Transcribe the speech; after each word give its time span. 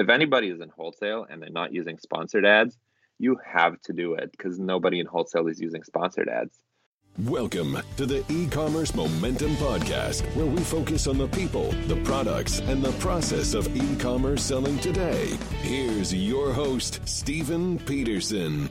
if 0.00 0.08
anybody 0.08 0.48
is 0.48 0.62
in 0.62 0.70
wholesale 0.70 1.26
and 1.28 1.42
they're 1.42 1.50
not 1.50 1.74
using 1.74 1.98
sponsored 1.98 2.46
ads, 2.46 2.78
you 3.18 3.38
have 3.44 3.78
to 3.82 3.92
do 3.92 4.14
it 4.14 4.32
because 4.32 4.58
nobody 4.58 4.98
in 4.98 5.04
wholesale 5.04 5.46
is 5.46 5.60
using 5.60 5.82
sponsored 5.82 6.26
ads. 6.26 6.58
Welcome 7.26 7.76
to 7.98 8.06
the 8.06 8.24
e-commerce 8.32 8.94
momentum 8.94 9.50
podcast 9.56 10.22
where 10.34 10.46
we 10.46 10.60
focus 10.60 11.06
on 11.06 11.18
the 11.18 11.28
people, 11.28 11.70
the 11.86 11.96
products, 12.04 12.60
and 12.60 12.82
the 12.82 12.92
process 12.92 13.52
of 13.52 13.76
e-commerce 13.76 14.42
selling 14.42 14.78
today. 14.78 15.36
Here's 15.60 16.14
your 16.14 16.54
host, 16.54 17.00
Stephen 17.06 17.78
Peterson. 17.80 18.69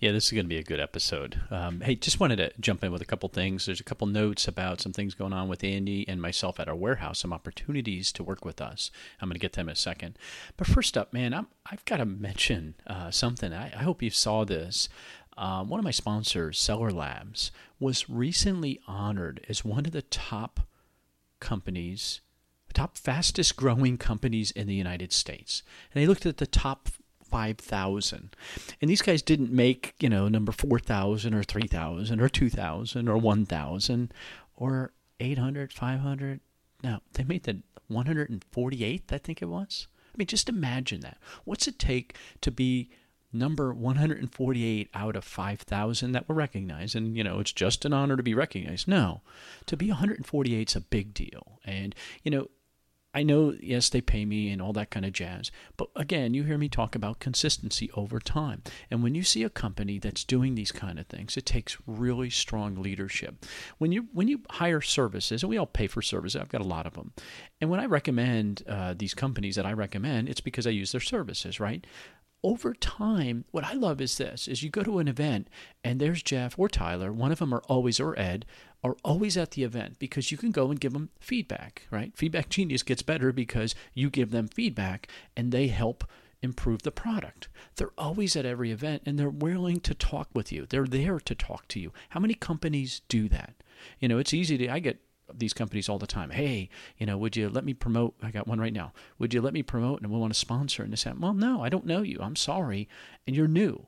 Yeah, 0.00 0.12
this 0.12 0.24
is 0.24 0.32
going 0.32 0.46
to 0.46 0.48
be 0.48 0.56
a 0.56 0.62
good 0.62 0.80
episode. 0.80 1.42
Um, 1.50 1.82
hey, 1.82 1.94
just 1.94 2.20
wanted 2.20 2.36
to 2.36 2.52
jump 2.58 2.82
in 2.82 2.90
with 2.90 3.02
a 3.02 3.06
couple 3.06 3.28
things. 3.28 3.66
There's 3.66 3.80
a 3.80 3.84
couple 3.84 4.06
notes 4.06 4.48
about 4.48 4.80
some 4.80 4.94
things 4.94 5.12
going 5.12 5.34
on 5.34 5.46
with 5.46 5.62
Andy 5.62 6.08
and 6.08 6.22
myself 6.22 6.58
at 6.58 6.70
our 6.70 6.74
warehouse, 6.74 7.18
some 7.18 7.34
opportunities 7.34 8.10
to 8.12 8.24
work 8.24 8.42
with 8.42 8.62
us. 8.62 8.90
I'm 9.20 9.28
going 9.28 9.34
to 9.34 9.38
get 9.38 9.52
them 9.52 9.68
in 9.68 9.74
a 9.74 9.76
second. 9.76 10.16
But 10.56 10.68
first 10.68 10.96
up, 10.96 11.12
man, 11.12 11.34
i 11.34 11.44
have 11.66 11.84
got 11.84 11.98
to 11.98 12.06
mention 12.06 12.76
uh, 12.86 13.10
something. 13.10 13.52
I, 13.52 13.66
I, 13.78 13.82
hope 13.82 14.02
you 14.02 14.08
saw 14.08 14.46
this. 14.46 14.88
Um, 15.36 15.68
one 15.68 15.78
of 15.78 15.84
my 15.84 15.90
sponsors, 15.90 16.58
Seller 16.58 16.90
Labs, 16.90 17.52
was 17.78 18.08
recently 18.08 18.80
honored 18.88 19.44
as 19.50 19.66
one 19.66 19.84
of 19.84 19.92
the 19.92 20.00
top 20.00 20.60
companies, 21.40 22.22
top 22.72 22.96
fastest 22.96 23.54
growing 23.54 23.98
companies 23.98 24.50
in 24.50 24.66
the 24.66 24.74
United 24.74 25.12
States. 25.12 25.62
And 25.92 26.02
they 26.02 26.06
looked 26.06 26.24
at 26.24 26.38
the 26.38 26.46
top 26.46 26.88
5,000. 27.30 28.36
And 28.80 28.90
these 28.90 29.02
guys 29.02 29.22
didn't 29.22 29.52
make, 29.52 29.94
you 30.00 30.08
know, 30.08 30.28
number 30.28 30.52
4,000 30.52 31.34
or 31.34 31.42
3,000 31.42 32.20
or 32.20 32.28
2,000 32.28 33.08
or 33.08 33.16
1,000 33.16 34.14
or 34.56 34.92
800, 35.20 35.72
500. 35.72 36.40
No, 36.82 37.00
they 37.12 37.24
made 37.24 37.44
the 37.44 37.62
148th, 37.90 39.12
I 39.12 39.18
think 39.18 39.42
it 39.42 39.46
was. 39.46 39.86
I 40.12 40.16
mean, 40.16 40.26
just 40.26 40.48
imagine 40.48 41.00
that. 41.00 41.18
What's 41.44 41.68
it 41.68 41.78
take 41.78 42.16
to 42.40 42.50
be 42.50 42.90
number 43.32 43.72
148 43.72 44.90
out 44.92 45.14
of 45.14 45.24
5,000 45.24 46.12
that 46.12 46.28
were 46.28 46.34
recognized? 46.34 46.96
And, 46.96 47.16
you 47.16 47.22
know, 47.22 47.38
it's 47.38 47.52
just 47.52 47.84
an 47.84 47.92
honor 47.92 48.16
to 48.16 48.22
be 48.22 48.34
recognized. 48.34 48.88
No, 48.88 49.22
to 49.66 49.76
be 49.76 49.88
148 49.88 50.68
is 50.68 50.76
a 50.76 50.80
big 50.80 51.14
deal. 51.14 51.60
And, 51.64 51.94
you 52.22 52.30
know, 52.30 52.48
I 53.12 53.24
know, 53.24 53.54
yes, 53.60 53.88
they 53.88 54.00
pay 54.00 54.24
me 54.24 54.50
and 54.50 54.62
all 54.62 54.72
that 54.74 54.90
kind 54.90 55.04
of 55.04 55.12
jazz. 55.12 55.50
But 55.76 55.88
again, 55.96 56.32
you 56.32 56.44
hear 56.44 56.58
me 56.58 56.68
talk 56.68 56.94
about 56.94 57.18
consistency 57.18 57.90
over 57.94 58.20
time. 58.20 58.62
And 58.88 59.02
when 59.02 59.16
you 59.16 59.24
see 59.24 59.42
a 59.42 59.50
company 59.50 59.98
that's 59.98 60.22
doing 60.22 60.54
these 60.54 60.70
kind 60.70 60.98
of 60.98 61.06
things, 61.06 61.36
it 61.36 61.44
takes 61.44 61.76
really 61.86 62.30
strong 62.30 62.76
leadership. 62.76 63.44
When 63.78 63.90
you 63.90 64.06
when 64.12 64.28
you 64.28 64.42
hire 64.50 64.80
services, 64.80 65.42
and 65.42 65.50
we 65.50 65.58
all 65.58 65.66
pay 65.66 65.88
for 65.88 66.02
services, 66.02 66.40
I've 66.40 66.48
got 66.48 66.60
a 66.60 66.64
lot 66.64 66.86
of 66.86 66.94
them. 66.94 67.12
And 67.60 67.68
when 67.68 67.80
I 67.80 67.86
recommend 67.86 68.62
uh, 68.68 68.94
these 68.96 69.14
companies 69.14 69.56
that 69.56 69.66
I 69.66 69.72
recommend, 69.72 70.28
it's 70.28 70.40
because 70.40 70.66
I 70.66 70.70
use 70.70 70.92
their 70.92 71.00
services, 71.00 71.58
right? 71.58 71.84
Over 72.42 72.74
time, 72.74 73.44
what 73.50 73.64
I 73.64 73.74
love 73.74 74.00
is 74.00 74.16
this: 74.16 74.48
is 74.48 74.62
you 74.62 74.70
go 74.70 74.82
to 74.82 74.98
an 74.98 75.08
event 75.08 75.48
and 75.84 76.00
there's 76.00 76.22
Jeff 76.22 76.58
or 76.58 76.68
Tyler, 76.68 77.12
one 77.12 77.32
of 77.32 77.38
them 77.38 77.52
are 77.52 77.62
always 77.68 78.00
or 78.00 78.18
Ed 78.18 78.46
are 78.82 78.96
always 79.04 79.36
at 79.36 79.52
the 79.52 79.62
event 79.62 79.98
because 79.98 80.32
you 80.32 80.38
can 80.38 80.50
go 80.50 80.70
and 80.70 80.80
give 80.80 80.92
them 80.92 81.10
feedback, 81.20 81.86
right? 81.90 82.16
Feedback 82.16 82.48
Genius 82.50 82.82
gets 82.82 83.02
better 83.02 83.32
because 83.32 83.74
you 83.94 84.10
give 84.10 84.30
them 84.30 84.48
feedback 84.48 85.08
and 85.36 85.52
they 85.52 85.68
help 85.68 86.04
improve 86.42 86.82
the 86.82 86.90
product. 86.90 87.48
They're 87.76 87.92
always 87.98 88.34
at 88.36 88.46
every 88.46 88.70
event 88.70 89.02
and 89.04 89.18
they're 89.18 89.28
willing 89.28 89.80
to 89.80 89.94
talk 89.94 90.28
with 90.32 90.50
you. 90.50 90.66
They're 90.66 90.86
there 90.86 91.20
to 91.20 91.34
talk 91.34 91.68
to 91.68 91.80
you. 91.80 91.92
How 92.10 92.20
many 92.20 92.34
companies 92.34 93.02
do 93.08 93.28
that? 93.28 93.54
You 93.98 94.08
know, 94.08 94.18
it's 94.18 94.32
easy 94.32 94.56
to 94.58 94.68
I 94.68 94.78
get 94.78 95.00
these 95.38 95.52
companies 95.52 95.88
all 95.88 95.98
the 95.98 96.06
time. 96.06 96.30
Hey, 96.30 96.68
you 96.98 97.06
know, 97.06 97.16
would 97.18 97.36
you 97.36 97.48
let 97.48 97.64
me 97.64 97.74
promote? 97.74 98.14
I 98.22 98.30
got 98.30 98.46
one 98.46 98.60
right 98.60 98.72
now. 98.72 98.92
Would 99.18 99.34
you 99.34 99.40
let 99.40 99.54
me 99.54 99.62
promote 99.62 100.00
and 100.02 100.10
we 100.10 100.18
want 100.18 100.32
to 100.32 100.38
sponsor? 100.38 100.82
And 100.82 100.92
they 100.92 100.96
say, 100.96 101.12
well, 101.18 101.34
no, 101.34 101.62
I 101.62 101.68
don't 101.68 101.86
know 101.86 102.02
you. 102.02 102.18
I'm 102.20 102.36
sorry. 102.36 102.88
And 103.26 103.36
you're 103.36 103.48
new. 103.48 103.86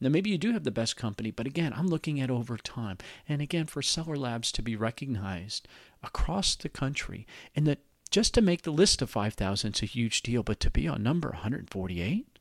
Now, 0.00 0.08
maybe 0.10 0.30
you 0.30 0.38
do 0.38 0.52
have 0.52 0.64
the 0.64 0.70
best 0.70 0.96
company, 0.96 1.30
but 1.30 1.46
again, 1.46 1.72
I'm 1.74 1.86
looking 1.86 2.20
at 2.20 2.30
over 2.30 2.56
time. 2.56 2.98
And 3.28 3.40
again, 3.40 3.66
for 3.66 3.80
Seller 3.80 4.16
Labs 4.16 4.52
to 4.52 4.62
be 4.62 4.76
recognized 4.76 5.68
across 6.02 6.56
the 6.56 6.68
country, 6.68 7.26
and 7.54 7.66
that 7.66 7.78
just 8.10 8.34
to 8.34 8.42
make 8.42 8.62
the 8.62 8.70
list 8.70 9.00
of 9.02 9.10
5,000 9.10 9.74
is 9.74 9.82
a 9.82 9.86
huge 9.86 10.22
deal, 10.22 10.42
but 10.42 10.60
to 10.60 10.70
be 10.70 10.86
on 10.86 11.02
number 11.02 11.30
148, 11.30 12.38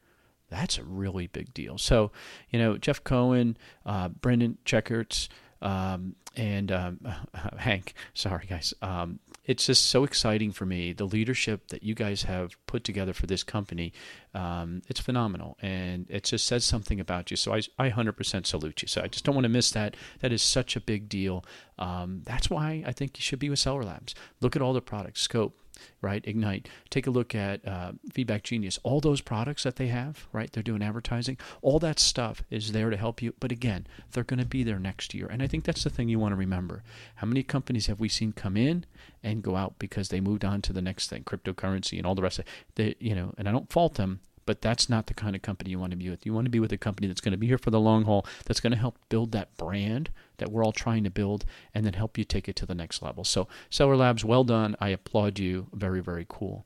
that's 0.50 0.78
a 0.78 0.84
really 0.84 1.28
big 1.28 1.54
deal. 1.54 1.78
So, 1.78 2.12
you 2.50 2.60
know, 2.60 2.78
Jeff 2.78 3.04
Cohen, 3.04 3.58
uh, 3.86 4.10
Brendan 4.10 4.58
Checketts, 4.66 5.30
um, 5.64 6.16
and 6.36 6.72
um, 6.72 7.00
Hank. 7.58 7.94
Sorry, 8.14 8.46
guys. 8.48 8.74
Um, 8.82 9.20
it's 9.46 9.66
just 9.66 9.88
so 9.88 10.04
exciting 10.04 10.52
for 10.52 10.66
me. 10.66 10.94
The 10.94 11.06
leadership 11.06 11.68
that 11.70 11.84
you 11.84 11.96
guys 11.96 12.24
have 12.24 12.56
put 12.66 12.84
together 12.84 13.14
for 13.14 13.26
this 13.26 13.44
company, 13.44 13.92
um, 14.34 14.82
it's 14.88 15.00
phenomenal, 15.00 15.58
and 15.62 16.06
it 16.10 16.26
just 16.26 16.46
says 16.46 16.64
something 16.64 17.00
about 17.00 17.32
you. 17.32 17.38
So 17.38 17.54
I, 17.54 17.62
I 17.78 17.90
100% 17.90 18.46
salute 18.46 18.82
you. 18.82 18.88
So 18.88 19.02
I 19.02 19.08
just 19.08 19.26
don't 19.26 19.36
want 19.36 19.46
to 19.46 19.50
miss 19.50 19.72
that. 19.72 19.96
That 20.20 20.32
is 20.32 20.42
such 20.42 20.76
a 20.76 20.82
big 20.82 21.10
deal. 21.10 21.44
Um, 21.78 22.22
that's 22.26 22.50
why 22.50 22.84
I 22.86 22.92
think 22.92 23.18
you 23.18 23.22
should 23.22 23.40
be 23.40 23.50
with 23.50 23.60
Seller 23.60 23.84
Labs. 23.84 24.16
Look 24.40 24.56
at 24.56 24.62
all 24.62 24.74
the 24.74 24.82
products, 24.82 25.22
scope, 25.22 25.58
right? 26.02 26.26
Ignite. 26.26 26.68
Take 26.90 27.08
a 27.08 27.12
look 27.12 27.34
at 27.36 27.66
uh, 27.68 27.94
Feedback 28.12 28.44
Genius. 28.44 28.80
All 28.84 29.00
those 29.00 29.22
products 29.22 29.64
that 29.64 29.76
they 29.76 29.88
have, 29.88 30.28
right? 30.32 30.52
They're 30.52 30.64
doing 30.64 30.82
advertising. 30.82 31.38
All 31.62 31.80
that 31.80 32.00
stuff 32.00 32.44
is 32.50 32.72
there 32.72 32.90
to 32.90 32.98
help 32.98 33.22
you. 33.22 33.34
But 33.40 33.52
again, 33.52 33.88
they're 34.12 34.24
going 34.24 34.40
to 34.40 34.46
be 34.46 34.64
there 34.64 34.80
next 34.80 35.14
year. 35.14 35.28
And 35.28 35.42
I 35.42 35.48
think 35.48 35.64
that's 35.64 35.84
the 35.84 35.90
thing 35.90 36.10
you 36.10 36.20
want 36.20 36.34
to 36.34 36.38
remember. 36.38 36.84
How 37.16 37.28
many 37.28 37.44
companies 37.44 37.88
have 37.88 38.00
we 38.00 38.10
seen 38.10 38.34
come 38.34 38.58
in 38.58 38.86
and 39.24 39.44
go 39.44 39.56
out 39.56 39.80
because 39.80 40.10
they 40.10 40.20
moved 40.20 40.46
on 40.46 40.62
to 40.64 40.74
the 40.74 40.82
next 40.82 41.10
thing, 41.10 41.24
cryptocurrency 41.24 41.98
and 41.98 42.06
all 42.06 42.16
the 42.16 42.22
rest 42.22 42.40
of 42.40 42.46
it? 42.78 42.98
you 43.00 43.16
know, 43.16 43.34
and 43.38 43.48
I 43.48 43.52
don't 43.52 43.72
fault 43.72 43.96
them 43.96 44.20
but 44.46 44.62
that's 44.62 44.90
not 44.90 45.08
the 45.08 45.14
kind 45.14 45.36
of 45.36 45.42
company 45.42 45.70
you 45.70 45.80
want 45.80 45.92
to 45.92 45.98
be 45.98 46.10
with. 46.10 46.26
You 46.26 46.34
want 46.34 46.46
to 46.46 46.52
be 46.52 46.60
with 46.60 46.72
a 46.74 46.78
company 46.78 47.08
that's 47.08 47.22
going 47.22 47.32
to 47.32 47.38
be 47.38 47.48
here 47.48 47.58
for 47.58 47.72
the 47.72 47.80
long 47.80 48.04
haul, 48.04 48.26
that's 48.46 48.60
going 48.60 48.72
to 48.72 48.78
help 48.78 48.98
build 49.10 49.32
that 49.32 49.56
brand 49.58 50.10
that 50.44 50.52
we're 50.52 50.64
all 50.64 50.74
trying 50.74 51.06
to 51.06 51.10
build, 51.10 51.46
and 51.74 51.86
then 51.86 51.94
help 51.94 52.18
you 52.18 52.26
take 52.26 52.50
it 52.50 52.56
to 52.58 52.66
the 52.66 52.76
next 52.76 53.02
level. 53.02 53.24
So, 53.24 53.48
Seller 53.70 53.96
Labs, 53.96 54.26
well 54.26 54.44
done. 54.44 54.76
I 54.82 54.90
applaud 54.90 55.40
you. 55.40 55.68
Very, 55.74 56.02
very 56.02 56.26
cool. 56.28 56.66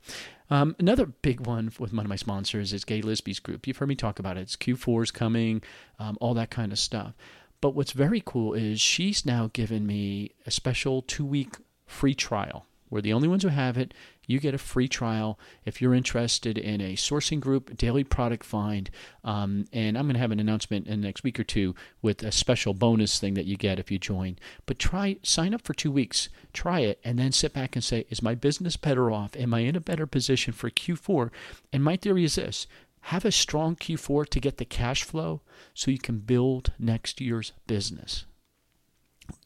Um, 0.50 0.76
another 0.80 1.06
big 1.06 1.46
one 1.46 1.72
with 1.78 1.94
one 1.94 2.06
of 2.06 2.10
my 2.10 2.16
sponsors 2.16 2.74
is 2.74 2.86
Gaye 2.86 3.02
Lisby's 3.02 3.40
group. 3.40 3.68
You've 3.68 3.78
heard 3.78 3.90
me 3.90 3.96
talk 3.96 4.18
about 4.18 4.38
it. 4.38 4.42
It's 4.42 4.56
Q4's 4.56 5.12
coming, 5.12 5.62
um, 6.00 6.18
all 6.20 6.34
that 6.34 6.50
kind 6.50 6.72
of 6.72 6.80
stuff. 6.80 7.14
But 7.62 7.76
what's 7.76 7.92
very 7.92 8.24
cool 8.26 8.54
is 8.54 8.82
she's 8.82 9.26
now 9.26 9.50
given 9.54 9.86
me 9.86 10.32
a 10.46 10.52
special 10.52 11.02
two 11.04 11.26
week 11.26 11.56
free 11.86 12.16
trial. 12.16 12.66
We're 12.90 13.02
the 13.02 13.14
only 13.14 13.28
ones 13.28 13.44
who 13.44 13.50
have 13.50 13.78
it 13.78 13.94
you 14.28 14.40
get 14.40 14.54
a 14.54 14.60
free 14.60 14.88
trial 14.88 15.40
if 15.66 15.82
you're 15.82 15.96
interested 15.96 16.58
in 16.58 16.82
a 16.82 16.94
sourcing 16.94 17.40
group, 17.40 17.76
daily 17.78 18.04
product 18.04 18.46
find. 18.46 18.90
Um, 19.24 19.66
and 19.72 19.98
I'm 19.98 20.06
going 20.06 20.16
to 20.16 20.20
have 20.20 20.32
an 20.32 20.40
announcement 20.40 20.86
in 20.86 21.02
the 21.02 21.08
next 21.08 21.24
week 21.24 21.40
or 21.40 21.44
two 21.44 21.74
with 22.02 22.22
a 22.22 22.32
special 22.32 22.74
bonus 22.74 23.20
thing 23.20 23.34
that 23.36 23.46
you 23.46 23.56
get 23.56 23.80
if 23.80 23.90
you 23.90 23.98
join. 23.98 24.38
But 24.66 24.78
try, 24.78 25.18
sign 25.24 25.54
up 25.54 25.62
for 25.62 25.74
two 25.74 25.92
weeks, 25.92 26.30
try 26.54 26.82
it, 26.82 27.00
and 27.04 27.18
then 27.18 27.32
sit 27.32 27.54
back 27.54 27.76
and 27.76 27.84
say, 27.84 28.06
is 28.10 28.22
my 28.22 28.36
business 28.36 28.76
better 28.76 29.10
off? 29.10 29.36
Am 29.38 29.54
I 29.54 29.60
in 29.60 29.76
a 29.76 29.82
better 29.82 30.06
position 30.06 30.54
for 30.54 30.70
Q4? 30.70 31.32
And 31.72 31.84
my 31.84 31.96
theory 31.96 32.26
is 32.26 32.36
this 32.36 32.68
have 33.02 33.24
a 33.24 33.32
strong 33.32 33.76
Q4 33.78 34.28
to 34.28 34.40
get 34.42 34.58
the 34.58 34.66
cash 34.66 35.04
flow 35.04 35.42
so 35.74 35.92
you 35.92 35.98
can 35.98 36.20
build 36.20 36.74
next 36.78 37.22
year's 37.22 37.54
business. 37.66 38.26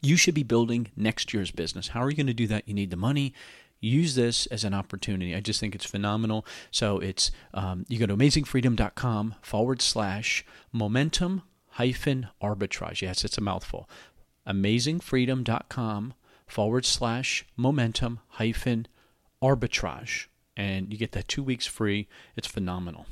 You 0.00 0.16
should 0.16 0.34
be 0.34 0.42
building 0.42 0.90
next 0.96 1.32
year's 1.32 1.52
business. 1.52 1.88
How 1.88 2.02
are 2.02 2.10
you 2.10 2.16
going 2.16 2.26
to 2.26 2.34
do 2.34 2.48
that? 2.48 2.66
You 2.66 2.74
need 2.74 2.90
the 2.90 2.96
money 2.96 3.34
use 3.82 4.14
this 4.14 4.46
as 4.46 4.64
an 4.64 4.72
opportunity. 4.72 5.34
I 5.34 5.40
just 5.40 5.60
think 5.60 5.74
it's 5.74 5.84
phenomenal. 5.84 6.46
So 6.70 6.98
it's 6.98 7.30
um, 7.52 7.84
you 7.88 7.98
go 7.98 8.06
to 8.06 8.16
amazingfreedom.com 8.16 9.34
forward 9.42 9.82
slash 9.82 10.46
momentum 10.72 11.42
hyphen 11.72 12.28
arbitrage. 12.42 13.02
Yes, 13.02 13.24
it's 13.24 13.36
a 13.36 13.42
mouthful. 13.42 13.88
Amazingfreedom.com 14.46 16.14
forward 16.46 16.84
slash 16.84 17.44
momentum 17.56 18.20
hyphen 18.28 18.86
arbitrage 19.42 20.26
and 20.56 20.92
you 20.92 20.98
get 20.98 21.12
that 21.12 21.28
two 21.28 21.42
weeks 21.42 21.66
free. 21.66 22.08
It's 22.36 22.46
phenomenal. 22.46 23.06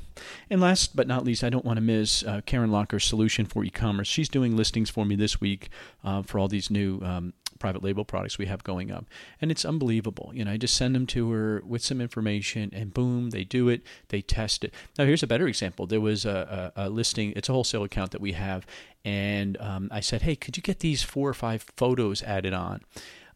And 0.49 0.61
last 0.61 0.95
but 0.95 1.07
not 1.07 1.23
least, 1.23 1.43
I 1.43 1.49
don't 1.49 1.65
want 1.65 1.77
to 1.77 1.81
miss 1.81 2.23
uh, 2.23 2.41
Karen 2.45 2.71
Locker's 2.71 3.05
solution 3.05 3.45
for 3.45 3.63
e-commerce. 3.63 4.07
She's 4.07 4.29
doing 4.29 4.55
listings 4.55 4.89
for 4.89 5.05
me 5.05 5.15
this 5.15 5.41
week 5.41 5.69
uh, 6.03 6.21
for 6.21 6.37
all 6.37 6.47
these 6.47 6.69
new 6.69 7.01
um, 7.01 7.33
private 7.61 7.83
label 7.83 8.03
products 8.03 8.37
we 8.37 8.47
have 8.47 8.63
going 8.63 8.91
up, 8.91 9.05
and 9.39 9.51
it's 9.51 9.63
unbelievable. 9.63 10.31
You 10.33 10.43
know, 10.43 10.51
I 10.51 10.57
just 10.57 10.75
send 10.75 10.95
them 10.95 11.05
to 11.07 11.31
her 11.31 11.61
with 11.65 11.83
some 11.83 12.01
information, 12.01 12.71
and 12.73 12.93
boom, 12.93 13.29
they 13.29 13.43
do 13.43 13.69
it. 13.69 13.83
They 14.09 14.21
test 14.21 14.63
it. 14.63 14.73
Now, 14.97 15.05
here's 15.05 15.23
a 15.23 15.27
better 15.27 15.47
example. 15.47 15.87
There 15.87 16.01
was 16.01 16.25
a, 16.25 16.71
a, 16.75 16.87
a 16.87 16.89
listing. 16.89 17.31
It's 17.35 17.47
a 17.47 17.53
wholesale 17.53 17.83
account 17.83 18.11
that 18.11 18.19
we 18.19 18.33
have, 18.33 18.65
and 19.05 19.57
um, 19.61 19.89
I 19.91 20.01
said, 20.01 20.23
"Hey, 20.23 20.35
could 20.35 20.57
you 20.57 20.63
get 20.63 20.79
these 20.79 21.03
four 21.03 21.29
or 21.29 21.33
five 21.35 21.63
photos 21.77 22.23
added 22.23 22.53
on?" 22.53 22.81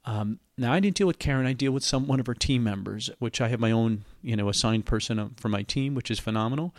Um, 0.06 0.40
now 0.58 0.72
I 0.72 0.80
didn't 0.80 0.98
deal 0.98 1.08
with 1.08 1.20
Karen. 1.20 1.46
I 1.46 1.54
deal 1.54 1.72
with 1.72 1.84
some 1.84 2.08
one 2.08 2.20
of 2.20 2.28
her 2.28 2.34
team 2.36 2.64
members, 2.64 3.10
which 3.20 3.42
I 3.42 3.48
have 3.50 3.60
my 3.60 3.72
own, 3.72 4.06
you 4.22 4.36
know, 4.36 4.50
assigned 4.50 4.86
person 4.86 5.34
for 5.38 5.50
my 5.50 5.64
team, 5.64 5.96
which 5.96 6.12
is 6.12 6.20
phenomenal. 6.20 6.76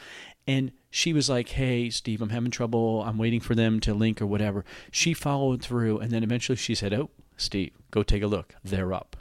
And 0.47 0.73
she 0.91 1.13
was 1.13 1.29
like, 1.29 1.51
"Hey, 1.51 1.91
Steve, 1.91 2.23
I'm 2.23 2.31
having 2.31 2.51
trouble. 2.51 3.03
I'm 3.03 3.19
waiting 3.19 3.41
for 3.41 3.55
them 3.55 3.81
to 3.81 3.95
link 3.95 4.21
or 4.21 4.27
whatever." 4.27 4.65
She 4.91 5.15
followed 5.15 5.63
through, 5.63 5.99
and 5.99 6.11
then 6.11 6.23
eventually 6.23 6.57
she 6.57 6.75
said, 6.75 6.93
"Oh, 6.95 7.11
Steve, 7.37 7.73
go 7.91 8.03
take 8.03 8.23
a 8.23 8.27
look. 8.27 8.55
They're 8.65 8.93
up." 8.93 9.17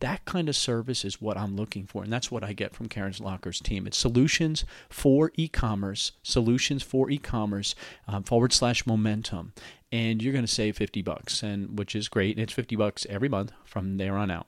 That 0.00 0.24
kind 0.24 0.48
of 0.48 0.56
service 0.56 1.04
is 1.04 1.20
what 1.20 1.36
I'm 1.36 1.56
looking 1.56 1.86
for, 1.86 2.04
and 2.04 2.12
that's 2.12 2.30
what 2.30 2.44
I 2.44 2.52
get 2.52 2.74
from 2.74 2.88
Karen's 2.88 3.20
Locker's 3.20 3.60
team. 3.60 3.86
It's 3.86 3.98
solutions 3.98 4.64
for 4.88 5.32
e-commerce, 5.34 6.12
solutions 6.22 6.82
for 6.82 7.10
e-commerce 7.10 7.74
um, 8.06 8.22
forward 8.22 8.52
slash 8.52 8.86
momentum, 8.86 9.52
and 9.90 10.22
you're 10.22 10.32
going 10.32 10.44
to 10.44 10.52
save 10.52 10.76
50 10.76 11.02
bucks, 11.02 11.42
and 11.42 11.78
which 11.78 11.96
is 11.96 12.08
great. 12.08 12.36
And 12.36 12.42
it's 12.42 12.52
50 12.52 12.76
bucks 12.76 13.06
every 13.08 13.28
month 13.28 13.52
from 13.64 13.96
there 13.96 14.16
on 14.16 14.30
out. 14.30 14.46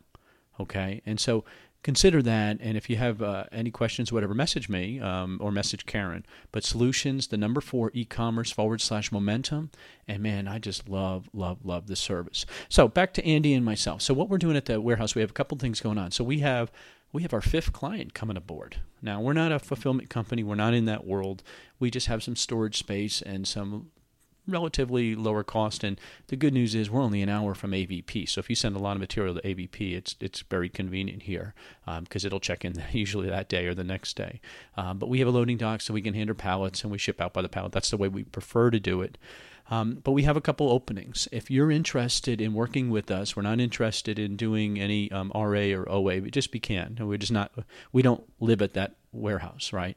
Okay, 0.58 1.02
and 1.04 1.20
so 1.20 1.44
consider 1.82 2.22
that. 2.22 2.58
And 2.60 2.76
if 2.76 2.90
you 2.90 2.96
have 2.96 3.22
uh, 3.22 3.44
any 3.52 3.70
questions, 3.70 4.12
whatever, 4.12 4.34
message 4.34 4.68
me 4.68 5.00
um, 5.00 5.38
or 5.40 5.50
message 5.52 5.86
Karen. 5.86 6.24
But 6.52 6.64
solutions, 6.64 7.28
the 7.28 7.36
number 7.36 7.60
four, 7.60 7.90
e-commerce 7.94 8.50
forward 8.50 8.80
slash 8.80 9.12
momentum. 9.12 9.70
And 10.08 10.22
man, 10.22 10.48
I 10.48 10.58
just 10.58 10.88
love, 10.88 11.28
love, 11.32 11.64
love 11.64 11.86
the 11.86 11.96
service. 11.96 12.46
So 12.68 12.88
back 12.88 13.12
to 13.14 13.26
Andy 13.26 13.54
and 13.54 13.64
myself. 13.64 14.02
So 14.02 14.14
what 14.14 14.28
we're 14.28 14.38
doing 14.38 14.56
at 14.56 14.66
the 14.66 14.80
warehouse, 14.80 15.14
we 15.14 15.20
have 15.20 15.30
a 15.30 15.34
couple 15.34 15.58
things 15.58 15.80
going 15.80 15.98
on. 15.98 16.10
So 16.10 16.24
we 16.24 16.40
have 16.40 16.70
we 17.12 17.22
have 17.22 17.32
our 17.32 17.40
fifth 17.40 17.72
client 17.72 18.12
coming 18.12 18.36
aboard. 18.36 18.76
Now, 19.00 19.20
we're 19.20 19.32
not 19.32 19.52
a 19.52 19.58
fulfillment 19.58 20.10
company. 20.10 20.42
We're 20.42 20.54
not 20.54 20.74
in 20.74 20.84
that 20.86 21.06
world. 21.06 21.42
We 21.78 21.90
just 21.90 22.08
have 22.08 22.22
some 22.22 22.36
storage 22.36 22.76
space 22.76 23.22
and 23.22 23.46
some 23.46 23.90
relatively 24.46 25.14
lower 25.14 25.42
cost. 25.42 25.84
And 25.84 26.00
the 26.28 26.36
good 26.36 26.54
news 26.54 26.74
is 26.74 26.90
we're 26.90 27.02
only 27.02 27.22
an 27.22 27.28
hour 27.28 27.54
from 27.54 27.72
AVP. 27.72 28.28
So 28.28 28.38
if 28.38 28.48
you 28.48 28.56
send 28.56 28.76
a 28.76 28.78
lot 28.78 28.92
of 28.92 29.00
material 29.00 29.34
to 29.34 29.40
AVP, 29.42 29.94
it's 29.94 30.16
it's 30.20 30.40
very 30.42 30.68
convenient 30.68 31.22
here 31.22 31.54
because 31.84 32.24
um, 32.24 32.26
it'll 32.26 32.40
check 32.40 32.64
in 32.64 32.82
usually 32.92 33.28
that 33.28 33.48
day 33.48 33.66
or 33.66 33.74
the 33.74 33.84
next 33.84 34.16
day. 34.16 34.40
Um, 34.76 34.98
but 34.98 35.08
we 35.08 35.18
have 35.18 35.28
a 35.28 35.32
loading 35.32 35.56
dock 35.56 35.80
so 35.80 35.94
we 35.94 36.02
can 36.02 36.14
handle 36.14 36.36
pallets 36.36 36.82
and 36.82 36.90
we 36.90 36.98
ship 36.98 37.20
out 37.20 37.32
by 37.32 37.42
the 37.42 37.48
pallet. 37.48 37.72
That's 37.72 37.90
the 37.90 37.96
way 37.96 38.08
we 38.08 38.24
prefer 38.24 38.70
to 38.70 38.80
do 38.80 39.02
it. 39.02 39.18
Um, 39.68 40.00
but 40.04 40.12
we 40.12 40.22
have 40.22 40.36
a 40.36 40.40
couple 40.40 40.70
openings. 40.70 41.26
If 41.32 41.50
you're 41.50 41.70
interested 41.70 42.40
in 42.40 42.54
working 42.54 42.90
with 42.90 43.10
us, 43.10 43.34
we're 43.34 43.42
not 43.42 43.60
interested 43.60 44.18
in 44.18 44.36
doing 44.36 44.78
any 44.78 45.10
um, 45.10 45.32
RA 45.34 45.74
or 45.74 45.90
OA. 45.90 46.20
We 46.20 46.30
just 46.30 46.52
we 46.52 46.60
can. 46.60 46.96
We're 47.00 47.18
just 47.18 47.32
not. 47.32 47.52
We 47.92 48.02
don't 48.02 48.22
live 48.38 48.62
at 48.62 48.74
that 48.74 48.94
warehouse, 49.12 49.72
right? 49.72 49.96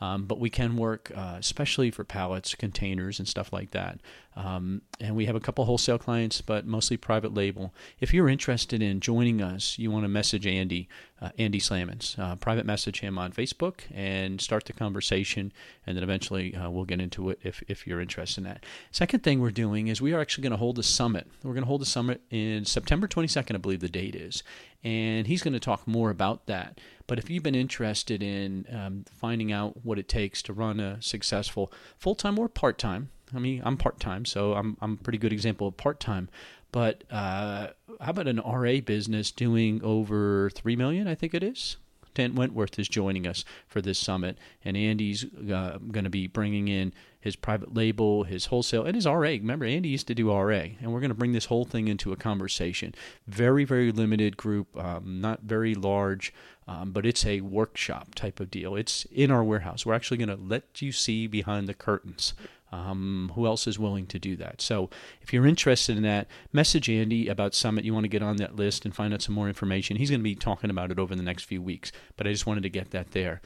Um, 0.00 0.24
but 0.24 0.40
we 0.40 0.48
can 0.48 0.76
work, 0.76 1.12
uh, 1.14 1.36
especially 1.38 1.90
for 1.90 2.04
pallets, 2.04 2.54
containers, 2.54 3.18
and 3.18 3.28
stuff 3.28 3.52
like 3.52 3.72
that. 3.72 4.00
Um, 4.36 4.82
and 5.00 5.16
we 5.16 5.26
have 5.26 5.34
a 5.34 5.40
couple 5.40 5.64
wholesale 5.64 5.98
clients, 5.98 6.40
but 6.40 6.66
mostly 6.66 6.96
private 6.96 7.34
label. 7.34 7.74
If 7.98 8.14
you're 8.14 8.28
interested 8.28 8.80
in 8.80 9.00
joining 9.00 9.42
us, 9.42 9.78
you 9.78 9.90
want 9.90 10.04
to 10.04 10.08
message 10.08 10.46
Andy, 10.46 10.88
uh, 11.20 11.30
Andy 11.38 11.58
Slamans. 11.58 12.18
Uh, 12.18 12.36
private 12.36 12.64
message 12.64 13.00
him 13.00 13.18
on 13.18 13.32
Facebook 13.32 13.80
and 13.92 14.40
start 14.40 14.64
the 14.64 14.72
conversation, 14.72 15.52
and 15.86 15.96
then 15.96 16.04
eventually 16.04 16.54
uh, 16.54 16.70
we'll 16.70 16.84
get 16.84 17.00
into 17.00 17.28
it 17.28 17.40
if, 17.42 17.62
if 17.68 17.86
you're 17.86 18.00
interested 18.00 18.40
in 18.40 18.44
that. 18.44 18.64
Second 18.90 19.22
thing 19.22 19.40
we're 19.40 19.50
doing 19.50 19.88
is 19.88 20.00
we 20.00 20.14
are 20.14 20.20
actually 20.20 20.42
going 20.42 20.52
to 20.52 20.56
hold 20.56 20.78
a 20.78 20.82
summit. 20.82 21.26
We're 21.42 21.52
going 21.54 21.64
to 21.64 21.68
hold 21.68 21.82
a 21.82 21.86
summit 21.86 22.22
in 22.30 22.64
September 22.64 23.08
22nd, 23.08 23.54
I 23.54 23.58
believe 23.58 23.80
the 23.80 23.88
date 23.88 24.14
is, 24.14 24.42
and 24.82 25.26
he's 25.26 25.42
going 25.42 25.54
to 25.54 25.60
talk 25.60 25.86
more 25.86 26.10
about 26.10 26.46
that. 26.46 26.80
But 27.06 27.18
if 27.18 27.28
you've 27.28 27.42
been 27.42 27.54
interested 27.54 28.22
in 28.22 28.66
um, 28.72 29.04
finding 29.12 29.52
out 29.52 29.84
what 29.84 29.98
it 29.98 30.08
takes 30.08 30.42
to 30.42 30.52
run 30.52 30.80
a 30.80 31.00
successful 31.02 31.72
full 31.98 32.14
time 32.14 32.38
or 32.38 32.48
part 32.48 32.78
time, 32.78 33.10
I 33.34 33.38
mean, 33.38 33.62
I'm 33.64 33.76
part 33.76 34.00
time, 34.00 34.24
so 34.24 34.54
I'm 34.54 34.76
I'm 34.80 34.94
a 34.94 34.96
pretty 34.96 35.18
good 35.18 35.32
example 35.32 35.68
of 35.68 35.76
part 35.76 36.00
time. 36.00 36.28
But 36.72 37.04
uh, 37.10 37.68
how 38.00 38.10
about 38.10 38.28
an 38.28 38.40
RA 38.40 38.80
business 38.84 39.30
doing 39.30 39.80
over 39.82 40.50
three 40.50 40.76
million? 40.76 41.08
I 41.08 41.14
think 41.14 41.34
it 41.34 41.42
is. 41.42 41.76
Dan 42.14 42.34
Wentworth 42.34 42.78
is 42.78 42.88
joining 42.88 43.26
us 43.26 43.44
for 43.68 43.80
this 43.80 43.98
summit, 43.98 44.36
and 44.64 44.76
Andy's 44.76 45.24
uh, 45.24 45.78
going 45.90 46.04
to 46.04 46.10
be 46.10 46.26
bringing 46.26 46.68
in 46.68 46.92
his 47.20 47.36
private 47.36 47.74
label, 47.74 48.24
his 48.24 48.46
wholesale, 48.46 48.84
and 48.84 48.94
his 48.94 49.06
RA. 49.06 49.18
Remember, 49.18 49.64
Andy 49.64 49.90
used 49.90 50.06
to 50.08 50.14
do 50.14 50.32
RA, 50.32 50.64
and 50.80 50.92
we're 50.92 51.00
going 51.00 51.10
to 51.10 51.14
bring 51.14 51.32
this 51.32 51.46
whole 51.46 51.64
thing 51.64 51.88
into 51.88 52.12
a 52.12 52.16
conversation. 52.16 52.94
Very, 53.26 53.64
very 53.64 53.92
limited 53.92 54.36
group, 54.36 54.76
um, 54.76 55.20
not 55.20 55.42
very 55.42 55.74
large, 55.74 56.32
um, 56.66 56.92
but 56.92 57.04
it's 57.04 57.26
a 57.26 57.40
workshop 57.40 58.14
type 58.14 58.40
of 58.40 58.50
deal. 58.50 58.76
It's 58.76 59.04
in 59.12 59.30
our 59.30 59.44
warehouse. 59.44 59.84
We're 59.84 59.94
actually 59.94 60.18
going 60.18 60.28
to 60.28 60.42
let 60.42 60.80
you 60.80 60.92
see 60.92 61.26
behind 61.26 61.68
the 61.68 61.74
curtains 61.74 62.34
um, 62.72 63.32
who 63.34 63.46
else 63.46 63.66
is 63.66 63.78
willing 63.78 64.06
to 64.06 64.18
do 64.18 64.36
that? 64.36 64.60
So 64.60 64.90
if 65.20 65.32
you're 65.32 65.46
interested 65.46 65.96
in 65.96 66.02
that, 66.04 66.28
message 66.52 66.88
Andy 66.88 67.28
about 67.28 67.54
Summit. 67.54 67.84
You 67.84 67.94
want 67.94 68.04
to 68.04 68.08
get 68.08 68.22
on 68.22 68.36
that 68.36 68.56
list 68.56 68.84
and 68.84 68.94
find 68.94 69.12
out 69.12 69.22
some 69.22 69.34
more 69.34 69.48
information. 69.48 69.96
He's 69.96 70.10
going 70.10 70.20
to 70.20 70.24
be 70.24 70.34
talking 70.34 70.70
about 70.70 70.90
it 70.90 70.98
over 70.98 71.14
the 71.14 71.22
next 71.22 71.44
few 71.44 71.60
weeks, 71.60 71.92
but 72.16 72.26
I 72.26 72.32
just 72.32 72.46
wanted 72.46 72.62
to 72.62 72.70
get 72.70 72.90
that 72.90 73.12
there. 73.12 73.40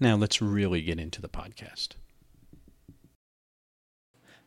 Now 0.00 0.16
let's 0.16 0.42
really 0.42 0.82
get 0.82 0.98
into 0.98 1.22
the 1.22 1.28
podcast. 1.28 1.90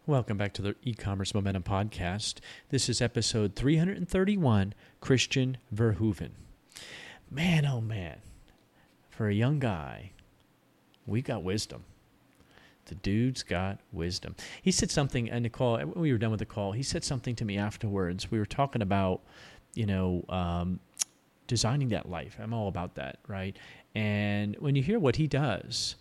Welcome 0.10 0.38
back 0.38 0.54
to 0.54 0.64
the 0.64 0.76
e-commerce 0.82 1.36
momentum 1.36 1.62
podcast. 1.62 2.40
This 2.70 2.90
is 2.90 3.00
episode 3.00 3.56
331, 3.56 4.74
Christian 5.02 5.58
Verhoeven. 5.72 6.32
Man, 7.30 7.64
oh 7.64 7.80
man, 7.80 8.18
for 9.12 9.30
a 9.30 9.36
young 9.36 9.60
guy, 9.60 10.14
we 11.06 11.22
got 11.22 11.44
wisdom. 11.44 11.84
The 12.86 12.96
dude's 12.96 13.44
got 13.44 13.82
wisdom. 13.92 14.36
He 14.64 14.72
said 14.72 14.90
something, 14.90 15.30
and 15.30 15.54
call, 15.54 15.78
when 15.78 16.02
we 16.02 16.12
were 16.12 16.18
done 16.18 16.32
with 16.32 16.40
the 16.40 16.46
call, 16.48 16.72
he 16.72 16.82
said 16.82 17.04
something 17.04 17.36
to 17.36 17.46
me 17.46 17.60
afterwards. 17.60 18.32
We 18.32 18.40
were 18.40 18.48
talking 18.48 18.82
about, 18.82 19.22
you 19.76 19.86
know, 19.86 20.26
um, 20.28 20.80
designing 21.46 21.90
that 21.90 22.10
life. 22.10 22.36
I'm 22.42 22.56
all 22.56 22.68
about 22.68 22.96
that, 22.96 23.20
right? 23.28 23.56
And 23.94 24.56
when 24.58 24.74
you 24.74 24.82
hear 24.82 24.98
what 24.98 25.18
he 25.18 25.28
does, 25.28 25.98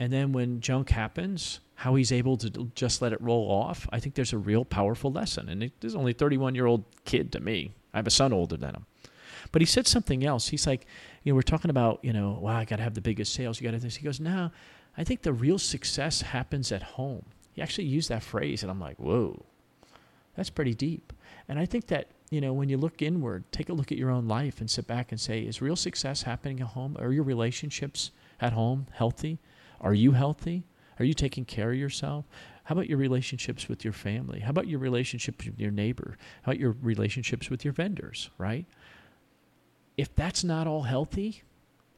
and 0.00 0.10
then 0.10 0.32
when 0.32 0.60
junk 0.60 0.88
happens, 0.88 1.60
how 1.76 1.94
he's 1.94 2.12
able 2.12 2.36
to 2.38 2.50
just 2.74 3.02
let 3.02 3.12
it 3.12 3.20
roll 3.20 3.50
off, 3.50 3.88
I 3.92 4.00
think 4.00 4.14
there's 4.14 4.32
a 4.32 4.38
real 4.38 4.64
powerful 4.64 5.10
lesson. 5.10 5.48
And 5.48 5.62
this 5.62 5.72
is 5.82 5.96
only 5.96 6.12
a 6.12 6.14
31 6.14 6.54
year 6.54 6.66
old 6.66 6.84
kid 7.04 7.32
to 7.32 7.40
me. 7.40 7.72
I 7.92 7.98
have 7.98 8.06
a 8.06 8.10
son 8.10 8.32
older 8.32 8.56
than 8.56 8.74
him. 8.74 8.86
But 9.52 9.62
he 9.62 9.66
said 9.66 9.86
something 9.86 10.24
else. 10.24 10.48
He's 10.48 10.66
like, 10.66 10.86
you 11.22 11.32
know, 11.32 11.36
we're 11.36 11.42
talking 11.42 11.70
about, 11.70 12.00
you 12.02 12.12
know, 12.12 12.38
wow, 12.40 12.56
I 12.56 12.64
got 12.64 12.76
to 12.76 12.82
have 12.82 12.94
the 12.94 13.00
biggest 13.00 13.32
sales. 13.32 13.60
You 13.60 13.68
got 13.68 13.76
to 13.76 13.82
this. 13.82 13.96
He 13.96 14.04
goes, 14.04 14.18
no, 14.20 14.50
I 14.96 15.04
think 15.04 15.22
the 15.22 15.32
real 15.32 15.58
success 15.58 16.22
happens 16.22 16.72
at 16.72 16.82
home. 16.82 17.24
He 17.52 17.62
actually 17.62 17.84
used 17.84 18.08
that 18.08 18.22
phrase, 18.22 18.62
and 18.62 18.70
I'm 18.70 18.80
like, 18.80 18.98
whoa, 18.98 19.44
that's 20.36 20.50
pretty 20.50 20.74
deep. 20.74 21.12
And 21.48 21.58
I 21.58 21.66
think 21.66 21.86
that, 21.86 22.08
you 22.30 22.40
know, 22.40 22.52
when 22.52 22.68
you 22.68 22.76
look 22.76 23.00
inward, 23.00 23.44
take 23.52 23.68
a 23.68 23.72
look 23.72 23.92
at 23.92 23.98
your 23.98 24.10
own 24.10 24.26
life 24.26 24.60
and 24.60 24.68
sit 24.68 24.88
back 24.88 25.12
and 25.12 25.20
say, 25.20 25.40
is 25.40 25.62
real 25.62 25.76
success 25.76 26.22
happening 26.22 26.60
at 26.60 26.68
home? 26.68 26.96
Are 26.98 27.12
your 27.12 27.22
relationships 27.22 28.10
at 28.40 28.52
home 28.52 28.86
healthy? 28.92 29.38
Are 29.80 29.94
you 29.94 30.12
healthy? 30.12 30.64
Are 30.98 31.04
you 31.04 31.14
taking 31.14 31.44
care 31.44 31.70
of 31.70 31.76
yourself? 31.78 32.24
How 32.64 32.74
about 32.74 32.88
your 32.88 32.98
relationships 32.98 33.68
with 33.68 33.84
your 33.84 33.92
family? 33.92 34.40
How 34.40 34.50
about 34.50 34.68
your 34.68 34.78
relationships 34.78 35.44
with 35.44 35.60
your 35.60 35.70
neighbor? 35.70 36.16
How 36.42 36.52
about 36.52 36.60
your 36.60 36.76
relationships 36.82 37.50
with 37.50 37.64
your 37.64 37.74
vendors, 37.74 38.30
right? 38.38 38.64
If 39.96 40.14
that's 40.14 40.42
not 40.42 40.66
all 40.66 40.82
healthy, 40.82 41.42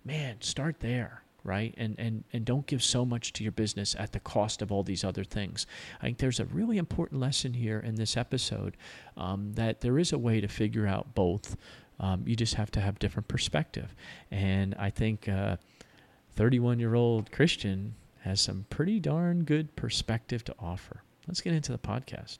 man, 0.04 0.40
start 0.40 0.81
there 0.81 1.22
right? 1.46 1.72
And, 1.78 1.94
and, 1.96 2.25
and 2.32 2.44
don't 2.44 2.67
give 2.67 2.82
so 2.82 3.05
much 3.05 3.32
to 3.34 3.44
your 3.44 3.53
business 3.53 3.94
at 3.98 4.12
the 4.12 4.19
cost 4.19 4.62
of 4.62 4.72
all 4.72 4.82
these 4.82 5.05
other 5.05 5.22
things. 5.22 5.65
I 6.03 6.06
think 6.06 6.19
there's 6.19 6.41
a 6.41 6.44
really 6.46 6.76
important 6.76 7.20
lesson 7.20 7.55
here 7.55 7.79
in 7.79 7.94
this 7.94 8.17
episode 8.17 8.76
um, 9.17 9.53
that 9.53 9.81
there 9.81 9.96
is 9.96 10.12
a 10.12 10.19
way 10.19 10.41
to 10.41 10.48
figure 10.48 10.88
out 10.88 11.15
both. 11.15 11.56
Um, 12.00 12.24
you 12.26 12.34
just 12.34 12.55
have 12.55 12.72
to 12.72 12.81
have 12.81 12.98
different 12.98 13.29
perspective. 13.29 13.94
And 14.31 14.74
I 14.76 14.91
think 14.91 15.31
31 16.34 16.76
uh, 16.76 16.81
year 16.81 16.94
old 16.96 17.31
Christian 17.31 17.94
has 18.27 18.41
some 18.41 18.67
pretty 18.71 18.99
darn 18.99 19.45
good 19.45 19.77
perspective 19.77 20.43
to 20.45 20.55
offer. 20.59 21.03
Let's 21.29 21.41
get 21.41 21.53
into 21.53 21.71
the 21.71 21.79
podcast. 21.79 22.39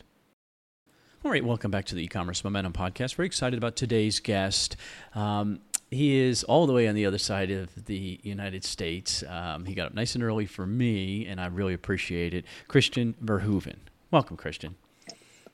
All 1.25 1.31
right, 1.31 1.45
welcome 1.45 1.71
back 1.71 1.85
to 1.87 1.95
the 1.95 2.02
e-commerce 2.02 2.43
momentum 2.43 2.73
podcast. 2.73 3.14
Very 3.14 3.26
excited 3.26 3.57
about 3.57 3.76
today's 3.76 4.19
guest. 4.19 4.76
Um, 5.14 5.61
he 5.88 6.16
is 6.16 6.43
all 6.43 6.66
the 6.66 6.73
way 6.73 6.88
on 6.88 6.97
the 6.97 7.07
other 7.07 7.19
side 7.19 7.52
of 7.52 7.87
the 7.87 8.19
United 8.25 8.64
States. 8.64 9.23
Um, 9.28 9.64
he 9.64 9.75
got 9.75 9.87
up 9.87 9.95
nice 9.95 10.16
and 10.16 10.25
early 10.25 10.45
for 10.45 10.66
me, 10.66 11.25
and 11.25 11.40
I 11.40 11.47
really 11.47 11.73
appreciate 11.75 12.35
it. 12.35 12.45
Christian 12.66 13.14
Verhoeven. 13.25 13.76
Welcome, 14.11 14.37
Christian. 14.37 14.75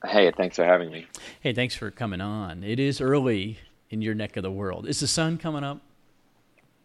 Hey, 0.02 0.32
thanks 0.34 0.56
for 0.56 0.64
having 0.64 0.90
me. 0.90 1.06
Hey, 1.40 1.52
thanks 1.52 1.74
for 1.74 1.90
coming 1.90 2.22
on. 2.22 2.64
It 2.64 2.80
is 2.80 3.02
early 3.02 3.58
in 3.90 4.00
your 4.00 4.14
neck 4.14 4.38
of 4.38 4.42
the 4.42 4.50
world. 4.50 4.88
Is 4.88 5.00
the 5.00 5.06
sun 5.06 5.36
coming 5.36 5.62
up? 5.62 5.82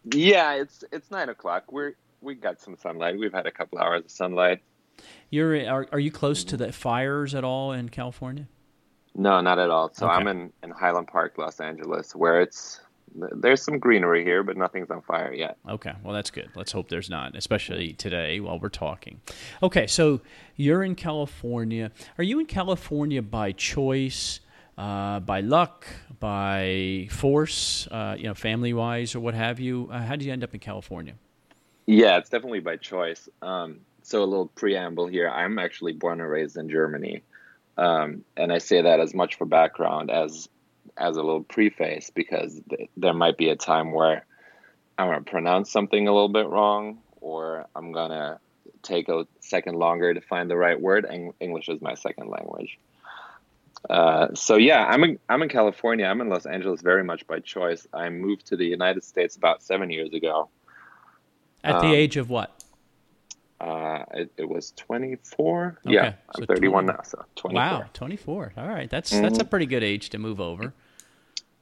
Yeah, 0.04 0.52
it's 0.54 0.84
it's 0.92 1.10
nine 1.10 1.30
o'clock. 1.30 1.72
We're 1.72 1.94
we 2.20 2.34
got 2.34 2.60
some 2.60 2.76
sunlight. 2.76 3.18
We've 3.18 3.32
had 3.32 3.46
a 3.46 3.52
couple 3.52 3.78
hours 3.78 4.04
of 4.04 4.10
sunlight. 4.10 4.60
You're 5.30 5.68
are 5.68 5.86
are 5.92 6.00
you 6.00 6.10
close 6.10 6.44
to 6.44 6.56
the 6.56 6.72
fires 6.72 7.34
at 7.34 7.44
all 7.44 7.72
in 7.72 7.88
California? 7.88 8.48
No, 9.14 9.40
not 9.40 9.58
at 9.58 9.70
all. 9.70 9.92
So 9.92 10.06
okay. 10.06 10.14
I'm 10.14 10.28
in 10.28 10.52
in 10.62 10.70
Highland 10.70 11.08
Park, 11.08 11.38
Los 11.38 11.60
Angeles, 11.60 12.14
where 12.14 12.40
it's 12.40 12.80
there's 13.14 13.62
some 13.62 13.78
greenery 13.78 14.22
here, 14.24 14.42
but 14.42 14.56
nothing's 14.56 14.90
on 14.90 15.02
fire 15.02 15.32
yet. 15.32 15.56
Okay, 15.68 15.92
well 16.02 16.14
that's 16.14 16.30
good. 16.30 16.50
Let's 16.54 16.72
hope 16.72 16.88
there's 16.88 17.10
not, 17.10 17.36
especially 17.36 17.92
today 17.92 18.40
while 18.40 18.58
we're 18.58 18.68
talking. 18.68 19.20
Okay, 19.62 19.86
so 19.86 20.20
you're 20.56 20.82
in 20.82 20.94
California. 20.94 21.90
Are 22.18 22.24
you 22.24 22.38
in 22.38 22.46
California 22.46 23.22
by 23.22 23.52
choice, 23.52 24.40
uh, 24.76 25.20
by 25.20 25.40
luck, 25.40 25.86
by 26.20 27.08
force, 27.10 27.86
uh, 27.90 28.14
you 28.18 28.24
know, 28.24 28.34
family 28.34 28.72
wise 28.72 29.14
or 29.14 29.20
what 29.20 29.34
have 29.34 29.58
you? 29.58 29.88
Uh, 29.90 30.02
how 30.02 30.16
did 30.16 30.24
you 30.24 30.32
end 30.32 30.44
up 30.44 30.54
in 30.54 30.60
California? 30.60 31.14
Yeah, 31.88 32.18
it's 32.18 32.28
definitely 32.28 32.60
by 32.60 32.76
choice. 32.76 33.30
Um, 33.40 33.80
so 34.02 34.22
a 34.22 34.26
little 34.26 34.48
preamble 34.48 35.06
here. 35.06 35.26
I'm 35.26 35.58
actually 35.58 35.94
born 35.94 36.20
and 36.20 36.28
raised 36.28 36.58
in 36.58 36.68
Germany. 36.68 37.22
Um, 37.78 38.26
and 38.36 38.52
I 38.52 38.58
say 38.58 38.82
that 38.82 39.00
as 39.00 39.14
much 39.14 39.36
for 39.36 39.46
background 39.46 40.10
as 40.10 40.50
as 40.98 41.16
a 41.16 41.22
little 41.22 41.44
preface 41.44 42.10
because 42.10 42.60
th- 42.68 42.90
there 42.98 43.14
might 43.14 43.38
be 43.38 43.48
a 43.48 43.56
time 43.56 43.92
where 43.92 44.26
I'm 44.98 45.08
gonna 45.08 45.22
pronounce 45.22 45.72
something 45.72 46.06
a 46.06 46.12
little 46.12 46.28
bit 46.28 46.46
wrong, 46.46 46.98
or 47.22 47.64
I'm 47.74 47.92
gonna 47.92 48.38
take 48.82 49.08
a 49.08 49.26
second 49.40 49.76
longer 49.76 50.12
to 50.12 50.20
find 50.20 50.50
the 50.50 50.58
right 50.58 50.78
word. 50.78 51.06
Eng- 51.08 51.32
English 51.40 51.70
is 51.70 51.80
my 51.80 51.94
second 51.94 52.28
language. 52.28 52.78
Uh, 53.88 54.34
so 54.34 54.56
yeah, 54.56 54.84
I'm 54.84 55.04
in, 55.04 55.18
I'm 55.30 55.40
in 55.42 55.48
California. 55.48 56.04
I'm 56.04 56.20
in 56.20 56.28
Los 56.28 56.44
Angeles 56.44 56.82
very 56.82 57.04
much 57.04 57.26
by 57.26 57.38
choice. 57.38 57.86
I 57.94 58.10
moved 58.10 58.48
to 58.48 58.56
the 58.56 58.66
United 58.66 59.04
States 59.04 59.36
about 59.36 59.62
seven 59.62 59.88
years 59.88 60.12
ago. 60.12 60.50
At 61.64 61.80
the 61.80 61.88
Um, 61.88 61.92
age 61.94 62.16
of 62.16 62.30
what? 62.30 62.54
Uh, 63.60 64.04
it, 64.14 64.32
it 64.36 64.48
was 64.48 64.72
24. 64.76 65.80
Okay, 65.84 65.92
Yeah, 65.94 66.12
so 66.36 66.42
I'm 66.42 66.46
31 66.46 66.84
20 66.84 66.96
now, 66.96 67.02
so 67.02 67.24
24. 67.34 67.54
Wow, 67.54 67.84
24. 67.92 68.52
All 68.56 68.68
right, 68.68 68.88
that's 68.88 69.10
that's 69.10 69.38
a 69.38 69.42
Mm-hmm. 69.42 69.48
pretty 69.50 69.66
good 69.66 69.82
age 69.82 70.10
to 70.10 70.18
move 70.18 70.40
over. 70.40 70.72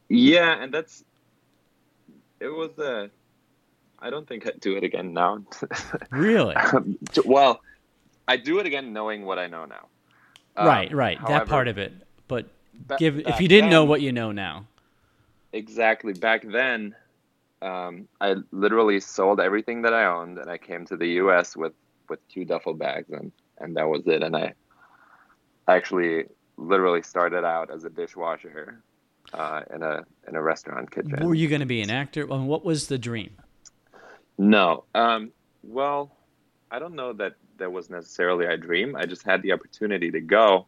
Yeah, 0.08 0.62
and 0.62 0.72
that's 0.72 1.04
it 2.40 2.48
was 2.48 2.78
a. 2.78 3.10
I 3.98 4.10
don't 4.10 4.28
think 4.28 4.46
I'd 4.46 4.60
do 4.60 4.76
it 4.76 4.84
again 4.84 5.14
now. 5.14 5.42
Really? 6.10 6.54
well, 7.24 7.60
I 8.28 8.36
do 8.36 8.58
it 8.58 8.66
again 8.66 8.92
knowing 8.92 9.24
what 9.24 9.38
I 9.38 9.46
know 9.46 9.64
now. 9.64 9.86
Um, 10.54 10.66
right, 10.66 10.92
right. 10.92 11.18
that 11.26 11.48
part 11.48 11.66
of 11.66 11.78
it. 11.78 11.92
But 12.28 12.46
ba- 12.74 12.96
give 12.98 13.18
if 13.20 13.40
you 13.40 13.48
didn't 13.48 13.70
know 13.70 13.84
what 13.86 14.02
you 14.02 14.12
know 14.12 14.32
now. 14.32 14.66
Exactly. 15.54 16.12
Back 16.12 16.42
then, 16.46 16.94
um, 17.62 18.08
I 18.20 18.36
literally 18.52 19.00
sold 19.00 19.40
everything 19.40 19.82
that 19.82 19.94
I 19.94 20.06
owned, 20.06 20.38
and 20.38 20.50
I 20.50 20.58
came 20.58 20.86
to 20.86 20.96
the 20.96 21.08
U.S. 21.22 21.56
with 21.56 21.72
with 22.08 22.26
two 22.28 22.44
duffel 22.44 22.74
bags, 22.74 23.10
and 23.10 23.32
and 23.58 23.76
that 23.76 23.88
was 23.88 24.06
it. 24.06 24.22
And 24.22 24.36
I 24.36 24.54
actually 25.68 26.24
literally 26.56 27.02
started 27.02 27.44
out 27.44 27.70
as 27.70 27.84
a 27.84 27.90
dishwasher 27.90 28.82
uh, 29.32 29.62
in 29.74 29.82
a 29.82 30.04
in 30.28 30.36
a 30.36 30.42
restaurant 30.42 30.90
kitchen. 30.90 31.26
Were 31.26 31.34
you 31.34 31.48
going 31.48 31.60
to 31.60 31.66
be 31.66 31.82
an 31.82 31.90
actor? 31.90 32.30
I 32.30 32.36
mean, 32.36 32.46
what 32.46 32.64
was 32.64 32.88
the 32.88 32.98
dream? 32.98 33.36
No. 34.38 34.84
Um, 34.94 35.32
well, 35.62 36.14
I 36.70 36.78
don't 36.78 36.94
know 36.94 37.12
that 37.14 37.34
that 37.56 37.72
was 37.72 37.88
necessarily 37.88 38.46
a 38.46 38.56
dream. 38.56 38.96
I 38.96 39.06
just 39.06 39.22
had 39.22 39.42
the 39.42 39.52
opportunity 39.52 40.10
to 40.10 40.20
go, 40.20 40.66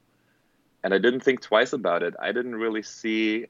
and 0.83 0.95
I 0.95 0.99
didn't 0.99 1.21
think 1.21 1.42
twice 1.42 1.75
about 1.75 2.02
it. 2.02 2.14
I 2.21 2.33
didn't 2.33 2.54
really 2.54 2.83
see 2.83 3.47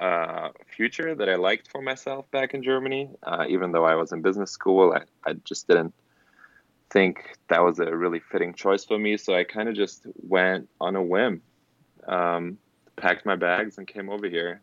a 0.00 0.50
future 0.66 1.14
that 1.14 1.28
I 1.28 1.36
liked 1.36 1.70
for 1.70 1.80
myself 1.80 2.30
back 2.30 2.54
in 2.54 2.62
Germany. 2.62 3.10
Uh, 3.22 3.46
even 3.48 3.72
though 3.72 3.84
I 3.84 3.94
was 3.94 4.12
in 4.12 4.22
business 4.22 4.50
school, 4.50 4.92
I, 4.92 5.30
I 5.30 5.34
just 5.44 5.68
didn't 5.68 5.94
think 6.90 7.36
that 7.48 7.62
was 7.62 7.78
a 7.78 7.96
really 7.96 8.20
fitting 8.20 8.54
choice 8.54 8.84
for 8.84 8.98
me. 8.98 9.16
So 9.16 9.34
I 9.34 9.44
kind 9.44 9.68
of 9.68 9.74
just 9.74 10.06
went 10.16 10.68
on 10.80 10.96
a 10.96 11.02
whim, 11.02 11.42
um, 12.06 12.58
packed 12.96 13.26
my 13.26 13.36
bags, 13.36 13.78
and 13.78 13.86
came 13.86 14.08
over 14.10 14.28
here. 14.28 14.60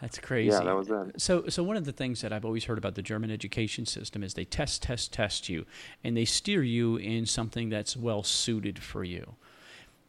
That's 0.00 0.18
crazy. 0.18 0.50
Yeah, 0.50 0.64
that 0.64 0.76
was 0.76 0.90
it. 0.90 1.20
So, 1.20 1.46
so 1.48 1.62
one 1.62 1.76
of 1.76 1.84
the 1.84 1.92
things 1.92 2.22
that 2.22 2.32
I've 2.32 2.44
always 2.44 2.64
heard 2.64 2.76
about 2.76 2.96
the 2.96 3.02
German 3.02 3.30
education 3.30 3.86
system 3.86 4.24
is 4.24 4.34
they 4.34 4.44
test, 4.44 4.82
test, 4.82 5.12
test 5.12 5.48
you, 5.48 5.64
and 6.02 6.16
they 6.16 6.24
steer 6.24 6.64
you 6.64 6.96
in 6.96 7.24
something 7.24 7.68
that's 7.68 7.96
well 7.96 8.24
suited 8.24 8.80
for 8.80 9.04
you. 9.04 9.36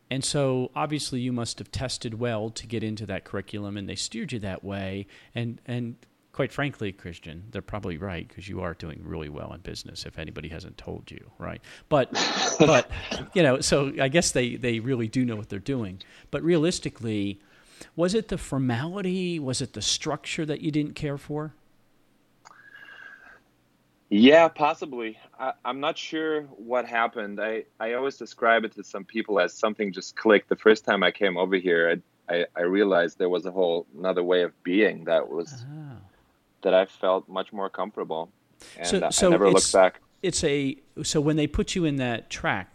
And 0.10 0.24
so, 0.24 0.72
obviously, 0.76 1.22
you 1.22 1.32
must 1.32 1.60
have 1.60 1.72
tested 1.72 2.20
well 2.20 2.50
to 2.52 2.68
get 2.68 2.84
into 2.84 3.06
that 3.08 3.24
curriculum, 3.24 3.78
and 3.78 3.90
they 3.90 3.96
steered 3.96 4.32
you 4.32 4.40
that 4.40 4.64
way. 4.64 5.08
And 5.34 5.60
and 5.66 5.96
quite 6.32 6.52
frankly, 6.52 6.92
Christian, 6.92 7.46
they're 7.52 7.62
probably 7.62 7.98
right 7.98 8.28
because 8.28 8.48
you 8.48 8.62
are 8.62 8.74
doing 8.74 9.02
really 9.04 9.30
well 9.30 9.54
in 9.54 9.62
business. 9.62 10.06
If 10.06 10.20
anybody 10.20 10.50
hasn't 10.50 10.78
told 10.78 11.10
you, 11.10 11.32
right? 11.40 11.62
But 11.90 12.12
but 12.60 12.92
you 13.34 13.44
know, 13.44 13.62
so 13.62 13.92
I 14.00 14.08
guess 14.08 14.32
they 14.32 14.56
they 14.56 14.80
really 14.80 15.08
do 15.08 15.26
know 15.26 15.36
what 15.36 15.50
they're 15.50 15.60
doing. 15.60 16.02
But 16.32 16.44
realistically. 16.44 17.40
Was 17.98 18.14
it 18.14 18.30
the 18.30 18.38
formality? 18.38 19.40
Was 19.40 19.62
it 19.62 19.74
the 19.74 19.82
structure 19.82 20.46
that 20.46 20.62
you 20.62 20.72
didn't 20.72 20.94
care 20.96 21.18
for? 21.18 21.54
Yeah, 24.10 24.48
possibly. 24.48 25.18
I, 25.40 25.54
I'm 25.66 25.80
not 25.80 25.98
sure 25.98 26.44
what 26.44 26.86
happened. 26.86 27.40
I, 27.42 27.64
I 27.80 27.94
always 27.94 28.18
describe 28.18 28.64
it 28.64 28.74
to 28.76 28.84
some 28.84 29.04
people 29.06 29.40
as 29.40 29.54
something 29.54 29.92
just 29.92 30.16
clicked. 30.16 30.50
The 30.50 30.56
first 30.56 30.86
time 30.86 31.02
I 31.04 31.12
came 31.12 31.36
over 31.38 31.56
here, 31.56 32.00
I, 32.30 32.34
I, 32.36 32.46
I 32.56 32.62
realized 32.62 33.18
there 33.18 33.30
was 33.30 33.46
a 33.46 33.52
whole 33.52 33.88
another 33.98 34.24
way 34.24 34.44
of 34.44 34.52
being 34.64 35.06
that 35.06 35.28
was 35.30 35.66
Ah. 35.68 35.96
that 36.62 36.74
I 36.74 36.86
felt 36.86 37.28
much 37.28 37.52
more 37.52 37.70
comfortable, 37.70 38.32
and 38.78 38.88
So- 38.88 39.06
I- 39.06 39.10
so 39.10 39.28
I 39.28 39.32
never 39.32 39.46
it's- 39.48 39.74
looked 39.74 39.74
back. 39.74 40.00
It's 40.22 40.42
a 40.46 40.78
so 41.04 41.20
when 41.20 41.36
they 41.36 41.48
put 41.48 41.76
you 41.76 41.84
in 41.84 41.98
that 41.98 42.30
track, 42.30 42.70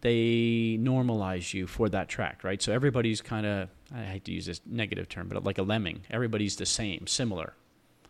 they 0.00 0.76
normalize 0.80 1.54
you 1.54 1.68
for 1.68 1.88
that 1.90 2.08
track, 2.08 2.42
right? 2.42 2.60
So 2.60 2.72
everybody's 2.72 3.20
kind 3.22 3.46
of 3.46 3.68
I 3.94 4.02
hate 4.02 4.24
to 4.24 4.32
use 4.32 4.46
this 4.46 4.60
negative 4.66 5.08
term, 5.08 5.28
but 5.28 5.44
like 5.44 5.58
a 5.58 5.62
lemming. 5.62 6.00
Everybody's 6.10 6.56
the 6.56 6.66
same, 6.66 7.06
similar. 7.06 7.54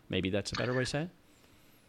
Maybe 0.09 0.31
that's 0.31 0.51
a 0.51 0.55
better 0.55 0.73
way 0.73 0.79
to 0.79 0.85
say 0.85 1.01
it. 1.03 1.09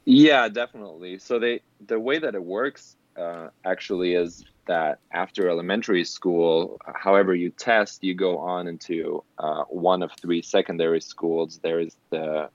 Yeah, 0.07 0.49
definitely. 0.49 1.19
So 1.19 1.39
they 1.39 1.61
the 1.85 1.99
way 1.99 2.19
that 2.19 2.35
it 2.35 2.43
works 2.43 2.97
uh, 3.19 3.49
actually 3.65 4.15
is 4.15 4.45
that 4.67 5.01
after 5.13 5.49
elementary 5.49 6.05
school, 6.05 6.81
however 6.95 7.35
you 7.35 7.51
test, 7.51 8.03
you 8.05 8.15
go 8.15 8.39
on 8.39 8.69
into 8.69 9.23
uh, 9.39 9.65
one 9.65 10.03
of 10.03 10.13
three 10.21 10.43
secondary 10.43 11.01
schools. 11.01 11.59
There 11.63 11.81
is 11.81 11.97
the 12.11 12.49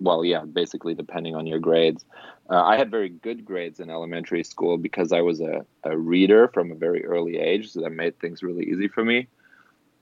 well, 0.00 0.24
yeah, 0.24 0.44
basically 0.44 0.94
depending 0.94 1.34
on 1.36 1.46
your 1.46 1.58
grades. 1.60 2.04
Uh, 2.50 2.62
I 2.62 2.76
had 2.76 2.90
very 2.90 3.08
good 3.08 3.44
grades 3.44 3.80
in 3.80 3.90
elementary 3.90 4.44
school 4.44 4.78
because 4.78 5.12
I 5.12 5.20
was 5.20 5.40
a, 5.40 5.64
a 5.84 5.96
reader 5.96 6.48
from 6.48 6.72
a 6.72 6.76
very 6.76 7.04
early 7.04 7.36
age, 7.38 7.72
so 7.72 7.80
that 7.82 7.90
made 7.90 8.18
things 8.18 8.42
really 8.42 8.64
easy 8.64 8.88
for 8.88 9.04
me. 9.04 9.28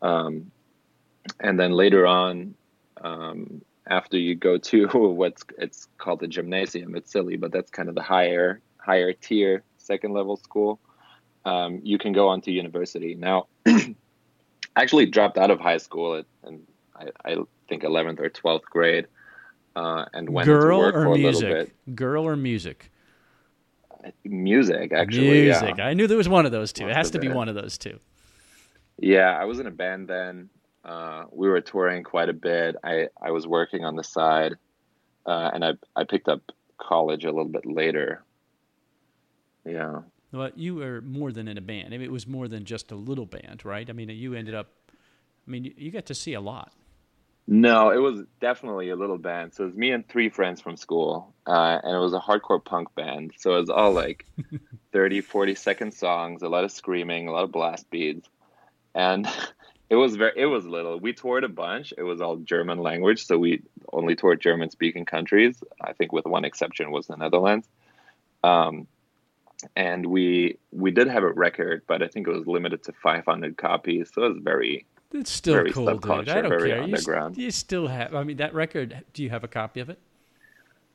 Um, 0.03 0.51
and 1.41 1.59
then 1.59 1.73
later 1.73 2.07
on, 2.07 2.55
um, 3.03 3.63
after 3.89 4.19
you 4.19 4.35
go 4.35 4.59
to 4.59 4.87
what's 4.95 5.45
it's 5.59 5.89
called 5.99 6.21
the 6.21 6.27
gymnasium, 6.27 6.95
it's 6.97 7.11
silly, 7.11 7.37
but 7.37 7.53
that's 7.53 7.71
kind 7.71 7.89
of 7.89 7.95
the 7.95 8.03
higher 8.03 8.61
higher 8.79 9.13
tier 9.13 9.63
second 9.79 10.13
level 10.13 10.37
school. 10.37 10.81
Um, 11.45 11.81
you 11.83 11.99
can 11.99 12.13
go 12.13 12.29
on 12.29 12.41
to 12.43 12.51
university. 12.51 13.15
Now, 13.15 13.47
I 13.67 13.95
actually 14.77 15.07
dropped 15.07 15.39
out 15.39 15.51
of 15.51 15.61
high 15.61 15.77
school 15.77 16.17
at, 16.17 16.27
and 16.43 16.63
I, 16.95 17.07
I 17.25 17.37
think 17.69 17.85
11th 17.85 18.21
or 18.21 18.31
12th 18.31 18.65
grade, 18.65 19.07
uh, 19.77 20.07
and 20.13 20.29
went 20.29 20.47
Girl 20.47 20.79
into 20.79 20.87
work 20.87 20.95
or 20.97 21.03
for 21.05 21.07
a 21.07 21.11
little 21.11 21.41
music? 21.41 21.51
bit. 21.51 21.95
Girl 21.95 22.27
or 22.27 22.35
music? 22.35 22.91
Music, 24.25 24.93
actually. 24.93 25.43
music. 25.43 25.79
Yeah. 25.79 25.87
I 25.87 25.95
knew 25.95 26.07
there 26.07 26.17
was 26.17 26.29
one 26.29 26.47
of 26.47 26.53
those 26.53 26.73
two. 26.73 26.89
It 26.89 26.95
has 26.95 27.11
to 27.13 27.19
be 27.19 27.29
one 27.29 27.49
of 27.49 27.55
those 27.55 27.79
two. 27.79 27.99
Yeah, 28.99 29.37
I 29.39 29.45
was 29.45 29.61
in 29.61 29.67
a 29.67 29.71
band 29.71 30.09
then. 30.09 30.49
Uh, 30.87 31.25
we 31.33 31.49
were 31.49 31.61
touring 31.61 32.05
quite 32.05 32.29
a 32.29 32.33
bit. 32.33 32.77
I, 32.85 33.09
I 33.21 33.33
was 33.33 33.45
working 33.45 33.85
on 33.85 33.97
the 33.97 34.05
side, 34.05 34.55
uh, 35.27 35.51
and 35.53 35.65
I 35.65 35.73
I 35.97 36.05
picked 36.05 36.29
up 36.29 36.43
college 36.79 37.25
a 37.25 37.33
little 37.33 37.51
bit 37.51 37.67
later. 37.67 38.23
Yeah. 39.65 40.03
Well, 40.33 40.51
you 40.55 40.77
were 40.77 41.01
more 41.01 41.33
than 41.33 41.49
in 41.49 41.59
a 41.59 41.61
band. 41.61 41.89
I 41.89 41.99
mean, 41.99 42.03
it 42.03 42.13
was 42.13 42.27
more 42.27 42.47
than 42.47 42.65
just 42.65 42.93
a 42.93 42.95
little 42.95 43.27
band, 43.27 43.65
right? 43.65 43.89
I 43.89 43.93
mean, 43.93 44.09
you 44.11 44.35
ended 44.35 44.55
up. 44.55 44.69
I 44.91 45.51
mean, 45.51 45.73
you, 45.77 45.91
got 45.91 46.07
to 46.07 46.15
see 46.15 46.35
a 46.35 46.41
lot. 46.41 46.73
No, 47.47 47.91
it 47.91 47.99
was 47.99 48.23
definitely 48.41 48.91
a 48.91 48.97
little 48.97 49.19
band. 49.19 49.55
So 49.55 49.65
it 49.65 49.67
was 49.69 49.77
me 49.77 49.93
and 49.93 50.07
three 50.09 50.29
friends 50.29 50.61
from 50.61 50.77
school, 50.77 51.35
uh, 51.47 51.79
and 51.83 51.97
it 51.97 52.01
was 52.01 52.13
a 52.13 52.21
hardcore 52.21 52.65
punk 52.65 52.95
band. 52.95 53.33
So 53.39 53.57
it 53.57 53.61
was 53.61 53.71
all 53.71 53.93
like 53.93 54.27
30, 54.93 55.21
40 55.21 55.55
second 55.55 55.95
songs, 55.95 56.43
a 56.43 56.49
lot 56.49 56.65
of 56.65 56.73
screaming, 56.73 57.29
a 57.29 57.33
lot 57.33 57.45
of 57.45 57.53
blast 57.53 57.89
beats, 57.91 58.29
and 58.95 59.29
it 59.89 59.97
was 59.97 60.17
very, 60.17 60.33
it 60.37 60.47
was 60.47 60.67
little. 60.67 60.99
We 60.99 61.13
toured 61.13 61.45
a 61.45 61.49
bunch. 61.49 61.93
It 61.97 62.03
was 62.03 62.21
all 62.21 62.37
German 62.37 62.79
language, 62.79 63.25
so 63.25 63.39
we 63.39 63.63
only 63.93 64.17
toured 64.17 64.41
German 64.41 64.71
speaking 64.71 65.05
countries. 65.05 65.63
I 65.81 65.93
think 65.93 66.13
with 66.13 66.27
one 66.27 66.45
exception 66.45 66.91
was 66.91 67.07
the 67.07 67.17
Netherlands. 67.17 67.69
Um, 68.43 68.87
and 69.75 70.07
we 70.07 70.59
we 70.73 70.91
did 70.91 71.09
have 71.09 71.23
a 71.23 71.33
record, 71.33 71.83
but 71.87 72.03
I 72.03 72.09
think 72.09 72.27
it 72.29 72.33
was 72.33 72.47
limited 72.47 72.83
to 72.85 72.93
500 72.93 73.57
copies. 73.57 74.11
So 74.13 74.25
it 74.25 74.29
was 74.35 74.43
very 74.43 74.87
It's 75.13 75.31
still 75.31 75.55
Very 75.55 75.73
cool, 75.73 75.97
dude. 75.99 76.29
I 76.29 76.43
don't 76.43 76.51
care. 76.51 76.67
You, 76.67 76.73
s- 76.75 76.83
underground. 76.83 77.39
you 77.39 77.51
still 77.51 77.87
have. 77.87 78.15
I 78.15 78.23
mean, 78.25 78.37
that 78.39 78.55
record. 78.55 79.03
Do 79.15 79.23
you 79.23 79.31
have 79.31 79.45
a 79.45 79.49
copy 79.49 79.81
of 79.81 79.89
it? 79.89 79.99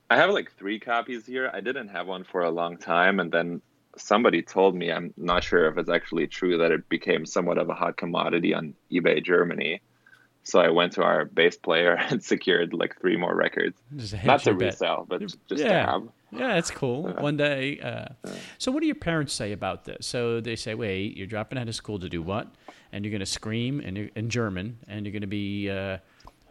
I 0.10 0.18
have 0.18 0.30
like 0.32 0.52
three 0.58 0.78
copies 0.80 1.26
here. 1.26 1.50
I 1.54 1.62
didn't 1.62 1.88
have 1.88 2.06
one 2.08 2.26
for 2.26 2.42
a 2.42 2.52
long 2.52 2.76
time, 2.78 3.20
and 3.22 3.32
then 3.32 3.62
somebody 3.98 4.42
told 4.42 4.76
me 4.76 4.92
I'm 4.92 5.14
not 5.18 5.44
sure 5.44 5.68
if 5.68 5.78
it's 5.78 5.90
actually 5.90 6.28
true 6.28 6.58
that 6.60 6.72
it 6.72 6.88
became 6.90 7.26
somewhat 7.26 7.58
of 7.58 7.70
a 7.70 7.74
hot 7.74 7.98
commodity 7.98 8.54
on 8.54 8.74
eBay 8.92 9.24
Germany. 9.24 9.82
So 10.44 10.60
I 10.60 10.70
went 10.70 10.94
to 10.94 11.04
our 11.04 11.26
bass 11.26 11.56
player 11.58 11.94
and 12.10 12.24
secured 12.24 12.74
like 12.74 13.00
three 13.00 13.16
more 13.18 13.36
records, 13.36 13.78
not 14.24 14.40
to 14.42 14.50
your 14.52 14.60
bet. 14.60 14.74
resell, 14.74 15.06
but 15.08 15.22
just 15.22 15.38
to 15.50 15.58
Yeah. 15.58 15.92
have. 15.92 16.04
Yeah, 16.32 16.54
that's 16.56 16.72
cool. 16.72 17.04
One 17.20 17.36
day. 17.38 17.80
Uh, 17.80 18.06
so, 18.58 18.72
what 18.72 18.80
do 18.80 18.86
your 18.86 18.96
parents 18.96 19.34
say 19.34 19.52
about 19.52 19.84
this? 19.84 20.08
So 20.08 20.40
they 20.40 20.56
say, 20.56 20.74
"Wait, 20.76 21.18
you're 21.18 21.28
dropping 21.28 21.60
out 21.60 21.68
of 21.68 21.76
school 21.76 22.00
to 22.00 22.08
do 22.08 22.22
what?" 22.22 22.48
And 22.94 23.04
you're 23.04 23.12
going 23.12 23.20
to 23.20 23.26
scream 23.26 23.82
in, 23.82 24.10
in 24.16 24.30
German, 24.30 24.80
and 24.88 25.06
you're 25.06 25.12
going 25.12 25.22
to 25.22 25.28
be. 25.28 25.70
Uh, 25.70 25.98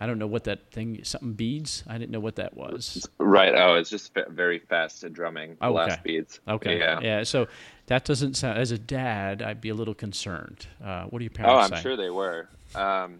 I 0.00 0.06
don't 0.06 0.18
know 0.18 0.26
what 0.26 0.44
that 0.44 0.70
thing. 0.70 1.04
Something 1.04 1.34
beads. 1.34 1.84
I 1.86 1.98
didn't 1.98 2.10
know 2.10 2.20
what 2.20 2.36
that 2.36 2.56
was. 2.56 3.06
Right. 3.18 3.54
Oh, 3.54 3.74
it's 3.74 3.90
just 3.90 4.12
very 4.30 4.58
fast 4.58 5.04
drumming, 5.12 5.58
Oh, 5.60 5.76
okay. 5.76 5.98
beats. 6.02 6.40
Okay. 6.48 6.78
Yeah. 6.78 7.00
Yeah. 7.00 7.22
So 7.24 7.48
that 7.86 8.06
doesn't 8.06 8.34
sound. 8.34 8.58
As 8.58 8.70
a 8.70 8.78
dad, 8.78 9.42
I'd 9.42 9.60
be 9.60 9.68
a 9.68 9.74
little 9.74 9.94
concerned. 9.94 10.66
Uh, 10.82 11.04
what 11.04 11.18
do 11.18 11.24
your 11.24 11.30
parents? 11.30 11.54
Oh, 11.54 11.58
I'm 11.58 11.70
say? 11.70 11.82
sure 11.82 11.96
they 11.96 12.08
were. 12.08 12.48
Um, 12.74 13.18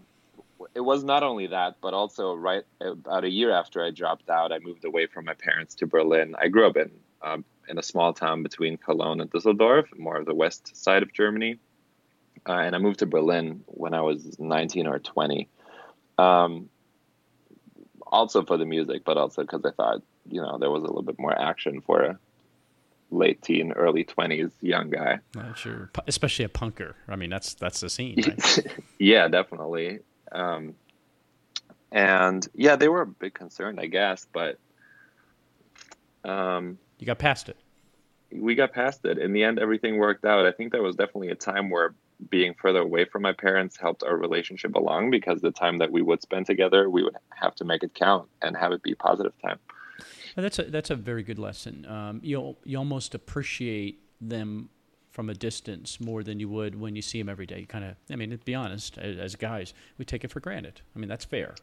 it 0.75 0.81
was 0.81 1.05
not 1.05 1.23
only 1.23 1.49
that, 1.49 1.77
but 1.83 1.93
also 1.93 2.35
right 2.35 2.65
about 2.81 3.25
a 3.25 3.31
year 3.31 3.53
after 3.53 3.85
I 3.85 3.91
dropped 3.91 4.31
out, 4.31 4.51
I 4.51 4.59
moved 4.59 4.85
away 4.85 5.07
from 5.07 5.27
my 5.27 5.35
parents 5.35 5.75
to 5.77 5.87
Berlin. 5.87 6.35
I 6.41 6.49
grew 6.49 6.67
up 6.67 6.77
in 6.77 6.91
um, 7.23 7.45
in 7.69 7.79
a 7.79 7.83
small 7.83 8.15
town 8.15 8.43
between 8.43 8.79
Cologne 8.79 9.21
and 9.21 9.31
Düsseldorf, 9.31 9.97
more 9.99 10.17
of 10.17 10.25
the 10.25 10.35
west 10.35 10.75
side 10.83 11.03
of 11.03 11.13
Germany, 11.13 11.59
uh, 12.49 12.53
and 12.53 12.75
I 12.75 12.79
moved 12.79 13.01
to 13.01 13.07
Berlin 13.07 13.63
when 13.67 13.93
I 13.93 14.01
was 14.01 14.39
19 14.39 14.87
or 14.87 14.99
20. 14.99 15.47
Um, 16.19 16.70
also 18.11 18.45
for 18.45 18.57
the 18.57 18.67
music, 18.67 19.05
but 19.05 19.17
also 19.17 19.43
because 19.43 19.65
I 19.65 19.71
thought 19.71 20.03
you 20.27 20.43
know 20.43 20.59
there 20.59 20.71
was 20.71 20.83
a 20.83 20.87
little 20.87 21.03
bit 21.03 21.19
more 21.19 21.37
action 21.39 21.81
for 21.81 22.03
a 22.03 22.19
late 23.11 23.43
teen, 23.43 23.73
early 23.73 24.05
20s 24.05 24.53
young 24.61 24.91
guy. 24.91 25.19
Not 25.35 25.59
sure, 25.59 25.91
especially 26.07 26.45
a 26.45 26.49
punker. 26.49 26.95
I 27.09 27.17
mean, 27.17 27.31
that's 27.31 27.55
that's 27.55 27.81
the 27.81 27.91
scene. 27.91 28.23
Right? 28.27 28.67
yeah, 28.99 29.29
definitely. 29.29 30.01
Um, 30.33 30.75
and 31.93 32.47
yeah, 32.55 32.77
they 32.77 32.89
were 32.89 33.03
a 33.03 33.07
big 33.07 33.35
concern, 33.35 33.79
I 33.79 33.87
guess, 33.87 34.27
but 34.33 34.59
um, 36.25 36.79
you 36.99 37.07
got 37.07 37.19
past 37.19 37.49
it. 37.49 37.57
We 38.33 38.55
got 38.55 38.73
past 38.73 39.05
it. 39.05 39.19
In 39.19 39.33
the 39.33 39.43
end, 39.43 39.59
everything 39.59 39.97
worked 39.97 40.25
out. 40.25 40.47
I 40.47 40.53
think 40.53 40.71
there 40.71 40.83
was 40.83 40.95
definitely 40.95 41.31
a 41.31 41.35
time 41.35 41.69
where 41.69 41.95
being 42.29 42.55
further 42.55 42.81
away 42.81 43.05
from 43.05 43.23
my 43.23 43.33
parents 43.33 43.77
helped 43.77 44.03
our 44.03 44.17
relationship 44.17 44.75
along 44.75 45.11
because 45.11 45.41
the 45.41 45.51
time 45.51 45.79
that 45.79 45.91
we 45.91 46.03
would 46.03 46.21
spend 46.23 46.47
together, 46.47 46.91
we 46.91 47.03
would 47.03 47.17
have 47.35 47.55
to 47.57 47.65
make 47.65 47.83
it 47.83 47.95
count 47.95 48.29
and 48.43 48.57
have 48.57 48.73
it 48.73 48.83
be 48.83 48.95
positive 48.95 49.33
time. 49.43 49.59
Well, 50.37 50.43
that's 50.43 50.59
a 50.59 50.65
that's 50.65 50.91
a 50.91 50.97
very 50.97 51.23
good 51.23 51.39
lesson. 51.39 51.87
Um, 51.87 52.21
you 52.23 52.57
you 52.65 52.79
almost 52.79 53.15
appreciate 53.15 54.01
them 54.21 54.71
from 55.11 55.29
a 55.29 55.35
distance 55.35 56.01
more 56.01 56.23
than 56.23 56.39
you 56.39 56.49
would 56.49 56.79
when 56.81 56.95
you 56.95 57.03
see 57.03 57.19
them 57.19 57.29
every 57.29 57.47
day. 57.47 57.65
Kind 57.67 57.85
of, 57.85 57.97
I 58.11 58.17
mean, 58.17 58.31
to 58.31 58.39
be 58.39 58.55
honest, 58.55 58.97
as, 58.97 59.19
as, 59.19 59.37
guys, 59.37 59.75
we 59.99 60.05
take 60.05 60.23
it 60.23 60.31
for 60.31 60.39
granted. 60.39 60.83
I 60.95 60.99
mean, 61.01 61.09
that's 61.09 61.25
fair. 61.25 61.57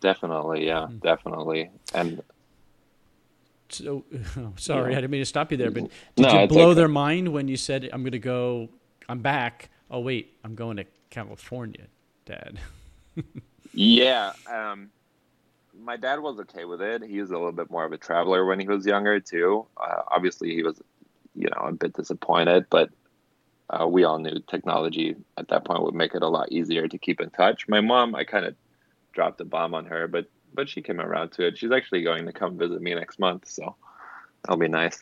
Definitely, 0.00 0.66
yeah, 0.66 0.80
mm-hmm. 0.80 0.98
definitely. 0.98 1.70
And 1.92 2.22
so, 3.68 4.04
oh, 4.38 4.52
sorry, 4.56 4.92
yeah. 4.92 4.98
I 4.98 5.00
didn't 5.02 5.10
mean 5.10 5.20
to 5.20 5.26
stop 5.26 5.50
you 5.50 5.56
there, 5.56 5.70
but 5.70 5.84
did 6.16 6.22
no, 6.22 6.42
you 6.42 6.48
blow 6.48 6.70
okay. 6.70 6.74
their 6.74 6.88
mind 6.88 7.28
when 7.28 7.48
you 7.48 7.56
said, 7.56 7.88
"I'm 7.92 8.02
going 8.02 8.12
to 8.12 8.18
go, 8.18 8.70
I'm 9.08 9.20
back"? 9.20 9.70
Oh 9.90 10.00
wait, 10.00 10.36
I'm 10.44 10.54
going 10.54 10.76
to 10.78 10.84
California, 11.10 11.86
Dad. 12.26 12.58
yeah, 13.72 14.32
um, 14.50 14.90
my 15.78 15.96
dad 15.96 16.20
was 16.20 16.38
okay 16.40 16.64
with 16.64 16.80
it. 16.80 17.02
He 17.02 17.20
was 17.20 17.30
a 17.30 17.34
little 17.34 17.52
bit 17.52 17.70
more 17.70 17.84
of 17.84 17.92
a 17.92 17.98
traveler 17.98 18.44
when 18.44 18.60
he 18.60 18.66
was 18.66 18.86
younger 18.86 19.20
too. 19.20 19.66
Uh, 19.76 20.02
obviously, 20.10 20.54
he 20.54 20.62
was 20.62 20.80
you 21.34 21.48
know, 21.48 21.66
a 21.66 21.72
bit 21.72 21.92
disappointed, 21.92 22.66
but 22.70 22.90
uh, 23.70 23.86
we 23.86 24.04
all 24.04 24.18
knew 24.18 24.40
technology 24.48 25.16
at 25.36 25.48
that 25.48 25.64
point 25.64 25.82
would 25.82 25.94
make 25.94 26.14
it 26.14 26.22
a 26.22 26.28
lot 26.28 26.52
easier 26.52 26.86
to 26.86 26.98
keep 26.98 27.20
in 27.20 27.30
touch. 27.30 27.66
My 27.68 27.80
mom, 27.80 28.14
I 28.14 28.24
kind 28.24 28.44
of 28.44 28.54
dropped 29.12 29.40
a 29.40 29.44
bomb 29.44 29.74
on 29.74 29.86
her, 29.86 30.06
but 30.08 30.26
but 30.54 30.68
she 30.68 30.82
came 30.82 31.00
around 31.00 31.32
to 31.32 31.46
it. 31.46 31.58
She's 31.58 31.72
actually 31.72 32.02
going 32.02 32.26
to 32.26 32.32
come 32.32 32.56
visit 32.56 32.80
me 32.80 32.94
next 32.94 33.18
month, 33.18 33.48
so 33.48 33.74
that'll 34.42 34.56
be 34.56 34.68
nice. 34.68 35.00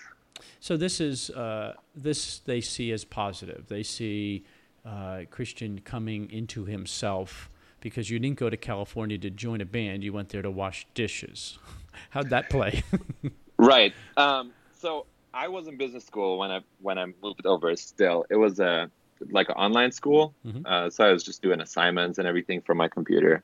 So 0.61 0.77
this 0.77 1.01
is 1.01 1.31
uh, 1.31 1.75
this 1.95 2.39
they 2.41 2.61
see 2.61 2.93
as 2.93 3.05
positive. 3.05 3.67
They 3.69 3.83
see 3.83 4.45
uh, 4.85 5.23
Christian 5.31 5.81
coming 5.81 6.31
into 6.31 6.65
himself 6.65 7.51
because 7.81 8.11
you 8.11 8.19
didn't 8.19 8.39
go 8.39 8.49
to 8.49 8.57
California 8.57 9.19
to 9.19 9.31
join 9.31 9.61
a 9.61 9.65
band. 9.65 10.05
You 10.05 10.13
went 10.13 10.31
there 10.31 10.43
to 10.43 10.51
wash 10.51 10.87
dishes. 10.95 11.59
How'd 12.11 12.31
that 12.31 12.49
play? 12.49 12.83
right. 13.57 13.93
Um, 14.17 14.53
so 14.79 15.07
I 15.35 15.49
was 15.49 15.67
in 15.67 15.77
business 15.77 16.05
school 16.05 16.39
when 16.39 16.51
I 16.51 16.61
when 16.81 16.99
I 16.99 17.07
moved 17.23 17.47
over. 17.47 17.75
Still, 17.77 18.25
it 18.31 18.37
was 18.37 18.61
a 18.61 18.91
like 19.31 19.49
an 19.49 19.55
online 19.55 19.93
school, 19.93 20.35
mm-hmm. 20.45 20.67
uh, 20.67 20.91
so 20.91 21.05
I 21.05 21.13
was 21.13 21.23
just 21.23 21.43
doing 21.43 21.61
assignments 21.61 22.19
and 22.19 22.27
everything 22.27 22.61
from 22.61 22.79
my 22.79 22.89
computer. 22.89 23.43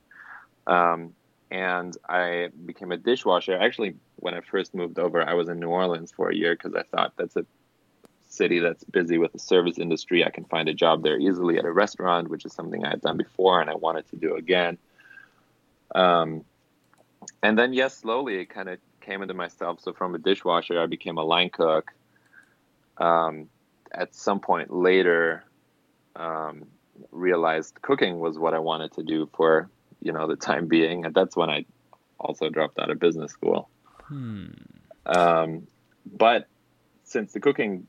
Um, 0.67 1.13
and 1.51 1.95
I 2.07 2.49
became 2.65 2.91
a 2.91 2.97
dishwasher. 2.97 3.57
Actually, 3.57 3.95
when 4.17 4.33
I 4.33 4.41
first 4.41 4.75
moved 4.75 4.99
over, 4.99 5.21
I 5.21 5.33
was 5.33 5.49
in 5.49 5.59
New 5.59 5.69
Orleans 5.69 6.11
for 6.11 6.29
a 6.29 6.35
year 6.35 6.55
because 6.55 6.75
I 6.75 6.83
thought 6.83 7.13
that's 7.17 7.35
a 7.35 7.45
city 8.27 8.59
that's 8.59 8.83
busy 8.83 9.17
with 9.17 9.33
the 9.33 9.39
service 9.39 9.79
industry. 9.79 10.23
I 10.23 10.29
can 10.29 10.45
find 10.45 10.69
a 10.69 10.73
job 10.73 11.03
there 11.03 11.17
easily 11.17 11.57
at 11.57 11.65
a 11.65 11.71
restaurant, 11.71 12.29
which 12.29 12.45
is 12.45 12.53
something 12.53 12.85
I 12.85 12.89
had 12.89 13.01
done 13.01 13.17
before 13.17 13.61
and 13.61 13.69
I 13.69 13.75
wanted 13.75 14.07
to 14.09 14.17
do 14.17 14.35
again. 14.35 14.77
Um, 15.95 16.45
and 17.41 17.57
then, 17.57 17.73
yes, 17.73 17.97
slowly 17.97 18.35
it 18.39 18.49
kind 18.49 18.69
of 18.69 18.77
came 19.01 19.23
into 19.23 19.33
myself. 19.33 19.79
So 19.81 19.93
from 19.93 20.13
a 20.13 20.19
dishwasher, 20.19 20.79
I 20.79 20.85
became 20.85 21.17
a 21.17 21.23
line 21.23 21.49
cook. 21.49 21.91
Um, 22.97 23.49
at 23.91 24.13
some 24.13 24.39
point 24.39 24.71
later, 24.71 25.43
um, 26.15 26.65
realized 27.11 27.81
cooking 27.81 28.19
was 28.19 28.37
what 28.37 28.53
I 28.53 28.59
wanted 28.59 28.91
to 28.93 29.03
do 29.03 29.27
for 29.33 29.69
you 30.01 30.13
know 30.13 30.27
the 30.27 30.35
time 30.35 30.67
being, 30.67 31.05
and 31.05 31.13
that's 31.13 31.35
when 31.35 31.49
I 31.49 31.65
also 32.19 32.49
dropped 32.49 32.79
out 32.79 32.89
of 32.89 32.99
business 32.99 33.31
school. 33.31 33.69
Hmm. 34.03 34.47
Um, 35.05 35.67
but 36.05 36.47
since 37.03 37.33
the 37.33 37.39
cooking 37.39 37.87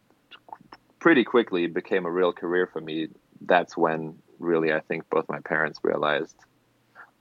pretty 0.98 1.24
quickly 1.24 1.66
became 1.66 2.06
a 2.06 2.10
real 2.10 2.32
career 2.32 2.66
for 2.66 2.80
me, 2.80 3.08
that's 3.40 3.76
when 3.76 4.16
really 4.38 4.72
I 4.72 4.80
think 4.80 5.08
both 5.10 5.28
my 5.28 5.40
parents 5.40 5.78
realized 5.82 6.36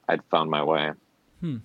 I'd 0.08 0.24
found 0.26 0.50
my 0.50 0.64
way. 0.64 0.92
Hmm. 1.40 1.58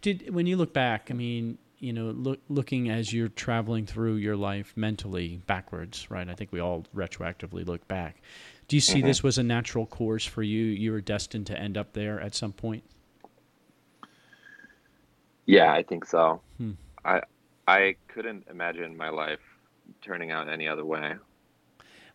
Did 0.00 0.34
when 0.34 0.46
you 0.46 0.56
look 0.56 0.72
back, 0.72 1.08
I 1.10 1.14
mean, 1.14 1.58
you 1.78 1.92
know, 1.92 2.10
look, 2.10 2.40
looking 2.48 2.90
as 2.90 3.12
you're 3.12 3.28
traveling 3.28 3.86
through 3.86 4.14
your 4.14 4.36
life 4.36 4.72
mentally 4.76 5.40
backwards, 5.46 6.10
right? 6.10 6.28
I 6.28 6.34
think 6.34 6.52
we 6.52 6.60
all 6.60 6.84
retroactively 6.94 7.66
look 7.66 7.86
back. 7.88 8.22
Do 8.68 8.76
you 8.76 8.80
see 8.80 8.98
mm-hmm. 8.98 9.08
this 9.08 9.22
was 9.22 9.38
a 9.38 9.42
natural 9.42 9.86
course 9.86 10.24
for 10.24 10.42
you? 10.42 10.64
You 10.64 10.92
were 10.92 11.00
destined 11.00 11.46
to 11.48 11.58
end 11.58 11.76
up 11.76 11.92
there 11.92 12.20
at 12.20 12.34
some 12.34 12.52
point. 12.52 12.84
Yeah, 15.46 15.72
I 15.72 15.82
think 15.82 16.04
so. 16.04 16.40
Hmm. 16.58 16.72
I 17.04 17.22
I 17.66 17.96
couldn't 18.08 18.46
imagine 18.50 18.96
my 18.96 19.08
life 19.08 19.40
turning 20.00 20.30
out 20.30 20.48
any 20.48 20.68
other 20.68 20.84
way. 20.84 21.14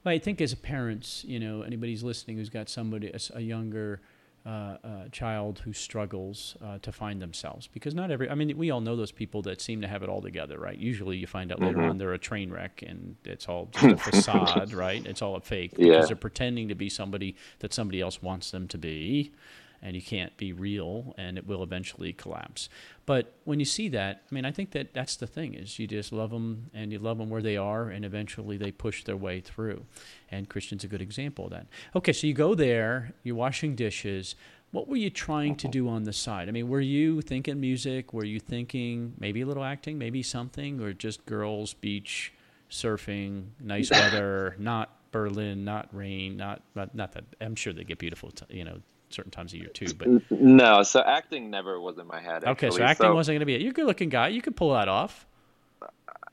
Well, 0.03 0.13
I 0.13 0.19
think 0.19 0.39
as 0.41 0.53
parents, 0.55 1.23
you 1.25 1.39
know, 1.39 1.61
anybody's 1.61 2.03
listening 2.03 2.37
who's 2.37 2.49
got 2.49 2.69
somebody 2.69 3.09
a, 3.09 3.19
a 3.35 3.41
younger 3.41 4.01
uh, 4.47 4.77
uh, 4.81 5.09
child 5.11 5.59
who 5.65 5.73
struggles 5.73 6.55
uh, 6.63 6.77
to 6.79 6.89
find 6.89 7.21
themselves 7.21 7.67
because 7.67 7.93
not 7.93 8.09
every 8.09 8.29
i 8.29 8.35
mean 8.35 8.57
we 8.57 8.71
all 8.71 8.79
know 8.79 8.95
those 8.95 9.11
people 9.11 9.41
that 9.41 9.59
seem 9.59 9.81
to 9.81 9.87
have 9.87 10.03
it 10.03 10.09
all 10.09 10.21
together 10.21 10.57
right 10.57 10.77
usually 10.77 11.17
you 11.17 11.27
find 11.27 11.51
out 11.51 11.59
later 11.59 11.79
mm-hmm. 11.79 11.89
on 11.89 11.97
they're 11.97 12.13
a 12.13 12.17
train 12.17 12.49
wreck 12.49 12.81
and 12.87 13.17
it's 13.25 13.49
all 13.49 13.65
just 13.73 13.85
a 13.85 13.97
facade 13.97 14.71
right 14.71 15.05
it's 15.05 15.21
all 15.21 15.35
a 15.35 15.41
fake 15.41 15.71
because 15.71 15.85
yeah. 15.85 16.05
they're 16.05 16.15
pretending 16.15 16.69
to 16.69 16.75
be 16.75 16.87
somebody 16.87 17.35
that 17.59 17.73
somebody 17.73 17.99
else 17.99 18.21
wants 18.21 18.51
them 18.51 18.69
to 18.69 18.77
be 18.77 19.33
and 19.81 19.95
you 19.95 20.01
can't 20.01 20.35
be 20.37 20.53
real 20.53 21.13
and 21.17 21.37
it 21.37 21.47
will 21.47 21.63
eventually 21.63 22.13
collapse. 22.13 22.69
But 23.05 23.33
when 23.45 23.59
you 23.59 23.65
see 23.65 23.89
that 23.89 24.23
i 24.29 24.35
mean 24.35 24.45
i 24.45 24.51
think 24.51 24.71
that 24.71 24.93
that's 24.93 25.15
the 25.15 25.27
thing 25.27 25.53
is 25.53 25.79
you 25.79 25.87
just 25.87 26.11
love 26.11 26.31
them 26.31 26.69
and 26.73 26.91
you 26.91 26.99
love 26.99 27.17
them 27.17 27.29
where 27.29 27.41
they 27.41 27.57
are 27.57 27.89
and 27.89 28.03
eventually 28.03 28.57
they 28.57 28.71
push 28.71 29.03
their 29.03 29.17
way 29.17 29.39
through. 29.39 29.85
And 30.29 30.49
christian's 30.49 30.83
a 30.83 30.87
good 30.87 31.01
example 31.01 31.45
of 31.45 31.51
that. 31.51 31.67
Okay 31.95 32.13
so 32.13 32.27
you 32.27 32.33
go 32.33 32.55
there 32.55 33.13
you're 33.23 33.35
washing 33.35 33.75
dishes. 33.75 34.35
What 34.71 34.89
were 34.89 34.97
you 34.97 35.09
trying 35.09 35.55
to 35.57 35.69
do 35.69 35.87
on 35.87 36.03
the 36.03 36.13
side? 36.13 36.49
I 36.49 36.51
mean 36.51 36.67
were 36.67 36.81
you 36.81 37.21
thinking 37.21 37.59
music? 37.59 38.13
Were 38.13 38.25
you 38.25 38.39
thinking 38.39 39.13
maybe 39.19 39.41
a 39.41 39.45
little 39.45 39.63
acting 39.63 39.97
maybe 39.97 40.23
something 40.23 40.81
or 40.81 40.93
just 40.93 41.25
girls 41.25 41.73
beach 41.73 42.33
surfing 42.69 43.45
nice 43.59 43.91
weather 43.99 44.55
not 44.59 45.11
berlin 45.11 45.63
not 45.63 45.87
rain 45.93 46.35
not 46.35 46.61
not, 46.75 46.93
not 46.93 47.13
that 47.13 47.23
i'm 47.39 47.55
sure 47.55 47.73
they 47.73 47.83
get 47.83 47.97
beautiful 47.97 48.31
you 48.49 48.63
know 48.63 48.79
certain 49.09 49.31
times 49.31 49.53
of 49.53 49.59
year 49.59 49.69
too. 49.69 49.93
But 49.93 50.31
no, 50.31 50.83
so 50.83 51.01
acting 51.01 51.49
never 51.49 51.79
was 51.79 51.97
in 51.97 52.07
my 52.07 52.19
head. 52.19 52.43
Actually. 52.43 52.51
Okay, 52.51 52.69
so 52.77 52.83
acting 52.83 53.07
so, 53.07 53.15
wasn't 53.15 53.35
going 53.35 53.39
to 53.41 53.45
be 53.45 53.55
it. 53.55 53.61
You're 53.61 53.71
a 53.71 53.73
good-looking 53.73 54.09
guy. 54.09 54.29
You 54.29 54.41
could 54.41 54.55
pull 54.55 54.73
that 54.73 54.87
off. 54.87 55.25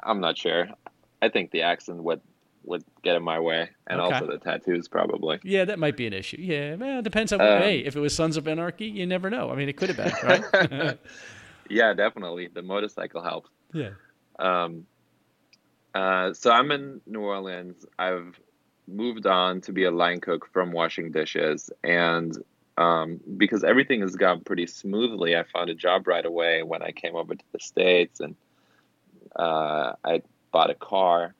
I'm 0.02 0.20
not 0.20 0.36
sure. 0.36 0.68
I 1.22 1.28
think 1.28 1.50
the 1.50 1.62
accent 1.62 2.02
would 2.02 2.20
would 2.64 2.84
get 3.02 3.16
in 3.16 3.22
my 3.22 3.38
way, 3.38 3.70
and 3.86 4.00
okay. 4.00 4.14
also 4.14 4.26
the 4.26 4.38
tattoos 4.38 4.88
probably. 4.88 5.38
Yeah, 5.42 5.64
that 5.66 5.78
might 5.78 5.96
be 5.96 6.06
an 6.06 6.12
issue. 6.12 6.38
Yeah, 6.40 6.74
well, 6.76 6.98
it 6.98 7.02
depends 7.02 7.32
on. 7.32 7.40
Um, 7.40 7.58
hey, 7.58 7.78
if 7.80 7.96
it 7.96 8.00
was 8.00 8.14
Sons 8.14 8.36
of 8.36 8.48
Anarchy, 8.48 8.86
you 8.86 9.06
never 9.06 9.30
know. 9.30 9.50
I 9.50 9.56
mean, 9.56 9.68
it 9.68 9.76
could 9.76 9.90
have 9.90 9.96
been, 9.96 10.12
right? 10.22 10.98
yeah, 11.70 11.92
definitely. 11.94 12.48
The 12.52 12.62
motorcycle 12.62 13.22
helped. 13.22 13.50
Yeah. 13.72 13.90
Um. 14.38 14.86
Uh, 15.94 16.32
so 16.32 16.50
I'm 16.50 16.70
in 16.72 17.00
New 17.06 17.20
Orleans. 17.20 17.86
I've 17.98 18.38
moved 18.88 19.26
on 19.26 19.60
to 19.62 19.72
be 19.72 19.84
a 19.84 19.90
line 19.90 20.20
cook 20.20 20.48
from 20.52 20.72
washing 20.72 21.12
dishes, 21.12 21.70
and 21.82 22.36
um, 22.76 23.20
because 23.36 23.64
everything 23.64 24.00
has 24.00 24.16
gone 24.16 24.40
pretty 24.40 24.66
smoothly. 24.66 25.36
I 25.36 25.44
found 25.44 25.70
a 25.70 25.74
job 25.74 26.06
right 26.06 26.24
away 26.24 26.62
when 26.62 26.82
I 26.82 26.92
came 26.92 27.14
over 27.14 27.34
to 27.34 27.44
the 27.52 27.60
States 27.60 28.20
and 28.20 28.34
uh, 29.36 29.92
I 30.04 30.22
bought 30.52 30.70
a 30.70 30.74
car. 30.74 31.34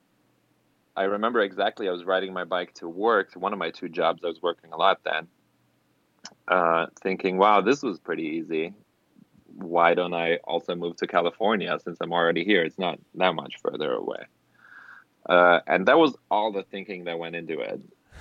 I 0.97 1.05
remember 1.05 1.41
exactly, 1.41 1.89
I 1.89 1.93
was 1.93 2.05
riding 2.05 2.33
my 2.33 2.45
bike 2.45 2.75
to 2.75 2.89
work, 2.89 3.33
to 3.33 3.41
one 3.41 3.53
of 3.53 3.59
my 3.59 3.71
two 3.71 3.89
jobs. 3.89 4.23
I 4.25 4.29
was 4.29 4.41
working 4.41 4.73
a 4.73 4.77
lot 4.77 5.01
then, 5.05 5.27
uh, 6.47 6.87
thinking, 7.03 7.37
wow, 7.37 7.61
this 7.61 7.83
was 7.83 7.99
pretty 7.99 8.23
easy. 8.23 8.75
Why 9.57 9.95
don't 9.95 10.15
I 10.15 10.37
also 10.45 10.77
move 10.77 10.97
to 10.99 11.07
California 11.07 11.77
since 11.83 11.99
I'm 12.01 12.13
already 12.13 12.45
here? 12.45 12.63
It's 12.63 12.79
not 12.79 13.01
that 13.17 13.35
much 13.35 13.57
further 13.61 13.93
away. 13.93 14.25
Uh, 15.29 15.61
and 15.67 15.87
that 15.87 15.99
was 15.99 16.15
all 16.31 16.53
the 16.53 16.63
thinking 16.63 17.05
that 17.05 17.19
went 17.19 17.35
into 17.35 17.59
it. 17.61 17.81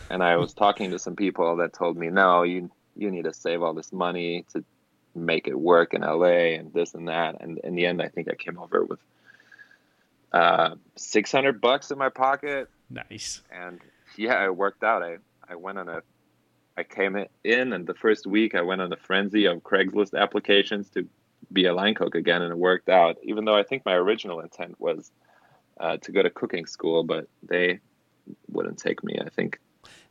And 0.10 0.24
I 0.24 0.38
was 0.38 0.54
talking 0.54 0.92
to 0.92 1.00
some 1.00 1.16
people 1.16 1.58
that 1.58 1.74
told 1.74 1.98
me, 1.98 2.10
no, 2.10 2.44
you 2.44 2.72
you 2.96 3.12
need 3.12 3.24
to 3.24 3.34
save 3.34 3.62
all 3.62 3.74
this 3.74 3.92
money 3.92 4.46
to 4.54 4.64
make 5.16 5.48
it 5.48 5.58
work 5.58 5.94
in 5.94 6.02
LA 6.02 6.56
and 6.58 6.74
this 6.74 6.94
and 6.94 7.08
that. 7.08 7.42
And 7.42 7.60
in 7.60 7.76
the 7.76 7.86
end, 7.86 8.02
I 8.02 8.08
think 8.08 8.30
I 8.30 8.36
came 8.36 8.58
over 8.58 8.84
with 8.84 9.00
uh, 10.32 10.76
600 10.96 11.62
bucks 11.62 11.92
in 11.92 11.98
my 11.98 12.10
pocket. 12.10 12.70
Nice. 12.90 13.42
And 13.52 13.80
yeah, 14.18 14.44
it 14.46 14.56
worked 14.56 14.84
out. 14.84 15.04
I, 15.04 15.18
I 15.48 15.56
went 15.56 15.78
on 15.78 15.90
a, 15.90 16.02
I 16.78 16.84
came 16.84 17.16
in 17.44 17.74
and 17.74 17.86
the 17.86 17.94
first 17.94 18.26
week 18.26 18.56
I 18.56 18.62
went 18.62 18.82
on 18.82 18.92
a 18.92 18.98
frenzy 18.98 19.46
of 19.46 19.64
Craigslist 19.64 20.20
applications 20.20 20.90
to 20.90 21.08
be 21.52 21.66
a 21.66 21.74
line 21.74 21.94
cook 21.94 22.16
again. 22.16 22.42
And 22.42 22.52
it 22.52 22.58
worked 22.58 22.90
out, 22.90 23.18
even 23.24 23.46
though 23.46 23.56
I 23.56 23.64
think 23.64 23.86
my 23.86 23.94
original 23.94 24.40
intent 24.40 24.80
was 24.80 25.12
uh, 25.80 25.98
to 25.98 26.12
go 26.12 26.24
to 26.24 26.30
cooking 26.30 26.66
school, 26.66 27.04
but 27.04 27.28
they 27.44 27.80
wouldn't 28.50 28.78
take 28.78 29.04
me. 29.04 29.20
I 29.24 29.30
think 29.30 29.60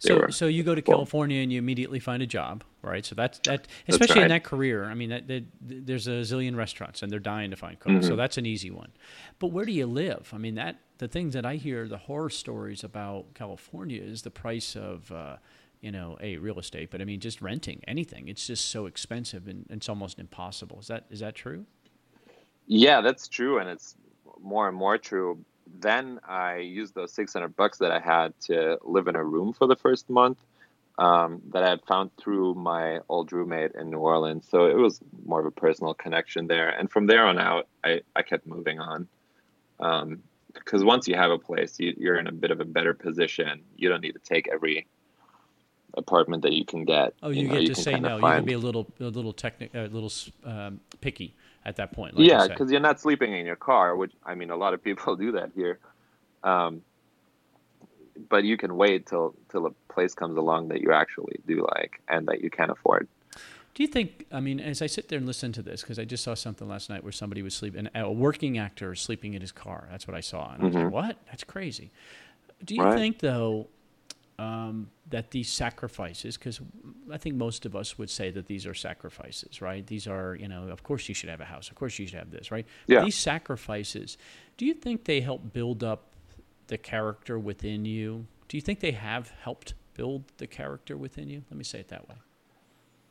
so, 0.02 0.16
were, 0.18 0.30
so 0.30 0.46
you 0.46 0.62
go 0.62 0.74
to 0.74 0.82
California 0.82 1.36
well, 1.36 1.42
and 1.44 1.52
you 1.52 1.58
immediately 1.58 2.00
find 2.00 2.22
a 2.22 2.26
job, 2.26 2.64
right? 2.82 3.04
So 3.04 3.14
that's 3.14 3.38
that, 3.40 3.68
especially 3.86 3.98
that's 4.06 4.16
right. 4.16 4.22
in 4.22 4.28
that 4.30 4.44
career. 4.44 4.84
I 4.84 4.94
mean, 4.94 5.10
that, 5.10 5.28
that, 5.28 5.44
there's 5.60 6.08
a 6.08 6.22
zillion 6.22 6.56
restaurants 6.56 7.02
and 7.02 7.12
they're 7.12 7.20
dying 7.20 7.50
to 7.50 7.56
find 7.56 7.78
cooks, 7.78 7.92
mm-hmm. 7.92 8.08
so 8.08 8.16
that's 8.16 8.36
an 8.36 8.46
easy 8.46 8.70
one. 8.70 8.90
But 9.38 9.48
where 9.48 9.64
do 9.64 9.72
you 9.72 9.86
live? 9.86 10.30
I 10.32 10.38
mean, 10.38 10.56
that 10.56 10.80
the 10.98 11.08
things 11.08 11.34
that 11.34 11.46
I 11.46 11.56
hear, 11.56 11.86
the 11.86 11.98
horror 11.98 12.30
stories 12.30 12.82
about 12.82 13.34
California 13.34 14.02
is 14.02 14.22
the 14.22 14.30
price 14.30 14.76
of, 14.76 15.10
uh, 15.12 15.36
you 15.80 15.92
know, 15.92 16.18
a 16.20 16.36
real 16.36 16.58
estate, 16.58 16.90
but 16.90 17.00
I 17.00 17.04
mean, 17.04 17.20
just 17.20 17.40
renting 17.40 17.80
anything. 17.86 18.28
It's 18.28 18.46
just 18.46 18.70
so 18.70 18.86
expensive 18.86 19.46
and, 19.46 19.66
and 19.68 19.78
it's 19.78 19.88
almost 19.88 20.18
impossible. 20.18 20.80
Is 20.80 20.88
that 20.88 21.06
is 21.10 21.20
that 21.20 21.34
true? 21.34 21.66
Yeah, 22.66 23.00
that's 23.00 23.28
true, 23.28 23.58
and 23.58 23.68
it's 23.68 23.96
more 24.40 24.68
and 24.68 24.76
more 24.76 24.98
true 24.98 25.44
then 25.66 26.20
I 26.26 26.58
used 26.58 26.94
those 26.94 27.12
600 27.12 27.56
bucks 27.56 27.78
that 27.78 27.90
I 27.90 28.00
had 28.00 28.38
to 28.42 28.78
live 28.82 29.08
in 29.08 29.16
a 29.16 29.24
room 29.24 29.52
for 29.52 29.66
the 29.66 29.76
first 29.76 30.08
month 30.10 30.38
um, 30.98 31.40
that 31.52 31.62
I 31.62 31.70
had 31.70 31.82
found 31.86 32.10
through 32.16 32.54
my 32.54 33.00
old 33.08 33.32
roommate 33.32 33.72
in 33.72 33.90
New 33.90 33.98
Orleans. 33.98 34.46
So 34.48 34.66
it 34.66 34.76
was 34.76 35.00
more 35.24 35.40
of 35.40 35.46
a 35.46 35.50
personal 35.50 35.94
connection 35.94 36.46
there. 36.46 36.68
And 36.68 36.90
from 36.90 37.06
there 37.06 37.26
on 37.26 37.38
out, 37.38 37.66
I, 37.84 38.02
I 38.14 38.22
kept 38.22 38.46
moving 38.46 38.78
on. 38.78 39.08
Um, 39.80 40.22
because 40.52 40.84
once 40.84 41.08
you 41.08 41.14
have 41.14 41.30
a 41.30 41.38
place, 41.38 41.80
you, 41.80 41.94
you're 41.96 42.18
in 42.18 42.26
a 42.26 42.32
bit 42.32 42.50
of 42.50 42.60
a 42.60 42.64
better 42.64 42.92
position. 42.92 43.62
You 43.76 43.88
don't 43.88 44.02
need 44.02 44.12
to 44.12 44.18
take 44.18 44.48
every 44.52 44.86
apartment 45.94 46.42
that 46.42 46.52
you 46.52 46.66
can 46.66 46.84
get. 46.84 47.14
Oh, 47.22 47.30
you, 47.30 47.42
you 47.42 47.48
get 47.48 47.54
know, 47.54 47.60
to 47.60 47.66
you 47.68 47.74
say 47.74 47.98
no. 47.98 48.20
Find... 48.20 48.22
You 48.22 48.38
can 48.40 48.44
be 48.44 48.52
a 48.52 48.58
little, 48.58 48.86
a 49.00 49.04
little 49.04 49.32
technical, 49.32 49.80
a 49.80 49.86
little 49.86 50.12
um, 50.44 50.80
picky 51.00 51.34
at 51.64 51.76
that 51.76 51.92
point. 51.92 52.16
Like 52.16 52.28
yeah, 52.28 52.46
because 52.48 52.70
you 52.70 52.76
are 52.76 52.80
not 52.80 53.00
sleeping 53.00 53.32
in 53.32 53.46
your 53.46 53.56
car, 53.56 53.96
which 53.96 54.12
I 54.24 54.34
mean, 54.34 54.50
a 54.50 54.56
lot 54.56 54.74
of 54.74 54.82
people 54.82 55.16
do 55.26 55.32
that 55.32 55.52
here. 55.54 55.78
Um, 56.42 56.82
but 58.28 58.44
you 58.44 58.56
can 58.56 58.76
wait 58.76 59.06
till 59.06 59.34
till 59.50 59.66
a 59.66 59.70
place 59.92 60.14
comes 60.14 60.36
along 60.36 60.68
that 60.68 60.80
you 60.80 60.92
actually 60.92 61.36
do 61.46 61.66
like 61.74 62.00
and 62.08 62.26
that 62.28 62.42
you 62.42 62.50
can 62.50 62.70
afford. 62.70 63.08
Do 63.74 63.82
you 63.82 63.86
think? 63.86 64.26
I 64.30 64.40
mean, 64.40 64.60
as 64.60 64.82
I 64.82 64.86
sit 64.86 65.08
there 65.08 65.16
and 65.16 65.26
listen 65.26 65.52
to 65.52 65.62
this, 65.62 65.80
because 65.80 65.98
I 65.98 66.04
just 66.04 66.22
saw 66.22 66.34
something 66.34 66.68
last 66.68 66.90
night 66.90 67.02
where 67.02 67.12
somebody 67.12 67.42
was 67.42 67.54
sleeping, 67.54 67.88
a 67.94 68.10
working 68.10 68.58
actor 68.58 68.94
sleeping 68.94 69.32
in 69.32 69.40
his 69.40 69.52
car. 69.52 69.88
That's 69.90 70.06
what 70.06 70.14
I 70.14 70.20
saw, 70.20 70.52
and 70.52 70.56
mm-hmm. 70.56 70.62
I 70.62 70.66
was 70.66 70.74
like, 70.74 70.84
mm-hmm. 70.84 70.94
"What? 70.94 71.16
That's 71.26 71.44
crazy." 71.44 71.90
Do 72.64 72.74
you 72.74 72.82
right. 72.82 72.98
think 72.98 73.20
though? 73.20 73.68
Um, 74.42 74.90
that 75.08 75.30
these 75.30 75.48
sacrifices, 75.48 76.36
because 76.36 76.60
I 77.12 77.16
think 77.16 77.36
most 77.36 77.64
of 77.64 77.76
us 77.76 77.96
would 77.96 78.10
say 78.10 78.30
that 78.32 78.46
these 78.46 78.66
are 78.66 78.74
sacrifices, 78.74 79.62
right? 79.62 79.86
These 79.86 80.08
are, 80.08 80.34
you 80.34 80.48
know, 80.48 80.68
of 80.68 80.82
course 80.82 81.08
you 81.08 81.14
should 81.14 81.28
have 81.28 81.40
a 81.40 81.44
house, 81.44 81.70
of 81.70 81.76
course 81.76 81.98
you 81.98 82.06
should 82.06 82.18
have 82.18 82.32
this, 82.32 82.50
right? 82.50 82.66
Yeah. 82.88 83.04
These 83.04 83.14
sacrifices, 83.14 84.18
do 84.56 84.66
you 84.66 84.74
think 84.74 85.04
they 85.04 85.20
help 85.20 85.52
build 85.52 85.84
up 85.84 86.08
the 86.66 86.76
character 86.76 87.38
within 87.38 87.84
you? 87.84 88.26
Do 88.48 88.56
you 88.56 88.60
think 88.60 88.80
they 88.80 88.92
have 88.92 89.30
helped 89.42 89.74
build 89.94 90.24
the 90.38 90.48
character 90.48 90.96
within 90.96 91.28
you? 91.28 91.44
Let 91.48 91.56
me 91.56 91.64
say 91.64 91.78
it 91.78 91.88
that 91.88 92.08
way. 92.08 92.16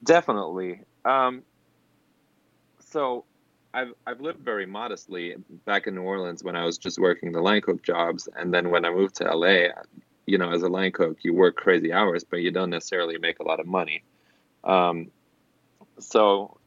Definitely. 0.04 0.82
Um, 1.06 1.44
so 2.80 3.24
I've 3.74 3.94
I've 4.06 4.20
lived 4.20 4.40
very 4.40 4.66
modestly 4.66 5.36
back 5.66 5.88
in 5.88 5.96
New 5.96 6.02
Orleans 6.02 6.44
when 6.44 6.58
I 6.58 6.66
was 6.66 6.78
just 6.78 7.00
working 7.00 7.32
the 7.32 7.40
line 7.40 7.62
cook 7.62 7.84
jobs, 7.84 8.28
and 8.36 8.54
then 8.54 8.70
when 8.70 8.84
I 8.84 8.90
moved 8.90 9.16
to 9.18 9.24
LA, 9.24 9.68
you 10.26 10.38
know, 10.38 10.52
as 10.52 10.64
a 10.64 10.70
line 10.70 10.92
cook, 10.92 11.18
you 11.24 11.34
work 11.34 11.56
crazy 11.56 11.92
hours, 11.92 12.24
but 12.24 12.38
you 12.38 12.52
don't 12.52 12.70
necessarily 12.70 13.18
make 13.18 13.40
a 13.40 13.44
lot 13.44 13.60
of 13.60 13.66
money. 13.66 14.04
Um, 14.64 15.12
so 16.00 16.58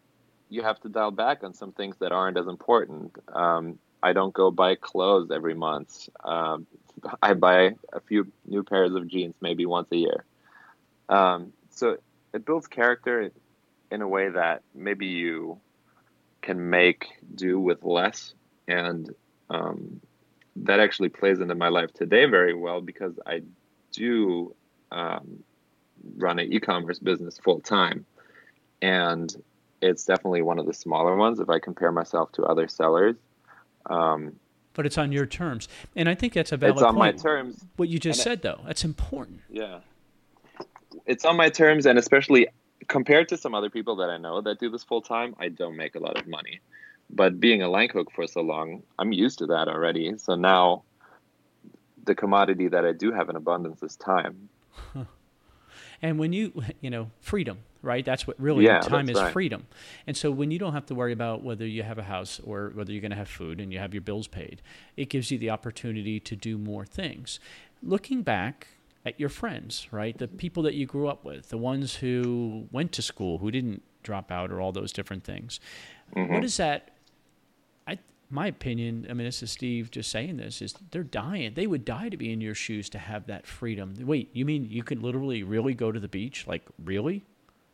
you 0.48 0.62
have 0.62 0.80
to 0.80 0.88
dial 0.88 1.10
back 1.10 1.44
on 1.44 1.54
some 1.54 1.72
things 1.72 1.96
that 1.98 2.12
aren't 2.12 2.36
as 2.36 2.46
important. 2.46 3.16
Um, 3.32 3.78
I 4.02 4.12
don't 4.12 4.34
go 4.34 4.50
buy 4.50 4.74
clothes 4.74 5.30
every 5.30 5.54
month. 5.54 6.08
Um, 6.22 6.66
I 7.22 7.34
buy 7.34 7.74
a 7.92 8.00
few 8.00 8.30
new 8.46 8.62
pairs 8.62 8.94
of 8.94 9.08
jeans 9.08 9.34
maybe 9.40 9.66
once 9.66 9.88
a 9.92 9.96
year. 9.96 10.24
Um, 11.08 11.52
so 11.70 11.98
it 12.32 12.44
builds 12.44 12.66
character 12.66 13.30
in 13.90 14.02
a 14.02 14.08
way 14.08 14.28
that 14.30 14.62
maybe 14.74 15.06
you 15.06 15.58
can 16.42 16.70
make 16.70 17.06
do 17.34 17.58
with 17.58 17.82
less 17.84 18.34
and 18.68 19.14
um, 19.50 20.00
that 20.56 20.80
actually 20.80 21.08
plays 21.08 21.40
into 21.40 21.54
my 21.54 21.68
life 21.68 21.92
today 21.92 22.26
very 22.26 22.54
well 22.54 22.80
because 22.80 23.18
I 23.26 23.42
do 23.92 24.54
um, 24.92 25.42
run 26.16 26.38
an 26.38 26.52
e-commerce 26.52 26.98
business 26.98 27.38
full 27.38 27.60
time, 27.60 28.06
and 28.80 29.34
it's 29.82 30.04
definitely 30.04 30.42
one 30.42 30.58
of 30.58 30.66
the 30.66 30.74
smaller 30.74 31.16
ones 31.16 31.40
if 31.40 31.48
I 31.48 31.58
compare 31.58 31.92
myself 31.92 32.32
to 32.32 32.44
other 32.44 32.68
sellers. 32.68 33.16
Um, 33.86 34.36
but 34.74 34.86
it's 34.86 34.98
on 34.98 35.12
your 35.12 35.26
terms, 35.26 35.68
and 35.94 36.08
I 36.08 36.14
think 36.14 36.32
that's 36.32 36.52
a 36.52 36.56
valid. 36.56 36.76
It's 36.76 36.82
on 36.82 36.94
point. 36.94 37.16
my 37.16 37.22
terms. 37.22 37.64
What 37.76 37.88
you 37.88 37.98
just 37.98 38.22
said, 38.22 38.42
though, 38.42 38.60
that's 38.66 38.84
important. 38.84 39.40
Yeah, 39.50 39.80
it's 41.06 41.24
on 41.24 41.36
my 41.36 41.48
terms, 41.48 41.86
and 41.86 41.98
especially 41.98 42.48
compared 42.88 43.28
to 43.28 43.36
some 43.36 43.54
other 43.54 43.70
people 43.70 43.96
that 43.96 44.10
I 44.10 44.18
know 44.18 44.40
that 44.40 44.58
do 44.58 44.70
this 44.70 44.84
full 44.84 45.02
time, 45.02 45.34
I 45.38 45.48
don't 45.48 45.76
make 45.76 45.94
a 45.94 46.00
lot 46.00 46.18
of 46.18 46.26
money 46.26 46.60
but 47.10 47.40
being 47.40 47.62
a 47.62 47.68
line 47.68 47.88
cook 47.88 48.10
for 48.12 48.26
so 48.26 48.40
long, 48.40 48.82
I'm 48.98 49.12
used 49.12 49.38
to 49.38 49.46
that 49.46 49.68
already. 49.68 50.16
So 50.18 50.34
now 50.34 50.84
the 52.04 52.14
commodity 52.14 52.68
that 52.68 52.84
I 52.84 52.92
do 52.92 53.12
have 53.12 53.28
in 53.28 53.36
abundance 53.36 53.82
is 53.82 53.96
time. 53.96 54.48
And 56.04 56.18
when 56.18 56.34
you, 56.34 56.52
you 56.82 56.90
know, 56.90 57.10
freedom, 57.22 57.60
right? 57.80 58.04
That's 58.04 58.26
what 58.26 58.38
really 58.38 58.66
yeah, 58.66 58.80
time 58.80 59.08
is 59.08 59.16
right. 59.16 59.32
freedom. 59.32 59.66
And 60.06 60.14
so 60.14 60.30
when 60.30 60.50
you 60.50 60.58
don't 60.58 60.74
have 60.74 60.84
to 60.86 60.94
worry 60.94 61.14
about 61.14 61.42
whether 61.42 61.66
you 61.66 61.82
have 61.82 61.96
a 61.96 62.02
house 62.02 62.40
or 62.44 62.72
whether 62.74 62.92
you're 62.92 63.00
going 63.00 63.10
to 63.10 63.16
have 63.16 63.28
food 63.28 63.58
and 63.58 63.72
you 63.72 63.78
have 63.78 63.94
your 63.94 64.02
bills 64.02 64.28
paid, 64.28 64.60
it 64.98 65.08
gives 65.08 65.30
you 65.30 65.38
the 65.38 65.48
opportunity 65.48 66.20
to 66.20 66.36
do 66.36 66.58
more 66.58 66.84
things. 66.84 67.40
Looking 67.82 68.22
back 68.22 68.68
at 69.06 69.18
your 69.18 69.30
friends, 69.30 69.88
right? 69.90 70.16
The 70.18 70.28
people 70.28 70.62
that 70.64 70.74
you 70.74 70.84
grew 70.84 71.08
up 71.08 71.24
with, 71.24 71.48
the 71.48 71.56
ones 71.56 71.96
who 71.96 72.68
went 72.70 72.92
to 72.92 73.02
school, 73.02 73.38
who 73.38 73.50
didn't 73.50 73.82
drop 74.02 74.30
out 74.30 74.50
or 74.50 74.60
all 74.60 74.72
those 74.72 74.92
different 74.92 75.24
things. 75.24 75.58
Mm-hmm. 76.14 76.34
What 76.34 76.44
is 76.44 76.58
that 76.58 76.90
my 78.34 78.48
opinion, 78.48 79.06
I 79.08 79.12
mean, 79.12 79.26
this 79.26 79.42
is 79.44 79.52
Steve 79.52 79.92
just 79.92 80.10
saying 80.10 80.38
this, 80.38 80.60
is 80.60 80.74
they're 80.90 81.04
dying. 81.04 81.54
They 81.54 81.68
would 81.68 81.84
die 81.84 82.08
to 82.08 82.16
be 82.16 82.32
in 82.32 82.40
your 82.40 82.54
shoes 82.54 82.88
to 82.90 82.98
have 82.98 83.28
that 83.28 83.46
freedom. 83.46 83.94
Wait, 84.00 84.28
you 84.32 84.44
mean 84.44 84.66
you 84.68 84.82
could 84.82 85.02
literally 85.02 85.44
really 85.44 85.72
go 85.72 85.92
to 85.92 86.00
the 86.00 86.08
beach? 86.08 86.44
Like, 86.48 86.62
really? 86.84 87.24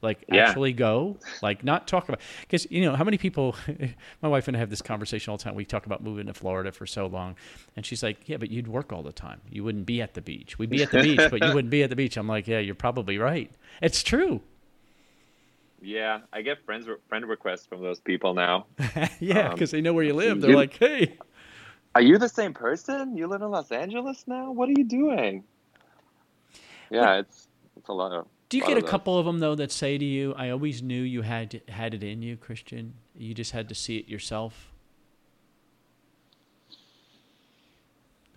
Like, 0.02 0.24
yeah. 0.28 0.48
actually 0.48 0.74
go? 0.74 1.16
Like, 1.42 1.64
not 1.64 1.88
talk 1.88 2.08
about. 2.08 2.20
Because, 2.42 2.70
you 2.70 2.82
know, 2.82 2.94
how 2.94 3.04
many 3.04 3.16
people, 3.16 3.56
my 4.22 4.28
wife 4.28 4.48
and 4.48 4.56
I 4.56 4.60
have 4.60 4.68
this 4.68 4.82
conversation 4.82 5.30
all 5.30 5.38
the 5.38 5.44
time. 5.44 5.54
We 5.54 5.64
talk 5.64 5.86
about 5.86 6.02
moving 6.02 6.26
to 6.26 6.34
Florida 6.34 6.72
for 6.72 6.86
so 6.86 7.06
long. 7.06 7.36
And 7.76 7.84
she's 7.84 8.02
like, 8.02 8.28
yeah, 8.28 8.36
but 8.36 8.50
you'd 8.50 8.68
work 8.68 8.92
all 8.92 9.02
the 9.02 9.12
time. 9.12 9.40
You 9.50 9.64
wouldn't 9.64 9.86
be 9.86 10.02
at 10.02 10.12
the 10.12 10.22
beach. 10.22 10.58
We'd 10.58 10.68
be 10.68 10.82
at 10.82 10.90
the 10.90 11.02
beach, 11.02 11.20
but 11.30 11.42
you 11.42 11.48
wouldn't 11.54 11.70
be 11.70 11.82
at 11.82 11.90
the 11.90 11.96
beach. 11.96 12.18
I'm 12.18 12.28
like, 12.28 12.46
yeah, 12.46 12.58
you're 12.58 12.74
probably 12.74 13.16
right. 13.16 13.50
It's 13.80 14.02
true. 14.02 14.42
Yeah, 15.82 16.20
I 16.32 16.42
get 16.42 16.64
friends 16.64 16.86
friend 17.08 17.26
requests 17.26 17.66
from 17.66 17.82
those 17.82 18.00
people 18.00 18.34
now. 18.34 18.66
yeah, 19.20 19.50
because 19.50 19.72
um, 19.72 19.76
they 19.76 19.80
know 19.80 19.92
where 19.92 20.04
you 20.04 20.14
live. 20.14 20.40
They're 20.40 20.50
you, 20.50 20.56
like, 20.56 20.76
"Hey, 20.76 21.18
are 21.94 22.02
you 22.02 22.18
the 22.18 22.28
same 22.28 22.52
person? 22.52 23.16
You 23.16 23.26
live 23.26 23.42
in 23.42 23.50
Los 23.50 23.72
Angeles 23.72 24.24
now? 24.26 24.52
What 24.52 24.68
are 24.68 24.74
you 24.76 24.84
doing?" 24.84 25.44
Yeah, 26.90 27.18
it's 27.18 27.48
it's 27.76 27.88
a 27.88 27.92
lot 27.92 28.12
of. 28.12 28.26
Do 28.50 28.58
you 28.58 28.66
get 28.66 28.76
a 28.76 28.82
couple 28.82 29.18
of 29.18 29.24
them 29.24 29.38
though 29.38 29.54
that 29.54 29.72
say 29.72 29.96
to 29.96 30.04
you, 30.04 30.34
"I 30.34 30.50
always 30.50 30.82
knew 30.82 31.02
you 31.02 31.22
had 31.22 31.62
had 31.68 31.94
it 31.94 32.02
in 32.02 32.20
you, 32.20 32.36
Christian. 32.36 32.94
You 33.16 33.32
just 33.32 33.52
had 33.52 33.68
to 33.70 33.74
see 33.74 33.96
it 33.96 34.08
yourself." 34.08 34.69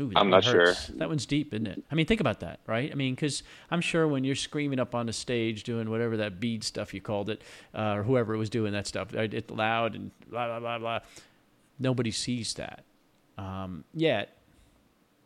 Ooh, 0.04 0.12
I'm 0.16 0.30
not 0.30 0.46
hurts. 0.46 0.86
sure. 0.86 0.96
That 0.98 1.10
one's 1.10 1.26
deep, 1.26 1.54
isn't 1.54 1.68
it? 1.68 1.84
I 1.92 1.96
mean, 1.96 2.06
think 2.06 2.22
about 2.22 2.40
that, 2.42 2.60
right? 2.68 2.92
I 2.92 2.96
mean, 2.96 3.16
because 3.16 3.44
I'm 3.72 3.82
sure 3.82 4.08
when 4.08 4.24
you're 4.24 4.36
screaming 4.36 4.80
up 4.80 4.96
on 4.96 5.06
the 5.06 5.14
stage 5.14 5.64
doing 5.64 5.90
whatever 5.90 6.18
that 6.18 6.40
bead 6.40 6.64
stuff 6.64 6.94
you 6.94 7.02
called 7.02 7.30
it, 7.30 7.42
uh, 7.74 7.96
or 7.96 8.04
whoever 8.04 8.38
was 8.38 8.50
doing 8.50 8.74
that 8.74 8.88
stuff, 8.88 9.14
it's 9.14 9.52
loud 9.52 9.96
and 9.96 10.12
blah 10.30 10.48
blah 10.48 10.60
blah 10.60 10.80
blah. 10.80 11.00
Nobody 11.80 12.12
sees 12.12 12.54
that. 12.56 12.84
Um, 13.38 13.84
yet 13.94 14.38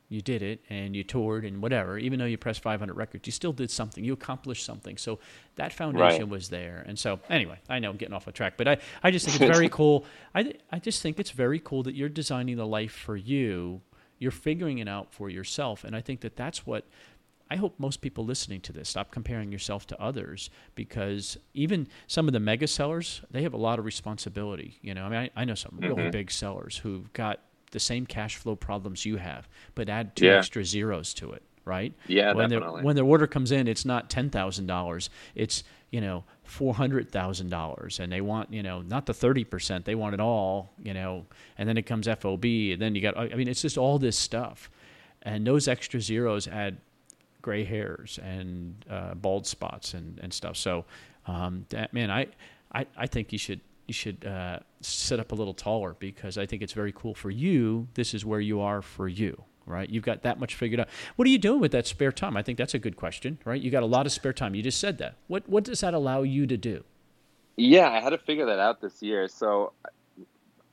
you 0.09 0.21
did 0.21 0.41
it 0.41 0.61
and 0.69 0.95
you 0.95 1.03
toured 1.03 1.43
and 1.43 1.61
whatever. 1.61 1.97
Even 1.97 2.19
though 2.19 2.25
you 2.25 2.37
pressed 2.37 2.61
500 2.61 2.93
records, 2.93 3.27
you 3.27 3.31
still 3.31 3.51
did 3.51 3.69
something. 3.69 4.03
You 4.03 4.13
accomplished 4.13 4.65
something. 4.65 4.97
So 4.97 5.19
that 5.55 5.73
foundation 5.73 6.21
right. 6.21 6.29
was 6.29 6.49
there. 6.49 6.83
And 6.87 6.97
so 6.97 7.19
anyway, 7.29 7.59
I 7.69 7.79
know 7.79 7.89
I'm 7.89 7.97
getting 7.97 8.13
off 8.13 8.27
a 8.27 8.31
track, 8.31 8.53
but 8.55 8.67
I, 8.67 8.77
I 9.03 9.11
just 9.11 9.25
think 9.25 9.41
it's 9.41 9.51
very 9.53 9.69
cool. 9.69 10.05
I, 10.33 10.53
I 10.71 10.79
just 10.79 11.01
think 11.01 11.19
it's 11.19 11.31
very 11.31 11.59
cool 11.59 11.83
that 11.83 11.95
you're 11.95 12.09
designing 12.09 12.55
the 12.55 12.65
life 12.65 12.93
for 12.93 13.17
you 13.17 13.81
you're 14.19 14.31
figuring 14.31 14.79
it 14.79 14.87
out 14.87 15.11
for 15.13 15.29
yourself. 15.29 15.83
And 15.83 15.95
I 15.95 16.01
think 16.01 16.21
that 16.21 16.35
that's 16.35 16.65
what 16.65 16.85
I 17.49 17.55
hope 17.55 17.75
most 17.79 18.01
people 18.01 18.25
listening 18.25 18.59
to 18.61 18.73
this 18.73 18.89
stop 18.89 19.09
comparing 19.11 19.51
yourself 19.53 19.87
to 19.87 20.01
others 20.01 20.49
because 20.75 21.37
even 21.53 21.87
some 22.07 22.27
of 22.27 22.33
the 22.33 22.39
mega 22.41 22.67
sellers, 22.67 23.21
they 23.31 23.43
have 23.43 23.53
a 23.53 23.57
lot 23.57 23.79
of 23.79 23.85
responsibility. 23.85 24.77
You 24.81 24.93
know, 24.93 25.05
I 25.05 25.09
mean, 25.09 25.19
I, 25.35 25.41
I 25.41 25.45
know 25.45 25.55
some 25.55 25.77
really 25.79 26.03
Mhm. 26.03 26.11
big 26.11 26.31
sellers 26.31 26.77
who've 26.77 27.11
got 27.13 27.39
the 27.71 27.79
same 27.79 28.05
cash 28.05 28.35
flow 28.37 28.55
problems 28.55 29.05
you 29.05 29.17
have, 29.17 29.47
but 29.75 29.87
add 29.89 30.15
two 30.15 30.25
Yeah. 30.25 30.37
extra 30.39 30.65
zeros 30.65 31.13
to 31.15 31.31
it, 31.31 31.43
right? 31.63 31.93
Yeah, 32.07 32.33
when 32.33 32.49
their- 32.49 32.59
definitely. 32.59 32.83
when 32.83 32.95
their 32.95 33.05
order 33.05 33.27
comes 33.27 33.51
in, 33.51 33.67
it's 33.67 33.85
not 33.85 34.09
ten 34.09 34.29
thousand 34.29 34.65
dollars. 34.67 35.09
It's 35.35 35.63
you 35.89 36.01
know 36.01 36.25
four 36.47 36.73
hundred 36.73 37.11
thousand 37.11 37.49
dollars, 37.49 37.99
and 37.99 38.11
they 38.11 38.21
want 38.21 38.51
you 38.51 38.63
know 38.63 38.81
not 38.81 39.05
the 39.05 39.13
thirty 39.13 39.43
percent. 39.43 39.85
They 39.85 39.95
want 39.95 40.13
it 40.13 40.19
all, 40.19 40.71
you 40.81 40.93
know. 40.93 41.25
And 41.57 41.67
then 41.67 41.77
it 41.77 41.83
comes 41.83 42.07
FOB, 42.07 42.45
and 42.45 42.81
then 42.81 42.95
you 42.95 43.01
got. 43.01 43.17
I 43.17 43.35
mean, 43.35 43.47
it's 43.47 43.61
just 43.61 43.77
all 43.77 43.99
this 43.99 44.17
stuff, 44.17 44.71
and 45.21 45.45
those 45.45 45.67
extra 45.67 45.99
zeros 46.01 46.47
add 46.47 46.77
gray 47.41 47.63
hairs 47.63 48.19
and 48.23 48.75
uh, 48.89 49.13
bald 49.13 49.45
spots 49.45 49.93
and, 49.93 50.19
and 50.19 50.33
stuff. 50.33 50.57
So, 50.57 50.85
um, 51.27 51.65
that 51.69 51.93
man, 51.93 52.09
I, 52.09 52.27
I 52.73 52.87
I 52.97 53.07
think 53.07 53.31
you 53.31 53.37
should 53.37 53.61
you 53.87 53.93
should 53.93 54.25
uh, 54.25 54.59
sit 54.81 55.19
up 55.19 55.31
a 55.31 55.35
little 55.35 55.53
taller 55.53 55.95
because 55.99 56.37
I 56.37 56.45
think 56.45 56.61
it's 56.61 56.73
very 56.73 56.93
cool 56.93 57.13
for 57.13 57.29
you. 57.29 57.87
This 57.93 58.13
is 58.13 58.25
where 58.25 58.41
you 58.41 58.61
are 58.61 58.81
for 58.81 59.07
you, 59.07 59.43
right? 59.67 59.89
You've 59.89 60.03
got 60.03 60.23
that 60.23 60.39
much 60.39 60.55
figured 60.55 60.79
out. 60.79 60.89
What 61.15 61.27
are 61.27 61.31
you 61.31 61.37
doing 61.37 61.59
with 61.59 61.71
that 61.73 61.85
spare 61.85 62.11
time? 62.11 62.35
I 62.35 62.41
think 62.41 62.57
that's 62.57 62.73
a 62.73 62.79
good 62.79 62.95
question, 62.95 63.37
right? 63.45 63.61
You 63.61 63.69
got 63.69 63.83
a 63.83 63.87
lot 63.87 64.05
of 64.05 64.11
spare 64.11 64.33
time. 64.33 64.55
You 64.55 64.63
just 64.63 64.79
said 64.79 64.97
that. 64.97 65.15
What 65.27 65.47
what 65.47 65.63
does 65.63 65.81
that 65.81 65.93
allow 65.93 66.23
you 66.23 66.47
to 66.47 66.57
do? 66.57 66.83
Yeah, 67.57 67.89
I 67.89 67.99
had 67.99 68.11
to 68.11 68.19
figure 68.19 68.45
that 68.45 68.59
out 68.59 68.81
this 68.81 69.01
year. 69.01 69.27
So 69.27 69.73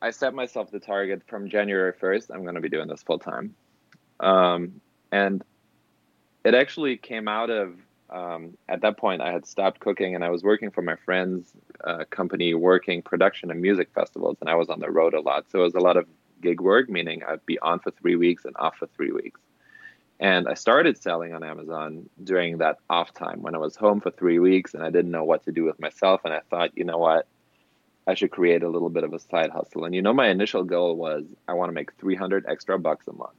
I 0.02 0.10
set 0.10 0.34
myself 0.34 0.70
the 0.70 0.78
target 0.78 1.22
from 1.26 1.48
January 1.48 1.92
1st. 1.94 2.30
I'm 2.30 2.42
going 2.42 2.56
to 2.56 2.60
be 2.60 2.68
doing 2.68 2.88
this 2.88 3.02
full 3.02 3.18
time. 3.18 3.54
Um, 4.20 4.80
and 5.10 5.42
it 6.44 6.54
actually 6.54 6.98
came 6.98 7.26
out 7.26 7.48
of, 7.48 7.74
um, 8.10 8.58
at 8.68 8.82
that 8.82 8.98
point, 8.98 9.22
I 9.22 9.32
had 9.32 9.46
stopped 9.46 9.80
cooking 9.80 10.14
and 10.14 10.22
I 10.22 10.28
was 10.28 10.42
working 10.42 10.70
for 10.70 10.82
my 10.82 10.96
friend's 11.06 11.52
uh, 11.82 12.04
company, 12.10 12.52
working 12.52 13.00
production 13.00 13.50
and 13.50 13.62
music 13.62 13.88
festivals. 13.94 14.36
And 14.42 14.50
I 14.50 14.54
was 14.56 14.68
on 14.68 14.78
the 14.78 14.90
road 14.90 15.14
a 15.14 15.20
lot. 15.20 15.50
So 15.50 15.60
it 15.60 15.62
was 15.62 15.74
a 15.74 15.80
lot 15.80 15.96
of 15.96 16.06
gig 16.44 16.60
work, 16.60 16.88
meaning 16.88 17.22
I'd 17.26 17.44
be 17.46 17.58
on 17.58 17.80
for 17.80 17.90
three 17.90 18.16
weeks 18.16 18.44
and 18.44 18.54
off 18.56 18.76
for 18.76 18.86
three 18.86 19.10
weeks. 19.10 19.40
And 20.20 20.46
I 20.48 20.54
started 20.54 20.96
selling 20.96 21.34
on 21.34 21.42
Amazon 21.42 22.08
during 22.22 22.58
that 22.58 22.78
off 22.88 23.12
time 23.12 23.42
when 23.42 23.54
I 23.54 23.58
was 23.58 23.74
home 23.74 24.00
for 24.00 24.10
three 24.10 24.38
weeks 24.38 24.74
and 24.74 24.84
I 24.84 24.90
didn't 24.90 25.10
know 25.10 25.24
what 25.24 25.44
to 25.44 25.52
do 25.52 25.64
with 25.64 25.80
myself. 25.80 26.20
And 26.24 26.32
I 26.32 26.40
thought, 26.50 26.70
you 26.78 26.84
know 26.84 26.98
what? 26.98 27.26
I 28.06 28.14
should 28.14 28.30
create 28.30 28.62
a 28.62 28.68
little 28.68 28.90
bit 28.90 29.02
of 29.02 29.12
a 29.12 29.18
side 29.18 29.50
hustle. 29.50 29.84
And 29.84 29.94
you 29.94 30.02
know, 30.02 30.12
my 30.12 30.28
initial 30.28 30.62
goal 30.62 30.94
was 30.94 31.24
I 31.48 31.54
want 31.54 31.70
to 31.70 31.72
make 31.72 31.92
300 31.94 32.44
extra 32.46 32.78
bucks 32.78 33.08
a 33.08 33.12
month. 33.12 33.32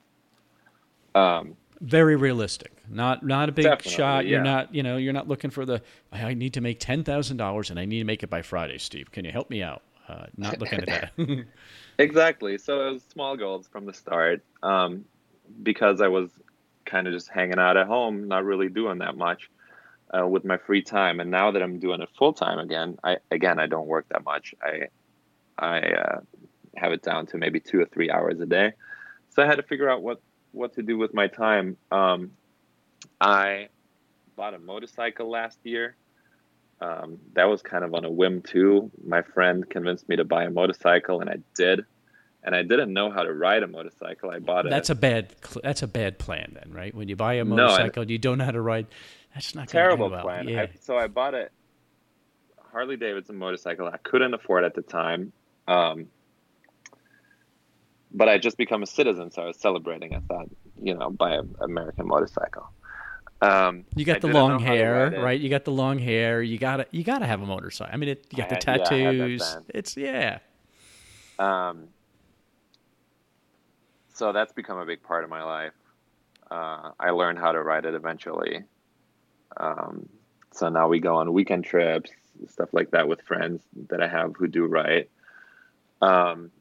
Um, 1.13 1.55
Very 1.79 2.15
realistic. 2.17 2.73
Not 2.89 3.25
not 3.25 3.47
a 3.49 3.51
big 3.51 3.65
shot. 3.83 4.25
You're 4.25 4.43
not 4.43 4.73
you 4.75 4.83
know 4.83 4.97
you're 4.97 5.13
not 5.13 5.27
looking 5.27 5.49
for 5.49 5.65
the 5.65 5.81
I 6.11 6.33
need 6.33 6.53
to 6.55 6.61
make 6.61 6.79
ten 6.79 7.03
thousand 7.03 7.37
dollars 7.37 7.69
and 7.69 7.79
I 7.79 7.85
need 7.85 7.99
to 7.99 8.05
make 8.05 8.21
it 8.21 8.29
by 8.29 8.41
Friday. 8.41 8.77
Steve, 8.79 9.11
can 9.11 9.23
you 9.25 9.31
help 9.31 9.49
me 9.49 9.63
out? 9.63 9.81
Uh, 10.07 10.25
not 10.37 10.59
looking 10.59 10.79
at 10.79 10.87
that. 10.87 11.11
exactly. 11.97 12.57
So 12.57 12.87
it 12.87 12.93
was 12.93 13.03
small 13.11 13.35
goals 13.37 13.67
from 13.67 13.85
the 13.85 13.93
start 13.93 14.43
um, 14.61 15.05
because 15.63 16.01
I 16.01 16.07
was 16.07 16.29
kind 16.85 17.07
of 17.07 17.13
just 17.13 17.29
hanging 17.29 17.59
out 17.59 17.77
at 17.77 17.87
home, 17.87 18.27
not 18.27 18.45
really 18.45 18.69
doing 18.69 18.99
that 18.99 19.17
much 19.17 19.49
uh, 20.15 20.27
with 20.27 20.45
my 20.45 20.57
free 20.57 20.81
time. 20.81 21.19
And 21.19 21.31
now 21.31 21.51
that 21.51 21.61
I'm 21.61 21.79
doing 21.79 22.01
it 22.01 22.09
full 22.17 22.33
time 22.33 22.59
again, 22.59 22.97
I 23.03 23.17
again 23.31 23.59
I 23.59 23.67
don't 23.67 23.87
work 23.87 24.05
that 24.09 24.23
much. 24.23 24.53
I 24.61 24.87
I 25.57 25.79
uh, 25.79 26.19
have 26.75 26.91
it 26.91 27.01
down 27.01 27.25
to 27.27 27.37
maybe 27.37 27.59
two 27.59 27.79
or 27.79 27.85
three 27.85 28.11
hours 28.11 28.39
a 28.39 28.45
day. 28.45 28.73
So 29.29 29.43
I 29.43 29.45
had 29.45 29.55
to 29.55 29.63
figure 29.63 29.89
out 29.89 30.01
what 30.01 30.21
what 30.51 30.75
to 30.75 30.83
do 30.83 30.97
with 30.97 31.13
my 31.13 31.27
time. 31.27 31.77
Um, 31.91 32.31
I 33.19 33.69
bought 34.35 34.53
a 34.53 34.59
motorcycle 34.59 35.29
last 35.29 35.59
year. 35.63 35.95
Um, 36.85 37.17
that 37.33 37.45
was 37.45 37.61
kind 37.63 37.83
of 37.83 37.93
on 37.95 38.05
a 38.05 38.11
whim 38.11 38.41
too. 38.41 38.91
My 39.05 39.21
friend 39.23 39.67
convinced 39.69 40.07
me 40.07 40.17
to 40.17 40.23
buy 40.23 40.43
a 40.43 40.51
motorcycle, 40.51 41.19
and 41.21 41.29
I 41.29 41.37
did. 41.55 41.85
And 42.43 42.53
I 42.55 42.61
didn't 42.61 42.93
know 42.93 43.09
how 43.09 43.23
to 43.23 43.33
ride 43.33 43.63
a 43.63 43.67
motorcycle. 43.67 44.29
I 44.29 44.37
bought 44.37 44.67
it. 44.67 44.69
that's 44.69 44.91
a 44.91 44.95
bad 44.95 45.33
that's 45.63 45.81
a 45.81 45.87
bad 45.87 46.19
plan 46.19 46.51
then, 46.53 46.71
right? 46.71 46.93
When 46.93 47.07
you 47.09 47.15
buy 47.15 47.35
a 47.35 47.43
No, 47.43 47.55
motorcycle 47.55 48.03
and 48.03 48.11
you 48.11 48.19
don't 48.19 48.37
know 48.37 48.45
how 48.45 48.51
to 48.51 48.61
ride, 48.61 48.85
that's 49.33 49.55
not 49.55 49.67
terrible 49.67 50.09
well. 50.11 50.21
plan. 50.21 50.47
Yeah. 50.47 50.61
I, 50.63 50.69
so 50.79 50.95
I 50.95 51.07
bought 51.07 51.33
a 51.33 51.49
Harley 52.71 52.97
Davidson 52.97 53.35
motorcycle. 53.35 53.87
I 53.87 53.97
couldn't 53.97 54.35
afford 54.35 54.63
at 54.63 54.75
the 54.75 54.83
time, 54.83 55.33
um, 55.67 56.05
but 58.11 58.29
I 58.29 58.37
just 58.37 58.57
become 58.57 58.83
a 58.83 58.87
citizen, 58.87 59.31
so 59.31 59.41
I 59.41 59.47
was 59.47 59.57
celebrating. 59.57 60.13
I 60.13 60.19
thought, 60.19 60.47
you 60.79 60.93
know, 60.93 61.09
buy 61.09 61.31
an 61.35 61.55
American 61.61 62.07
motorcycle. 62.07 62.69
Um, 63.41 63.85
you 63.95 64.05
got 64.05 64.17
I 64.17 64.19
the 64.19 64.27
long 64.27 64.59
hair, 64.59 65.11
right? 65.21 65.39
You 65.39 65.49
got 65.49 65.65
the 65.65 65.71
long 65.71 65.99
hair. 65.99 66.41
You 66.41 66.57
got 66.57 66.77
to 66.77 66.87
you 66.91 67.03
got 67.03 67.19
to 67.19 67.25
have 67.25 67.41
a 67.41 67.45
motorcycle. 67.45 67.93
I 67.93 67.97
mean, 67.97 68.09
it, 68.09 68.25
you 68.31 68.37
got 68.37 68.49
the 68.49 68.55
I 68.69 68.71
had- 68.71 68.79
yeah, 68.79 68.95
I 68.95 68.97
had 68.97 69.15
that 69.15 69.19
tattoos. 69.19 69.53
then. 69.53 69.63
it's 69.69 69.97
yeah. 69.97 70.39
Um, 71.37 71.89
so 74.13 74.31
that's 74.31 74.53
become 74.53 74.77
a 74.77 74.85
big 74.85 75.03
part 75.03 75.23
of 75.25 75.29
my 75.29 75.43
life. 75.43 75.73
Uh, 76.49 76.91
I 76.99 77.09
learned 77.09 77.37
how 77.39 77.51
to 77.51 77.61
ride 77.61 77.85
it 77.85 77.93
eventually. 77.93 78.63
Um, 79.57 80.07
so 80.51 80.69
now 80.69 80.87
we 80.87 80.99
go 80.99 81.15
on 81.15 81.33
weekend 81.33 81.65
trips, 81.65 82.11
stuff 82.47 82.69
like 82.73 82.91
that 82.91 83.07
with 83.07 83.21
friends 83.23 83.63
that 83.89 84.01
I 84.01 84.07
have 84.07 84.33
who 84.37 84.47
do 84.47 84.65
ride. 84.65 85.07
Um, 86.01 86.51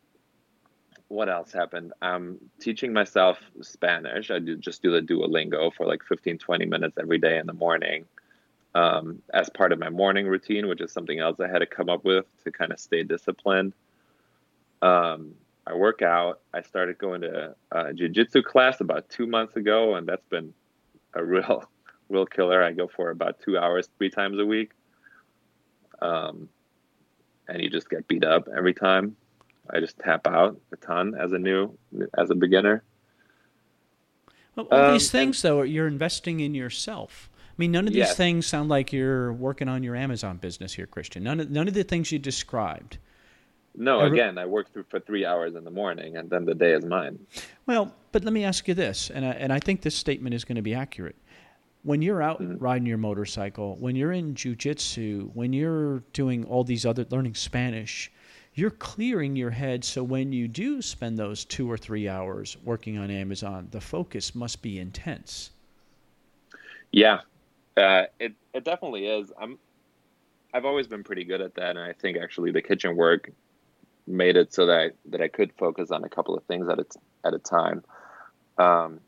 what 1.15 1.29
else 1.29 1.53
happened? 1.53 1.93
I'm 2.03 2.39
teaching 2.61 2.93
myself 2.93 3.39
Spanish. 3.63 4.31
I 4.31 4.41
do 4.41 4.57
just 4.57 4.83
do 4.83 4.91
the 4.91 5.01
Duolingo 5.01 5.73
for 5.73 5.87
like 5.87 6.03
15, 6.05 6.39
20 6.39 6.67
minutes 6.67 6.99
every 6.99 7.19
day 7.19 7.39
in 7.39 7.47
the 7.47 7.53
morning 7.53 8.05
um, 8.75 9.23
as 9.33 9.49
part 9.49 9.73
of 9.73 9.79
my 9.79 9.91
morning 9.91 10.27
routine, 10.27 10.67
which 10.67 10.81
is 10.81 10.93
something 10.93 11.21
else 11.21 11.39
I 11.39 11.47
had 11.47 11.61
to 11.61 11.67
come 11.67 11.89
up 11.89 12.05
with 12.05 12.27
to 12.43 12.51
kind 12.51 12.73
of 12.73 12.81
stay 12.81 13.05
disciplined. 13.05 13.75
Um, 14.83 15.35
I 15.67 15.75
work 15.75 16.03
out. 16.03 16.41
I 16.53 16.63
started 16.63 16.99
going 16.99 17.21
to 17.21 17.55
a 17.71 17.95
jiu-jitsu 17.95 18.43
class 18.43 18.81
about 18.81 19.09
two 19.09 19.27
months 19.27 19.57
ago, 19.57 19.95
and 19.95 20.07
that's 20.07 20.27
been 20.29 20.53
a 21.15 21.25
real, 21.25 21.65
real 22.09 22.27
killer. 22.27 22.63
I 22.63 22.73
go 22.73 22.89
for 22.89 23.11
about 23.11 23.41
two 23.41 23.57
hours, 23.57 23.89
three 23.99 24.11
times 24.11 24.39
a 24.41 24.45
week. 24.45 24.73
Um, 26.03 26.49
and 27.47 27.63
you 27.63 27.71
just 27.71 27.89
get 27.89 28.09
beat 28.09 28.25
up 28.25 28.49
every 28.55 28.75
time. 28.75 29.17
I 29.71 29.81
just 29.81 29.99
tap 29.99 30.27
out 30.27 30.61
a 30.73 30.77
ton 30.77 31.15
as 31.15 31.33
a 31.33 31.39
new, 31.39 31.77
as 32.19 32.31
a 32.31 32.35
beginner. 32.35 32.83
Well, 34.57 34.67
all 34.71 34.79
Um, 34.87 34.93
these 34.93 35.11
things, 35.11 35.43
though, 35.43 35.63
you're 35.63 35.87
investing 35.89 36.41
in 36.41 36.55
yourself. 36.55 37.31
I 37.35 37.55
mean, 37.59 37.73
none 37.73 37.87
of 37.87 37.93
these 37.93 38.01
Yes. 38.01 38.17
things 38.17 38.47
sound 38.47 38.69
like 38.69 38.93
you're 38.93 39.33
working 39.33 39.69
on 39.69 39.83
your 39.83 39.97
Amazon 39.97 40.37
business 40.39 40.75
here, 40.75 40.87
Christian. 40.87 41.23
None 41.25 41.41
of 41.41 41.51
none 41.51 41.69
of 41.69 41.75
the 41.75 41.85
things 41.85 42.13
you 42.13 42.19
described. 42.19 42.99
No, 43.77 44.01
Every- 44.01 44.19
again, 44.19 44.39
I 44.39 44.47
work 44.47 44.73
through 44.73 44.85
for 44.85 45.01
three 45.01 45.25
hours 45.25 45.57
in 45.57 45.65
the 45.65 45.71
morning, 45.71 46.17
and 46.17 46.31
then 46.31 46.45
the 46.45 46.55
day 46.55 46.73
is 46.73 46.85
mine. 46.85 47.19
Well, 47.67 47.93
but 48.13 48.23
let 48.23 48.33
me 48.33 48.45
ask 48.45 48.69
you 48.69 48.75
this, 48.75 49.11
and 49.11 49.25
I, 49.25 49.31
and 49.33 49.53
I 49.53 49.59
think 49.59 49.83
this 49.83 49.97
statement 49.97 50.35
is 50.35 50.45
going 50.45 50.57
to 50.57 50.63
be 50.63 50.75
accurate. 50.75 51.17
When 51.83 52.01
you're 52.01 52.23
out 52.23 52.41
riding 52.61 52.87
your 52.87 52.99
motorcycle, 52.99 53.77
when 53.77 53.97
you're 53.97 54.13
in 54.13 54.35
jujitsu, 54.35 55.31
when 55.35 55.53
you're 55.53 56.01
doing 56.13 56.45
all 56.45 56.63
these 56.65 56.87
other 56.87 57.05
learning 57.11 57.35
Spanish, 57.35 58.13
you're 58.55 58.71
clearing 58.71 59.37
your 59.37 59.51
head. 59.51 59.85
So 59.85 60.03
when 60.03 60.33
you 60.33 60.49
do 60.49 60.81
spend 60.81 61.19
those 61.19 61.45
two 61.45 61.71
or 61.71 61.77
three 61.77 62.09
hours 62.09 62.57
working 62.65 62.99
on 62.99 63.11
Amazon, 63.11 63.69
the 63.71 63.81
focus 63.81 64.35
must 64.35 64.63
be 64.63 64.79
intense. 64.79 65.51
Yeah, 66.93 67.21
uh, 67.77 68.05
it 68.21 68.35
it 68.53 68.65
definitely 68.65 69.07
is. 69.07 69.33
I'm 69.41 69.59
I've 70.53 70.65
always 70.65 70.87
been 70.87 71.03
pretty 71.03 71.25
good 71.25 71.41
at 71.41 71.55
that, 71.57 71.71
and 71.71 71.81
I 71.81 71.93
think 71.93 72.17
actually 72.17 72.53
the 72.53 72.63
kitchen 72.63 72.95
work 72.95 73.31
made 74.07 74.37
it 74.37 74.55
so 74.55 74.67
that 74.67 74.79
I, 74.79 74.91
that 75.07 75.21
I 75.21 75.29
could 75.29 75.53
focus 75.55 75.91
on 75.91 76.05
a 76.05 76.09
couple 76.09 76.37
of 76.37 76.45
things 76.45 76.69
at 76.69 76.79
a 76.79 76.85
t- 76.85 77.01
at 77.25 77.35
a 77.35 77.39
time. 77.39 77.83
Um, 78.59 79.01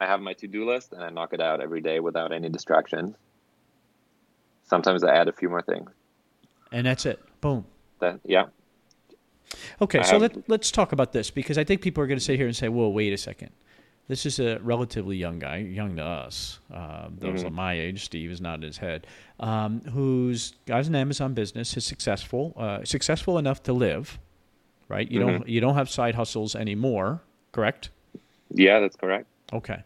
I 0.00 0.06
have 0.06 0.20
my 0.20 0.32
to 0.34 0.46
do 0.46 0.66
list, 0.66 0.94
and 0.94 1.02
I 1.02 1.10
knock 1.10 1.34
it 1.34 1.40
out 1.42 1.60
every 1.60 1.82
day 1.82 2.00
without 2.00 2.32
any 2.32 2.48
distractions. 2.48 3.14
Sometimes 4.64 5.04
I 5.04 5.14
add 5.14 5.28
a 5.28 5.32
few 5.32 5.50
more 5.50 5.60
things. 5.60 5.90
And 6.72 6.86
that's 6.86 7.04
it. 7.04 7.20
Boom. 7.42 7.66
That 8.02 8.18
yeah, 8.26 8.46
Okay, 9.80 10.00
I 10.00 10.02
so 10.02 10.12
have- 10.18 10.22
let, 10.36 10.48
let's 10.48 10.70
talk 10.72 10.92
about 10.92 11.12
this 11.12 11.30
because 11.30 11.56
I 11.56 11.62
think 11.64 11.80
people 11.82 12.02
are 12.02 12.06
going 12.08 12.18
to 12.18 12.24
sit 12.24 12.36
here 12.36 12.46
and 12.48 12.56
say, 12.56 12.68
"Whoa, 12.68 12.88
wait 12.88 13.12
a 13.12 13.16
second. 13.16 13.50
This 14.08 14.26
is 14.26 14.40
a 14.40 14.58
relatively 14.58 15.16
young 15.16 15.38
guy, 15.38 15.58
young 15.58 15.94
to 15.96 16.02
us. 16.04 16.58
Uh, 16.74 17.08
those 17.16 17.42
Mhm. 17.44 17.46
of 17.46 17.52
my 17.52 17.72
age, 17.74 18.04
Steve 18.04 18.32
is 18.32 18.40
nodding 18.40 18.66
his 18.66 18.78
head, 18.78 19.06
um, 19.38 19.80
who's 19.92 20.54
got 20.66 20.84
an 20.86 20.96
Amazon 20.96 21.32
business, 21.34 21.76
is 21.76 21.84
successful, 21.86 22.52
uh, 22.56 22.84
successful 22.84 23.38
enough 23.38 23.62
to 23.62 23.72
live, 23.72 24.18
right? 24.88 25.08
You 25.10 25.20
don't 25.20 25.48
you 25.48 25.60
don't 25.60 25.74
have 25.76 25.88
side 25.88 26.16
hustles 26.16 26.56
anymore, 26.56 27.22
correct? 27.52 27.90
yeah, 28.50 28.80
that's 28.80 28.96
correct. 28.96 29.26
Okay, 29.52 29.82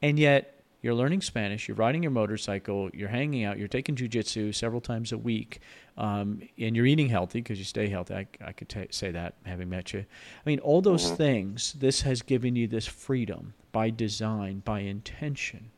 and 0.00 0.18
yet 0.18 0.59
you're 0.82 0.94
learning 0.94 1.20
Spanish, 1.20 1.68
you're 1.68 1.76
riding 1.76 2.02
your 2.02 2.12
motorcycle, 2.12 2.90
you're 2.94 3.08
hanging 3.08 3.44
out, 3.44 3.58
you're 3.58 3.68
taking 3.68 3.94
jujitsu 3.94 4.54
several 4.54 4.80
times 4.80 5.12
a 5.12 5.18
week, 5.18 5.60
um, 5.98 6.40
and 6.58 6.74
you're 6.74 6.86
eating 6.86 7.08
healthy 7.08 7.40
because 7.40 7.58
you 7.58 7.64
stay 7.64 7.88
healthy. 7.88 8.14
I, 8.14 8.26
I 8.44 8.52
could 8.52 8.68
t- 8.68 8.86
say 8.90 9.10
that 9.10 9.34
having 9.44 9.68
met 9.68 9.92
you. 9.92 10.00
I 10.00 10.48
mean, 10.48 10.58
all 10.60 10.80
those 10.80 11.06
mm-hmm. 11.06 11.16
things, 11.16 11.74
this 11.74 12.02
has 12.02 12.22
given 12.22 12.56
you 12.56 12.66
this 12.66 12.86
freedom 12.86 13.54
by 13.72 13.90
design, 13.90 14.62
by 14.64 14.80
intention. 14.80 15.70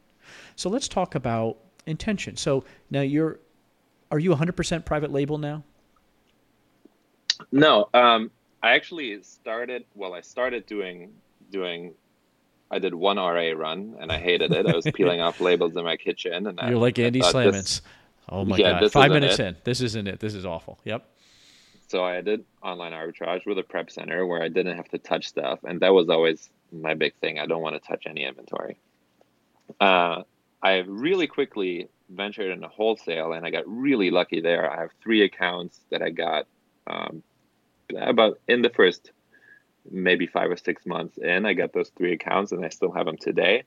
So 0.57 0.71
let's 0.71 0.89
talk 0.89 1.15
about 1.15 1.59
intention. 1.87 2.37
So 2.37 2.65
now 2.91 3.01
you're, 3.01 3.41
are 4.11 4.19
you 4.19 4.31
100% 4.35 4.85
private 4.85 5.11
label 5.11 5.39
now? 5.39 5.65
No, 7.51 7.89
um, 7.93 8.31
I 8.63 8.75
actually 8.75 9.21
started. 9.23 9.85
Well, 9.95 10.15
I 10.15 10.21
started 10.21 10.67
doing 10.67 11.13
doing 11.51 11.93
I 12.73 12.79
did 12.79 12.95
one 12.95 13.19
RA 13.19 13.53
run 13.55 13.97
and 14.01 14.11
I 14.11 14.19
hated 14.19 14.53
it. 14.53 14.67
I 14.67 14.75
was 14.75 14.87
peeling 14.95 15.21
off 15.21 15.41
labels 15.49 15.77
in 15.77 15.85
my 15.85 15.97
kitchen, 15.97 16.47
and 16.47 16.59
you're 16.59 16.79
I, 16.79 16.81
like 16.81 16.99
Andy 16.99 17.21
Slamans. 17.21 17.83
Oh 18.29 18.45
my 18.45 18.57
yeah, 18.57 18.81
god! 18.81 18.91
Five 18.91 19.11
minutes 19.11 19.39
it. 19.39 19.47
in, 19.47 19.57
this 19.65 19.83
isn't 19.83 20.09
it. 20.09 20.21
This 20.21 20.35
is 20.35 20.47
awful. 20.47 20.81
Yep. 20.85 21.07
So 21.89 22.03
I 22.03 22.23
did 22.23 22.47
online 22.63 22.93
arbitrage 22.93 23.45
with 23.45 23.59
a 23.59 23.63
prep 23.63 23.91
center 23.91 24.27
where 24.27 24.43
I 24.43 24.49
didn't 24.49 24.77
have 24.77 24.89
to 24.89 24.99
touch 24.99 25.29
stuff, 25.29 25.59
and 25.65 25.81
that 25.81 25.93
was 25.93 26.09
always 26.09 26.49
my 26.73 26.95
big 26.95 27.15
thing. 27.17 27.39
I 27.39 27.45
don't 27.45 27.61
want 27.61 27.81
to 27.81 27.87
touch 27.87 28.07
any 28.07 28.25
inventory. 28.25 28.79
Uh, 29.79 30.23
I 30.63 30.79
really 30.79 31.27
quickly 31.27 31.89
ventured 32.09 32.51
into 32.51 32.69
wholesale, 32.69 33.35
and 33.35 33.45
I 33.45 33.51
got 33.51 33.65
really 33.67 34.11
lucky 34.11 34.41
there. 34.41 34.71
I 34.73 34.81
have 34.81 34.91
three 35.03 35.23
accounts 35.23 35.81
that 35.91 36.01
I 36.01 36.09
got 36.09 36.47
um, 36.87 37.23
about 37.95 38.41
in 38.49 38.63
the 38.63 38.71
first 38.71 39.11
maybe 39.91 40.27
five 40.27 40.51
or 40.51 40.57
six 40.57 40.87
months 40.87 41.19
in, 41.19 41.47
I 41.47 41.55
got 41.55 41.73
those 41.73 41.91
three 41.97 42.13
accounts 42.13 42.53
and 42.53 42.65
I 42.65 42.69
still 42.69 42.93
have 42.93 43.07
them 43.07 43.17
today. 43.17 43.65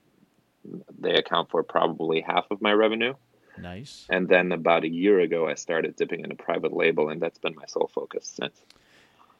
They 1.00 1.16
account 1.16 1.52
for 1.52 1.64
probably 1.64 2.22
half 2.22 2.46
of 2.52 2.62
my 2.62 2.72
revenue. 2.72 3.14
Nice. 3.58 4.06
And 4.10 4.28
then 4.28 4.52
about 4.52 4.84
a 4.84 4.90
year 4.90 5.20
ago, 5.20 5.48
I 5.48 5.54
started 5.56 5.96
dipping 5.96 6.22
into 6.22 6.36
private 6.36 6.74
label, 6.74 7.10
and 7.10 7.22
that's 7.22 7.38
been 7.38 7.56
my 7.56 7.66
sole 7.68 7.90
focus 7.94 8.28
since. 8.28 8.62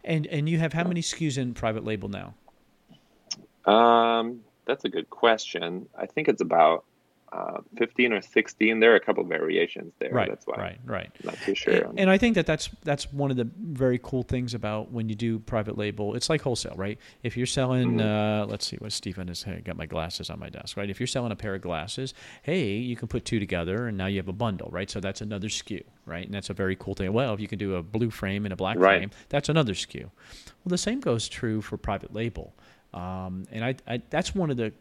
And 0.04 0.28
and 0.28 0.48
you 0.48 0.60
have 0.60 0.72
how 0.72 0.84
many 0.84 1.02
SKUs 1.02 1.38
in 1.38 1.54
private 1.54 1.84
label 1.84 2.10
now? 2.10 2.36
Um, 3.70 4.42
that's 4.66 4.86
a 4.86 4.90
good 4.90 5.10
question. 5.10 5.88
I 5.98 6.06
think 6.06 6.28
it's 6.28 6.42
about 6.42 6.86
uh, 7.32 7.60
15 7.78 8.14
or 8.14 8.22
16 8.22 8.80
there 8.80 8.94
are 8.94 8.96
a 8.96 9.00
couple 9.00 9.24
variations 9.24 9.94
there 10.00 10.12
right 10.12 10.30
that's 10.30 10.46
why 10.46 10.56
right 10.58 10.80
right. 10.86 11.12
I'm 11.22 11.32
not 11.32 11.38
too 11.44 11.56
sure 11.56 11.74
and, 11.74 12.00
and, 12.00 12.10
i 12.10 12.18
think 12.18 12.36
that 12.36 12.46
that's 12.46 12.70
that's 12.84 13.12
one 13.12 13.32
of 13.32 13.38
the 13.38 13.50
very 13.60 14.00
cool 14.02 14.24
things 14.24 14.54
about 14.54 14.92
when 14.92 15.10
you 15.10 15.16
do 15.16 15.40
private 15.40 15.78
label 15.78 16.16
it's 16.16 16.30
like 16.30 16.42
wholesale 16.42 16.76
right? 16.76 17.00
If 17.24 17.36
you're 17.36 17.46
selling 17.46 17.98
mm-hmm. 17.98 18.44
uh, 18.44 18.46
let's 18.46 18.66
see 18.66 18.78
what 18.78 18.94
stephen 18.94 19.28
has 19.28 19.44
hey, 19.44 19.62
got 19.66 19.76
my 19.76 19.86
glasses 19.86 20.30
on 20.30 20.40
my 20.40 20.50
desk 20.50 20.78
right? 20.78 20.90
If 20.90 21.00
you're 21.00 21.08
selling 21.08 21.32
a 21.32 21.36
pair 21.36 21.56
of 21.56 21.62
glasses 21.62 22.14
hey 22.44 22.74
you 22.74 22.96
can 22.96 23.08
put 23.08 23.26
two 23.26 23.40
together 23.40 23.88
and 23.88 23.98
now 23.98 24.06
you 24.06 24.18
have 24.18 24.28
a 24.28 24.34
bundle 24.34 24.70
right? 24.72 24.90
So 24.90 25.00
that's 25.00 25.22
another 25.22 25.48
SKU 25.48 25.84
right? 26.06 26.26
And 26.26 26.34
that's 26.34 26.50
a 26.50 26.54
very 26.54 26.76
cool 26.76 26.94
thing. 26.94 27.12
Well 27.12 27.34
if 27.34 27.40
you 27.40 27.48
can 27.48 27.60
do 27.60 27.76
a 27.76 27.84
blue 27.84 28.12
frame 28.12 28.46
and 28.46 28.54
a 28.54 28.56
black 28.56 28.78
right. 28.78 29.00
frame 29.00 29.12
that's 29.30 29.50
another 29.50 29.74
SKU. 29.74 30.04
Well 30.04 30.12
the 30.68 30.78
same 30.78 31.00
goes 31.00 31.28
true 31.28 31.62
for 31.62 31.78
private 31.78 32.14
label. 32.14 32.54
Um, 32.94 33.46
and 33.52 33.66
I, 33.66 33.76
I 33.88 34.02
that's 34.10 34.34
one 34.34 34.52
of 34.52 34.58
the 34.58 34.72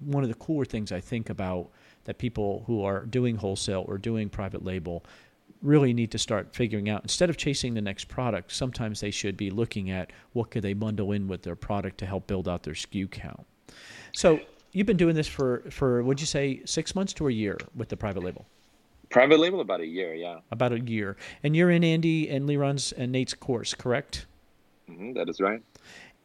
one 0.00 0.22
of 0.22 0.28
the 0.28 0.34
cooler 0.34 0.64
things 0.64 0.92
I 0.92 1.00
think 1.00 1.30
about 1.30 1.70
that 2.10 2.18
people 2.18 2.64
who 2.66 2.82
are 2.82 3.06
doing 3.06 3.36
wholesale 3.36 3.84
or 3.86 3.96
doing 3.96 4.28
private 4.28 4.64
label 4.64 5.04
really 5.62 5.94
need 5.94 6.10
to 6.10 6.18
start 6.18 6.52
figuring 6.52 6.88
out. 6.88 7.02
Instead 7.02 7.30
of 7.30 7.36
chasing 7.36 7.72
the 7.72 7.80
next 7.80 8.08
product 8.08 8.50
sometimes 8.50 8.98
they 8.98 9.12
should 9.12 9.36
be 9.36 9.48
looking 9.48 9.90
at 9.90 10.10
what 10.32 10.50
could 10.50 10.64
they 10.64 10.72
bundle 10.72 11.12
in 11.12 11.28
with 11.28 11.44
their 11.44 11.54
product 11.54 11.98
to 11.98 12.06
help 12.06 12.26
build 12.26 12.48
out 12.48 12.64
their 12.64 12.74
SKU 12.74 13.08
count. 13.08 13.46
So 14.12 14.40
you've 14.72 14.88
been 14.88 14.96
doing 14.96 15.14
this 15.14 15.28
for 15.28 15.62
for 15.70 16.02
would 16.02 16.18
you 16.18 16.26
say 16.26 16.62
six 16.64 16.96
months 16.96 17.12
to 17.12 17.28
a 17.28 17.30
year 17.30 17.56
with 17.76 17.88
the 17.88 17.96
private 17.96 18.24
label? 18.24 18.44
Private 19.08 19.38
label 19.38 19.60
about 19.60 19.80
a 19.80 19.86
year 19.86 20.12
yeah. 20.12 20.40
About 20.50 20.72
a 20.72 20.80
year. 20.80 21.16
And 21.44 21.54
you're 21.54 21.70
in 21.70 21.84
andy 21.84 22.28
and 22.28 22.48
leron's 22.48 22.90
and 22.90 23.12
nate's 23.12 23.34
course 23.34 23.72
correct? 23.72 24.26
Mm-hmm, 24.90 25.12
that 25.12 25.28
is 25.28 25.40
right. 25.40 25.62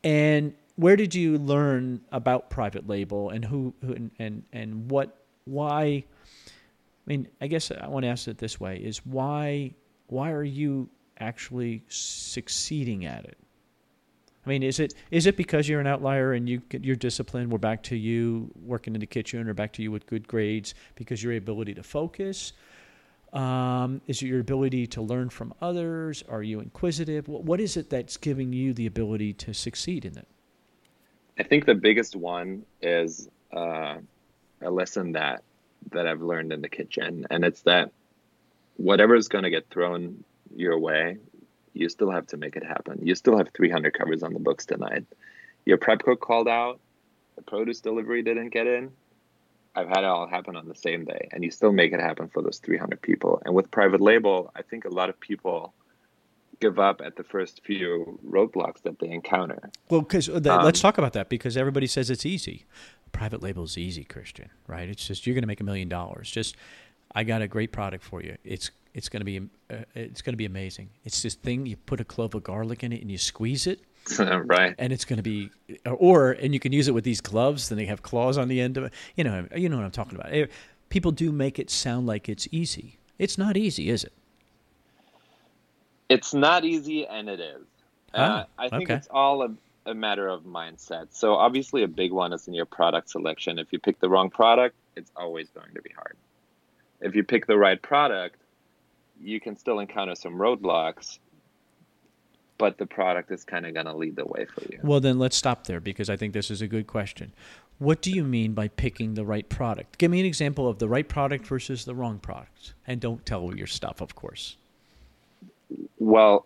And 0.03 0.55
where 0.77 0.95
did 0.95 1.15
you 1.15 1.37
learn 1.37 2.01
about 2.11 2.49
private 2.49 2.87
label 2.87 3.29
and 3.29 3.45
who, 3.45 3.73
who 3.81 3.93
and, 3.93 4.11
and 4.17 4.43
and 4.51 4.89
what 4.91 5.24
why 5.45 6.03
I 7.05 7.09
mean, 7.09 7.27
I 7.39 7.47
guess 7.47 7.71
I 7.71 7.87
want 7.87 8.03
to 8.03 8.09
ask 8.09 8.27
it 8.27 8.37
this 8.37 8.59
way 8.59 8.77
is 8.77 9.05
why 9.05 9.73
why 10.07 10.31
are 10.31 10.43
you 10.43 10.89
actually 11.19 11.83
succeeding 11.87 13.05
at 13.05 13.25
it? 13.25 13.37
I 14.45 14.49
mean, 14.49 14.63
is 14.63 14.79
it 14.79 14.93
is 15.11 15.25
it 15.25 15.37
because 15.37 15.67
you're 15.67 15.79
an 15.79 15.87
outlier 15.87 16.33
and 16.33 16.47
you 16.47 16.61
you're 16.71 16.95
disciplined? 16.95 17.51
We're 17.51 17.57
back 17.57 17.83
to 17.83 17.95
you 17.95 18.51
working 18.61 18.93
in 18.95 18.99
the 19.01 19.07
kitchen, 19.07 19.47
or 19.47 19.53
back 19.53 19.73
to 19.73 19.83
you 19.83 19.91
with 19.91 20.05
good 20.07 20.27
grades 20.27 20.73
because 20.95 21.23
your 21.23 21.33
ability 21.33 21.73
to 21.75 21.83
focus. 21.83 22.53
Um, 23.33 24.01
is 24.07 24.21
it 24.21 24.27
your 24.27 24.39
ability 24.39 24.87
to 24.87 25.01
learn 25.01 25.29
from 25.29 25.53
others? 25.61 26.23
Are 26.29 26.41
you 26.41 26.61
inquisitive? 26.61 27.27
What, 27.27 27.43
what 27.43 27.59
is 27.59 27.75
it 27.75 27.89
that's 27.89 28.17
giving 28.17 28.53
you 28.53 28.73
the 28.73 28.85
ability 28.85 29.33
to 29.33 29.53
succeed 29.53 30.05
in 30.05 30.17
it? 30.17 30.27
I 31.37 31.43
think 31.43 31.65
the 31.65 31.75
biggest 31.75 32.15
one 32.15 32.65
is 32.81 33.27
uh, 33.51 33.97
a 34.61 34.69
lesson 34.69 35.13
that 35.13 35.43
that 35.91 36.07
I've 36.07 36.21
learned 36.21 36.51
in 36.51 36.61
the 36.61 36.69
kitchen, 36.69 37.27
and 37.29 37.43
it's 37.45 37.61
that 37.61 37.91
whatever 38.77 39.15
is 39.15 39.27
going 39.27 39.43
to 39.43 39.49
get 39.49 39.69
thrown 39.69 40.23
your 40.55 40.79
way, 40.79 41.17
you 41.73 41.89
still 41.89 42.09
have 42.09 42.27
to 42.27 42.37
make 42.37 42.55
it 42.55 42.63
happen. 42.63 42.99
You 43.03 43.15
still 43.15 43.37
have 43.37 43.49
300 43.53 43.93
covers 43.93 44.23
on 44.23 44.33
the 44.33 44.39
books 44.39 44.65
tonight. 44.65 45.05
Your 45.65 45.77
prep 45.77 46.01
cook 46.01 46.21
called 46.21 46.47
out, 46.47 46.79
the 47.35 47.41
produce 47.41 47.81
delivery 47.81 48.23
didn't 48.23 48.49
get 48.49 48.67
in. 48.67 48.91
I've 49.75 49.89
had 49.89 49.99
it 49.99 50.05
all 50.05 50.27
happen 50.27 50.55
on 50.55 50.67
the 50.67 50.75
same 50.75 51.03
day, 51.03 51.27
and 51.33 51.43
you 51.43 51.51
still 51.51 51.73
make 51.73 51.91
it 51.91 51.99
happen 51.99 52.29
for 52.29 52.41
those 52.41 52.59
300 52.59 53.01
people. 53.01 53.41
And 53.45 53.53
with 53.53 53.69
private 53.71 53.99
label, 53.99 54.51
I 54.55 54.61
think 54.61 54.85
a 54.85 54.89
lot 54.89 55.09
of 55.09 55.19
people 55.19 55.73
give 56.61 56.79
up 56.79 57.01
at 57.03 57.17
the 57.17 57.23
first 57.23 57.61
few 57.65 58.17
roadblocks 58.25 58.81
that 58.83 58.99
they 58.99 59.09
encounter. 59.09 59.69
Well, 59.89 60.01
because 60.01 60.29
uh, 60.29 60.35
um, 60.35 60.63
let's 60.63 60.79
talk 60.79 60.97
about 60.97 61.11
that 61.13 61.27
because 61.27 61.57
everybody 61.57 61.87
says 61.87 62.09
it's 62.09 62.25
easy 62.25 62.65
private 63.15 63.41
label 63.41 63.63
is 63.63 63.77
easy, 63.77 64.03
Christian, 64.03 64.49
right? 64.67 64.89
It's 64.89 65.07
just 65.07 65.25
you're 65.25 65.33
going 65.33 65.43
to 65.43 65.47
make 65.47 65.61
a 65.61 65.63
million 65.63 65.87
dollars. 65.87 66.29
Just 66.29 66.57
I 67.13 67.23
got 67.23 67.41
a 67.41 67.47
great 67.47 67.71
product 67.71 68.03
for 68.03 68.21
you. 68.21 68.35
It's 68.43 68.71
it's 68.93 69.09
going 69.09 69.21
to 69.21 69.25
be 69.25 69.39
uh, 69.71 69.83
it's 69.95 70.21
going 70.21 70.33
to 70.33 70.37
be 70.37 70.45
amazing. 70.45 70.89
It's 71.05 71.21
this 71.21 71.35
thing 71.35 71.65
you 71.65 71.77
put 71.77 72.01
a 72.01 72.05
clove 72.05 72.35
of 72.35 72.43
garlic 72.43 72.83
in 72.83 72.91
it 72.91 73.01
and 73.01 73.09
you 73.09 73.17
squeeze 73.17 73.67
it. 73.67 73.79
right. 74.19 74.75
And 74.77 74.93
it's 74.93 75.05
going 75.05 75.17
to 75.17 75.23
be 75.23 75.49
or 75.85 76.33
and 76.33 76.53
you 76.53 76.59
can 76.59 76.73
use 76.73 76.87
it 76.87 76.93
with 76.93 77.03
these 77.03 77.21
gloves 77.21 77.69
then 77.69 77.77
they 77.77 77.85
have 77.85 78.03
claws 78.03 78.37
on 78.37 78.49
the 78.49 78.59
end 78.59 78.77
of 78.77 78.83
it. 78.85 78.93
You 79.15 79.23
know, 79.23 79.47
you 79.55 79.69
know 79.69 79.77
what 79.77 79.85
I'm 79.85 79.91
talking 79.91 80.19
about. 80.19 80.33
Eh, 80.33 80.47
people 80.89 81.11
do 81.11 81.31
make 81.31 81.57
it 81.57 81.69
sound 81.69 82.05
like 82.05 82.27
it's 82.27 82.47
easy. 82.51 82.97
It's 83.17 83.37
not 83.37 83.55
easy, 83.55 83.89
is 83.89 84.03
it? 84.03 84.13
It's 86.09 86.33
not 86.33 86.65
easy 86.65 87.07
and 87.07 87.29
it 87.29 87.39
is. 87.39 87.63
Uh, 88.13 88.45
I 88.57 88.69
think 88.69 88.83
okay. 88.83 88.93
it's 88.93 89.07
all 89.09 89.41
a, 89.41 89.53
a 89.85 89.93
matter 89.93 90.27
of 90.27 90.43
mindset. 90.43 91.07
So 91.11 91.35
obviously, 91.35 91.83
a 91.83 91.87
big 91.87 92.11
one 92.11 92.33
is 92.33 92.47
in 92.47 92.53
your 92.53 92.65
product 92.65 93.09
selection. 93.09 93.59
If 93.59 93.71
you 93.71 93.79
pick 93.79 93.99
the 93.99 94.09
wrong 94.09 94.29
product, 94.29 94.75
it's 94.95 95.11
always 95.15 95.49
going 95.49 95.73
to 95.75 95.81
be 95.81 95.91
hard. 95.95 96.15
If 97.01 97.15
you 97.15 97.23
pick 97.23 97.45
the 97.45 97.57
right 97.57 97.81
product, 97.81 98.37
you 99.21 99.39
can 99.39 99.55
still 99.55 99.79
encounter 99.79 100.15
some 100.15 100.35
roadblocks, 100.35 101.19
but 102.57 102.77
the 102.77 102.85
product 102.85 103.31
is 103.31 103.43
kind 103.43 103.65
of 103.65 103.73
going 103.73 103.85
to 103.85 103.95
lead 103.95 104.15
the 104.15 104.25
way 104.25 104.45
for 104.45 104.61
you. 104.61 104.79
Well, 104.81 104.99
then 104.99 105.19
let's 105.19 105.35
stop 105.35 105.67
there 105.67 105.79
because 105.79 106.09
I 106.09 106.15
think 106.15 106.33
this 106.33 106.49
is 106.49 106.61
a 106.61 106.67
good 106.67 106.87
question. 106.87 107.33
What 107.77 108.01
do 108.01 108.11
you 108.11 108.23
mean 108.23 108.53
by 108.53 108.69
picking 108.69 109.15
the 109.15 109.25
right 109.25 109.47
product? 109.49 109.97
Give 109.97 110.09
me 110.09 110.21
an 110.21 110.25
example 110.25 110.67
of 110.67 110.79
the 110.79 110.87
right 110.87 111.07
product 111.07 111.45
versus 111.45 111.83
the 111.83 111.93
wrong 111.93 112.19
product. 112.19 112.73
And 112.87 113.01
don't 113.01 113.25
tell 113.25 113.53
your 113.55 113.67
stuff, 113.67 113.99
of 113.99 114.15
course. 114.15 114.55
Well, 115.99 116.45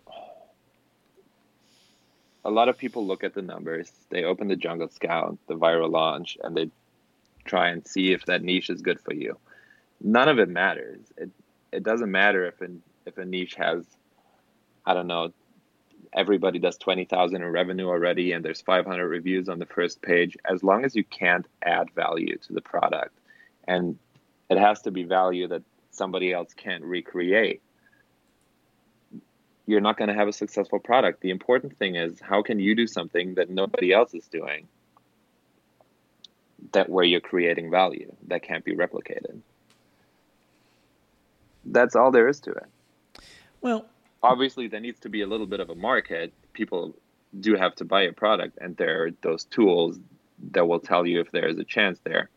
a 2.44 2.50
lot 2.50 2.68
of 2.68 2.78
people 2.78 3.06
look 3.06 3.24
at 3.24 3.34
the 3.34 3.42
numbers. 3.42 3.90
They 4.08 4.24
open 4.24 4.48
the 4.48 4.56
Jungle 4.56 4.88
Scout, 4.88 5.38
the 5.46 5.56
viral 5.56 5.90
launch, 5.90 6.38
and 6.42 6.56
they 6.56 6.70
try 7.44 7.68
and 7.68 7.86
see 7.86 8.12
if 8.12 8.26
that 8.26 8.42
niche 8.42 8.70
is 8.70 8.82
good 8.82 9.00
for 9.00 9.14
you. 9.14 9.38
None 10.00 10.28
of 10.28 10.38
it 10.38 10.48
matters. 10.48 11.00
It 11.16 11.30
it 11.72 11.82
doesn't 11.82 12.10
matter 12.10 12.46
if 12.46 12.60
an 12.60 12.82
if 13.06 13.18
a 13.18 13.24
niche 13.24 13.54
has, 13.54 13.84
I 14.84 14.94
don't 14.94 15.06
know, 15.06 15.32
everybody 16.12 16.58
does 16.58 16.78
twenty 16.78 17.04
thousand 17.04 17.42
in 17.42 17.48
revenue 17.48 17.88
already, 17.88 18.32
and 18.32 18.44
there's 18.44 18.60
five 18.60 18.86
hundred 18.86 19.08
reviews 19.08 19.48
on 19.48 19.58
the 19.58 19.66
first 19.66 20.00
page. 20.00 20.36
As 20.44 20.62
long 20.62 20.84
as 20.84 20.96
you 20.96 21.04
can't 21.04 21.46
add 21.62 21.90
value 21.94 22.36
to 22.38 22.52
the 22.52 22.62
product, 22.62 23.16
and 23.68 23.98
it 24.48 24.58
has 24.58 24.80
to 24.82 24.90
be 24.90 25.04
value 25.04 25.48
that 25.48 25.62
somebody 25.90 26.32
else 26.32 26.54
can't 26.54 26.84
recreate 26.84 27.62
you're 29.70 29.80
not 29.80 29.96
going 29.96 30.08
to 30.08 30.14
have 30.14 30.26
a 30.28 30.32
successful 30.32 30.80
product. 30.80 31.20
The 31.20 31.30
important 31.30 31.76
thing 31.78 31.94
is 31.94 32.20
how 32.20 32.42
can 32.42 32.58
you 32.58 32.74
do 32.74 32.86
something 32.86 33.34
that 33.34 33.50
nobody 33.50 33.92
else 33.92 34.14
is 34.14 34.26
doing 34.26 34.66
that 36.72 36.88
where 36.88 37.04
you're 37.04 37.20
creating 37.20 37.70
value 37.70 38.14
that 38.28 38.42
can't 38.42 38.64
be 38.64 38.74
replicated. 38.74 39.40
That's 41.64 41.94
all 41.94 42.10
there 42.10 42.28
is 42.28 42.40
to 42.40 42.50
it. 42.50 42.66
Well, 43.60 43.86
obviously 44.22 44.66
there 44.68 44.80
needs 44.80 45.00
to 45.00 45.08
be 45.08 45.22
a 45.22 45.26
little 45.26 45.46
bit 45.46 45.60
of 45.60 45.70
a 45.70 45.74
market. 45.74 46.32
People 46.52 46.96
do 47.38 47.54
have 47.54 47.74
to 47.76 47.84
buy 47.84 48.02
a 48.02 48.12
product 48.12 48.58
and 48.60 48.76
there 48.76 49.04
are 49.04 49.10
those 49.22 49.44
tools 49.44 49.98
that 50.50 50.66
will 50.66 50.80
tell 50.80 51.06
you 51.06 51.20
if 51.20 51.30
there 51.30 51.48
is 51.48 51.58
a 51.58 51.64
chance 51.64 51.98
there. 52.00 52.28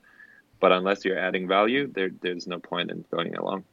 but 0.59 0.71
unless 0.71 1.03
you're 1.03 1.19
adding 1.19 1.45
value, 1.47 1.91
there 1.91 2.11
there's 2.21 2.47
no 2.47 2.57
point 2.57 2.89
in 2.91 3.03
going 3.11 3.35
along. 3.35 3.65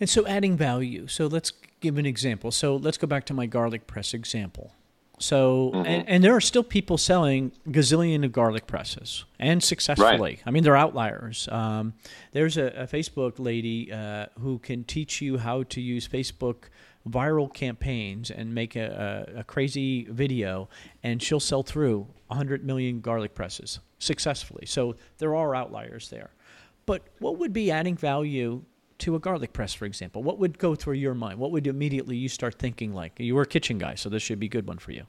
And 0.00 0.08
so, 0.08 0.26
adding 0.26 0.56
value. 0.56 1.06
So 1.06 1.26
let's 1.26 1.52
give 1.80 1.98
an 1.98 2.06
example. 2.06 2.50
So 2.50 2.76
let's 2.76 2.98
go 2.98 3.06
back 3.06 3.26
to 3.26 3.34
my 3.34 3.46
garlic 3.46 3.86
press 3.86 4.14
example. 4.14 4.72
So, 5.20 5.70
mm-hmm. 5.72 5.86
and, 5.86 6.08
and, 6.08 6.24
there 6.24 6.34
are 6.34 6.40
still 6.40 6.64
people 6.64 6.98
selling 6.98 7.52
gazillion 7.68 8.24
of 8.24 8.32
garlic 8.32 8.66
presses 8.66 9.24
and 9.38 9.62
successfully. 9.62 10.18
Right. 10.18 10.42
I 10.44 10.50
mean, 10.50 10.64
they're 10.64 10.76
outliers. 10.76 11.48
Um, 11.52 11.94
there's 12.32 12.56
a, 12.56 12.66
a, 12.66 12.86
Facebook 12.86 13.34
lady 13.38 13.92
uh, 13.92 14.26
who 14.40 14.58
can 14.58 14.82
teach 14.82 15.22
you 15.22 15.38
how 15.38 15.62
to 15.64 15.80
use 15.80 16.08
Facebook 16.08 16.64
viral 17.08 17.52
campaigns 17.52 18.30
and 18.30 18.54
make 18.54 18.74
a, 18.74 19.28
a, 19.36 19.40
a 19.40 19.44
crazy 19.44 20.04
video, 20.10 20.68
and 21.04 21.22
she'll 21.22 21.38
sell 21.38 21.62
through 21.62 22.08
100 22.26 22.64
million 22.64 23.00
garlic 23.00 23.34
presses 23.34 23.78
successfully. 24.00 24.66
So 24.66 24.96
there 25.18 25.36
are 25.36 25.54
outliers 25.54 26.10
there. 26.10 26.30
But 26.86 27.02
what 27.20 27.38
would 27.38 27.52
be 27.52 27.70
adding 27.70 27.96
value 27.96 28.64
to 29.04 29.14
a 29.14 29.18
garlic 29.18 29.52
press, 29.52 29.72
for 29.72 29.84
example? 29.84 30.22
What 30.22 30.38
would 30.38 30.58
go 30.58 30.74
through 30.74 30.94
your 30.94 31.14
mind? 31.14 31.38
What 31.38 31.50
would 31.52 31.66
immediately 31.66 32.16
you 32.16 32.28
start 32.28 32.58
thinking 32.58 32.92
like? 32.92 33.12
You 33.18 33.34
were 33.34 33.42
a 33.42 33.46
kitchen 33.46 33.78
guy, 33.78 33.94
so 33.94 34.08
this 34.08 34.22
should 34.22 34.40
be 34.40 34.46
a 34.46 34.50
good 34.50 34.66
one 34.66 34.78
for 34.78 34.92
you. 34.92 35.04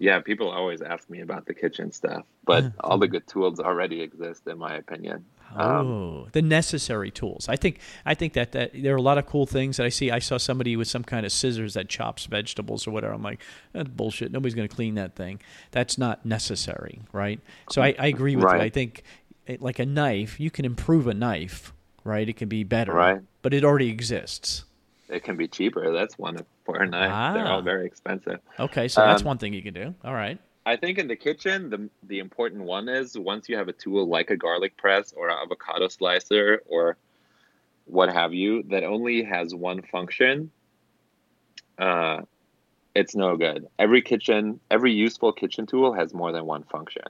Yeah, 0.00 0.20
people 0.20 0.48
always 0.48 0.80
ask 0.80 1.10
me 1.10 1.20
about 1.22 1.46
the 1.46 1.54
kitchen 1.54 1.90
stuff, 1.90 2.24
but 2.44 2.72
all 2.80 2.98
the 2.98 3.08
good 3.08 3.26
tools 3.26 3.58
already 3.58 4.00
exist, 4.00 4.46
in 4.46 4.56
my 4.56 4.76
opinion. 4.76 5.24
Um, 5.56 5.86
oh, 5.86 6.28
the 6.30 6.42
necessary 6.42 7.10
tools. 7.10 7.48
I 7.48 7.56
think 7.56 7.80
I 8.06 8.14
think 8.14 8.34
that, 8.34 8.52
that 8.52 8.70
there 8.74 8.94
are 8.94 8.98
a 8.98 9.02
lot 9.02 9.18
of 9.18 9.26
cool 9.26 9.46
things 9.46 9.78
that 9.78 9.86
I 9.86 9.88
see. 9.88 10.10
I 10.10 10.20
saw 10.20 10.36
somebody 10.36 10.76
with 10.76 10.86
some 10.86 11.02
kind 11.02 11.26
of 11.26 11.32
scissors 11.32 11.74
that 11.74 11.88
chops 11.88 12.26
vegetables 12.26 12.86
or 12.86 12.92
whatever. 12.92 13.12
I'm 13.12 13.22
like, 13.22 13.40
that's 13.72 13.88
bullshit. 13.88 14.30
Nobody's 14.30 14.54
going 14.54 14.68
to 14.68 14.74
clean 14.74 14.94
that 14.96 15.16
thing. 15.16 15.40
That's 15.72 15.98
not 15.98 16.24
necessary, 16.24 17.00
right? 17.12 17.40
So 17.70 17.82
I, 17.82 17.96
I 17.98 18.06
agree 18.06 18.36
with 18.36 18.44
right. 18.44 18.58
you. 18.58 18.66
I 18.66 18.68
think 18.68 19.02
it, 19.46 19.60
like 19.60 19.80
a 19.80 19.86
knife, 19.86 20.38
you 20.38 20.50
can 20.50 20.64
improve 20.64 21.08
a 21.08 21.14
knife, 21.14 21.72
right? 22.04 22.28
It 22.28 22.36
can 22.36 22.48
be 22.48 22.64
better, 22.64 22.92
right? 22.92 23.20
But 23.42 23.54
it 23.54 23.64
already 23.64 23.88
exists. 23.88 24.64
It 25.08 25.24
can 25.24 25.36
be 25.36 25.48
cheaper. 25.48 25.92
That's 25.92 26.18
one 26.18 26.38
for 26.64 26.76
a 26.76 26.86
knife. 26.86 27.10
Ah. 27.12 27.32
They're 27.32 27.46
all 27.46 27.62
very 27.62 27.86
expensive. 27.86 28.40
Okay, 28.60 28.88
so 28.88 29.02
um, 29.02 29.08
that's 29.08 29.22
one 29.22 29.38
thing 29.38 29.54
you 29.54 29.62
can 29.62 29.74
do. 29.74 29.94
All 30.04 30.14
right. 30.14 30.38
I 30.66 30.76
think 30.76 30.98
in 30.98 31.08
the 31.08 31.16
kitchen, 31.16 31.70
the 31.70 31.88
the 32.02 32.18
important 32.18 32.64
one 32.64 32.88
is 32.88 33.16
once 33.16 33.48
you 33.48 33.56
have 33.56 33.68
a 33.68 33.72
tool 33.72 34.06
like 34.06 34.30
a 34.30 34.36
garlic 34.36 34.76
press 34.76 35.14
or 35.16 35.30
an 35.30 35.36
avocado 35.42 35.88
slicer 35.88 36.62
or 36.66 36.98
what 37.86 38.12
have 38.12 38.34
you 38.34 38.62
that 38.64 38.84
only 38.84 39.22
has 39.22 39.54
one 39.54 39.80
function, 39.80 40.50
uh, 41.78 42.20
it's 42.94 43.14
no 43.14 43.36
good. 43.38 43.66
Every 43.78 44.02
kitchen, 44.02 44.60
every 44.70 44.92
useful 44.92 45.32
kitchen 45.32 45.64
tool 45.66 45.94
has 45.94 46.12
more 46.12 46.32
than 46.32 46.44
one 46.44 46.64
function. 46.64 47.04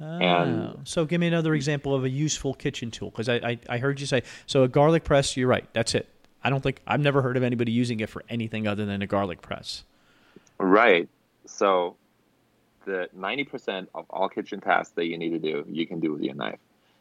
Oh, 0.00 0.06
and 0.06 0.88
so 0.88 1.04
give 1.04 1.20
me 1.20 1.28
another 1.28 1.54
example 1.54 1.94
of 1.94 2.04
a 2.04 2.08
useful 2.08 2.54
kitchen 2.54 2.90
tool 2.90 3.10
because 3.10 3.28
I, 3.28 3.36
I, 3.36 3.58
I 3.68 3.78
heard 3.78 4.00
you 4.00 4.06
say 4.06 4.22
so 4.46 4.64
a 4.64 4.68
garlic 4.68 5.04
press. 5.04 5.36
You're 5.36 5.48
right. 5.48 5.66
That's 5.72 5.94
it. 5.94 6.08
I 6.42 6.50
don't 6.50 6.62
think 6.62 6.80
I've 6.86 7.00
never 7.00 7.22
heard 7.22 7.36
of 7.36 7.42
anybody 7.42 7.72
using 7.72 8.00
it 8.00 8.10
for 8.10 8.22
anything 8.28 8.66
other 8.66 8.84
than 8.84 9.02
a 9.02 9.06
garlic 9.06 9.40
press. 9.40 9.84
Right. 10.58 11.08
So 11.46 11.96
the 12.84 13.08
90% 13.16 13.88
of 13.94 14.06
all 14.10 14.28
kitchen 14.28 14.60
tasks 14.60 14.92
that 14.96 15.06
you 15.06 15.16
need 15.16 15.30
to 15.30 15.38
do, 15.38 15.64
you 15.68 15.86
can 15.86 16.00
do 16.00 16.12
with 16.12 16.22
your 16.22 16.34
knife. 16.34 16.58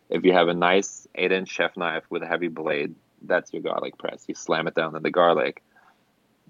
If 0.10 0.24
you 0.24 0.34
have 0.34 0.48
a 0.48 0.54
nice 0.54 1.08
8 1.16 1.32
inch 1.32 1.50
chef 1.50 1.76
knife 1.76 2.04
with 2.10 2.24
a 2.24 2.28
heavy 2.28 2.48
blade, 2.48 2.96
that's 3.24 3.52
your 3.54 3.64
garlic 3.64 3.98
press. 3.98 4.24
You 4.28 4.36
slam 4.36 4.68
it 4.68 4.76
down 4.76 4.96
in 4.96 5.04
the 5.04 5.12
garlic, 5.12 5.64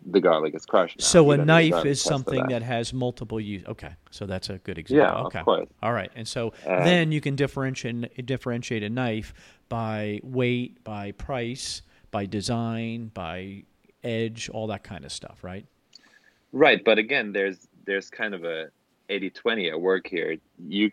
the 0.06 0.20
garlic 0.20 0.56
is 0.56 0.66
crushed. 0.66 1.00
Now. 1.00 1.06
So 1.06 1.32
a 1.32 1.38
knife 1.38 1.86
is 1.86 2.02
something 2.02 2.42
that. 2.44 2.50
that. 2.50 2.64
has 2.64 2.94
multiple 2.94 3.40
use. 3.40 3.64
Okay, 3.68 3.92
so 4.12 4.26
that's 4.26 4.50
a 4.50 4.58
good 4.60 4.78
example. 4.78 5.22
Yeah, 5.22 5.26
okay. 5.26 5.40
of 5.40 5.46
course. 5.46 5.70
All 5.82 5.94
right, 5.94 6.12
and 6.16 6.28
so 6.28 6.54
and 6.66 6.86
then 6.86 7.12
you 7.12 7.22
can 7.22 7.36
differentiate 7.36 8.26
differentiate 8.26 8.84
a 8.84 8.90
knife 8.90 9.34
by 9.70 10.20
weight, 10.24 10.84
by 10.84 11.12
price, 11.14 11.82
by 12.12 12.26
design, 12.26 13.12
by 13.14 13.64
edge, 14.04 14.50
all 14.50 14.68
that 14.68 14.84
kind 14.84 15.06
of 15.06 15.12
stuff, 15.12 15.44
right? 15.44 15.66
Right, 16.52 16.84
but 16.84 16.98
again, 16.98 17.34
there's 17.34 17.68
there's 17.86 18.10
kind 18.10 18.34
of 18.34 18.44
a 18.44 18.70
80-20 19.10 19.72
at 19.72 19.82
work 19.82 20.08
here. 20.08 20.38
You 20.66 20.92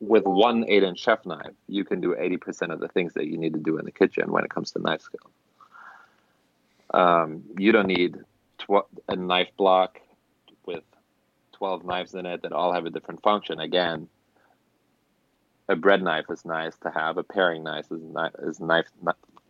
with 0.00 0.24
one 0.24 0.64
eight 0.68 0.82
inch 0.82 0.98
chef 0.98 1.24
knife, 1.24 1.54
you 1.68 1.84
can 1.84 2.00
do 2.00 2.14
80% 2.14 2.72
of 2.72 2.80
the 2.80 2.88
things 2.88 3.14
that 3.14 3.26
you 3.26 3.38
need 3.38 3.54
to 3.54 3.60
do 3.60 3.78
in 3.78 3.84
the 3.84 3.92
kitchen 3.92 4.30
when 4.30 4.44
it 4.44 4.50
comes 4.50 4.72
to 4.72 4.80
knife 4.80 5.00
skill. 5.00 5.30
Um, 6.92 7.44
you 7.58 7.72
don't 7.72 7.86
need 7.86 8.16
tw- 8.58 8.88
a 9.08 9.16
knife 9.16 9.48
block 9.56 10.00
with 10.66 10.84
12 11.54 11.84
knives 11.84 12.14
in 12.14 12.26
it 12.26 12.42
that 12.42 12.52
all 12.52 12.72
have 12.72 12.86
a 12.86 12.90
different 12.90 13.22
function. 13.22 13.60
Again, 13.60 14.08
a 15.68 15.76
bread 15.76 16.02
knife 16.02 16.26
is 16.30 16.44
nice 16.44 16.76
to 16.82 16.90
have. 16.90 17.16
A 17.16 17.22
paring 17.22 17.62
knife 17.62 17.86
is, 17.90 18.02
ni- 18.02 18.48
is 18.48 18.60
knife 18.60 18.86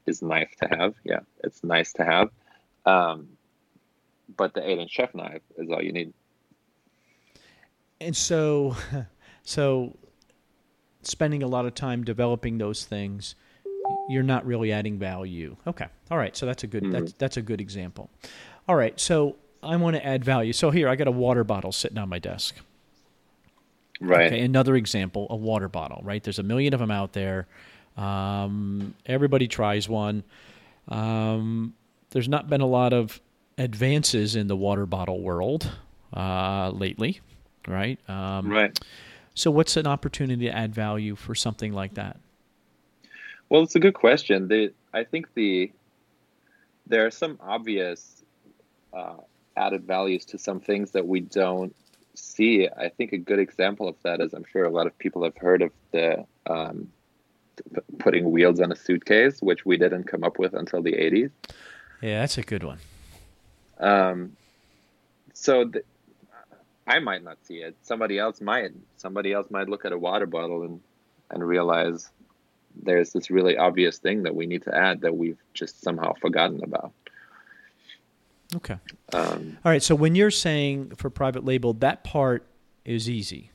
is 0.06 0.22
knife 0.22 0.50
to 0.62 0.68
have. 0.68 0.94
Yeah, 1.04 1.20
it's 1.42 1.62
nice 1.64 1.92
to 1.94 2.04
have. 2.04 2.28
Um, 2.86 3.28
but 4.36 4.54
the 4.54 4.68
eight 4.68 4.78
inch 4.78 4.90
chef 4.90 5.14
knife 5.14 5.42
is 5.56 5.68
all 5.70 5.82
you 5.82 5.92
need 5.92 6.12
and 8.02 8.16
so, 8.16 8.76
so 9.42 9.96
spending 11.02 11.42
a 11.42 11.46
lot 11.46 11.66
of 11.66 11.74
time 11.74 12.04
developing 12.04 12.58
those 12.58 12.84
things, 12.84 13.34
you're 14.08 14.22
not 14.22 14.46
really 14.46 14.72
adding 14.72 14.98
value. 14.98 15.56
Okay, 15.66 15.86
all 16.10 16.18
right. 16.18 16.36
So 16.36 16.46
that's 16.46 16.64
a 16.64 16.66
good 16.66 16.82
mm-hmm. 16.82 16.92
that's 16.92 17.12
that's 17.14 17.36
a 17.36 17.42
good 17.42 17.60
example. 17.60 18.10
All 18.68 18.76
right, 18.76 18.98
so 18.98 19.36
I 19.62 19.76
want 19.76 19.96
to 19.96 20.06
add 20.06 20.24
value. 20.24 20.52
So 20.52 20.70
here 20.70 20.88
I 20.88 20.96
got 20.96 21.08
a 21.08 21.12
water 21.12 21.44
bottle 21.44 21.72
sitting 21.72 21.98
on 21.98 22.08
my 22.08 22.18
desk. 22.18 22.56
Right. 24.00 24.26
Okay, 24.26 24.40
another 24.40 24.76
example, 24.76 25.26
a 25.30 25.36
water 25.36 25.68
bottle. 25.68 26.00
Right, 26.04 26.22
there's 26.22 26.38
a 26.38 26.44
million 26.44 26.74
of 26.74 26.80
them 26.80 26.90
out 26.90 27.12
there. 27.12 27.46
Um, 27.96 28.94
everybody 29.06 29.48
tries 29.48 29.88
one. 29.88 30.24
Um, 30.88 31.74
there's 32.10 32.28
not 32.28 32.48
been 32.48 32.60
a 32.60 32.66
lot 32.66 32.92
of 32.92 33.20
advances 33.58 34.34
in 34.34 34.46
the 34.46 34.56
water 34.56 34.86
bottle 34.86 35.20
world 35.20 35.70
uh, 36.14 36.70
lately 36.70 37.20
right? 37.68 37.98
Um, 38.08 38.48
right. 38.48 38.78
So, 39.34 39.50
what's 39.50 39.76
an 39.76 39.86
opportunity 39.86 40.46
to 40.46 40.56
add 40.56 40.74
value 40.74 41.16
for 41.16 41.34
something 41.34 41.72
like 41.72 41.94
that? 41.94 42.18
Well, 43.52 43.64
it's 43.64 43.74
a 43.74 43.80
good 43.80 43.92
question. 43.92 44.48
The, 44.48 44.72
I 44.94 45.04
think 45.04 45.34
the 45.34 45.70
there 46.86 47.04
are 47.04 47.10
some 47.10 47.38
obvious 47.38 48.24
uh, 48.94 49.16
added 49.54 49.84
values 49.86 50.24
to 50.26 50.38
some 50.38 50.58
things 50.58 50.92
that 50.92 51.06
we 51.06 51.20
don't 51.20 51.76
see. 52.14 52.66
I 52.66 52.88
think 52.88 53.12
a 53.12 53.18
good 53.18 53.38
example 53.38 53.88
of 53.88 53.96
that 54.04 54.22
is 54.22 54.32
I'm 54.32 54.46
sure 54.50 54.64
a 54.64 54.70
lot 54.70 54.86
of 54.86 54.96
people 54.96 55.22
have 55.24 55.36
heard 55.36 55.60
of 55.60 55.70
the 55.90 56.24
um, 56.46 56.90
putting 57.98 58.30
wheels 58.30 58.58
on 58.58 58.72
a 58.72 58.74
suitcase, 58.74 59.42
which 59.42 59.66
we 59.66 59.76
didn't 59.76 60.04
come 60.04 60.24
up 60.24 60.38
with 60.38 60.54
until 60.54 60.80
the 60.80 60.92
80s. 60.92 61.30
Yeah, 62.00 62.20
that's 62.20 62.38
a 62.38 62.42
good 62.42 62.64
one. 62.64 62.78
Um, 63.78 64.34
so 65.34 65.66
the, 65.66 65.82
I 66.86 67.00
might 67.00 67.22
not 67.22 67.36
see 67.44 67.56
it. 67.56 67.76
Somebody 67.82 68.18
else 68.18 68.40
might. 68.40 68.70
Somebody 68.96 69.34
else 69.34 69.50
might 69.50 69.68
look 69.68 69.84
at 69.84 69.92
a 69.92 69.98
water 69.98 70.24
bottle 70.24 70.62
and 70.62 70.80
and 71.30 71.46
realize 71.46 72.10
there's 72.80 73.12
this 73.12 73.30
really 73.30 73.56
obvious 73.56 73.98
thing 73.98 74.22
that 74.22 74.34
we 74.34 74.46
need 74.46 74.62
to 74.62 74.74
add 74.74 75.00
that 75.02 75.16
we've 75.16 75.38
just 75.54 75.82
somehow 75.82 76.12
forgotten 76.14 76.62
about. 76.62 76.92
Okay. 78.56 78.78
Um, 79.12 79.58
All 79.64 79.72
right. 79.72 79.82
So 79.82 79.94
when 79.94 80.14
you're 80.14 80.30
saying 80.30 80.94
for 80.96 81.10
private 81.10 81.44
label, 81.44 81.72
that 81.74 82.04
part 82.04 82.46
is 82.84 83.08
easy 83.08 83.50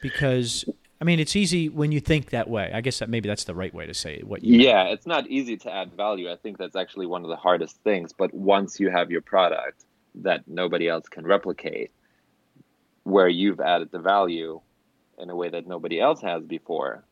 because 0.00 0.64
I 1.00 1.04
mean 1.04 1.20
it's 1.20 1.36
easy 1.36 1.68
when 1.68 1.92
you 1.92 2.00
think 2.00 2.30
that 2.30 2.48
way. 2.48 2.70
I 2.72 2.80
guess 2.80 2.98
that 3.00 3.08
maybe 3.10 3.28
that's 3.28 3.44
the 3.44 3.54
right 3.54 3.74
way 3.74 3.86
to 3.86 3.94
say 3.94 4.14
it. 4.14 4.26
What? 4.26 4.42
yeah, 4.42 4.84
it's 4.84 5.06
not 5.06 5.26
easy 5.26 5.56
to 5.58 5.72
add 5.72 5.92
value. 5.92 6.30
I 6.30 6.36
think 6.36 6.58
that's 6.58 6.76
actually 6.76 7.06
one 7.06 7.22
of 7.22 7.28
the 7.28 7.36
hardest 7.36 7.76
things. 7.82 8.12
But 8.12 8.32
once 8.32 8.80
you 8.80 8.90
have 8.90 9.10
your 9.10 9.20
product, 9.20 9.84
that 10.16 10.46
nobody 10.46 10.88
else 10.88 11.08
can 11.08 11.26
replicate 11.26 11.90
where 13.04 13.28
you've 13.28 13.60
added 13.60 13.90
the 13.90 13.98
value 13.98 14.60
in 15.18 15.30
a 15.30 15.36
way 15.36 15.48
that 15.50 15.66
nobody 15.66 16.00
else 16.00 16.20
has 16.22 16.42
before 16.44 17.04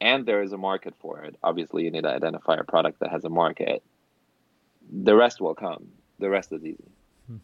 and 0.00 0.26
there 0.26 0.42
is 0.42 0.52
a 0.52 0.58
market 0.58 0.94
for 0.98 1.22
it 1.22 1.36
obviously 1.42 1.84
you 1.84 1.90
need 1.90 2.02
to 2.02 2.10
identify 2.10 2.56
a 2.56 2.64
product 2.64 3.00
that 3.00 3.10
has 3.10 3.24
a 3.24 3.28
market 3.28 3.82
the 4.90 5.14
rest 5.14 5.40
will 5.40 5.54
come 5.54 5.88
the 6.18 6.28
rest 6.28 6.52
is 6.52 6.64
easy 6.64 6.90
hmm. 7.26 7.36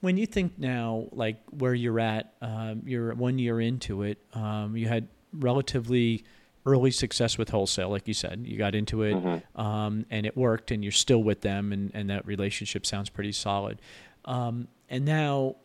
when 0.00 0.16
you 0.16 0.26
think 0.26 0.58
now 0.58 1.06
like 1.12 1.38
where 1.50 1.74
you're 1.74 2.00
at 2.00 2.34
um, 2.40 2.82
you're 2.84 3.14
one 3.14 3.38
year 3.38 3.60
into 3.60 4.02
it 4.02 4.18
um, 4.34 4.76
you 4.76 4.88
had 4.88 5.08
relatively 5.32 6.24
early 6.64 6.90
success 6.90 7.38
with 7.38 7.48
wholesale, 7.48 7.88
like 7.88 8.06
you 8.06 8.14
said. 8.14 8.44
You 8.46 8.56
got 8.56 8.74
into 8.74 9.02
it 9.02 9.14
mm-hmm. 9.14 9.60
um, 9.60 10.06
and 10.10 10.26
it 10.26 10.36
worked, 10.36 10.70
and 10.70 10.82
you're 10.82 10.92
still 10.92 11.22
with 11.22 11.40
them, 11.40 11.72
and, 11.72 11.90
and 11.94 12.10
that 12.10 12.26
relationship 12.26 12.86
sounds 12.86 13.08
pretty 13.08 13.32
solid. 13.32 13.80
Um, 14.24 14.68
and 14.88 15.04
now, 15.04 15.56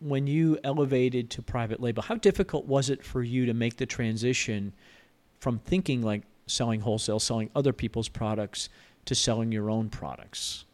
when 0.00 0.26
you 0.26 0.58
elevated 0.62 1.30
to 1.30 1.42
private 1.42 1.80
label, 1.80 2.02
how 2.02 2.16
difficult 2.16 2.66
was 2.66 2.90
it 2.90 3.04
for 3.04 3.22
you 3.22 3.46
to 3.46 3.54
make 3.54 3.76
the 3.78 3.86
transition 3.86 4.72
from 5.44 5.58
thinking 5.58 6.00
like 6.00 6.22
selling 6.46 6.80
wholesale, 6.80 7.20
selling 7.20 7.50
other 7.54 7.74
people's 7.74 8.08
products, 8.08 8.70
to 9.04 9.14
selling 9.14 9.52
your 9.52 9.68
own 9.68 9.90
products? 9.90 10.64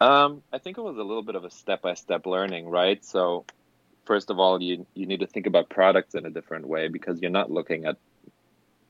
Um, 0.00 0.42
I 0.52 0.58
think 0.58 0.76
it 0.76 0.80
was 0.80 0.96
a 0.96 1.04
little 1.04 1.22
bit 1.22 1.36
of 1.36 1.44
a 1.44 1.50
step 1.52 1.82
by 1.82 1.94
step 1.94 2.26
learning, 2.26 2.68
right? 2.68 3.02
So 3.04 3.44
first 4.04 4.28
of 4.28 4.40
all, 4.40 4.60
you 4.60 4.84
you 4.94 5.06
need 5.06 5.20
to 5.20 5.26
think 5.28 5.46
about 5.46 5.70
products 5.70 6.16
in 6.16 6.26
a 6.26 6.30
different 6.30 6.66
way 6.66 6.88
because 6.88 7.22
you're 7.22 7.30
not 7.30 7.48
looking 7.48 7.84
at 7.84 7.96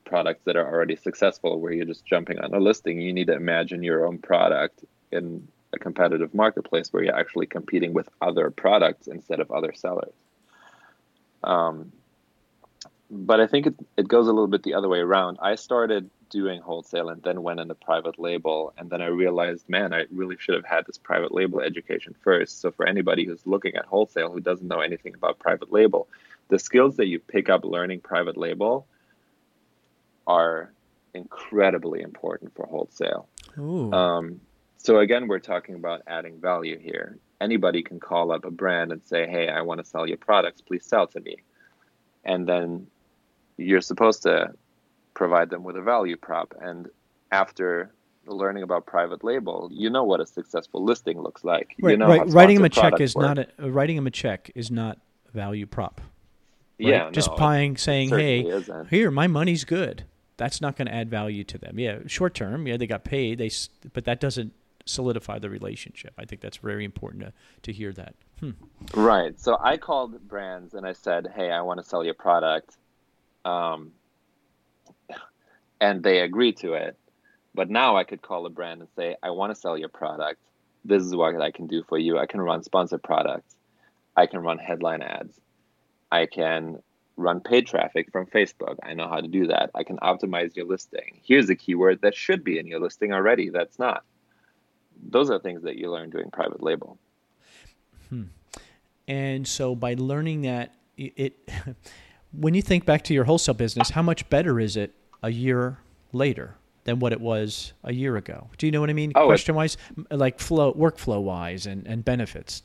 products 0.03 0.41
that 0.45 0.55
are 0.55 0.67
already 0.67 0.95
successful 0.95 1.59
where 1.59 1.71
you're 1.71 1.85
just 1.85 2.03
jumping 2.07 2.39
on 2.39 2.55
a 2.55 2.59
listing. 2.59 2.99
You 2.99 3.13
need 3.13 3.27
to 3.27 3.35
imagine 3.35 3.83
your 3.83 4.07
own 4.07 4.17
product 4.17 4.83
in 5.11 5.47
a 5.73 5.77
competitive 5.77 6.33
marketplace 6.33 6.91
where 6.91 7.03
you're 7.03 7.15
actually 7.15 7.45
competing 7.45 7.93
with 7.93 8.09
other 8.19 8.49
products 8.49 9.05
instead 9.05 9.39
of 9.39 9.51
other 9.51 9.73
sellers. 9.73 10.15
Um, 11.43 11.91
but 13.13 13.39
I 13.39 13.47
think 13.47 13.67
it, 13.67 13.75
it 13.95 14.07
goes 14.07 14.27
a 14.27 14.31
little 14.31 14.47
bit 14.47 14.63
the 14.63 14.73
other 14.73 14.89
way 14.89 14.99
around. 14.99 15.37
I 15.41 15.55
started 15.55 16.09
doing 16.29 16.61
wholesale 16.61 17.09
and 17.09 17.21
then 17.21 17.43
went 17.43 17.59
into 17.59 17.75
private 17.75 18.17
label. 18.17 18.73
And 18.75 18.89
then 18.89 19.01
I 19.03 19.05
realized, 19.05 19.69
man, 19.69 19.93
I 19.93 20.05
really 20.11 20.35
should 20.39 20.55
have 20.55 20.65
had 20.65 20.87
this 20.87 20.97
private 20.97 21.31
label 21.31 21.61
education 21.61 22.15
first. 22.21 22.59
So 22.59 22.71
for 22.71 22.87
anybody 22.87 23.23
who's 23.23 23.45
looking 23.45 23.75
at 23.75 23.85
wholesale 23.85 24.31
who 24.31 24.39
doesn't 24.39 24.67
know 24.67 24.81
anything 24.81 25.13
about 25.13 25.37
private 25.37 25.71
label, 25.71 26.07
the 26.49 26.57
skills 26.57 26.97
that 26.97 27.05
you 27.05 27.19
pick 27.19 27.49
up 27.49 27.63
learning 27.63 28.01
private 28.01 28.35
label 28.35 28.87
are 30.25 30.73
incredibly 31.13 32.01
important 32.01 32.55
for 32.55 32.65
wholesale. 32.65 33.27
Um, 33.93 34.41
so 34.77 34.99
again, 34.99 35.27
we're 35.27 35.39
talking 35.39 35.75
about 35.75 36.01
adding 36.07 36.41
value 36.41 36.79
here. 36.79 37.19
Anybody 37.39 37.83
can 37.83 37.99
call 37.99 38.31
up 38.31 38.43
a 38.43 38.51
brand 38.51 38.91
and 38.91 39.03
say, 39.03 39.27
"Hey, 39.27 39.49
I 39.49 39.61
want 39.61 39.79
to 39.81 39.85
sell 39.85 40.07
your 40.07 40.17
products. 40.17 40.61
Please 40.61 40.85
sell 40.85 41.07
to 41.07 41.19
me," 41.19 41.37
and 42.23 42.47
then 42.47 42.87
you're 43.63 43.81
supposed 43.81 44.23
to 44.23 44.53
provide 45.13 45.49
them 45.49 45.63
with 45.63 45.75
a 45.75 45.81
value 45.81 46.17
prop. 46.17 46.53
And 46.61 46.89
after 47.31 47.91
learning 48.25 48.63
about 48.63 48.85
private 48.85 49.23
label, 49.23 49.69
you 49.71 49.89
know 49.89 50.03
what 50.03 50.19
a 50.19 50.25
successful 50.25 50.83
listing 50.83 51.21
looks 51.21 51.43
like. 51.43 51.75
Right, 51.81 51.91
you 51.91 51.97
know 51.97 52.07
right. 52.07 52.27
Writing 52.27 52.57
them 52.57 52.65
a 52.65 52.69
check 52.69 52.99
is 52.99 53.15
work. 53.15 53.37
not 53.37 53.47
a, 53.57 53.71
writing 53.71 53.95
them 53.95 54.07
a 54.07 54.11
check 54.11 54.51
is 54.55 54.71
not 54.71 54.99
value 55.33 55.65
prop. 55.65 56.01
Right? 56.79 56.89
Yeah, 56.89 57.11
just 57.11 57.29
no, 57.29 57.37
buying, 57.37 57.77
saying, 57.77 58.09
"Hey, 58.09 58.41
isn't. 58.41 58.89
here, 58.89 59.11
my 59.11 59.27
money's 59.27 59.63
good." 59.63 60.05
That's 60.37 60.59
not 60.59 60.75
going 60.75 60.87
to 60.87 60.93
add 60.93 61.09
value 61.09 61.43
to 61.43 61.57
them. 61.59 61.77
Yeah, 61.77 61.99
short 62.07 62.33
term, 62.33 62.65
yeah, 62.65 62.77
they 62.77 62.87
got 62.87 63.03
paid. 63.03 63.37
They, 63.37 63.51
but 63.93 64.05
that 64.05 64.19
doesn't 64.19 64.53
solidify 64.85 65.39
the 65.39 65.49
relationship. 65.49 66.13
I 66.17 66.25
think 66.25 66.41
that's 66.41 66.57
very 66.57 66.83
important 66.83 67.23
to 67.23 67.33
to 67.63 67.71
hear 67.71 67.93
that. 67.93 68.15
Hmm. 68.39 68.51
Right. 68.93 69.39
So 69.39 69.57
I 69.61 69.77
called 69.77 70.27
brands 70.27 70.73
and 70.73 70.85
I 70.85 70.93
said, 70.93 71.31
"Hey, 71.35 71.51
I 71.51 71.61
want 71.61 71.79
to 71.79 71.85
sell 71.85 72.03
your 72.03 72.15
product." 72.15 72.77
Um, 73.45 73.91
and 75.79 76.01
they 76.01 76.21
agree 76.21 76.53
to 76.53 76.73
it. 76.73 76.97
But 77.55 77.69
now 77.69 77.97
I 77.97 78.03
could 78.03 78.21
call 78.21 78.45
a 78.45 78.49
brand 78.49 78.81
and 78.81 78.89
say, 78.95 79.15
I 79.21 79.29
want 79.29 79.53
to 79.53 79.59
sell 79.59 79.77
your 79.77 79.89
product. 79.89 80.39
This 80.85 81.03
is 81.03 81.15
what 81.15 81.39
I 81.39 81.51
can 81.51 81.67
do 81.67 81.83
for 81.87 81.97
you. 81.97 82.17
I 82.17 82.25
can 82.25 82.41
run 82.41 82.63
sponsored 82.63 83.03
products. 83.03 83.55
I 84.15 84.25
can 84.25 84.39
run 84.39 84.57
headline 84.57 85.01
ads. 85.01 85.39
I 86.11 86.25
can 86.25 86.81
run 87.15 87.41
paid 87.41 87.67
traffic 87.67 88.11
from 88.11 88.25
Facebook. 88.25 88.77
I 88.83 88.93
know 88.93 89.07
how 89.07 89.21
to 89.21 89.27
do 89.27 89.47
that. 89.47 89.69
I 89.75 89.83
can 89.83 89.97
optimize 89.97 90.55
your 90.55 90.65
listing. 90.65 91.19
Here's 91.23 91.49
a 91.49 91.55
keyword 91.55 92.01
that 92.01 92.15
should 92.15 92.43
be 92.43 92.57
in 92.57 92.67
your 92.67 92.79
listing 92.79 93.13
already 93.13 93.49
that's 93.49 93.77
not. 93.77 94.03
Those 95.09 95.29
are 95.29 95.39
things 95.39 95.63
that 95.63 95.77
you 95.77 95.91
learn 95.91 96.09
doing 96.09 96.31
private 96.31 96.63
label. 96.63 96.97
Hmm. 98.09 98.23
And 99.07 99.47
so 99.47 99.75
by 99.75 99.95
learning 99.95 100.43
that, 100.43 100.73
it 100.97 101.33
when 102.33 102.53
you 102.53 102.61
think 102.61 102.85
back 102.85 103.03
to 103.05 103.13
your 103.13 103.25
wholesale 103.25 103.53
business, 103.53 103.91
how 103.91 104.01
much 104.01 104.27
better 104.29 104.59
is 104.59 104.75
it 104.75 104.93
a 105.21 105.29
year 105.29 105.77
later 106.11 106.55
than 106.83 106.99
what 106.99 107.13
it 107.13 107.21
was 107.21 107.73
a 107.83 107.93
year 107.93 108.17
ago? 108.17 108.49
Do 108.57 108.65
you 108.65 108.71
know 108.71 108.81
what 108.81 108.89
I 108.89 108.93
mean? 108.93 109.11
Oh, 109.15 109.27
Question 109.27 109.55
wise, 109.55 109.77
like 110.11 110.39
flow, 110.39 110.73
workflow 110.73 111.21
wise, 111.21 111.65
and, 111.65 111.87
and 111.87 112.03
benefits. 112.03 112.63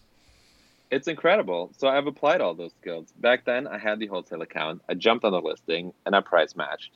It's 0.90 1.06
incredible. 1.06 1.70
So 1.76 1.86
I've 1.86 2.06
applied 2.06 2.40
all 2.40 2.54
those 2.54 2.72
skills. 2.80 3.12
Back 3.18 3.44
then, 3.44 3.66
I 3.66 3.78
had 3.78 3.98
the 3.98 4.06
wholesale 4.06 4.42
account. 4.42 4.82
I 4.88 4.94
jumped 4.94 5.24
on 5.24 5.32
the 5.32 5.40
listing 5.40 5.92
and 6.06 6.16
I 6.16 6.20
price 6.20 6.56
matched. 6.56 6.92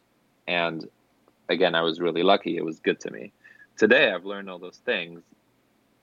And 0.49 0.89
again, 1.51 1.75
I 1.75 1.83
was 1.83 2.01
really 2.01 2.23
lucky. 2.23 2.57
It 2.57 2.65
was 2.65 2.81
good 2.81 3.01
to 3.01 3.11
me. 3.11 3.33
Today, 3.77 4.11
I've 4.11 4.25
learned 4.25 4.49
all 4.49 4.59
those 4.59 4.81
things, 4.85 5.23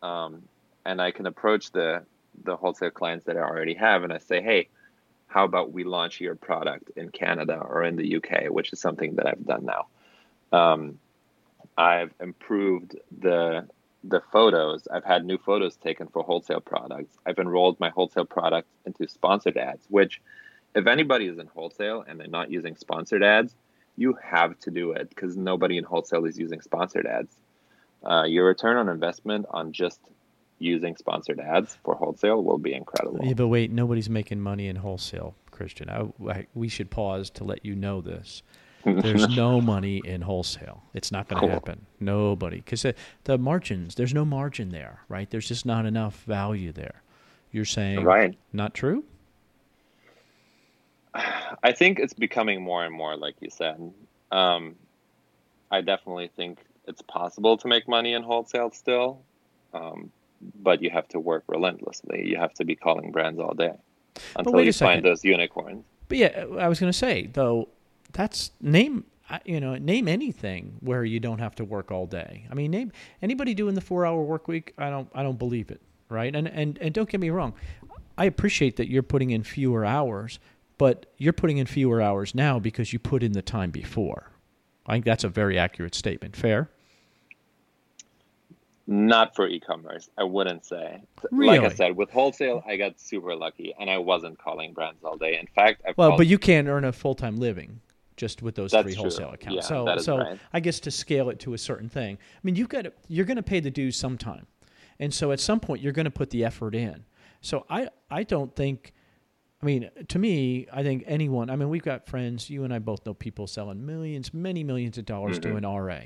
um, 0.03 0.43
and 0.85 1.01
I 1.01 1.11
can 1.11 1.25
approach 1.25 1.71
the 1.71 2.03
the 2.45 2.55
wholesale 2.55 2.89
clients 2.89 3.25
that 3.25 3.35
I 3.35 3.41
already 3.41 3.73
have, 3.73 4.03
and 4.03 4.13
I 4.13 4.17
say, 4.17 4.41
"Hey, 4.41 4.69
how 5.29 5.45
about 5.45 5.71
we 5.71 5.83
launch 5.83 6.19
your 6.19 6.35
product 6.35 6.89
in 6.97 7.09
Canada 7.09 7.55
or 7.55 7.83
in 7.83 7.95
the 7.95 8.17
UK, 8.17 8.49
which 8.49 8.73
is 8.73 8.81
something 8.81 9.15
that 9.15 9.27
I've 9.27 9.45
done 9.45 9.65
now. 9.65 9.87
Um, 10.51 10.99
I've 11.77 12.13
improved 12.19 12.97
the 13.21 13.67
the 14.03 14.21
photos. 14.31 14.87
I've 14.91 15.03
had 15.03 15.25
new 15.25 15.37
photos 15.37 15.75
taken 15.75 16.07
for 16.07 16.23
wholesale 16.23 16.61
products. 16.61 17.17
I've 17.25 17.37
enrolled 17.37 17.79
my 17.79 17.89
wholesale 17.89 18.25
products 18.25 18.69
into 18.85 19.07
sponsored 19.07 19.57
ads, 19.57 19.85
which 19.89 20.21
if 20.73 20.87
anybody 20.87 21.27
is 21.27 21.37
in 21.37 21.47
wholesale 21.47 22.03
and 22.07 22.19
they're 22.19 22.27
not 22.27 22.49
using 22.49 22.75
sponsored 22.75 23.23
ads, 23.23 23.53
you 23.97 24.17
have 24.23 24.57
to 24.61 24.71
do 24.71 24.93
it 24.93 25.09
because 25.09 25.35
nobody 25.35 25.77
in 25.77 25.83
wholesale 25.83 26.25
is 26.25 26.39
using 26.39 26.61
sponsored 26.61 27.05
ads. 27.05 27.35
Uh, 28.03 28.23
your 28.23 28.47
return 28.47 28.77
on 28.77 28.87
investment 28.87 29.45
on 29.49 29.73
just 29.73 29.99
using 30.59 30.95
sponsored 30.95 31.39
ads 31.39 31.77
for 31.83 31.95
wholesale 31.95 32.43
will 32.43 32.57
be 32.57 32.73
incredible. 32.73 33.19
Yeah, 33.23 33.33
but 33.33 33.47
wait, 33.47 33.71
nobody's 33.71 34.09
making 34.09 34.41
money 34.41 34.67
in 34.67 34.75
wholesale, 34.75 35.35
Christian. 35.51 35.89
I, 35.89 36.07
I, 36.29 36.47
we 36.53 36.67
should 36.67 36.89
pause 36.89 37.29
to 37.31 37.43
let 37.43 37.65
you 37.65 37.75
know 37.75 38.01
this. 38.01 38.43
There's 38.85 39.27
no 39.35 39.61
money 39.61 40.01
in 40.03 40.21
wholesale. 40.21 40.83
It's 40.93 41.11
not 41.11 41.27
going 41.27 41.41
to 41.41 41.47
cool. 41.47 41.53
happen. 41.53 41.85
Nobody, 41.99 42.57
because 42.57 42.83
the, 42.83 42.95
the, 43.23 43.37
margins, 43.37 43.95
there's 43.95 44.13
no 44.13 44.25
margin 44.25 44.69
there, 44.69 45.01
right? 45.09 45.29
There's 45.29 45.47
just 45.47 45.65
not 45.65 45.85
enough 45.85 46.23
value 46.23 46.71
there. 46.71 47.01
You're 47.51 47.65
saying, 47.65 48.03
right? 48.03 48.37
Not 48.53 48.73
true. 48.73 49.03
I 51.63 51.71
think 51.71 51.99
it's 51.99 52.13
becoming 52.13 52.61
more 52.61 52.85
and 52.85 52.93
more, 52.93 53.17
like 53.17 53.35
you 53.39 53.49
said. 53.49 53.91
Um, 54.31 54.75
I 55.71 55.81
definitely 55.81 56.29
think 56.35 56.59
it's 56.87 57.01
possible 57.01 57.57
to 57.57 57.67
make 57.67 57.87
money 57.87 58.13
in 58.13 58.23
wholesale 58.23 58.71
still. 58.71 59.21
Um, 59.73 60.11
but 60.41 60.81
you 60.81 60.89
have 60.89 61.07
to 61.09 61.19
work 61.19 61.43
relentlessly. 61.47 62.27
You 62.27 62.37
have 62.37 62.53
to 62.55 62.65
be 62.65 62.75
calling 62.75 63.11
brands 63.11 63.39
all 63.39 63.53
day 63.53 63.73
until 64.35 64.61
you 64.61 64.73
find 64.73 65.03
those 65.03 65.23
unicorns. 65.23 65.83
But 66.07 66.17
yeah, 66.17 66.45
I 66.59 66.67
was 66.67 66.79
going 66.79 66.91
to 66.91 66.97
say 66.97 67.29
though, 67.33 67.69
that's 68.11 68.51
name 68.61 69.05
you 69.45 69.59
know 69.59 69.75
name 69.75 70.07
anything 70.07 70.77
where 70.79 71.05
you 71.05 71.19
don't 71.19 71.39
have 71.39 71.55
to 71.55 71.65
work 71.65 71.91
all 71.91 72.05
day. 72.05 72.47
I 72.49 72.55
mean, 72.55 72.71
name 72.71 72.91
anybody 73.21 73.53
doing 73.53 73.75
the 73.75 73.81
four 73.81 74.05
hour 74.05 74.21
work 74.21 74.47
week. 74.47 74.73
I 74.77 74.89
don't 74.89 75.09
I 75.13 75.23
don't 75.23 75.39
believe 75.39 75.69
it. 75.71 75.81
Right, 76.09 76.35
and 76.35 76.47
and 76.47 76.77
and 76.79 76.93
don't 76.93 77.07
get 77.07 77.19
me 77.19 77.29
wrong, 77.29 77.53
I 78.17 78.25
appreciate 78.25 78.77
that 78.77 78.89
you're 78.89 79.03
putting 79.03 79.29
in 79.29 79.43
fewer 79.43 79.85
hours, 79.85 80.39
but 80.79 81.05
you're 81.17 81.33
putting 81.33 81.57
in 81.57 81.67
fewer 81.67 82.01
hours 82.01 82.33
now 82.33 82.57
because 82.57 82.91
you 82.91 82.97
put 82.97 83.21
in 83.21 83.33
the 83.33 83.43
time 83.43 83.69
before. 83.69 84.31
I 84.87 84.93
think 84.93 85.05
that's 85.05 85.23
a 85.23 85.29
very 85.29 85.59
accurate 85.59 85.93
statement. 85.93 86.35
Fair. 86.35 86.69
Not 88.91 89.35
for 89.35 89.47
e-commerce, 89.47 90.09
I 90.17 90.23
wouldn't 90.23 90.65
say. 90.65 90.99
Really? 91.31 91.59
Like 91.59 91.71
I 91.71 91.75
said, 91.75 91.95
with 91.95 92.09
wholesale, 92.09 92.63
I 92.65 92.75
got 92.75 92.99
super 92.99 93.35
lucky, 93.35 93.71
and 93.79 93.87
I 93.87 93.99
wasn't 93.99 94.39
calling 94.39 94.73
brands 94.73 95.03
all 95.03 95.15
day. 95.15 95.37
In 95.37 95.45
fact, 95.45 95.83
I've 95.87 95.95
well, 95.95 96.09
called... 96.09 96.17
but 96.17 96.25
you 96.25 96.39
can 96.39 96.67
earn 96.67 96.83
a 96.83 96.91
full-time 96.91 97.37
living 97.37 97.81
just 98.17 98.41
with 98.41 98.55
those 98.55 98.71
That's 98.71 98.83
three 98.83 98.93
true. 98.93 99.03
wholesale 99.03 99.29
accounts. 99.29 99.55
Yeah, 99.55 99.61
so, 99.61 99.97
so 99.99 100.17
right. 100.17 100.39
I 100.53 100.59
guess 100.59 100.79
to 100.81 100.91
scale 100.91 101.29
it 101.29 101.39
to 101.41 101.53
a 101.53 101.57
certain 101.59 101.87
thing, 101.87 102.17
I 102.19 102.39
mean, 102.41 102.55
you've 102.55 102.69
got 102.69 102.85
to, 102.85 102.93
you're 103.07 103.25
going 103.25 103.37
to 103.37 103.43
pay 103.43 103.59
the 103.59 103.69
dues 103.69 103.95
sometime, 103.95 104.47
and 104.99 105.13
so 105.13 105.31
at 105.31 105.39
some 105.39 105.59
point 105.59 105.83
you're 105.83 105.93
going 105.93 106.05
to 106.05 106.11
put 106.11 106.31
the 106.31 106.43
effort 106.43 106.73
in. 106.73 107.05
So 107.41 107.67
I, 107.69 107.89
I 108.09 108.23
don't 108.23 108.55
think. 108.55 108.93
I 109.61 109.65
mean, 109.65 109.89
to 110.07 110.17
me, 110.17 110.67
I 110.73 110.81
think 110.83 111.03
anyone. 111.05 111.49
I 111.51 111.57
mean, 111.57 111.69
we've 111.69 111.83
got 111.83 112.07
friends. 112.07 112.49
You 112.49 112.63
and 112.63 112.73
I 112.73 112.79
both 112.79 113.05
know 113.05 113.13
people 113.13 113.45
selling 113.45 113.85
millions, 113.85 114.33
many 114.33 114.63
millions 114.63 114.97
of 114.97 115.05
dollars 115.05 115.37
Mm-hmm. 115.37 115.59
doing 115.59 115.63
RA. 115.63 115.99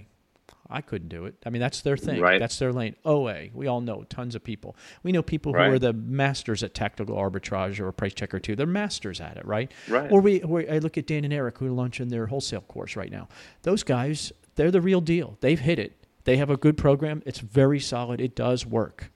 I 0.69 0.81
couldn't 0.81 1.09
do 1.09 1.25
it. 1.25 1.35
I 1.45 1.49
mean, 1.49 1.59
that's 1.59 1.81
their 1.81 1.97
thing. 1.97 2.21
Right. 2.21 2.39
That's 2.39 2.57
their 2.57 2.71
lane. 2.71 2.95
OA. 3.05 3.49
We 3.53 3.67
all 3.67 3.81
know 3.81 4.03
tons 4.03 4.33
of 4.35 4.43
people. 4.43 4.75
We 5.03 5.11
know 5.11 5.21
people 5.21 5.51
who 5.51 5.59
Right. 5.59 5.71
are 5.71 5.79
the 5.79 5.93
masters 5.93 6.63
at 6.63 6.73
tactical 6.73 7.15
arbitrage 7.17 7.79
or 7.79 7.91
price 7.91 8.13
checker 8.13 8.39
too. 8.39 8.55
They're 8.55 8.65
masters 8.65 9.19
at 9.21 9.37
it, 9.37 9.45
right? 9.45 9.71
Right. 9.89 10.11
Or 10.11 10.21
we, 10.21 10.41
or 10.41 10.63
I 10.69 10.77
look 10.79 10.97
at 10.97 11.05
Dan 11.07 11.25
and 11.25 11.33
Eric 11.33 11.57
who 11.57 11.67
are 11.67 11.71
launching 11.71 12.07
their 12.07 12.27
wholesale 12.27 12.61
course 12.61 12.95
right 12.95 13.11
now. 13.11 13.27
Those 13.63 13.83
guys, 13.83 14.31
they're 14.55 14.71
the 14.71 14.81
real 14.81 15.01
deal. 15.01 15.37
They've 15.41 15.59
hit 15.59 15.79
it. 15.79 15.93
They 16.23 16.37
have 16.37 16.49
a 16.49 16.57
good 16.57 16.77
program. 16.77 17.21
It's 17.25 17.39
very 17.39 17.79
solid. 17.81 18.21
It 18.21 18.35
does 18.35 18.65
work. 18.65 19.11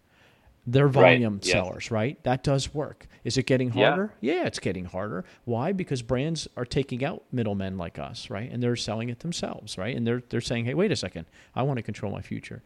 They're 0.69 0.89
volume 0.89 1.39
Yes. 1.41 1.53
sellers, 1.53 1.91
right? 1.91 2.21
That 2.23 2.43
does 2.43 2.73
work. 2.73 3.07
Is 3.27 3.37
it 3.37 3.45
getting 3.45 3.73
Yeah. 3.73 3.89
harder? 3.89 4.13
Yeah, 4.21 4.45
it's 4.47 4.57
getting 4.59 4.85
harder. 4.85 5.25
Why? 5.43 5.73
Because 5.73 6.01
brands 6.01 6.47
are 6.55 6.63
taking 6.65 7.03
out 7.03 7.23
middlemen 7.31 7.77
like 7.77 7.99
us, 7.99 8.29
right? 8.29 8.49
And 8.49 8.63
they're 8.63 8.77
selling 8.77 9.09
it 9.09 9.19
themselves, 9.19 9.77
right? 9.77 9.93
And 9.95 10.07
they're 10.07 10.23
they're 10.29 10.39
saying, 10.41 10.63
"Hey, 10.63 10.73
wait 10.73 10.91
a 10.91 10.95
second. 10.95 11.25
I 11.53 11.63
want 11.63 11.75
to 11.77 11.83
control 11.83 12.11
my 12.11 12.21
future." 12.21 12.63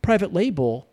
Private 0.00 0.32
label 0.32 0.86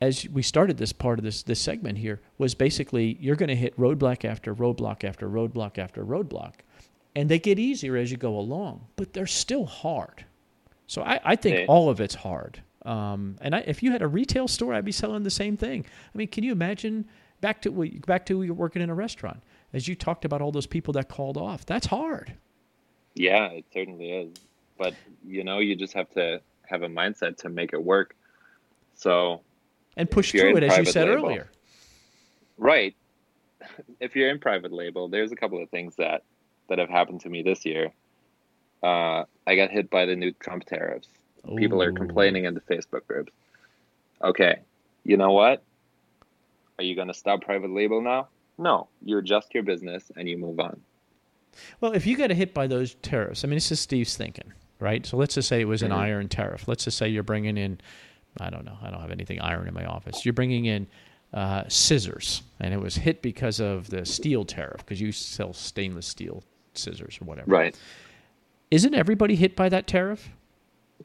as 0.00 0.26
we 0.30 0.42
started 0.42 0.78
this 0.78 0.92
part 0.92 1.18
of 1.18 1.24
this 1.24 1.42
this 1.42 1.60
segment 1.60 1.98
here 1.98 2.20
was 2.38 2.54
basically 2.54 3.18
you're 3.20 3.36
going 3.36 3.48
to 3.50 3.56
hit 3.56 3.76
roadblock 3.78 4.24
after 4.24 4.54
roadblock 4.54 5.04
after 5.04 5.28
roadblock 5.28 5.76
after 5.78 6.02
roadblock. 6.04 6.54
And 7.14 7.28
they 7.30 7.38
get 7.38 7.58
easier 7.58 7.96
as 7.96 8.10
you 8.10 8.16
go 8.16 8.38
along, 8.38 8.86
but 8.96 9.12
they're 9.12 9.26
still 9.26 9.64
hard. 9.66 10.24
So 10.86 11.02
I, 11.02 11.20
I 11.24 11.36
think 11.36 11.58
Yeah. 11.58 11.64
all 11.66 11.88
of 11.90 12.00
it's 12.00 12.14
hard. 12.14 12.62
Um, 12.84 13.36
and 13.40 13.54
I, 13.54 13.60
if 13.66 13.82
you 13.82 13.90
had 13.90 14.00
a 14.02 14.06
retail 14.06 14.46
store, 14.48 14.72
I'd 14.74 14.84
be 14.84 14.92
selling 14.92 15.22
the 15.22 15.30
same 15.30 15.56
thing. 15.56 15.84
I 16.14 16.18
mean, 16.18 16.28
can 16.28 16.44
you 16.44 16.52
imagine 16.52 17.06
back 17.40 17.62
to 17.62 17.70
back 18.06 18.26
to 18.26 18.52
working 18.52 18.82
in 18.82 18.90
a 18.90 18.94
restaurant. 18.94 19.42
As 19.72 19.88
you 19.88 19.94
talked 19.94 20.24
about 20.24 20.40
all 20.40 20.52
those 20.52 20.66
people 20.66 20.92
that 20.94 21.08
called 21.08 21.36
off, 21.36 21.66
that's 21.66 21.86
hard. 21.86 22.34
Yeah, 23.14 23.46
it 23.48 23.64
certainly 23.72 24.12
is. 24.12 24.34
But 24.78 24.94
you 25.26 25.44
know, 25.44 25.58
you 25.58 25.76
just 25.76 25.94
have 25.94 26.10
to 26.10 26.40
have 26.66 26.82
a 26.82 26.88
mindset 26.88 27.38
to 27.38 27.48
make 27.48 27.72
it 27.72 27.82
work. 27.82 28.14
So 28.94 29.42
and 29.96 30.10
push 30.10 30.32
through 30.32 30.56
it, 30.56 30.62
as 30.62 30.76
you 30.78 30.84
said 30.84 31.08
label, 31.08 31.26
earlier. 31.26 31.50
Right. 32.56 32.94
If 33.98 34.14
you're 34.14 34.28
in 34.28 34.38
private 34.38 34.70
label, 34.70 35.08
there's 35.08 35.32
a 35.32 35.36
couple 35.36 35.60
of 35.60 35.70
things 35.70 35.96
that 35.96 36.22
that 36.68 36.78
have 36.78 36.90
happened 36.90 37.22
to 37.22 37.28
me 37.28 37.42
this 37.42 37.64
year. 37.64 37.90
Uh, 38.82 39.24
I 39.46 39.56
got 39.56 39.70
hit 39.70 39.90
by 39.90 40.04
the 40.04 40.14
new 40.14 40.30
Trump 40.32 40.64
tariffs. 40.66 41.08
Ooh. 41.50 41.56
People 41.56 41.82
are 41.82 41.90
complaining 41.90 42.44
in 42.44 42.54
the 42.54 42.60
Facebook 42.60 43.06
groups. 43.06 43.32
Okay, 44.22 44.60
you 45.04 45.16
know 45.16 45.32
what? 45.32 45.64
Are 46.78 46.84
you 46.84 46.94
going 46.94 47.08
to 47.08 47.14
stop 47.14 47.42
private 47.42 47.70
label 47.70 48.00
now? 48.00 48.28
No, 48.58 48.88
you 49.02 49.18
adjust 49.18 49.54
your 49.54 49.62
business 49.62 50.10
and 50.16 50.28
you 50.28 50.36
move 50.38 50.60
on. 50.60 50.80
Well, 51.80 51.92
if 51.92 52.06
you 52.06 52.16
get 52.16 52.30
hit 52.30 52.52
by 52.52 52.66
those 52.66 52.94
tariffs, 52.96 53.44
I 53.44 53.48
mean, 53.48 53.56
this 53.56 53.72
is 53.72 53.80
Steve's 53.80 54.16
thinking, 54.16 54.52
right? 54.78 55.04
So 55.06 55.16
let's 55.16 55.34
just 55.34 55.48
say 55.48 55.60
it 55.60 55.68
was 55.68 55.82
an 55.82 55.90
mm-hmm. 55.90 56.00
iron 56.00 56.28
tariff. 56.28 56.68
Let's 56.68 56.84
just 56.84 56.98
say 56.98 57.08
you're 57.08 57.22
bringing 57.22 57.56
in, 57.56 57.80
I 58.40 58.50
don't 58.50 58.64
know, 58.64 58.76
I 58.82 58.90
don't 58.90 59.00
have 59.00 59.10
anything 59.10 59.40
iron 59.40 59.68
in 59.68 59.74
my 59.74 59.84
office. 59.84 60.24
You're 60.24 60.34
bringing 60.34 60.66
in 60.66 60.86
uh, 61.32 61.64
scissors, 61.68 62.42
and 62.60 62.72
it 62.72 62.80
was 62.80 62.96
hit 62.96 63.22
because 63.22 63.60
of 63.60 63.88
the 63.88 64.04
steel 64.04 64.44
tariff 64.44 64.78
because 64.78 65.00
you 65.00 65.12
sell 65.12 65.52
stainless 65.52 66.06
steel 66.06 66.42
scissors 66.74 67.18
or 67.20 67.24
whatever. 67.24 67.50
Right. 67.50 67.76
Isn't 68.70 68.94
everybody 68.94 69.36
hit 69.36 69.56
by 69.56 69.68
that 69.68 69.86
tariff? 69.86 70.28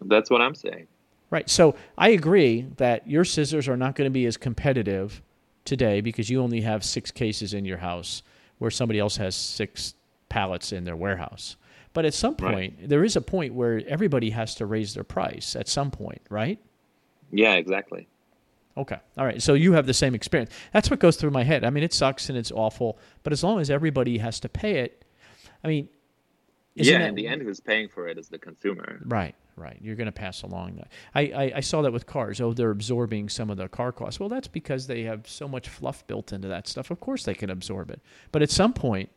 That's 0.02 0.30
what 0.30 0.42
I'm 0.42 0.56
saying. 0.56 0.88
Right. 1.30 1.50
So 1.50 1.76
I 1.98 2.10
agree 2.10 2.68
that 2.78 3.08
your 3.08 3.24
scissors 3.24 3.70
are 3.70 3.78
not 3.78 3.96
going 3.96 4.06
to 4.06 4.12
be 4.12 4.26
as 4.26 4.36
competitive 4.36 5.22
today 5.66 6.02
because 6.02 6.30
you 6.30 6.42
only 6.42 6.62
have 6.62 6.84
six 6.84 7.12
cases 7.12 7.54
in 7.54 7.66
your 7.66 7.78
house 7.78 8.24
where 8.58 8.72
somebody 8.72 9.00
else 9.00 9.18
has 9.18 9.36
six 9.36 9.96
pallets 10.30 10.72
in 10.72 10.84
their 10.84 10.96
warehouse. 10.96 11.56
But 11.94 12.06
at 12.06 12.14
some 12.14 12.36
point, 12.36 12.76
right. 12.80 12.90
there 12.90 13.04
is 13.04 13.16
a 13.16 13.22
point 13.22 13.54
where 13.54 13.82
everybody 13.88 14.30
has 14.30 14.56
to 14.56 14.66
raise 14.66 14.94
their 14.94 15.04
price 15.04 15.56
at 15.56 15.68
some 15.68 15.92
point, 15.92 16.22
right? 16.30 16.60
Yeah, 17.32 17.56
exactly. 17.56 18.08
Okay. 18.78 18.98
All 19.18 19.26
right. 19.26 19.42
So 19.42 19.54
you 19.54 19.74
have 19.74 19.86
the 19.86 19.94
same 19.94 20.16
experience. 20.16 20.52
That's 20.72 20.90
what 20.90 21.00
goes 21.00 21.18
through 21.18 21.32
my 21.32 21.44
head. 21.44 21.66
I 21.66 21.70
mean, 21.70 21.84
it 21.84 21.94
sucks 21.94 22.30
and 22.30 22.38
it's 22.38 22.52
awful, 22.52 22.98
but 23.24 23.34
as 23.34 23.44
long 23.44 23.60
as 23.60 23.70
everybody 23.70 24.18
has 24.20 24.40
to 24.42 24.50
pay 24.50 24.80
it, 24.80 25.04
I 25.64 25.68
mean, 25.68 25.90
yeah, 26.76 27.06
in 27.06 27.16
the 27.16 27.28
end, 27.28 27.42
who's 27.42 27.60
paying 27.60 27.90
for 27.90 28.08
it 28.08 28.18
is 28.18 28.30
the 28.30 28.38
consumer. 28.38 29.02
Right, 29.06 29.36
right. 29.56 29.78
You're 29.82 29.96
going 29.96 30.08
to 30.08 30.12
pass 30.12 30.44
along 30.44 30.76
that. 30.76 30.92
I, 31.14 31.22
I, 31.22 31.52
I, 31.58 31.60
saw 31.60 31.82
that 31.82 31.92
with 31.92 32.06
cars. 32.06 32.42
Oh, 32.42 32.54
they're 32.54 32.72
absorbing 32.72 33.30
some 33.30 33.50
of 33.50 33.58
the 33.58 33.68
car 33.68 33.92
costs. 33.92 34.20
Well, 34.20 34.30
that's 34.30 34.48
because 34.48 34.88
they 34.88 35.04
have 35.04 35.28
so 35.28 35.48
much 35.48 35.70
fluff 35.70 36.06
built 36.08 36.34
into 36.34 36.48
that 36.48 36.68
stuff. 36.68 36.92
Of 36.92 37.00
course, 37.00 37.24
they 37.24 37.34
can 37.34 37.50
absorb 37.50 37.90
it. 37.90 38.02
But 38.32 38.42
at 38.42 38.50
some 38.50 38.74
point, 38.74 39.10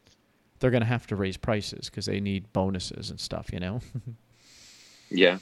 they're 0.59 0.70
going 0.70 0.82
to 0.82 0.87
have 0.87 1.07
to 1.09 1.16
raise 1.16 1.37
prices 1.37 1.91
because 1.91 2.07
they 2.07 2.20
need 2.20 2.53
bonuses 2.53 3.11
and 3.11 3.20
stuff, 3.20 3.51
you 3.53 3.61
know? 3.61 3.80
yeah. 5.11 5.39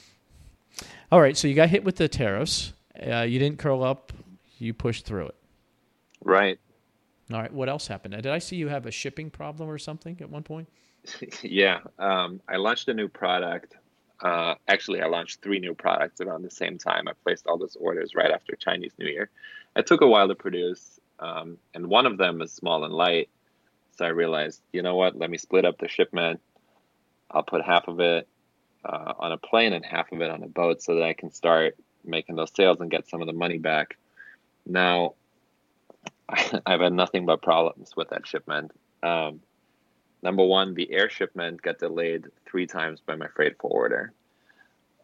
All 1.11 1.21
right. 1.21 1.37
So 1.37 1.47
you 1.47 1.53
got 1.53 1.69
hit 1.69 1.83
with 1.83 1.95
the 1.95 2.07
tariffs. 2.07 2.73
Uh, 3.05 3.21
you 3.21 3.39
didn't 3.39 3.59
curl 3.59 3.83
up. 3.83 4.11
You 4.57 4.73
pushed 4.73 5.05
through 5.05 5.27
it. 5.27 5.35
Right. 6.23 6.59
All 7.31 7.39
right. 7.39 7.53
What 7.53 7.69
else 7.69 7.87
happened? 7.87 8.13
Did 8.15 8.27
I 8.27 8.39
see 8.39 8.55
you 8.55 8.67
have 8.69 8.85
a 8.85 8.91
shipping 8.91 9.29
problem 9.29 9.69
or 9.69 9.77
something 9.77 10.17
at 10.21 10.29
one 10.29 10.43
point? 10.43 10.67
yeah, 11.41 11.79
um, 11.99 12.41
I 12.47 12.57
launched 12.57 12.87
a 12.87 12.93
new 12.93 13.07
product. 13.07 13.75
Uh, 14.23 14.55
actually, 14.69 15.01
I 15.01 15.07
launched 15.07 15.41
three 15.41 15.59
new 15.59 15.73
products 15.73 16.21
around 16.21 16.43
the 16.43 16.49
same 16.49 16.77
time. 16.77 17.09
I 17.09 17.11
placed 17.23 17.45
all 17.45 17.57
those 17.57 17.75
orders 17.75 18.15
right 18.15 18.31
after 18.31 18.55
Chinese 18.55 18.93
New 18.97 19.07
Year. 19.07 19.29
It 19.75 19.85
took 19.85 19.99
a 19.99 20.07
while 20.07 20.29
to 20.29 20.35
produce, 20.35 20.99
um, 21.19 21.57
and 21.73 21.87
one 21.87 22.05
of 22.05 22.17
them 22.17 22.41
is 22.41 22.53
small 22.53 22.85
and 22.85 22.93
light. 22.93 23.29
So 23.97 24.05
I 24.05 24.09
realized, 24.09 24.61
you 24.71 24.81
know 24.81 24.95
what? 24.95 25.17
Let 25.17 25.29
me 25.29 25.37
split 25.37 25.65
up 25.65 25.77
the 25.77 25.89
shipment. 25.89 26.39
I'll 27.29 27.43
put 27.43 27.63
half 27.63 27.89
of 27.89 27.99
it 27.99 28.27
uh, 28.85 29.13
on 29.19 29.33
a 29.33 29.37
plane 29.37 29.73
and 29.73 29.85
half 29.85 30.11
of 30.13 30.21
it 30.21 30.31
on 30.31 30.41
a 30.41 30.47
boat, 30.47 30.81
so 30.81 30.95
that 30.95 31.03
I 31.03 31.13
can 31.13 31.29
start 31.29 31.75
making 32.05 32.37
those 32.37 32.51
sales 32.55 32.79
and 32.79 32.89
get 32.89 33.09
some 33.09 33.19
of 33.19 33.27
the 33.27 33.33
money 33.33 33.57
back. 33.57 33.97
Now, 34.65 35.15
I've 36.65 36.79
had 36.79 36.93
nothing 36.93 37.25
but 37.25 37.41
problems 37.41 37.93
with 37.95 38.09
that 38.11 38.25
shipment. 38.25 38.71
Um, 39.01 39.41
Number 40.23 40.45
one, 40.45 40.73
the 40.73 40.89
air 40.91 41.09
shipment 41.09 41.61
got 41.61 41.79
delayed 41.79 42.27
three 42.45 42.65
times 42.65 43.01
by 43.05 43.15
my 43.15 43.27
freight 43.27 43.59
forwarder 43.59 44.13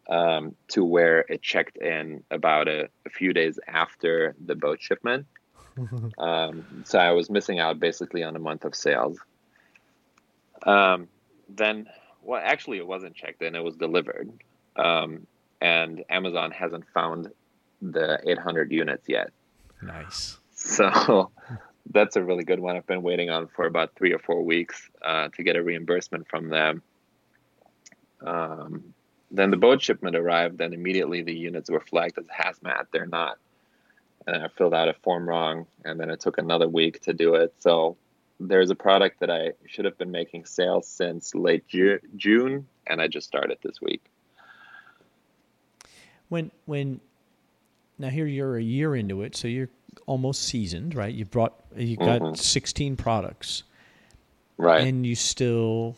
um, 0.08 0.56
to 0.68 0.82
where 0.82 1.20
it 1.28 1.42
checked 1.42 1.76
in 1.76 2.24
about 2.30 2.68
a, 2.68 2.88
a, 3.06 3.10
few 3.10 3.34
days 3.34 3.60
after 3.68 4.34
the 4.44 4.54
boat 4.54 4.80
shipment. 4.80 5.26
um, 6.18 6.64
so 6.84 6.98
I 6.98 7.12
was 7.12 7.28
missing 7.28 7.58
out 7.60 7.78
basically 7.78 8.22
on 8.22 8.34
a 8.34 8.38
month 8.38 8.64
of 8.64 8.74
sales. 8.74 9.18
Um, 10.64 11.06
then, 11.50 11.86
well, 12.22 12.40
actually, 12.42 12.78
it 12.78 12.86
wasn't 12.86 13.14
checked 13.14 13.42
in, 13.42 13.54
it 13.54 13.62
was 13.62 13.76
delivered. 13.76 14.32
Um, 14.74 15.26
and 15.60 16.02
Amazon 16.08 16.50
hasn't 16.50 16.84
found 16.94 17.30
the 17.82 18.18
800 18.26 18.72
units 18.72 19.08
yet. 19.08 19.30
Nice. 19.82 20.38
So 20.62 21.30
that's 21.92 22.16
a 22.16 22.22
really 22.22 22.44
good 22.44 22.60
one. 22.60 22.76
I've 22.76 22.86
been 22.86 23.02
waiting 23.02 23.30
on 23.30 23.48
for 23.48 23.66
about 23.66 23.94
three 23.96 24.12
or 24.12 24.18
four 24.18 24.42
weeks 24.42 24.88
uh, 25.04 25.28
to 25.36 25.42
get 25.42 25.56
a 25.56 25.62
reimbursement 25.62 26.28
from 26.28 26.48
them. 26.48 26.82
Um, 28.24 28.94
then 29.30 29.50
the 29.50 29.56
boat 29.56 29.82
shipment 29.82 30.16
arrived, 30.16 30.60
and 30.60 30.74
immediately 30.74 31.22
the 31.22 31.34
units 31.34 31.70
were 31.70 31.80
flagged 31.80 32.18
as 32.18 32.26
hazmat. 32.26 32.86
They're 32.92 33.06
not. 33.06 33.38
And 34.26 34.36
I 34.36 34.48
filled 34.48 34.74
out 34.74 34.88
a 34.88 34.94
form 34.94 35.28
wrong, 35.28 35.66
and 35.84 35.98
then 35.98 36.10
it 36.10 36.20
took 36.20 36.38
another 36.38 36.68
week 36.68 37.00
to 37.02 37.12
do 37.12 37.34
it. 37.34 37.54
So 37.58 37.96
there's 38.38 38.70
a 38.70 38.74
product 38.74 39.20
that 39.20 39.30
I 39.30 39.52
should 39.66 39.84
have 39.84 39.98
been 39.98 40.10
making 40.10 40.46
sales 40.46 40.86
since 40.88 41.34
late 41.34 41.66
Ju- 41.68 42.00
June, 42.16 42.66
and 42.86 43.00
I 43.00 43.08
just 43.08 43.26
started 43.26 43.58
this 43.62 43.80
week. 43.80 44.02
When 46.28 46.50
when 46.66 47.00
now 47.98 48.08
here 48.08 48.26
you're 48.26 48.56
a 48.56 48.62
year 48.62 48.94
into 48.94 49.22
it, 49.22 49.34
so 49.34 49.48
you're 49.48 49.68
almost 50.06 50.42
seasoned, 50.42 50.94
right? 50.94 51.14
You 51.14 51.24
brought 51.24 51.54
you 51.76 51.96
got 51.96 52.20
mm-hmm. 52.20 52.34
16 52.34 52.96
products. 52.96 53.64
Right. 54.56 54.86
And 54.86 55.06
you 55.06 55.14
still 55.14 55.96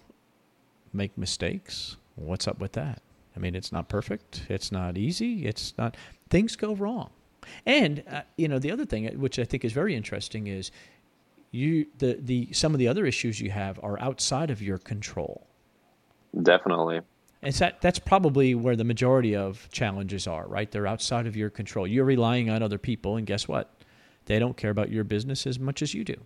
make 0.92 1.16
mistakes. 1.18 1.96
What's 2.14 2.46
up 2.46 2.60
with 2.60 2.72
that? 2.72 3.02
I 3.34 3.40
mean, 3.40 3.54
it's 3.54 3.72
not 3.72 3.88
perfect. 3.88 4.46
It's 4.48 4.70
not 4.70 4.96
easy. 4.96 5.46
It's 5.46 5.74
not 5.78 5.96
things 6.30 6.54
go 6.54 6.74
wrong. 6.74 7.10
And 7.66 8.04
uh, 8.10 8.22
you 8.36 8.48
know, 8.48 8.58
the 8.58 8.70
other 8.70 8.84
thing 8.84 9.06
which 9.18 9.38
I 9.38 9.44
think 9.44 9.64
is 9.64 9.72
very 9.72 9.94
interesting 9.94 10.46
is 10.46 10.70
you 11.50 11.86
the 11.98 12.18
the 12.20 12.52
some 12.52 12.72
of 12.72 12.78
the 12.78 12.88
other 12.88 13.06
issues 13.06 13.40
you 13.40 13.50
have 13.50 13.80
are 13.82 14.00
outside 14.00 14.50
of 14.50 14.62
your 14.62 14.78
control. 14.78 15.46
Definitely. 16.40 17.00
And 17.42 17.54
that 17.54 17.80
that's 17.80 17.98
probably 17.98 18.54
where 18.54 18.76
the 18.76 18.84
majority 18.84 19.34
of 19.34 19.68
challenges 19.72 20.26
are, 20.26 20.46
right? 20.46 20.70
They're 20.70 20.86
outside 20.86 21.26
of 21.26 21.36
your 21.36 21.50
control. 21.50 21.86
You're 21.86 22.04
relying 22.04 22.48
on 22.50 22.62
other 22.62 22.78
people, 22.78 23.16
and 23.16 23.26
guess 23.26 23.48
what? 23.48 23.81
They 24.26 24.38
don't 24.38 24.56
care 24.56 24.70
about 24.70 24.90
your 24.90 25.04
business 25.04 25.46
as 25.46 25.58
much 25.58 25.82
as 25.82 25.94
you 25.94 26.04
do. 26.04 26.16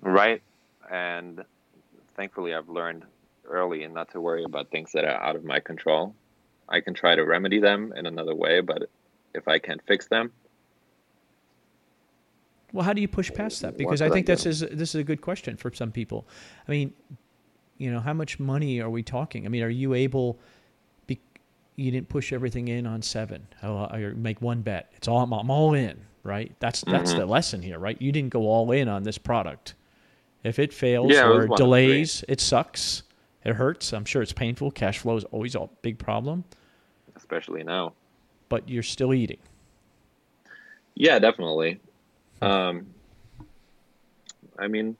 Right. 0.00 0.42
And 0.90 1.44
thankfully, 2.16 2.54
I've 2.54 2.68
learned 2.68 3.04
early 3.44 3.84
and 3.84 3.94
not 3.94 4.10
to 4.12 4.20
worry 4.20 4.44
about 4.44 4.70
things 4.70 4.92
that 4.92 5.04
are 5.04 5.22
out 5.22 5.36
of 5.36 5.44
my 5.44 5.60
control. 5.60 6.14
I 6.68 6.80
can 6.80 6.94
try 6.94 7.14
to 7.14 7.24
remedy 7.24 7.60
them 7.60 7.92
in 7.96 8.06
another 8.06 8.34
way, 8.34 8.60
but 8.60 8.88
if 9.34 9.46
I 9.48 9.58
can't 9.58 9.80
fix 9.86 10.08
them, 10.08 10.32
well, 12.72 12.84
how 12.84 12.94
do 12.94 13.02
you 13.02 13.08
push 13.08 13.30
past 13.30 13.60
that? 13.60 13.76
Because 13.76 14.00
I 14.00 14.08
think 14.08 14.26
I 14.28 14.32
that's 14.32 14.46
is, 14.46 14.60
this 14.60 14.94
is 14.94 14.94
a 14.94 15.04
good 15.04 15.20
question 15.20 15.56
for 15.56 15.70
some 15.74 15.92
people. 15.92 16.26
I 16.66 16.70
mean, 16.70 16.94
you 17.76 17.92
know, 17.92 18.00
how 18.00 18.14
much 18.14 18.40
money 18.40 18.80
are 18.80 18.88
we 18.88 19.02
talking? 19.02 19.44
I 19.44 19.50
mean, 19.50 19.62
are 19.62 19.68
you 19.68 19.92
able? 19.92 20.38
Be, 21.06 21.20
you 21.76 21.90
didn't 21.90 22.08
push 22.08 22.32
everything 22.32 22.68
in 22.68 22.86
on 22.86 23.02
seven. 23.02 23.46
Oh, 23.62 23.84
or 23.92 24.14
make 24.14 24.40
one 24.40 24.62
bet. 24.62 24.90
It's 24.96 25.06
all 25.06 25.18
I'm, 25.18 25.32
I'm 25.34 25.50
all 25.50 25.74
in 25.74 26.00
right? 26.22 26.52
That's 26.60 26.82
that's 26.82 27.10
mm-hmm. 27.10 27.20
the 27.20 27.26
lesson 27.26 27.62
here, 27.62 27.78
right? 27.78 28.00
You 28.00 28.12
didn't 28.12 28.30
go 28.30 28.42
all 28.42 28.70
in 28.72 28.88
on 28.88 29.02
this 29.02 29.18
product. 29.18 29.74
If 30.44 30.58
it 30.58 30.72
fails 30.72 31.12
yeah, 31.12 31.26
or 31.26 31.44
it 31.44 31.56
delays, 31.56 32.24
it 32.28 32.40
sucks. 32.40 33.04
It 33.44 33.54
hurts. 33.54 33.92
I'm 33.92 34.04
sure 34.04 34.22
it's 34.22 34.32
painful. 34.32 34.70
Cash 34.70 34.98
flow 34.98 35.16
is 35.16 35.24
always 35.24 35.54
a 35.54 35.68
big 35.82 35.98
problem, 35.98 36.44
especially 37.16 37.62
now. 37.62 37.92
But 38.48 38.68
you're 38.68 38.82
still 38.82 39.14
eating. 39.14 39.38
Yeah, 40.94 41.18
definitely. 41.18 41.80
Um, 42.40 42.86
I 44.58 44.68
mean, 44.68 44.96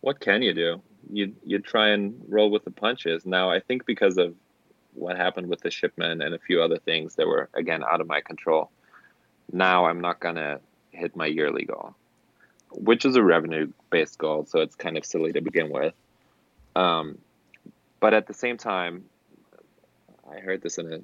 what 0.00 0.20
can 0.20 0.42
you 0.42 0.54
do? 0.54 0.80
You 1.12 1.34
you 1.44 1.58
try 1.58 1.88
and 1.88 2.14
roll 2.28 2.50
with 2.50 2.64
the 2.64 2.70
punches. 2.70 3.26
Now, 3.26 3.50
I 3.50 3.60
think 3.60 3.86
because 3.86 4.18
of 4.18 4.34
what 4.94 5.16
happened 5.16 5.48
with 5.48 5.60
the 5.60 5.70
shipment 5.70 6.22
and 6.22 6.34
a 6.34 6.38
few 6.38 6.62
other 6.62 6.78
things 6.78 7.16
that 7.16 7.26
were 7.26 7.48
again 7.54 7.82
out 7.84 8.00
of 8.00 8.06
my 8.06 8.20
control, 8.20 8.70
now 9.52 9.86
I'm 9.86 10.00
not 10.00 10.20
gonna 10.20 10.60
hit 10.90 11.14
my 11.16 11.26
yearly 11.26 11.64
goal, 11.64 11.94
which 12.70 13.04
is 13.04 13.16
a 13.16 13.22
revenue 13.22 13.72
based 13.90 14.18
goal, 14.18 14.46
so 14.46 14.60
it's 14.60 14.74
kind 14.74 14.96
of 14.96 15.04
silly 15.04 15.32
to 15.32 15.40
begin 15.40 15.70
with. 15.70 15.94
Um, 16.74 17.18
but 18.00 18.14
at 18.14 18.26
the 18.26 18.34
same 18.34 18.56
time, 18.56 19.04
I 20.30 20.40
heard 20.40 20.62
this 20.62 20.78
in 20.78 20.92
a 20.92 20.98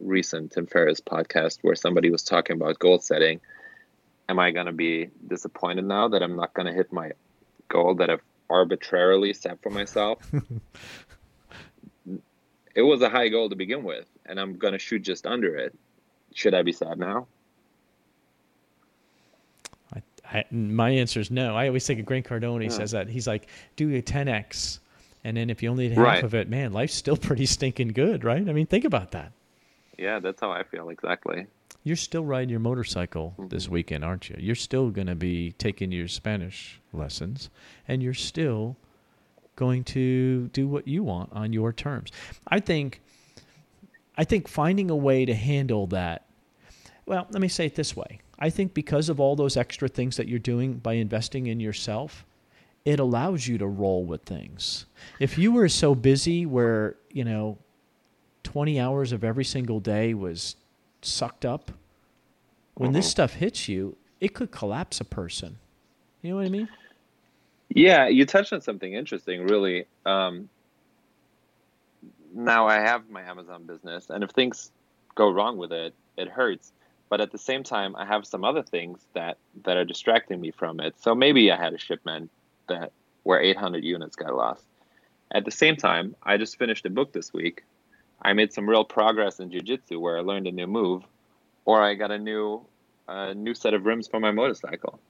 recent 0.00 0.52
Tim 0.52 0.66
Ferriss 0.66 1.00
podcast 1.00 1.58
where 1.62 1.74
somebody 1.74 2.10
was 2.10 2.22
talking 2.22 2.56
about 2.56 2.78
goal 2.78 2.98
setting. 2.98 3.40
am 4.28 4.38
I 4.38 4.52
going 4.52 4.66
to 4.66 4.72
be 4.72 5.10
disappointed 5.26 5.84
now 5.84 6.08
that 6.08 6.22
I'm 6.22 6.36
not 6.36 6.54
going 6.54 6.66
to 6.66 6.72
hit 6.72 6.92
my 6.92 7.12
goal 7.68 7.96
that 7.96 8.10
I've 8.10 8.22
arbitrarily 8.48 9.32
set 9.32 9.60
for 9.62 9.70
myself? 9.70 10.18
it 12.74 12.82
was 12.82 13.02
a 13.02 13.08
high 13.08 13.28
goal 13.28 13.48
to 13.50 13.56
begin 13.56 13.84
with, 13.84 14.06
and 14.26 14.40
I'm 14.40 14.56
going 14.56 14.72
to 14.72 14.78
shoot 14.78 15.02
just 15.02 15.26
under 15.26 15.56
it. 15.56 15.76
Should 16.34 16.54
I 16.54 16.62
be 16.62 16.72
sad 16.72 16.98
now? 16.98 17.26
I, 20.32 20.44
my 20.50 20.90
answer 20.90 21.20
is 21.20 21.30
no. 21.30 21.56
I 21.56 21.66
always 21.66 21.86
think 21.86 22.00
of 22.00 22.06
Grant 22.06 22.26
Cardone. 22.26 22.60
He 22.60 22.68
yeah. 22.68 22.74
says 22.74 22.92
that 22.92 23.08
he's 23.08 23.26
like, 23.26 23.48
do 23.76 23.94
a 23.94 24.02
10x, 24.02 24.78
and 25.24 25.36
then 25.36 25.50
if 25.50 25.62
you 25.62 25.70
only 25.70 25.88
did 25.88 25.98
half 25.98 26.06
right. 26.06 26.24
of 26.24 26.34
it, 26.34 26.48
man, 26.48 26.72
life's 26.72 26.94
still 26.94 27.16
pretty 27.28 27.46
stinking 27.46 27.88
good, 27.88 28.24
right? 28.24 28.48
I 28.48 28.52
mean, 28.52 28.66
think 28.66 28.84
about 28.84 29.10
that. 29.12 29.32
Yeah, 29.98 30.18
that's 30.18 30.40
how 30.40 30.50
I 30.50 30.62
feel 30.62 30.88
exactly. 30.88 31.46
You're 31.82 31.96
still 31.96 32.24
riding 32.24 32.48
your 32.48 32.60
motorcycle 32.60 33.34
mm-hmm. 33.38 33.48
this 33.48 33.68
weekend, 33.68 34.04
aren't 34.04 34.28
you? 34.28 34.36
You're 34.38 34.54
still 34.54 34.90
going 34.90 35.06
to 35.06 35.14
be 35.14 35.52
taking 35.52 35.92
your 35.92 36.08
Spanish 36.08 36.80
lessons, 36.92 37.50
and 37.88 38.02
you're 38.02 38.14
still 38.14 38.76
going 39.56 39.84
to 39.84 40.48
do 40.48 40.66
what 40.66 40.88
you 40.88 41.02
want 41.02 41.30
on 41.32 41.52
your 41.52 41.72
terms. 41.72 42.10
I 42.48 42.60
think 42.60 43.00
I 44.16 44.24
think 44.24 44.48
finding 44.48 44.90
a 44.90 44.96
way 44.96 45.24
to 45.24 45.34
handle 45.34 45.86
that. 45.88 46.26
Well, 47.06 47.26
let 47.30 47.40
me 47.40 47.48
say 47.48 47.66
it 47.66 47.74
this 47.74 47.96
way. 47.96 48.20
I 48.40 48.50
think 48.50 48.72
because 48.72 49.08
of 49.08 49.20
all 49.20 49.36
those 49.36 49.56
extra 49.56 49.88
things 49.88 50.16
that 50.16 50.26
you're 50.28 50.38
doing 50.38 50.74
by 50.74 50.94
investing 50.94 51.46
in 51.46 51.60
yourself, 51.60 52.24
it 52.84 52.98
allows 52.98 53.46
you 53.46 53.58
to 53.58 53.66
roll 53.66 54.04
with 54.04 54.22
things. 54.22 54.86
If 55.18 55.36
you 55.36 55.52
were 55.52 55.68
so 55.68 55.94
busy 55.94 56.46
where, 56.46 56.96
you 57.10 57.24
know, 57.24 57.58
20 58.44 58.80
hours 58.80 59.12
of 59.12 59.22
every 59.22 59.44
single 59.44 59.80
day 59.80 60.14
was 60.14 60.56
sucked 61.02 61.44
up, 61.44 61.70
when 62.74 62.92
this 62.92 63.04
mm-hmm. 63.06 63.10
stuff 63.10 63.34
hits 63.34 63.68
you, 63.68 63.96
it 64.20 64.32
could 64.32 64.50
collapse 64.50 65.00
a 65.00 65.04
person. 65.04 65.58
You 66.22 66.30
know 66.30 66.36
what 66.36 66.46
I 66.46 66.50
mean? 66.50 66.68
Yeah, 67.68 68.08
you 68.08 68.24
touched 68.24 68.52
on 68.52 68.62
something 68.62 68.92
interesting, 68.92 69.46
really. 69.46 69.86
Um, 70.06 70.48
now 72.34 72.66
I 72.66 72.76
have 72.76 73.08
my 73.10 73.22
Amazon 73.22 73.64
business, 73.64 74.08
and 74.08 74.24
if 74.24 74.30
things 74.30 74.72
go 75.14 75.30
wrong 75.30 75.56
with 75.56 75.72
it, 75.72 75.94
it 76.16 76.28
hurts. 76.28 76.72
But 77.10 77.20
at 77.20 77.32
the 77.32 77.38
same 77.38 77.64
time, 77.64 77.96
I 77.96 78.06
have 78.06 78.26
some 78.26 78.44
other 78.44 78.64
things 78.64 79.06
that 79.14 79.38
that 79.64 79.76
are 79.78 79.86
distracting 79.86 80.40
me 80.40 80.52
from 80.52 80.80
it. 80.80 80.96
So 81.00 81.14
maybe 81.14 81.52
I 81.52 81.58
had 81.58 81.74
a 81.74 81.78
shipment 81.78 82.30
that 82.68 82.92
where 83.24 83.42
800 83.42 83.84
units 83.84 84.16
got 84.16 84.34
lost. 84.34 84.64
At 85.32 85.44
the 85.46 85.52
same 85.52 85.76
time, 85.76 86.16
I 86.22 86.38
just 86.38 86.58
finished 86.58 86.86
a 86.86 86.90
book 86.90 87.12
this 87.12 87.32
week 87.34 87.64
I 88.22 88.32
made 88.34 88.52
some 88.52 88.68
real 88.68 88.84
progress 88.84 89.40
in 89.40 89.50
jujitsu 89.50 90.00
where 90.00 90.18
I 90.18 90.22
learned 90.22 90.46
a 90.46 90.52
new 90.52 90.66
move, 90.66 91.04
or 91.64 91.82
I 91.82 91.94
got 91.94 92.10
a 92.10 92.18
new 92.18 92.66
a 93.08 93.34
new 93.34 93.54
set 93.54 93.74
of 93.74 93.86
rims 93.86 94.08
for 94.08 94.20
my 94.20 94.30
motorcycle. 94.30 95.00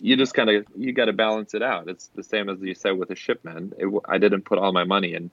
You 0.00 0.16
just 0.16 0.34
kind 0.34 0.50
of 0.50 0.66
you 0.76 0.92
got 0.92 1.06
to 1.06 1.12
balance 1.12 1.54
it 1.54 1.62
out. 1.62 1.88
It's 1.88 2.08
the 2.14 2.22
same 2.22 2.48
as 2.48 2.60
you 2.60 2.74
said 2.74 2.92
with 2.98 3.10
a 3.10 3.16
shipment. 3.16 3.74
It, 3.78 3.88
I 4.06 4.18
didn't 4.18 4.42
put 4.44 4.58
all 4.58 4.72
my 4.72 4.84
money 4.84 5.14
in 5.14 5.30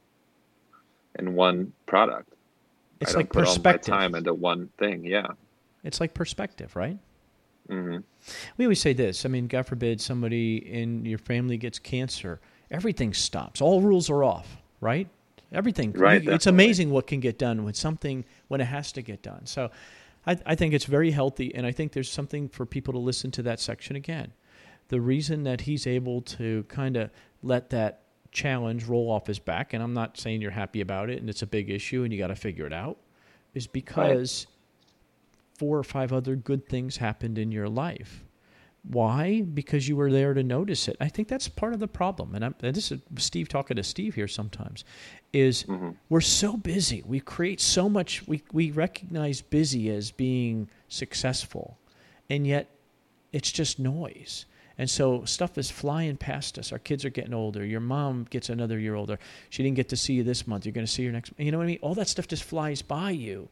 in 1.18 1.36
one 1.36 1.74
product. 1.86 2.34
It's 3.02 3.16
like 3.16 3.32
perspective. 3.32 3.94
time 3.94 4.16
into 4.16 4.34
one 4.34 4.70
thing. 4.78 5.06
Yeah. 5.06 5.28
It's 5.84 6.00
like 6.00 6.14
perspective, 6.14 6.76
right? 6.76 6.98
Mm-hmm. 7.70 7.98
We 8.58 8.66
always 8.66 8.82
say 8.82 8.94
this. 8.94 9.26
I 9.26 9.30
mean, 9.30 9.48
God 9.48 9.66
forbid 9.66 10.02
somebody 10.02 10.58
in 10.58 11.06
your 11.06 11.18
family 11.18 11.58
gets 11.58 11.80
cancer, 11.80 12.40
everything 12.70 13.14
stops. 13.14 13.62
All 13.62 13.82
rules 13.82 14.10
are 14.10 14.24
off, 14.24 14.58
right? 14.80 15.08
Everything. 15.52 15.92
Right. 15.92 16.26
it's 16.26 16.48
amazing 16.48 16.92
what 16.92 17.08
can 17.08 17.20
get 17.20 17.38
done 17.38 17.64
when 17.64 17.74
something 17.74 18.24
when 18.48 18.62
it 18.62 18.66
has 18.66 18.92
to 18.94 19.02
get 19.02 19.22
done. 19.22 19.46
So, 19.46 19.70
I, 20.26 20.38
I 20.46 20.56
think 20.56 20.74
it's 20.74 20.86
very 20.86 21.12
healthy, 21.12 21.54
and 21.56 21.66
I 21.66 21.72
think 21.72 21.94
there's 21.94 22.12
something 22.12 22.48
for 22.48 22.66
people 22.66 22.94
to 22.94 23.00
listen 23.00 23.32
to 23.32 23.44
that 23.44 23.60
section 23.60 23.96
again. 23.96 24.34
The 24.90 25.02
reason 25.02 25.44
that 25.44 25.62
he's 25.62 25.88
able 25.88 26.22
to 26.22 26.64
kind 26.68 26.96
of 26.96 27.10
let 27.42 27.70
that 27.72 28.01
challenge 28.32 28.86
roll 28.86 29.10
off 29.12 29.28
his 29.28 29.40
back, 29.40 29.74
and 29.74 29.84
I'm 29.84 29.94
not 29.94 30.18
saying 30.18 30.42
you're 30.42 30.52
happy 30.52 30.82
about 30.82 31.10
it, 31.10 31.20
and 31.20 31.30
it's 31.30 31.42
a 31.42 31.48
big 31.48 31.70
issue, 31.70 32.04
and 32.04 32.12
you 32.12 32.20
got 32.20 32.28
to 32.28 32.36
figure 32.36 32.66
it 32.66 32.74
out, 32.74 32.98
is 33.54 33.68
because 33.68 34.48
right. 34.48 35.58
four 35.58 35.78
or 35.78 35.84
five 35.84 36.14
other 36.14 36.36
good 36.36 36.68
things 36.68 36.98
happened 36.98 37.38
in 37.38 37.52
your 37.52 37.70
life 37.70 38.24
why? 38.84 39.42
Because 39.42 39.88
you 39.88 39.96
were 39.96 40.12
there 40.12 40.34
to 40.34 40.44
notice 40.44 40.88
it. 40.88 40.98
I 41.00 41.08
think 41.08 41.28
that's 41.28 41.48
part 41.48 41.74
of 41.74 41.80
the 41.80 41.88
problem. 41.88 42.34
And, 42.34 42.44
I'm 42.44 42.56
and 42.62 42.76
this 42.76 42.92
is 42.92 43.00
Steve 43.18 43.48
talking 43.48 43.78
to 43.78 43.84
Steve 43.84 44.16
here 44.16 44.28
sometimes. 44.28 44.84
Is 45.34 45.64
mm-hmm. 45.64 45.92
we're 46.10 46.22
so 46.22 46.58
busy. 46.58 47.04
We 47.06 47.20
create 47.20 47.62
so 47.62 47.88
much. 47.88 48.28
We 48.28 48.42
we 48.52 48.72
recognize 48.72 49.42
busy 49.42 49.90
as 49.90 50.12
being 50.12 50.70
successful, 50.88 51.78
and 52.30 52.48
yet 52.48 52.70
it's 53.32 53.52
just 53.52 53.78
noise. 53.78 54.46
And 54.78 54.90
so 54.90 55.26
stuff 55.26 55.58
is 55.58 55.70
flying 55.70 56.18
past 56.18 56.58
us. 56.58 56.72
Our 56.72 56.80
kids 56.80 57.06
are 57.06 57.10
getting 57.10 57.34
older. 57.34 57.66
Your 57.66 57.80
mom 57.80 58.26
gets 58.30 58.50
another 58.50 58.80
year 58.80 58.96
older. 58.96 59.20
She 59.50 59.64
didn't 59.64 59.76
get 59.76 59.90
to 59.90 59.98
see 59.98 60.14
you 60.14 60.24
this 60.24 60.48
month. 60.48 60.66
You're 60.66 60.74
going 60.74 60.86
to 60.86 60.92
see 60.92 61.06
her 61.06 61.12
next. 61.12 61.34
You 61.38 61.52
know 61.52 61.58
what 61.58 61.66
I 61.66 61.68
mean? 61.68 61.80
All 61.82 61.96
that 61.96 62.08
stuff 62.08 62.28
just 62.28 62.44
flies 62.44 62.82
by 62.82 63.12
you, 63.12 63.50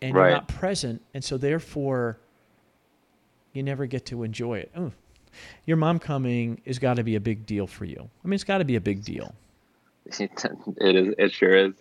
and 0.00 0.14
right. 0.14 0.28
you're 0.28 0.34
not 0.36 0.48
present. 0.48 1.02
And 1.14 1.22
so 1.22 1.36
therefore 1.36 2.18
you 3.52 3.62
never 3.62 3.86
get 3.86 4.06
to 4.06 4.22
enjoy 4.22 4.58
it. 4.58 4.70
Oh, 4.76 4.92
your 5.66 5.76
mom 5.76 5.98
coming 5.98 6.60
has 6.66 6.78
got 6.78 6.94
to 6.94 7.04
be 7.04 7.16
a 7.16 7.20
big 7.20 7.46
deal 7.46 7.66
for 7.66 7.84
you. 7.84 8.08
I 8.24 8.28
mean, 8.28 8.34
it's 8.34 8.44
got 8.44 8.58
to 8.58 8.64
be 8.64 8.76
a 8.76 8.80
big 8.80 9.04
deal. 9.04 9.34
it 10.06 10.96
is. 10.96 11.14
It 11.18 11.32
sure 11.32 11.54
is. 11.54 11.72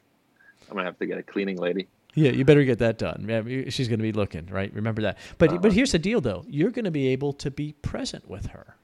I'm 0.69 0.75
gonna 0.75 0.85
have 0.85 0.99
to 0.99 1.05
get 1.05 1.17
a 1.17 1.23
cleaning 1.23 1.57
lady. 1.57 1.87
Yeah, 2.15 2.31
you 2.31 2.43
better 2.43 2.63
get 2.63 2.79
that 2.79 2.97
done. 2.97 3.67
She's 3.69 3.87
gonna 3.87 4.03
be 4.03 4.11
looking, 4.11 4.47
right? 4.47 4.73
Remember 4.73 5.01
that. 5.03 5.17
But 5.37 5.53
uh, 5.53 5.57
but 5.57 5.73
here's 5.73 5.91
the 5.91 5.99
deal, 5.99 6.21
though. 6.21 6.43
You're 6.47 6.71
gonna 6.71 6.91
be 6.91 7.07
able 7.09 7.33
to 7.33 7.51
be 7.51 7.73
present 7.81 8.27
with 8.29 8.47
her 8.47 8.75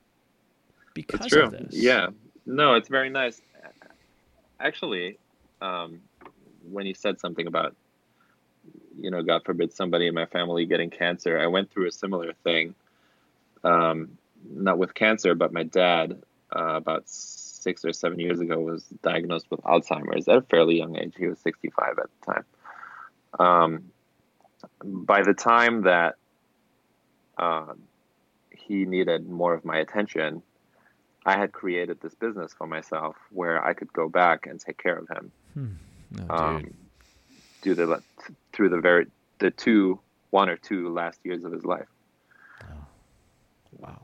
because 0.94 1.26
true. 1.28 1.44
of 1.44 1.52
this. 1.52 1.74
Yeah. 1.74 2.08
No, 2.46 2.76
it's 2.76 2.90
very 2.90 3.10
nice. 3.10 3.42
Actually, 4.60 5.18
um, 5.62 6.02
when 6.70 6.86
you 6.86 6.94
said 6.94 7.20
something 7.20 7.48
about 7.48 7.76
you 9.00 9.12
know, 9.12 9.22
God 9.22 9.44
forbid 9.46 9.74
somebody 9.74 10.08
in 10.08 10.14
my 10.14 10.26
family 10.26 10.66
getting 10.66 10.90
cancer. 10.90 11.38
I 11.38 11.48
went 11.48 11.72
through 11.72 11.88
a 11.88 11.92
similar 11.92 12.34
thing, 12.44 12.76
um, 13.64 14.18
not 14.50 14.78
with 14.78 14.94
cancer, 14.94 15.36
but 15.36 15.52
my 15.52 15.64
dad, 15.64 16.22
uh, 16.56 16.76
about 16.76 17.04
six 17.08 17.84
or 17.84 17.94
seven 17.94 18.20
years 18.20 18.40
ago, 18.40 18.60
was 18.60 18.86
diagnosed 19.04 19.48
with 19.50 19.62
Alzheimer's 19.62 20.28
at 20.28 20.38
a 20.38 20.42
fairly 20.42 20.78
young 20.78 20.98
age. 20.98 21.14
He 21.18 21.28
was 21.28 21.40
65 21.40 22.00
at 22.00 22.10
the 22.20 22.34
time. 22.34 22.46
Um, 23.40 23.92
by 24.84 25.22
the 25.22 25.34
time 25.34 25.84
that 25.84 26.16
uh, 27.38 27.74
he 28.52 28.86
needed 28.86 29.28
more 29.30 29.54
of 29.54 29.66
my 29.66 29.78
attention, 29.78 30.42
I 31.26 31.38
had 31.38 31.52
created 31.52 32.00
this 32.02 32.14
business 32.14 32.54
for 32.54 32.68
myself 32.68 33.16
where 33.32 33.64
I 33.64 33.74
could 33.74 33.92
go 33.94 34.08
back 34.08 34.46
and 34.48 34.60
take 34.60 34.78
care 34.82 34.98
of 34.98 35.08
him. 35.10 35.32
Hmm. 35.54 35.68
No, 36.12 36.26
um, 36.30 36.74
do 37.62 37.74
the 37.74 38.02
through 38.54 38.70
the 38.70 38.80
very 38.80 39.08
the 39.40 39.52
two 39.52 40.00
one 40.30 40.50
or 40.50 40.58
two 40.58 40.90
last 40.90 41.20
years 41.24 41.44
of 41.44 41.52
his 41.52 41.66
life. 41.66 41.88
Oh. 42.62 42.68
Wow. 43.80 44.02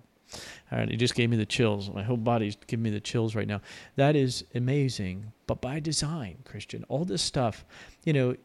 All 0.72 0.80
right, 0.80 0.90
it 0.90 0.98
just 0.98 1.16
gave 1.16 1.30
me 1.30 1.38
the 1.38 1.46
chills. 1.46 1.92
My 1.92 2.04
whole 2.04 2.18
body's 2.18 2.56
giving 2.68 2.84
me 2.84 2.90
the 2.90 3.02
chills 3.02 3.36
right 3.36 3.48
now. 3.48 3.62
That 3.98 4.16
is 4.16 4.46
amazing, 4.56 5.34
but 5.46 5.62
by 5.62 5.80
design, 5.82 6.38
Christian. 6.46 6.86
All 6.88 7.04
this 7.04 7.22
stuff, 7.22 7.66
you 8.06 8.14
know, 8.14 8.36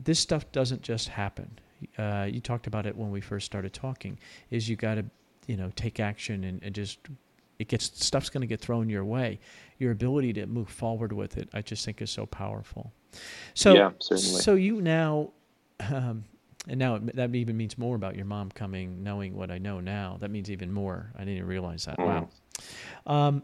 this 0.00 0.18
stuff 0.18 0.50
doesn't 0.52 0.82
just 0.82 1.08
happen. 1.08 1.58
Uh, 1.96 2.28
you 2.30 2.40
talked 2.40 2.66
about 2.66 2.86
it 2.86 2.96
when 2.96 3.10
we 3.10 3.20
first 3.20 3.46
started 3.46 3.72
talking. 3.72 4.18
Is 4.50 4.68
you 4.68 4.76
got 4.76 4.94
to, 4.94 5.04
you 5.46 5.56
know, 5.56 5.70
take 5.76 6.00
action 6.00 6.44
and, 6.44 6.62
and 6.62 6.74
just 6.74 6.98
it 7.58 7.68
gets 7.68 8.04
stuff's 8.04 8.30
going 8.30 8.42
to 8.42 8.46
get 8.46 8.60
thrown 8.60 8.88
your 8.88 9.04
way. 9.04 9.40
Your 9.78 9.92
ability 9.92 10.32
to 10.34 10.46
move 10.46 10.68
forward 10.68 11.12
with 11.12 11.36
it, 11.36 11.48
I 11.52 11.62
just 11.62 11.84
think, 11.84 12.00
is 12.02 12.10
so 12.10 12.26
powerful. 12.26 12.92
So, 13.54 13.74
yeah, 13.74 13.90
certainly. 14.00 14.40
So 14.40 14.54
you 14.54 14.80
now, 14.80 15.30
um, 15.80 16.24
and 16.68 16.78
now 16.78 16.98
that 16.98 17.34
even 17.34 17.56
means 17.56 17.78
more 17.78 17.96
about 17.96 18.14
your 18.16 18.26
mom 18.26 18.50
coming, 18.50 19.02
knowing 19.02 19.34
what 19.34 19.50
I 19.50 19.58
know 19.58 19.80
now. 19.80 20.18
That 20.20 20.30
means 20.30 20.50
even 20.50 20.72
more. 20.72 21.12
I 21.18 21.24
didn't 21.24 21.46
realize 21.46 21.84
that. 21.86 21.98
Mm. 21.98 22.06
Wow. 22.06 22.28
Um, 23.06 23.42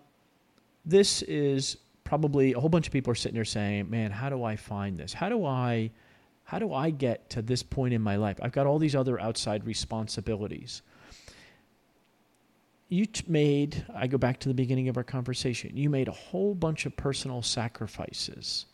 this 0.84 1.22
is 1.22 1.78
probably 2.04 2.52
a 2.52 2.60
whole 2.60 2.68
bunch 2.68 2.86
of 2.86 2.92
people 2.92 3.10
are 3.10 3.16
sitting 3.16 3.34
there 3.34 3.44
saying, 3.44 3.88
"Man, 3.88 4.10
how 4.10 4.28
do 4.28 4.44
I 4.44 4.56
find 4.56 4.98
this? 4.98 5.12
How 5.12 5.28
do 5.28 5.44
I, 5.44 5.90
how 6.44 6.58
do 6.58 6.72
I 6.72 6.90
get 6.90 7.30
to 7.30 7.42
this 7.42 7.62
point 7.62 7.94
in 7.94 8.02
my 8.02 8.16
life? 8.16 8.38
I've 8.42 8.52
got 8.52 8.66
all 8.66 8.78
these 8.78 8.94
other 8.94 9.20
outside 9.20 9.66
responsibilities." 9.66 10.82
you 12.90 13.06
made, 13.26 13.84
I 13.92 14.06
go 14.06 14.18
back 14.18 14.38
to 14.40 14.48
the 14.48 14.54
beginning 14.54 14.88
of 14.88 14.96
our 14.96 15.02
conversation, 15.02 15.76
you 15.76 15.90
made 15.90 16.06
a 16.06 16.12
whole 16.12 16.54
bunch 16.54 16.86
of 16.86 16.94
personal 16.96 17.42
sacrifices 17.42 18.66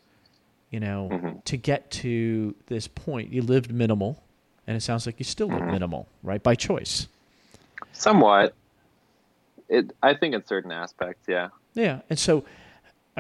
you 0.71 0.79
know, 0.79 1.09
mm-hmm. 1.11 1.39
to 1.45 1.57
get 1.57 1.91
to 1.91 2.55
this 2.67 2.87
point. 2.87 3.33
You 3.33 3.43
lived 3.43 3.73
minimal, 3.73 4.23
and 4.67 4.77
it 4.77 4.81
sounds 4.81 5.05
like 5.05 5.19
you 5.19 5.25
still 5.25 5.49
live 5.49 5.61
mm-hmm. 5.61 5.73
minimal, 5.73 6.09
right? 6.23 6.43
By 6.43 6.55
choice. 6.55 7.09
Somewhat. 7.93 8.55
It, 9.69 9.93
I 10.03 10.15
think 10.15 10.35
in 10.35 10.45
certain 10.47 10.73
aspects, 10.73 11.27
yeah. 11.29 11.49
Yeah, 11.75 12.01
and 12.09 12.19
so 12.19 12.45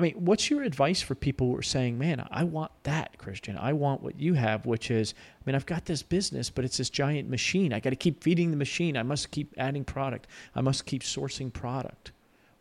I 0.00 0.02
mean, 0.02 0.14
what's 0.14 0.48
your 0.48 0.62
advice 0.62 1.02
for 1.02 1.14
people 1.14 1.48
who 1.48 1.56
are 1.58 1.62
saying, 1.62 1.98
"Man, 1.98 2.26
I 2.30 2.42
want 2.42 2.72
that, 2.84 3.18
Christian. 3.18 3.58
I 3.58 3.74
want 3.74 4.02
what 4.02 4.18
you 4.18 4.32
have, 4.32 4.64
which 4.64 4.90
is, 4.90 5.12
I 5.12 5.42
mean, 5.44 5.54
I've 5.54 5.66
got 5.66 5.84
this 5.84 6.02
business, 6.02 6.48
but 6.48 6.64
it's 6.64 6.78
this 6.78 6.88
giant 6.88 7.28
machine. 7.28 7.74
I 7.74 7.80
got 7.80 7.90
to 7.90 7.96
keep 7.96 8.22
feeding 8.22 8.50
the 8.50 8.56
machine. 8.56 8.96
I 8.96 9.02
must 9.02 9.30
keep 9.30 9.52
adding 9.58 9.84
product. 9.84 10.26
I 10.54 10.62
must 10.62 10.86
keep 10.86 11.02
sourcing 11.02 11.52
product." 11.52 12.12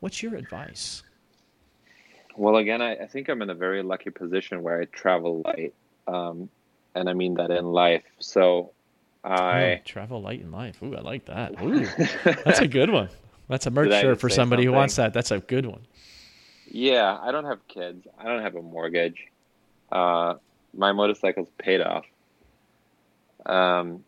What's 0.01 0.21
your 0.21 0.35
advice? 0.35 1.01
Well, 2.35 2.57
again, 2.57 2.81
I, 2.81 2.95
I 2.95 3.07
think 3.07 3.29
I'm 3.29 3.41
in 3.41 3.49
a 3.49 3.55
very 3.55 3.83
lucky 3.83 4.09
position 4.09 4.61
where 4.61 4.81
I 4.81 4.85
travel 4.85 5.41
light, 5.45 5.73
um, 6.09 6.49
and 6.93 7.09
I 7.09 7.13
mean 7.13 7.35
that 7.35 7.51
in 7.51 7.71
life. 7.71 8.03
So, 8.19 8.71
I 9.23 9.61
oh, 9.61 9.77
travel 9.85 10.21
light 10.21 10.41
in 10.41 10.51
life. 10.51 10.83
Ooh, 10.83 10.93
I 10.93 10.99
like 10.99 11.23
that. 11.27 11.61
Ooh, 11.61 11.87
that's 12.43 12.59
a 12.59 12.67
good 12.67 12.89
one. 12.89 13.07
That's 13.47 13.65
a 13.65 13.71
merch 13.71 13.91
shirt 13.91 14.19
for 14.19 14.27
somebody 14.27 14.63
something? 14.63 14.73
who 14.73 14.77
wants 14.77 14.97
that. 14.97 15.13
That's 15.13 15.31
a 15.31 15.39
good 15.39 15.65
one. 15.65 15.85
Yeah, 16.71 17.17
I 17.19 17.31
don't 17.31 17.45
have 17.45 17.67
kids. 17.67 18.07
I 18.17 18.25
don't 18.25 18.43
have 18.43 18.55
a 18.55 18.61
mortgage. 18.61 19.27
Uh, 19.91 20.35
my 20.73 20.91
motorcycle's 20.91 21.49
paid 21.57 21.81
off. 21.81 22.05
Um, 23.45 24.03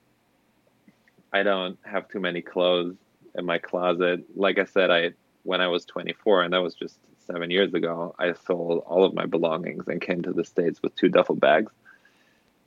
I 1.34 1.42
don't 1.42 1.80
have 1.84 2.08
too 2.08 2.20
many 2.20 2.42
clothes 2.42 2.96
in 3.36 3.46
my 3.46 3.58
closet. 3.58 4.26
Like 4.36 4.60
I 4.60 4.66
said, 4.66 4.92
I 4.92 5.12
when 5.44 5.60
I 5.60 5.70
was 5.70 5.86
24, 5.86 6.44
and 6.44 6.54
that 6.54 6.62
was 6.62 6.76
just 6.76 7.00
seven 7.26 7.50
years 7.50 7.74
ago, 7.74 8.14
I 8.20 8.34
sold 8.34 8.84
all 8.86 9.06
of 9.06 9.16
my 9.16 9.26
belongings 9.26 9.88
and 9.88 10.00
came 10.00 10.22
to 10.22 10.34
the 10.34 10.46
states 10.46 10.84
with 10.84 10.96
two 10.96 11.10
duffel 11.10 11.36
bags. 11.36 11.72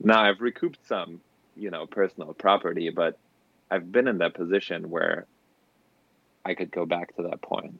Now 0.02 0.24
I've 0.24 0.40
recouped 0.40 0.84
some, 0.88 1.20
you 1.56 1.70
know, 1.70 1.86
personal 1.86 2.34
property, 2.34 2.90
but 2.90 3.16
I've 3.70 3.92
been 3.92 4.08
in 4.08 4.18
that 4.18 4.34
position 4.34 4.90
where 4.90 5.26
I 6.44 6.54
could 6.54 6.72
go 6.72 6.84
back 6.84 7.14
to 7.14 7.22
that 7.22 7.42
point 7.42 7.78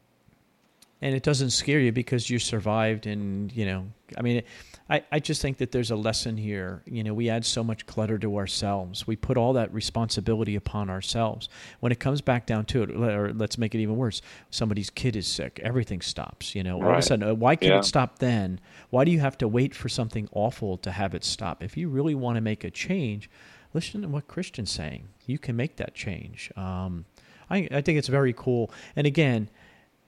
and 1.00 1.14
it 1.14 1.22
doesn't 1.22 1.50
scare 1.50 1.80
you 1.80 1.92
because 1.92 2.30
you 2.30 2.38
survived 2.38 3.06
and 3.06 3.52
you 3.52 3.66
know 3.66 3.86
i 4.16 4.22
mean 4.22 4.42
I, 4.88 5.02
I 5.10 5.18
just 5.18 5.40
think 5.40 5.58
that 5.58 5.72
there's 5.72 5.90
a 5.90 5.96
lesson 5.96 6.36
here. 6.36 6.82
You 6.84 7.02
know 7.04 7.14
we 7.14 7.30
add 7.30 7.44
so 7.44 7.64
much 7.64 7.86
clutter 7.86 8.18
to 8.18 8.36
ourselves. 8.36 9.06
We 9.06 9.16
put 9.16 9.36
all 9.36 9.54
that 9.54 9.72
responsibility 9.72 10.56
upon 10.56 10.90
ourselves. 10.90 11.48
When 11.80 11.90
it 11.90 12.00
comes 12.00 12.20
back 12.20 12.46
down 12.46 12.66
to 12.66 12.82
it 12.82 12.90
or 12.90 13.32
let's 13.32 13.56
make 13.56 13.74
it 13.74 13.78
even 13.80 13.96
worse 13.96 14.20
somebody's 14.50 14.90
kid 14.90 15.16
is 15.16 15.26
sick. 15.26 15.60
Everything 15.62 16.00
stops 16.02 16.54
you 16.54 16.62
know. 16.62 16.82
All 16.82 16.90
of 16.90 16.98
a 16.98 17.02
sudden 17.02 17.28
uh, 17.28 17.34
why 17.34 17.56
can't 17.56 17.72
yeah. 17.72 17.78
it 17.78 17.84
stop 17.84 18.18
then? 18.18 18.60
Why 18.90 19.04
do 19.04 19.10
you 19.10 19.20
have 19.20 19.38
to 19.38 19.48
wait 19.48 19.74
for 19.74 19.88
something 19.88 20.28
awful 20.32 20.76
to 20.78 20.92
have 20.92 21.14
it 21.14 21.24
stop? 21.24 21.62
If 21.62 21.76
you 21.76 21.88
really 21.88 22.14
want 22.14 22.36
to 22.36 22.40
make 22.40 22.64
a 22.64 22.70
change 22.70 23.30
listen 23.72 24.02
to 24.02 24.08
what 24.08 24.28
christian's 24.28 24.70
saying. 24.70 25.08
You 25.26 25.38
can 25.38 25.56
make 25.56 25.76
that 25.76 25.94
change. 25.94 26.52
Um, 26.56 27.06
I, 27.50 27.68
I 27.72 27.80
think 27.80 27.98
it's 27.98 28.08
very 28.08 28.32
cool. 28.32 28.70
And 28.94 29.06
again 29.06 29.48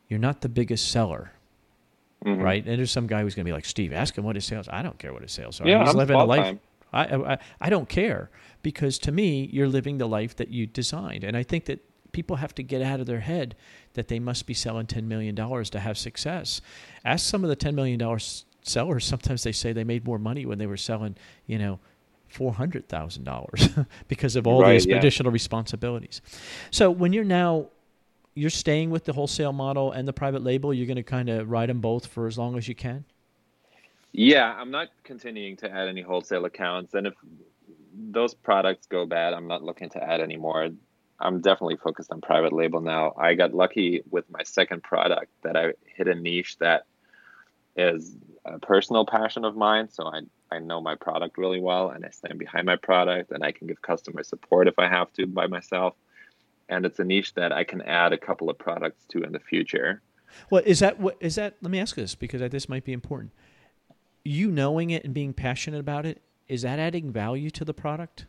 you're 0.08 0.18
not 0.18 0.40
the 0.40 0.48
biggest 0.48 0.90
seller. 0.90 1.32
Mm-hmm. 2.24 2.42
Right, 2.42 2.66
and 2.66 2.78
there's 2.78 2.90
some 2.90 3.06
guy 3.06 3.20
who's 3.20 3.34
going 3.34 3.44
to 3.44 3.48
be 3.48 3.52
like, 3.52 3.66
Steve, 3.66 3.92
ask 3.92 4.16
him 4.16 4.24
what 4.24 4.36
his 4.36 4.44
sales. 4.44 4.68
I 4.70 4.82
don't 4.82 4.98
care 4.98 5.12
what 5.12 5.22
his 5.22 5.32
sales 5.32 5.60
are. 5.60 5.68
Yeah, 5.68 5.80
He's 5.80 5.90
I'm 5.90 5.96
living 5.96 6.16
a 6.16 6.24
life. 6.24 6.56
I, 6.92 7.04
I 7.04 7.38
I 7.60 7.70
don't 7.70 7.88
care 7.88 8.30
because 8.62 8.98
to 9.00 9.12
me, 9.12 9.48
you're 9.52 9.68
living 9.68 9.98
the 9.98 10.08
life 10.08 10.34
that 10.36 10.48
you 10.48 10.66
designed, 10.66 11.24
and 11.24 11.36
I 11.36 11.42
think 11.42 11.66
that 11.66 11.84
people 12.12 12.36
have 12.36 12.54
to 12.54 12.62
get 12.62 12.80
out 12.80 13.00
of 13.00 13.06
their 13.06 13.20
head 13.20 13.54
that 13.92 14.08
they 14.08 14.18
must 14.18 14.46
be 14.46 14.54
selling 14.54 14.86
ten 14.86 15.06
million 15.06 15.34
dollars 15.34 15.68
to 15.70 15.80
have 15.80 15.98
success. 15.98 16.62
Ask 17.04 17.28
some 17.28 17.44
of 17.44 17.50
the 17.50 17.56
ten 17.56 17.74
million 17.74 17.98
dollars 17.98 18.46
sellers. 18.62 19.04
Sometimes 19.04 19.42
they 19.42 19.52
say 19.52 19.72
they 19.72 19.84
made 19.84 20.04
more 20.04 20.18
money 20.18 20.46
when 20.46 20.58
they 20.58 20.66
were 20.66 20.78
selling, 20.78 21.16
you 21.46 21.58
know, 21.58 21.78
four 22.28 22.54
hundred 22.54 22.88
thousand 22.88 23.24
dollars 23.24 23.68
because 24.08 24.36
of 24.36 24.46
all 24.46 24.62
right, 24.62 24.72
these 24.72 24.86
yeah. 24.86 24.96
additional 24.96 25.30
responsibilities. 25.30 26.22
So 26.70 26.90
when 26.90 27.12
you're 27.12 27.24
now 27.24 27.68
you're 28.36 28.50
staying 28.50 28.90
with 28.90 29.04
the 29.04 29.14
wholesale 29.14 29.52
model 29.52 29.90
and 29.90 30.06
the 30.06 30.12
private 30.12 30.44
label. 30.44 30.72
You're 30.72 30.86
going 30.86 30.96
to 30.96 31.02
kind 31.02 31.30
of 31.30 31.50
ride 31.50 31.70
them 31.70 31.80
both 31.80 32.06
for 32.06 32.26
as 32.26 32.36
long 32.38 32.56
as 32.56 32.68
you 32.68 32.74
can. 32.74 33.04
Yeah, 34.12 34.54
I'm 34.56 34.70
not 34.70 34.88
continuing 35.04 35.56
to 35.58 35.70
add 35.70 35.88
any 35.88 36.02
wholesale 36.02 36.44
accounts, 36.44 36.94
and 36.94 37.06
if 37.06 37.14
those 37.94 38.34
products 38.34 38.86
go 38.86 39.06
bad, 39.06 39.32
I'm 39.32 39.48
not 39.48 39.62
looking 39.62 39.88
to 39.90 40.02
add 40.02 40.20
any 40.20 40.36
more. 40.36 40.68
I'm 41.18 41.40
definitely 41.40 41.76
focused 41.76 42.12
on 42.12 42.20
private 42.20 42.52
label 42.52 42.80
now. 42.80 43.14
I 43.16 43.34
got 43.34 43.54
lucky 43.54 44.02
with 44.10 44.30
my 44.30 44.42
second 44.42 44.82
product 44.82 45.32
that 45.42 45.56
I 45.56 45.72
hit 45.96 46.08
a 46.08 46.14
niche 46.14 46.58
that 46.58 46.84
is 47.74 48.14
a 48.44 48.58
personal 48.58 49.06
passion 49.06 49.44
of 49.44 49.56
mine. 49.56 49.88
So 49.90 50.06
I 50.06 50.20
I 50.50 50.60
know 50.60 50.80
my 50.80 50.94
product 50.94 51.38
really 51.38 51.60
well, 51.60 51.88
and 51.90 52.04
I 52.04 52.10
stand 52.10 52.38
behind 52.38 52.66
my 52.66 52.76
product, 52.76 53.32
and 53.32 53.42
I 53.42 53.52
can 53.52 53.66
give 53.66 53.80
customer 53.80 54.22
support 54.22 54.68
if 54.68 54.78
I 54.78 54.88
have 54.88 55.12
to 55.14 55.26
by 55.26 55.46
myself 55.46 55.94
and 56.68 56.84
it's 56.84 56.98
a 56.98 57.04
niche 57.04 57.34
that 57.34 57.52
I 57.52 57.64
can 57.64 57.82
add 57.82 58.12
a 58.12 58.18
couple 58.18 58.50
of 58.50 58.58
products 58.58 59.04
to 59.10 59.22
in 59.22 59.32
the 59.32 59.40
future. 59.40 60.02
Well, 60.50 60.62
is 60.64 60.80
that 60.80 60.98
what 61.00 61.16
is 61.20 61.36
that? 61.36 61.56
Let 61.62 61.70
me 61.70 61.78
ask 61.78 61.96
this 61.96 62.14
because 62.14 62.42
I, 62.42 62.48
this 62.48 62.68
might 62.68 62.84
be 62.84 62.92
important. 62.92 63.32
You 64.24 64.50
knowing 64.50 64.90
it 64.90 65.04
and 65.04 65.14
being 65.14 65.32
passionate 65.32 65.80
about 65.80 66.04
it 66.04 66.20
is 66.48 66.62
that 66.62 66.78
adding 66.78 67.12
value 67.12 67.50
to 67.50 67.64
the 67.64 67.74
product? 67.74 68.26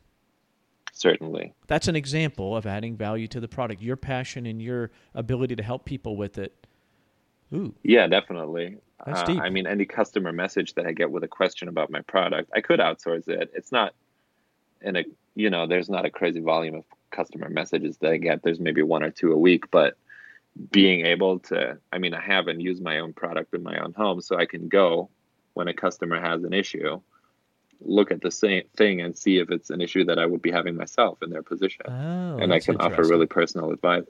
Certainly. 0.93 1.53
That's 1.67 1.88
an 1.88 1.95
example 1.95 2.55
of 2.55 2.65
adding 2.65 2.97
value 2.97 3.27
to 3.27 3.39
the 3.39 3.47
product. 3.47 3.81
Your 3.81 3.95
passion 3.95 4.45
and 4.45 4.61
your 4.61 4.89
ability 5.13 5.55
to 5.55 5.63
help 5.63 5.85
people 5.85 6.17
with 6.17 6.38
it. 6.38 6.65
Ooh. 7.53 7.75
Yeah, 7.83 8.07
definitely. 8.07 8.77
That's 9.05 9.23
deep. 9.23 9.39
Uh, 9.39 9.43
I 9.43 9.49
mean, 9.49 9.67
any 9.67 9.85
customer 9.85 10.33
message 10.33 10.73
that 10.73 10.88
I 10.88 10.91
get 10.91 11.11
with 11.11 11.23
a 11.23 11.27
question 11.27 11.67
about 11.67 11.91
my 11.91 12.01
product, 12.01 12.49
I 12.55 12.61
could 12.61 12.79
outsource 12.79 13.27
it. 13.27 13.51
It's 13.53 13.71
not 13.71 13.93
in 14.81 14.95
a 14.95 15.03
you 15.35 15.51
know, 15.51 15.67
there's 15.67 15.89
not 15.89 16.05
a 16.05 16.09
crazy 16.09 16.39
volume 16.39 16.75
of 16.75 16.83
customer 17.12 17.49
messages 17.49 17.97
that 17.97 18.12
I 18.12 18.18
get. 18.18 18.43
There's 18.43 18.60
maybe 18.60 18.82
one 18.84 19.03
or 19.03 19.12
two 19.12 19.32
a 19.32 19.38
week, 19.38 19.72
but 19.72 19.97
being 20.72 21.05
able 21.05 21.39
to, 21.39 21.78
I 21.91 21.97
mean, 21.99 22.14
I 22.14 22.22
haven't 22.22 22.62
used 22.62 22.82
my 22.82 22.99
own 22.99 23.14
product 23.14 23.53
in 23.53 23.64
my 23.64 23.78
own 23.80 23.93
home, 23.93 24.22
so 24.22 24.38
I 24.38 24.45
can 24.45 24.68
go 24.68 25.10
when 25.53 25.68
a 25.68 25.74
customer 25.74 26.20
has 26.20 26.43
an 26.43 26.53
issue, 26.53 27.01
look 27.82 28.12
at 28.12 28.22
the 28.22 28.32
same 28.32 28.64
thing 28.76 29.01
and 29.01 29.18
see 29.18 29.38
if 29.38 29.51
it's 29.51 29.70
an 29.70 29.82
issue 29.82 30.05
that 30.05 30.20
I 30.20 30.26
would 30.26 30.41
be 30.41 30.51
having 30.51 30.76
myself 30.76 31.22
in 31.22 31.30
their 31.30 31.43
position. 31.43 31.86
Oh, 31.88 32.38
and 32.38 32.53
I 32.53 32.60
can 32.60 32.78
offer 32.78 33.03
really 33.03 33.26
personal 33.26 33.72
advice. 33.72 34.05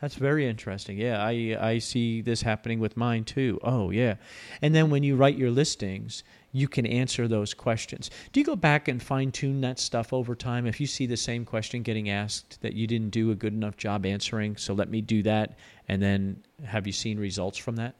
That's 0.00 0.14
very 0.14 0.46
interesting. 0.46 0.96
Yeah, 0.96 1.20
I 1.20 1.56
I 1.60 1.78
see 1.78 2.20
this 2.20 2.42
happening 2.42 2.78
with 2.78 2.96
mine 2.96 3.24
too. 3.24 3.58
Oh, 3.62 3.90
yeah. 3.90 4.14
And 4.62 4.74
then 4.74 4.90
when 4.90 5.02
you 5.02 5.16
write 5.16 5.36
your 5.36 5.50
listings, 5.50 6.22
you 6.52 6.68
can 6.68 6.86
answer 6.86 7.28
those 7.28 7.54
questions. 7.54 8.10
Do 8.32 8.40
you 8.40 8.46
go 8.46 8.56
back 8.56 8.88
and 8.88 9.02
fine 9.02 9.32
tune 9.32 9.60
that 9.60 9.78
stuff 9.78 10.12
over 10.12 10.34
time? 10.34 10.66
If 10.66 10.80
you 10.80 10.86
see 10.86 11.06
the 11.06 11.16
same 11.16 11.44
question 11.44 11.82
getting 11.82 12.08
asked 12.08 12.60
that 12.62 12.72
you 12.74 12.86
didn't 12.86 13.10
do 13.10 13.30
a 13.30 13.34
good 13.34 13.52
enough 13.52 13.76
job 13.76 14.06
answering, 14.06 14.56
so 14.56 14.74
let 14.74 14.88
me 14.88 15.00
do 15.00 15.22
that, 15.24 15.58
and 15.88 16.02
then 16.02 16.42
have 16.64 16.86
you 16.86 16.92
seen 16.92 17.18
results 17.18 17.58
from 17.58 17.76
that? 17.76 17.94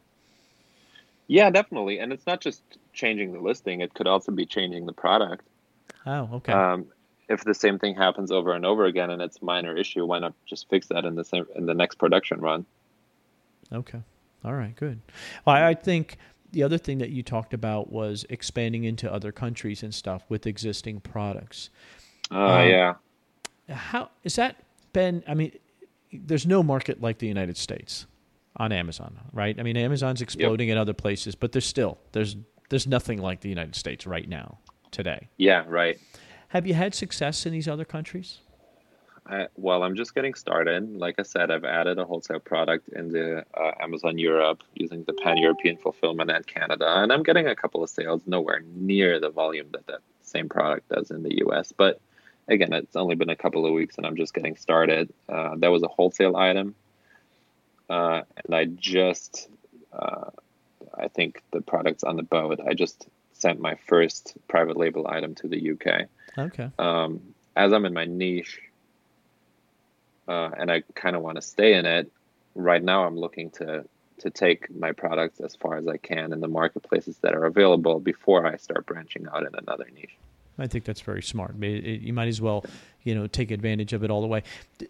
Yeah, 1.26 1.50
definitely. 1.50 1.98
And 1.98 2.12
it's 2.12 2.26
not 2.26 2.40
just 2.40 2.62
changing 2.92 3.32
the 3.32 3.40
listing; 3.40 3.80
it 3.80 3.92
could 3.94 4.06
also 4.06 4.32
be 4.32 4.46
changing 4.46 4.86
the 4.86 4.92
product. 4.92 5.44
Oh, 6.06 6.30
okay. 6.34 6.52
Um, 6.52 6.86
if 7.28 7.44
the 7.44 7.54
same 7.54 7.78
thing 7.78 7.94
happens 7.94 8.30
over 8.30 8.54
and 8.54 8.64
over 8.64 8.86
again 8.86 9.10
and 9.10 9.20
it's 9.20 9.38
a 9.40 9.44
minor 9.44 9.76
issue, 9.76 10.04
why 10.04 10.18
not 10.18 10.32
just 10.46 10.68
fix 10.68 10.86
that 10.88 11.04
in 11.04 11.14
the 11.14 11.24
same, 11.24 11.46
in 11.54 11.66
the 11.66 11.74
next 11.74 11.96
production 11.96 12.40
run? 12.40 12.64
Okay. 13.72 14.00
All 14.44 14.54
right. 14.54 14.74
Good. 14.74 15.00
Well, 15.44 15.56
I 15.56 15.74
think 15.74 16.16
the 16.52 16.62
other 16.62 16.78
thing 16.78 16.98
that 16.98 17.10
you 17.10 17.22
talked 17.22 17.54
about 17.54 17.92
was 17.92 18.24
expanding 18.30 18.84
into 18.84 19.12
other 19.12 19.32
countries 19.32 19.82
and 19.82 19.94
stuff 19.94 20.22
with 20.28 20.46
existing 20.46 21.00
products. 21.00 21.70
Oh 22.30 22.36
uh, 22.36 22.62
um, 22.62 22.68
yeah. 22.68 22.94
How 23.68 24.10
is 24.24 24.36
that 24.36 24.56
been? 24.92 25.22
I 25.28 25.34
mean, 25.34 25.52
there's 26.12 26.46
no 26.46 26.62
market 26.62 27.00
like 27.00 27.18
the 27.18 27.26
United 27.26 27.56
States 27.56 28.06
on 28.56 28.72
Amazon, 28.72 29.18
right? 29.32 29.58
I 29.58 29.62
mean, 29.62 29.76
Amazon's 29.76 30.22
exploding 30.22 30.68
yep. 30.68 30.74
in 30.74 30.78
other 30.78 30.94
places, 30.94 31.34
but 31.34 31.52
there's 31.52 31.66
still 31.66 31.98
there's 32.12 32.36
there's 32.70 32.86
nothing 32.86 33.18
like 33.18 33.40
the 33.40 33.48
United 33.48 33.76
States 33.76 34.06
right 34.06 34.28
now 34.28 34.58
today. 34.90 35.28
Yeah, 35.36 35.64
right. 35.66 35.98
Have 36.48 36.66
you 36.66 36.74
had 36.74 36.94
success 36.94 37.44
in 37.44 37.52
these 37.52 37.68
other 37.68 37.84
countries? 37.84 38.38
I, 39.28 39.48
well, 39.56 39.82
I'm 39.82 39.94
just 39.94 40.14
getting 40.14 40.34
started. 40.34 40.96
Like 40.96 41.16
I 41.18 41.22
said, 41.22 41.50
I've 41.50 41.64
added 41.64 41.98
a 41.98 42.04
wholesale 42.04 42.40
product 42.40 42.88
in 42.88 43.12
the 43.12 43.44
uh, 43.54 43.72
Amazon 43.80 44.16
Europe 44.16 44.62
using 44.74 45.04
the 45.04 45.12
Pan 45.12 45.36
European 45.36 45.76
fulfillment 45.76 46.30
and 46.30 46.46
Canada, 46.46 46.86
and 46.88 47.12
I'm 47.12 47.22
getting 47.22 47.46
a 47.46 47.54
couple 47.54 47.82
of 47.82 47.90
sales, 47.90 48.22
nowhere 48.26 48.62
near 48.74 49.20
the 49.20 49.28
volume 49.28 49.68
that 49.72 49.86
that 49.86 50.00
same 50.22 50.48
product 50.48 50.88
does 50.88 51.10
in 51.10 51.22
the 51.22 51.44
US. 51.46 51.72
But 51.72 52.00
again, 52.48 52.72
it's 52.72 52.96
only 52.96 53.16
been 53.16 53.28
a 53.28 53.36
couple 53.36 53.66
of 53.66 53.72
weeks, 53.72 53.98
and 53.98 54.06
I'm 54.06 54.16
just 54.16 54.32
getting 54.32 54.56
started. 54.56 55.12
Uh, 55.28 55.56
that 55.56 55.68
was 55.68 55.82
a 55.82 55.88
wholesale 55.88 56.36
item, 56.36 56.74
uh, 57.90 58.22
and 58.44 58.54
I 58.54 58.64
just, 58.64 59.48
uh, 59.92 60.30
I 60.96 61.08
think 61.08 61.42
the 61.50 61.60
product's 61.60 62.02
on 62.02 62.16
the 62.16 62.22
boat. 62.22 62.60
I 62.66 62.72
just 62.72 63.06
sent 63.34 63.60
my 63.60 63.74
first 63.86 64.38
private 64.48 64.78
label 64.78 65.06
item 65.06 65.34
to 65.36 65.48
the 65.48 65.72
UK. 65.72 66.08
Okay. 66.38 66.70
Um, 66.78 67.20
as 67.56 67.72
I'm 67.72 67.84
in 67.84 67.92
my 67.92 68.04
niche 68.04 68.60
uh, 70.28 70.50
and 70.56 70.70
I 70.70 70.82
kind 70.94 71.16
of 71.16 71.22
want 71.22 71.36
to 71.36 71.42
stay 71.42 71.74
in 71.74 71.86
it. 71.86 72.12
Right 72.54 72.82
now, 72.82 73.04
I'm 73.04 73.16
looking 73.16 73.50
to 73.52 73.84
to 74.18 74.30
take 74.30 74.68
my 74.74 74.90
products 74.90 75.38
as 75.40 75.54
far 75.54 75.76
as 75.76 75.86
I 75.86 75.96
can 75.96 76.32
in 76.32 76.40
the 76.40 76.48
marketplaces 76.48 77.18
that 77.18 77.34
are 77.34 77.44
available 77.44 78.00
before 78.00 78.46
I 78.46 78.56
start 78.56 78.84
branching 78.84 79.28
out 79.32 79.42
in 79.46 79.54
another 79.54 79.86
niche. 79.94 80.16
I 80.58 80.66
think 80.66 80.84
that's 80.84 81.00
very 81.02 81.22
smart. 81.22 81.54
You 81.62 82.12
might 82.12 82.26
as 82.26 82.40
well, 82.40 82.64
you 83.04 83.14
know, 83.14 83.28
take 83.28 83.52
advantage 83.52 83.92
of 83.92 84.02
it 84.02 84.10
all 84.10 84.20
the 84.20 84.26
way. 84.26 84.42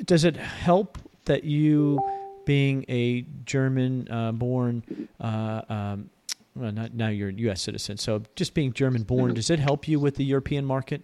Does 0.07 0.25
it 0.25 0.35
help 0.37 0.97
that 1.27 1.45
you, 1.45 2.01
being 2.47 2.87
a 2.89 3.27
German-born 3.45 4.83
uh, 5.21 5.63
um, 5.69 6.09
well, 6.55 6.73
not 6.73 6.95
now 6.95 7.09
you're 7.09 7.29
a 7.29 7.33
U.S. 7.35 7.61
citizen. 7.63 7.99
So 7.99 8.23
just 8.35 8.55
being 8.55 8.73
German 8.73 9.03
born, 9.03 9.33
Mhm. 9.33 9.35
does 9.35 9.51
it 9.51 9.59
help 9.59 9.87
you 9.87 10.01
with 10.01 10.17
the 10.17 10.25
European 10.25 10.65
market? 10.65 11.03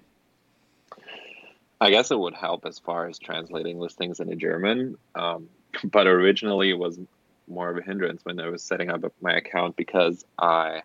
I 1.84 1.90
guess 1.90 2.10
it 2.10 2.18
would 2.18 2.34
help 2.34 2.64
as 2.64 2.78
far 2.78 3.06
as 3.06 3.18
translating 3.18 3.78
listings 3.78 4.18
into 4.18 4.36
German. 4.36 4.96
Um, 5.14 5.48
but 5.84 6.06
originally 6.06 6.70
it 6.70 6.78
was 6.78 6.98
more 7.46 7.68
of 7.68 7.76
a 7.76 7.82
hindrance 7.82 8.24
when 8.24 8.40
I 8.40 8.48
was 8.48 8.62
setting 8.62 8.88
up 8.88 9.04
my 9.20 9.36
account 9.36 9.76
because 9.76 10.24
I, 10.38 10.80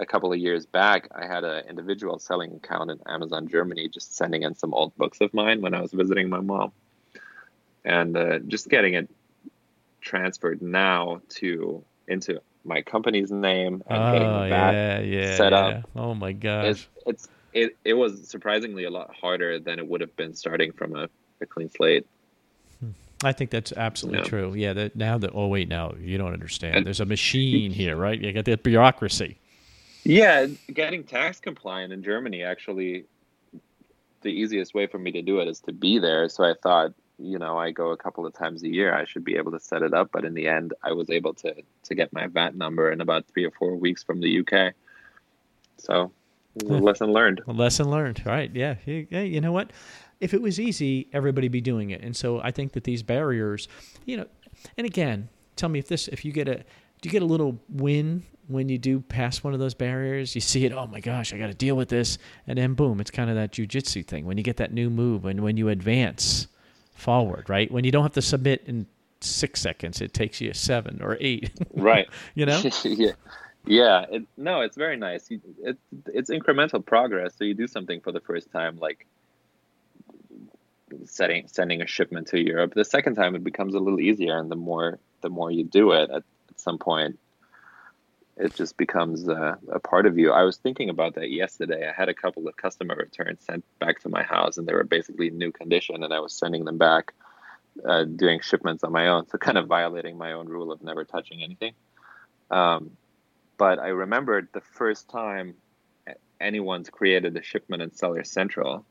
a 0.00 0.06
couple 0.06 0.32
of 0.32 0.38
years 0.38 0.64
back, 0.64 1.08
I 1.14 1.26
had 1.26 1.44
an 1.44 1.68
individual 1.68 2.18
selling 2.18 2.54
account 2.54 2.90
in 2.90 2.98
Amazon 3.06 3.48
Germany, 3.48 3.88
just 3.88 4.16
sending 4.16 4.42
in 4.44 4.54
some 4.54 4.72
old 4.72 4.96
books 4.96 5.20
of 5.20 5.34
mine 5.34 5.60
when 5.60 5.74
I 5.74 5.82
was 5.82 5.92
visiting 5.92 6.30
my 6.30 6.40
mom. 6.40 6.72
And 7.84 8.16
uh, 8.16 8.38
just 8.38 8.70
getting 8.70 8.94
it 8.94 9.10
transferred 10.00 10.62
now 10.62 11.20
to 11.28 11.84
into 12.08 12.40
my 12.64 12.80
company's 12.80 13.30
name 13.30 13.82
and 13.86 14.12
getting 14.12 14.28
Oh 14.28 14.48
that 14.48 14.72
yeah, 14.72 15.00
yeah. 15.00 15.36
set 15.36 15.52
yeah. 15.52 15.58
up 15.58 15.90
Oh 15.94 16.14
my 16.14 16.32
gosh. 16.32 16.66
it's 16.66 16.88
it's 17.06 17.28
it, 17.54 17.76
it 17.84 17.94
was 17.94 18.28
surprisingly 18.28 18.84
a 18.84 18.90
lot 18.90 19.14
harder 19.14 19.58
than 19.58 19.78
it 19.78 19.86
would 19.88 20.00
have 20.00 20.14
been 20.16 20.34
starting 20.34 20.72
from 20.72 20.94
a, 20.96 21.08
a 21.40 21.46
clean 21.46 21.70
slate. 21.70 22.06
Hmm. 22.80 22.90
I 23.24 23.32
think 23.32 23.50
that's 23.50 23.72
absolutely 23.72 24.18
Yeah. 24.20 24.24
true. 24.28 24.54
Yeah. 24.54 24.72
That 24.74 24.96
now 24.96 25.16
that 25.18 25.30
oh 25.32 25.46
wait 25.46 25.68
now 25.68 25.94
you 25.98 26.18
don't 26.18 26.32
understand. 26.32 26.76
And- 26.76 26.86
There's 26.86 27.00
a 27.00 27.06
machine 27.06 27.70
here, 27.70 27.96
right? 27.96 28.20
You 28.20 28.32
got 28.32 28.44
that 28.46 28.62
bureaucracy. 28.62 29.38
Yeah, 30.06 30.48
getting 30.70 31.02
tax 31.04 31.40
compliant 31.40 31.92
in 31.92 32.02
Germany 32.02 32.42
actually 32.42 33.04
the 34.20 34.28
easiest 34.30 34.74
way 34.74 34.86
for 34.86 34.98
me 34.98 35.12
to 35.12 35.22
do 35.22 35.38
it 35.40 35.48
is 35.48 35.60
to 35.60 35.72
be 35.72 35.98
there. 35.98 36.28
So 36.30 36.44
I 36.44 36.54
thought, 36.62 36.92
you 37.18 37.38
know, 37.38 37.56
I 37.58 37.70
go 37.70 37.90
a 37.90 37.96
couple 37.96 38.24
of 38.26 38.32
times 38.34 38.62
a 38.62 38.68
year, 38.68 38.94
I 38.94 39.04
should 39.04 39.22
be 39.24 39.36
able 39.36 39.52
to 39.52 39.60
set 39.60 39.82
it 39.82 39.92
up. 39.94 40.10
But 40.12 40.24
in 40.24 40.32
the 40.34 40.46
end, 40.48 40.72
I 40.82 40.92
was 40.92 41.08
able 41.10 41.34
to 41.34 41.54
to 41.84 41.94
get 41.94 42.12
my 42.12 42.26
VAT 42.26 42.54
number 42.56 42.90
in 42.90 43.00
about 43.00 43.26
three 43.28 43.44
or 43.44 43.50
four 43.52 43.76
weeks 43.76 44.02
from 44.02 44.20
the 44.20 44.40
UK. 44.40 44.74
So. 45.78 46.10
Lesson 46.62 47.12
learned. 47.12 47.40
Lesson 47.46 47.90
learned, 47.90 48.22
right? 48.24 48.50
Yeah. 48.54 48.76
You, 48.84 49.06
hey, 49.10 49.26
you 49.26 49.40
know 49.40 49.52
what? 49.52 49.72
If 50.20 50.34
it 50.34 50.40
was 50.40 50.60
easy, 50.60 51.08
everybody 51.12 51.48
be 51.48 51.60
doing 51.60 51.90
it. 51.90 52.02
And 52.02 52.16
so 52.16 52.40
I 52.40 52.50
think 52.50 52.72
that 52.72 52.84
these 52.84 53.02
barriers, 53.02 53.68
you 54.04 54.16
know, 54.16 54.26
and 54.76 54.86
again, 54.86 55.28
tell 55.56 55.68
me 55.68 55.78
if 55.78 55.88
this, 55.88 56.08
if 56.08 56.24
you 56.24 56.32
get 56.32 56.48
a, 56.48 56.56
do 56.56 57.08
you 57.08 57.10
get 57.10 57.22
a 57.22 57.26
little 57.26 57.58
win 57.68 58.22
when 58.46 58.68
you 58.68 58.78
do 58.78 59.00
pass 59.00 59.42
one 59.42 59.52
of 59.52 59.60
those 59.60 59.74
barriers? 59.74 60.34
You 60.34 60.40
see 60.40 60.64
it, 60.64 60.72
oh 60.72 60.86
my 60.86 61.00
gosh, 61.00 61.34
I 61.34 61.38
got 61.38 61.48
to 61.48 61.54
deal 61.54 61.76
with 61.76 61.88
this, 61.88 62.18
and 62.46 62.56
then 62.56 62.74
boom, 62.74 63.00
it's 63.00 63.10
kind 63.10 63.28
of 63.28 63.36
that 63.36 63.52
jujitsu 63.52 64.06
thing. 64.06 64.24
When 64.24 64.38
you 64.38 64.44
get 64.44 64.56
that 64.58 64.72
new 64.72 64.88
move, 64.88 65.24
and 65.24 65.42
when 65.42 65.56
you 65.56 65.68
advance 65.68 66.46
forward, 66.94 67.50
right? 67.50 67.70
When 67.70 67.84
you 67.84 67.90
don't 67.90 68.04
have 68.04 68.12
to 68.12 68.22
submit 68.22 68.62
in 68.66 68.86
six 69.20 69.60
seconds, 69.60 70.00
it 70.00 70.14
takes 70.14 70.40
you 70.40 70.52
seven 70.54 71.00
or 71.02 71.18
eight. 71.20 71.50
Right. 71.74 72.08
you 72.34 72.46
know? 72.46 72.62
yeah, 72.84 73.12
yeah. 73.66 74.06
It, 74.10 74.22
no, 74.36 74.60
it's 74.60 74.76
very 74.76 74.96
nice. 74.96 75.30
You, 75.30 75.40
it, 75.62 75.78
it's 76.06 76.30
incremental 76.30 76.84
progress. 76.84 77.34
So 77.36 77.44
you 77.44 77.54
do 77.54 77.66
something 77.66 78.00
for 78.00 78.12
the 78.12 78.20
first 78.20 78.50
time, 78.50 78.78
like 78.78 79.06
setting 81.04 81.48
sending 81.48 81.82
a 81.82 81.86
shipment 81.86 82.28
to 82.28 82.40
Europe. 82.40 82.74
The 82.74 82.84
second 82.84 83.14
time, 83.16 83.34
it 83.34 83.44
becomes 83.44 83.74
a 83.74 83.78
little 83.78 84.00
easier, 84.00 84.38
and 84.38 84.50
the 84.50 84.56
more 84.56 84.98
the 85.20 85.30
more 85.30 85.50
you 85.50 85.64
do 85.64 85.92
it, 85.92 86.10
at, 86.10 86.16
at 86.50 86.60
some 86.60 86.78
point, 86.78 87.18
it 88.36 88.54
just 88.54 88.76
becomes 88.76 89.26
a, 89.28 89.58
a 89.70 89.80
part 89.80 90.06
of 90.06 90.18
you. 90.18 90.32
I 90.32 90.42
was 90.42 90.56
thinking 90.56 90.90
about 90.90 91.14
that 91.14 91.30
yesterday. 91.30 91.88
I 91.88 91.92
had 91.92 92.08
a 92.08 92.14
couple 92.14 92.46
of 92.46 92.56
customer 92.56 92.94
returns 92.94 93.44
sent 93.44 93.64
back 93.78 94.00
to 94.00 94.08
my 94.08 94.22
house, 94.22 94.58
and 94.58 94.66
they 94.66 94.74
were 94.74 94.84
basically 94.84 95.30
new 95.30 95.52
condition, 95.52 96.02
and 96.02 96.12
I 96.12 96.20
was 96.20 96.32
sending 96.32 96.64
them 96.64 96.78
back. 96.78 97.14
Uh, 97.84 98.04
doing 98.04 98.38
shipments 98.40 98.84
on 98.84 98.92
my 98.92 99.08
own, 99.08 99.26
so 99.28 99.36
kind 99.36 99.58
of 99.58 99.66
violating 99.66 100.16
my 100.16 100.30
own 100.30 100.46
rule 100.46 100.70
of 100.70 100.80
never 100.80 101.04
touching 101.04 101.42
anything. 101.42 101.72
Um, 102.48 102.92
but 103.56 103.78
I 103.78 103.88
remembered 103.88 104.48
the 104.52 104.60
first 104.60 105.08
time 105.08 105.54
anyone's 106.40 106.90
created 106.90 107.36
a 107.36 107.42
shipment 107.42 107.82
in 107.82 107.92
Seller 107.94 108.24
Central 108.24 108.84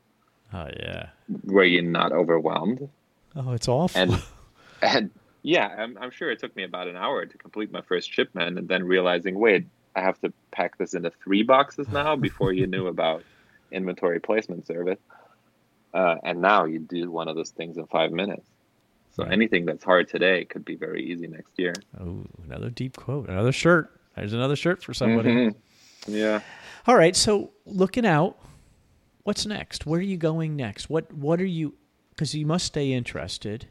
Oh 0.54 0.68
yeah. 0.80 1.10
Were 1.46 1.64
you're 1.64 1.82
not 1.82 2.12
overwhelmed. 2.12 2.88
Oh, 3.36 3.52
it's 3.54 3.68
awful. 3.68 4.00
And 4.00 4.22
and 4.82 5.12
yeah, 5.42 5.68
I'm, 5.68 5.98
I'm 6.00 6.12
sure 6.12 6.32
it 6.32 6.40
took 6.40 6.56
me 6.56 6.64
about 6.64 6.88
an 6.88 6.96
hour 6.96 7.26
to 7.26 7.38
complete 7.38 7.72
my 7.72 7.82
first 7.82 8.12
shipment, 8.12 8.58
and 8.58 8.68
then 8.68 8.84
realizing, 8.84 9.38
wait, 9.40 9.66
I 9.96 10.02
have 10.02 10.20
to 10.22 10.32
pack 10.52 10.78
this 10.78 10.94
into 10.94 11.12
three 11.24 11.44
boxes 11.44 11.88
now 11.90 12.16
before 12.28 12.54
you 12.54 12.68
knew 12.68 12.88
about 12.88 13.24
inventory 13.72 14.20
placement 14.20 14.68
service. 14.68 15.00
Uh, 15.94 16.16
and 16.24 16.42
now 16.42 16.66
you 16.66 16.80
do 16.80 17.12
one 17.12 17.28
of 17.28 17.36
those 17.36 17.52
things 17.52 17.78
in 17.78 17.86
five 17.88 18.12
minutes. 18.12 18.48
So 19.16 19.24
anything 19.24 19.66
that's 19.66 19.84
hard 19.84 20.10
today 20.10 20.44
could 20.46 20.66
be 20.66 20.76
very 20.76 21.06
easy 21.12 21.28
next 21.28 21.52
year. 21.58 21.74
oh, 22.00 22.26
another 22.44 22.72
deep 22.72 22.98
quote. 22.98 23.30
Another 23.30 23.52
shirt. 23.52 23.92
There's 24.16 24.34
another 24.34 24.56
shirt 24.56 24.84
for 24.84 24.94
somebody. 24.94 25.30
Mhm. 25.32 25.56
Yeah. 26.08 26.42
All 26.88 26.96
right, 26.96 27.16
so 27.16 27.52
looking 27.66 28.06
out, 28.06 28.38
what's 29.24 29.46
next? 29.46 29.86
Where 29.86 30.00
are 30.00 30.04
you 30.04 30.18
going 30.18 30.56
next? 30.56 30.90
What 30.90 31.12
what 31.14 31.40
are 31.40 31.46
you 31.46 31.76
because 32.12 32.36
you 32.36 32.46
must 32.46 32.66
stay 32.66 32.92
interested. 32.94 33.68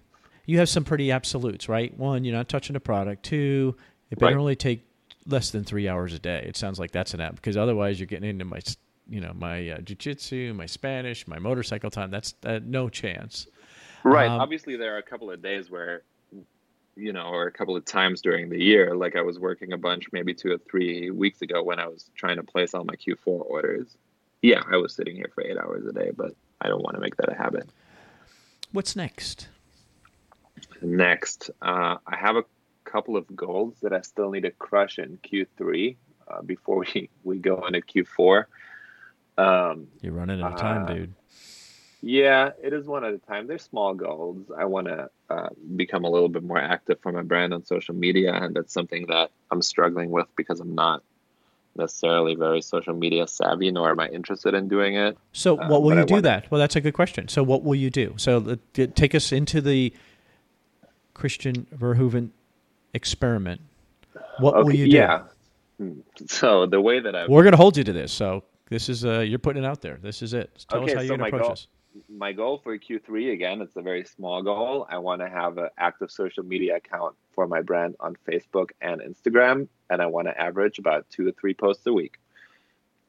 You 0.47 0.59
have 0.59 0.68
some 0.68 0.82
pretty 0.84 1.12
absolutes, 1.12 1.68
right? 1.68 1.97
One, 1.97 2.24
you're 2.24 2.34
not 2.34 2.49
touching 2.49 2.74
a 2.74 2.80
product. 2.80 3.22
Two, 3.22 3.76
it 4.11 4.18
better 4.18 4.34
Right. 4.34 4.40
only 4.40 4.57
take 4.57 4.84
less 5.26 5.51
than 5.51 5.62
three 5.62 5.88
hours 5.88 6.12
a 6.12 6.18
day. 6.18 6.45
It 6.49 6.57
sounds 6.57 6.80
like 6.80 6.90
that's 6.90 7.14
an 7.14 7.20
app 7.20 7.36
because 7.36 7.57
otherwise 7.57 8.01
you're 8.01 8.09
getting 8.09 8.28
into 8.28 8.45
my, 8.45 8.59
you 9.09 9.20
know, 9.20 9.32
my 9.34 9.70
uh, 9.70 9.78
jujitsu, 9.78 10.53
my 10.57 10.66
Spanish, 10.66 11.28
my 11.28 11.38
motorcycle 11.38 11.90
time. 11.90 12.11
That's 12.11 12.34
uh, 12.45 12.59
no 12.64 12.88
chance. 12.88 13.47
Right. 14.03 14.28
Um, 14.28 14.40
Obviously, 14.40 14.76
there 14.76 14.93
are 14.97 14.99
a 14.99 15.03
couple 15.05 15.30
of 15.30 15.40
days 15.40 15.70
where, 15.70 16.03
you 16.97 17.12
know, 17.12 17.24
or 17.24 17.47
a 17.47 17.53
couple 17.53 17.76
of 17.76 17.84
times 17.84 18.20
during 18.20 18.49
the 18.49 18.62
year, 18.62 18.95
like 18.95 19.16
I 19.16 19.22
was 19.22 19.38
working 19.38 19.72
a 19.72 19.78
bunch 19.78 20.07
maybe 20.12 20.34
two 20.34 20.53
or 20.53 20.59
three 20.59 21.11
weeks 21.11 21.43
ago 21.43 21.62
when 21.62 21.78
I 21.78 21.86
was 21.86 22.11
trying 22.14 22.36
to 22.36 22.43
place 22.43 22.74
all 22.74 22.84
my 22.84 22.95
Q4 22.97 23.18
orders. 23.26 23.97
Yeah, 24.43 24.62
I 24.70 24.76
was 24.76 24.95
sitting 24.95 25.16
here 25.16 25.30
for 25.34 25.43
eight 25.45 25.57
hours 25.57 25.86
a 25.86 25.93
day, 25.93 26.11
but 26.16 26.34
I 26.61 26.68
don't 26.68 26.82
want 26.82 26.97
to 26.97 27.01
make 27.01 27.16
that 27.16 27.30
a 27.30 27.34
habit. 27.34 27.68
What's 28.72 28.97
next? 28.97 29.49
Next, 30.80 31.51
uh, 31.61 31.97
I 32.07 32.16
have 32.16 32.36
a 32.36 32.45
couple 32.84 33.16
of 33.16 33.34
goals 33.34 33.74
that 33.82 33.93
I 33.93 34.01
still 34.01 34.30
need 34.30 34.43
to 34.43 34.51
crush 34.51 34.99
in 34.99 35.18
Q3 35.18 35.97
uh, 36.28 36.43
before 36.43 36.84
we, 36.95 37.09
we 37.24 37.38
go 37.38 37.64
into 37.66 37.80
Q4. 37.80 38.45
Um, 39.38 39.88
You're 40.03 40.12
running 40.12 40.43
out 40.43 40.53
of 40.53 40.59
time, 40.59 40.82
Uh, 40.84 40.95
dude. 40.95 41.14
Yeah, 42.05 42.50
it 42.61 42.72
is 42.72 42.84
one 42.86 43.05
at 43.05 43.14
a 43.14 43.18
time. 43.18 43.46
They're 43.46 43.59
small 43.59 43.94
goals. 43.94 44.50
I 44.59 44.64
want 44.64 44.88
to 44.88 45.09
uh, 45.30 45.48
become 45.76 46.05
a 46.05 46.11
little 46.11 46.28
bit 46.28 46.42
more 46.42 46.59
active 46.59 46.98
for 47.00 47.12
my 47.12 47.22
brand 47.22 47.55
on 47.55 47.64
social 47.64 47.94
media, 47.94 48.34
and 48.34 48.57
that's 48.57 48.72
something 48.72 49.07
that 49.07 49.30
I'm 49.53 49.62
struggling 49.62 50.11
with 50.11 50.26
because 50.36 50.59
I'm 50.59 50.74
not 50.74 51.03
necessarily 51.76 52.34
very 52.34 52.61
social 52.61 52.92
media 52.94 53.26
savvy, 53.28 53.70
nor 53.70 53.90
am 53.90 54.00
I 54.00 54.09
interested 54.09 54.53
in 54.53 54.66
doing 54.68 54.96
it. 54.96 55.16
So, 55.32 55.57
uh, 55.59 55.68
what 55.68 55.82
will 55.82 55.90
but 55.90 55.96
you 55.96 56.03
I 56.03 56.05
do 56.07 56.14
wanna- 56.14 56.22
that? 56.22 56.50
Well, 56.50 56.59
that's 56.59 56.74
a 56.76 56.80
good 56.80 56.92
question. 56.94 57.28
So, 57.28 57.42
what 57.44 57.62
will 57.62 57.76
you 57.76 57.88
do? 57.88 58.14
So, 58.16 58.59
t- 58.74 58.88
take 58.88 59.14
us 59.14 59.30
into 59.30 59.61
the 59.61 59.92
Christian 61.14 61.66
Verhoeven 61.74 62.30
experiment. 62.94 63.61
What 64.38 64.57
will 64.64 64.74
you 64.74 64.86
do? 64.86 64.90
Yeah. 64.96 65.22
Hmm. 65.78 66.00
So 66.26 66.66
the 66.66 66.80
way 66.80 67.00
that 67.00 67.14
I 67.14 67.26
We're 67.26 67.42
going 67.42 67.53
to 67.53 67.57
hold 67.57 67.76
you 67.76 67.84
to 67.84 67.92
this. 67.92 68.12
So, 68.12 68.42
this 68.70 68.88
is 68.88 69.05
uh, 69.05 69.20
you're 69.20 69.38
putting 69.38 69.62
it 69.62 69.66
out 69.66 69.80
there. 69.82 69.98
This 70.03 70.20
is 70.20 70.34
it. 70.34 70.64
Tell 70.68 70.80
us 70.80 70.84
Okay, 70.90 70.94
how 70.94 71.00
you're 71.00 71.09
so 71.09 71.16
going 71.16 71.20
my 71.20 71.30
to 71.30 71.36
approach 71.36 71.46
goal- 71.46 71.55
this. 71.55 71.68
My 72.09 72.32
goal 72.32 72.59
for 72.59 72.76
Q3 72.78 73.32
again, 73.32 73.61
it's 73.61 73.76
a 73.76 73.82
very 73.82 74.05
small 74.05 74.43
goal. 74.43 74.86
I 74.88 74.99
want 74.99 75.20
to 75.20 75.28
have 75.28 75.59
an 75.59 75.68
active 75.78 76.11
social 76.11 76.45
media 76.45 76.76
account 76.76 77.14
for 77.32 77.47
my 77.47 77.62
brand 77.62 77.97
on 78.01 78.16
Facebook 78.26 78.70
and 78.80 79.01
Instagram, 79.01 79.68
and 79.90 80.01
I 80.03 80.07
want 80.07 80.28
to 80.28 80.40
average 80.40 80.78
about 80.78 81.09
two 81.11 81.24
to 81.24 81.32
three 81.32 81.55
posts 81.55 81.86
a 81.86 81.93
week. 81.93 82.18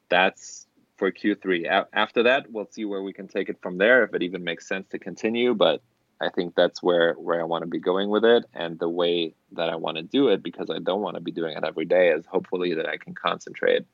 That's 0.08 0.66
for 0.96 1.10
Q3. 1.10 1.66
A- 1.66 1.88
after 1.92 2.24
that, 2.24 2.50
we'll 2.50 2.68
see 2.70 2.84
where 2.84 3.02
we 3.02 3.12
can 3.12 3.28
take 3.28 3.48
it 3.48 3.60
from 3.60 3.78
there, 3.78 4.04
if 4.04 4.14
it 4.14 4.22
even 4.22 4.44
makes 4.44 4.66
sense 4.66 4.88
to 4.88 4.98
continue. 4.98 5.54
But 5.54 5.82
I 6.20 6.28
think 6.30 6.54
that's 6.54 6.82
where 6.82 7.14
where 7.14 7.40
I 7.40 7.44
want 7.44 7.62
to 7.62 7.68
be 7.68 7.80
going 7.80 8.08
with 8.08 8.24
it, 8.24 8.44
and 8.54 8.78
the 8.78 8.88
way 8.88 9.34
that 9.52 9.68
I 9.68 9.76
want 9.76 9.96
to 9.96 10.02
do 10.02 10.28
it, 10.28 10.42
because 10.42 10.70
I 10.70 10.78
don't 10.78 11.02
want 11.02 11.16
to 11.16 11.20
be 11.20 11.32
doing 11.32 11.56
it 11.56 11.64
every 11.64 11.84
day, 11.84 12.10
is 12.10 12.26
hopefully 12.26 12.74
that 12.74 12.88
I 12.88 12.96
can 12.96 13.14
concentrate 13.14 13.86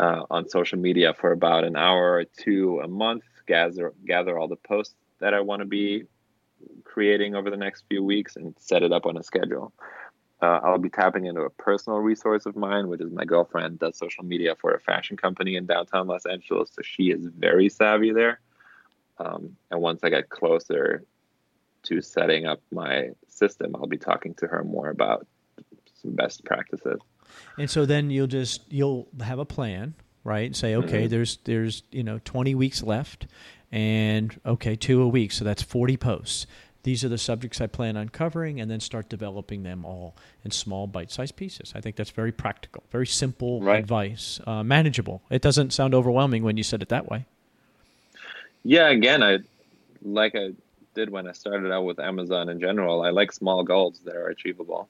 uh, 0.00 0.24
on 0.30 0.48
social 0.48 0.78
media 0.78 1.12
for 1.12 1.30
about 1.30 1.62
an 1.62 1.76
hour 1.76 2.14
or 2.14 2.24
two 2.24 2.80
a 2.82 2.88
month, 2.88 3.24
gather 3.46 3.92
gather 4.06 4.38
all 4.38 4.48
the 4.48 4.56
posts 4.56 4.94
that 5.20 5.34
I 5.34 5.40
want 5.40 5.60
to 5.60 5.66
be 5.66 6.04
creating 6.84 7.34
over 7.34 7.50
the 7.50 7.56
next 7.56 7.84
few 7.88 8.02
weeks, 8.02 8.36
and 8.36 8.54
set 8.58 8.82
it 8.82 8.92
up 8.92 9.04
on 9.04 9.18
a 9.18 9.22
schedule. 9.22 9.72
Uh, 10.40 10.58
I'll 10.64 10.78
be 10.78 10.88
tapping 10.88 11.26
into 11.26 11.42
a 11.42 11.50
personal 11.50 11.98
resource 11.98 12.46
of 12.46 12.56
mine, 12.56 12.88
which 12.88 13.02
is 13.02 13.12
my 13.12 13.26
girlfriend 13.26 13.78
does 13.78 13.98
social 13.98 14.24
media 14.24 14.56
for 14.58 14.72
a 14.72 14.80
fashion 14.80 15.18
company 15.18 15.56
in 15.56 15.66
downtown 15.66 16.06
Los 16.06 16.24
Angeles, 16.24 16.70
so 16.74 16.80
she 16.82 17.10
is 17.10 17.26
very 17.26 17.68
savvy 17.68 18.10
there. 18.10 18.40
Um, 19.18 19.54
and 19.70 19.82
once 19.82 20.00
I 20.02 20.08
get 20.08 20.30
closer 20.30 21.04
to 21.82 22.00
setting 22.00 22.46
up 22.46 22.62
my 22.72 23.10
system, 23.28 23.76
I'll 23.76 23.86
be 23.86 23.98
talking 23.98 24.32
to 24.36 24.46
her 24.46 24.64
more 24.64 24.88
about 24.88 25.26
some 26.00 26.12
best 26.12 26.42
practices. 26.46 27.00
And 27.58 27.68
so 27.70 27.84
then 27.86 28.10
you'll 28.10 28.26
just 28.26 28.62
you'll 28.72 29.08
have 29.22 29.38
a 29.38 29.44
plan, 29.44 29.94
right? 30.24 30.46
And 30.46 30.56
say, 30.56 30.74
okay, 30.76 31.02
Mm-hmm. 31.02 31.08
there's 31.10 31.38
there's 31.44 31.82
you 31.90 32.02
know 32.02 32.20
20 32.24 32.54
weeks 32.54 32.82
left, 32.82 33.26
and 33.72 34.38
okay, 34.46 34.76
two 34.76 35.02
a 35.02 35.08
week, 35.08 35.32
so 35.32 35.44
that's 35.44 35.62
40 35.62 35.96
posts. 35.96 36.46
these 36.82 37.04
are 37.04 37.10
the 37.10 37.18
subjects 37.18 37.60
I 37.60 37.66
plan 37.66 37.96
on 37.98 38.08
covering, 38.08 38.58
and 38.58 38.70
then 38.70 38.80
start 38.80 39.10
developing 39.10 39.62
them 39.64 39.84
all 39.84 40.16
in 40.44 40.50
small 40.50 40.86
bite-sized 40.86 41.36
pieces. 41.36 41.72
I 41.76 41.82
think 41.82 41.96
that's 41.96 42.08
very 42.10 42.32
practical, 42.32 42.82
very 42.90 43.06
simple 43.06 43.60
Right. 43.60 43.78
advice, 43.78 44.40
uh, 44.46 44.62
manageable. 44.62 45.20
It 45.28 45.42
doesn't 45.42 45.72
sound 45.74 45.94
overwhelming 45.94 46.42
when 46.42 46.56
you 46.56 46.62
said 46.62 46.80
it 46.80 46.88
that 46.88 47.06
way. 47.10 47.26
Yeah, 48.64 48.88
again, 48.88 49.22
I 49.22 49.40
like 50.02 50.34
I 50.34 50.52
did 50.94 51.10
when 51.10 51.28
I 51.28 51.32
started 51.32 51.70
out 51.70 51.84
with 51.84 51.98
Amazon 51.98 52.48
in 52.48 52.60
general. 52.60 53.02
I 53.02 53.10
like 53.10 53.32
small 53.32 53.62
goals 53.62 54.00
that 54.04 54.16
are 54.16 54.28
achievable, 54.28 54.88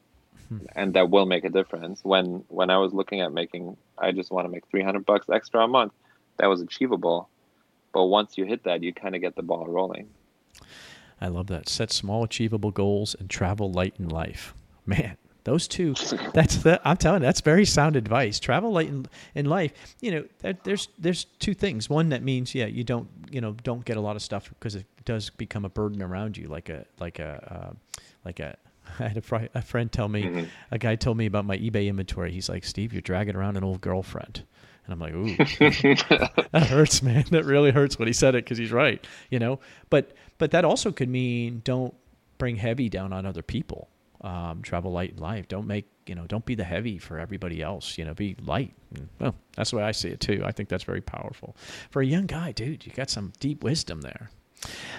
and 0.75 0.95
that 0.95 1.11
will 1.11 1.27
make 1.27 1.45
a 1.45 1.51
difference. 1.51 2.01
When 2.03 2.45
when 2.49 2.71
I 2.71 2.79
was 2.79 2.93
looking 2.93 3.21
at 3.21 3.33
making, 3.33 3.77
I 3.99 4.13
just 4.13 4.31
want 4.31 4.47
to 4.47 4.51
make 4.51 4.67
three 4.69 4.83
hundred 4.83 5.07
bucks 5.07 5.29
extra 5.29 5.65
a 5.65 5.69
month. 5.69 5.93
That 6.39 6.47
was 6.47 6.61
achievable, 6.61 7.29
but 7.93 8.07
once 8.07 8.39
you 8.39 8.45
hit 8.45 8.65
that, 8.65 8.83
you 8.83 8.93
kind 8.93 9.15
of 9.15 9.21
get 9.21 9.37
the 9.37 9.43
ball 9.43 9.67
rolling. 9.67 10.09
I 11.21 11.29
love 11.29 11.49
that. 11.49 11.69
Set 11.69 11.93
small, 11.93 12.25
achievable 12.25 12.71
goals 12.71 13.15
and 13.19 13.29
travel 13.29 13.71
light 13.71 13.95
in 13.99 14.09
life. 14.09 14.55
Man, 14.87 15.19
those 15.45 15.69
two. 15.69 15.95
That's 16.35 16.57
the. 16.57 16.81
I'm 16.85 16.97
telling 16.97 17.23
you, 17.23 17.27
that's 17.27 17.41
very 17.41 17.65
sound 17.65 17.97
advice. 17.97 18.41
Travel 18.41 18.73
light 18.73 18.89
in, 18.89 19.07
in 19.35 19.47
life. 19.47 19.73
You 20.01 20.11
know, 20.13 20.25
that, 20.41 20.65
there's 20.65 20.89
there's 20.99 21.25
two 21.39 21.55
things. 21.55 21.89
One 21.91 22.09
that 22.11 22.23
means 22.23 22.55
yeah, 22.55 22.67
you 22.67 22.85
don't 22.85 23.09
you 23.31 23.41
know 23.41 23.55
don't 23.63 23.85
get 23.85 23.97
a 23.97 24.01
lot 24.01 24.17
of 24.17 24.23
stuff 24.23 24.49
because 24.49 24.75
it 24.75 24.87
does 25.05 25.31
become 25.31 25.65
a 25.65 25.69
burden 25.69 26.03
around 26.03 26.37
you, 26.37 26.49
like 26.49 26.69
a 26.69 26.87
like 26.99 27.19
a 27.19 27.71
uh, 27.71 27.97
like 28.25 28.41
a. 28.41 28.57
I 28.99 29.09
had 29.09 29.17
a, 29.17 29.23
fri- 29.23 29.49
a 29.55 29.63
friend 29.63 29.91
tell 29.91 30.09
me, 30.09 30.49
a 30.71 30.79
guy 30.79 30.97
told 30.97 31.17
me 31.17 31.27
about 31.27 31.45
my 31.45 31.57
eBay 31.59 31.89
inventory. 31.89 32.33
He's 32.33 32.49
like, 32.49 32.65
Steve, 32.65 32.93
you're 32.93 33.03
dragging 33.03 33.37
around 33.37 33.57
an 33.57 33.65
old 33.65 33.81
girlfriend. 33.81 34.45
And 34.87 34.93
I'm 34.93 34.99
like, 35.01 35.15
ooh, 35.15 35.37
that 36.53 36.67
hurts, 36.69 37.03
man. 37.03 37.25
That 37.31 37.45
really 37.45 37.71
hurts 37.71 37.99
when 37.99 38.09
he 38.09 38.13
said 38.13 38.35
it 38.35 38.45
because 38.45 38.59
he's 38.59 38.73
right, 38.73 39.05
you 39.31 39.39
know. 39.39 39.61
But 39.89 40.13
but 40.39 40.51
that 40.51 40.65
also 40.65 40.91
could 40.91 41.09
mean 41.09 41.61
don't 41.65 41.95
bring 42.39 42.57
heavy 42.57 42.89
down 42.89 43.13
on 43.13 43.25
other 43.25 43.43
people. 43.43 43.89
Um, 44.23 44.63
travel 44.63 44.93
light 44.93 45.13
in 45.13 45.19
life. 45.19 45.49
Don't 45.49 45.67
make 45.67 45.87
you 46.07 46.15
know. 46.15 46.27
Don't 46.27 46.45
be 46.45 46.55
the 46.57 46.65
heavy 46.65 46.99
for 46.99 47.19
everybody 47.21 47.63
else. 47.63 47.99
You 47.99 48.05
know, 48.05 48.15
be 48.15 48.37
light. 48.43 48.75
And, 48.95 49.09
well, 49.21 49.35
that's 49.55 49.71
the 49.71 49.77
way 49.77 49.85
I 49.85 49.93
see 49.93 50.09
it 50.09 50.21
too. 50.21 50.43
I 50.45 50.51
think 50.51 50.69
that's 50.69 50.85
very 50.85 51.01
powerful 51.01 51.57
for 51.91 52.03
a 52.03 52.07
young 52.07 52.27
guy, 52.27 52.53
dude. 52.53 52.85
You 52.85 52.93
got 52.93 53.11
some 53.11 53.33
deep 53.39 53.63
wisdom 53.63 54.01
there. 54.01 54.31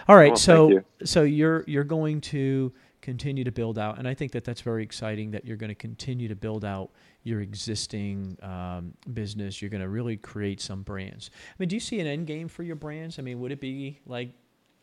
All 0.07 0.15
right, 0.15 0.37
so 0.37 0.69
thank 0.69 0.85
so 1.03 1.23
you're 1.23 1.63
you're 1.67 1.83
going 1.83 2.21
to 2.21 2.71
continue 3.01 3.43
to 3.43 3.51
build 3.51 3.77
out, 3.77 3.97
and 3.97 4.07
I 4.07 4.13
think 4.13 4.31
that 4.33 4.43
that's 4.43 4.61
very 4.61 4.83
exciting. 4.83 5.31
That 5.31 5.45
you're 5.45 5.57
going 5.57 5.69
to 5.69 5.75
continue 5.75 6.27
to 6.27 6.35
build 6.35 6.63
out 6.63 6.91
your 7.23 7.41
existing 7.41 8.37
um, 8.41 8.93
business. 9.13 9.61
You're 9.61 9.69
going 9.69 9.81
to 9.81 9.89
really 9.89 10.17
create 10.17 10.61
some 10.61 10.83
brands. 10.83 11.29
I 11.49 11.55
mean, 11.59 11.69
do 11.69 11.75
you 11.75 11.79
see 11.79 11.99
an 11.99 12.07
end 12.07 12.27
game 12.27 12.47
for 12.47 12.63
your 12.63 12.75
brands? 12.75 13.19
I 13.19 13.21
mean, 13.21 13.39
would 13.39 13.51
it 13.51 13.61
be 13.61 13.99
like 14.05 14.31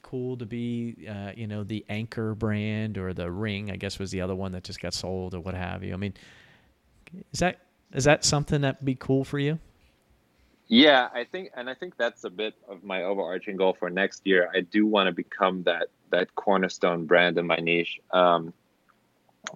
cool 0.02 0.36
to 0.36 0.46
be, 0.46 1.06
uh, 1.08 1.32
you 1.36 1.46
know, 1.46 1.64
the 1.64 1.84
Anker 1.88 2.34
brand 2.34 2.98
or 2.98 3.12
the 3.12 3.30
Ring? 3.30 3.70
I 3.70 3.76
guess 3.76 3.98
was 3.98 4.10
the 4.10 4.20
other 4.20 4.34
one 4.34 4.52
that 4.52 4.64
just 4.64 4.80
got 4.80 4.94
sold 4.94 5.34
or 5.34 5.40
what 5.40 5.54
have 5.54 5.82
you. 5.82 5.94
I 5.94 5.96
mean, 5.96 6.14
is 7.32 7.40
that 7.40 7.60
is 7.92 8.04
that 8.04 8.24
something 8.24 8.60
that'd 8.60 8.84
be 8.84 8.94
cool 8.94 9.24
for 9.24 9.38
you? 9.38 9.58
Yeah, 10.68 11.08
I 11.14 11.24
think, 11.24 11.50
and 11.56 11.70
I 11.70 11.74
think 11.74 11.96
that's 11.96 12.24
a 12.24 12.30
bit 12.30 12.54
of 12.68 12.84
my 12.84 13.02
overarching 13.02 13.56
goal 13.56 13.74
for 13.78 13.88
next 13.88 14.26
year. 14.26 14.50
I 14.54 14.60
do 14.60 14.86
want 14.86 15.06
to 15.06 15.12
become 15.12 15.62
that 15.62 15.88
that 16.10 16.34
cornerstone 16.34 17.06
brand 17.06 17.38
in 17.38 17.46
my 17.46 17.56
niche. 17.56 18.00
Um, 18.10 18.52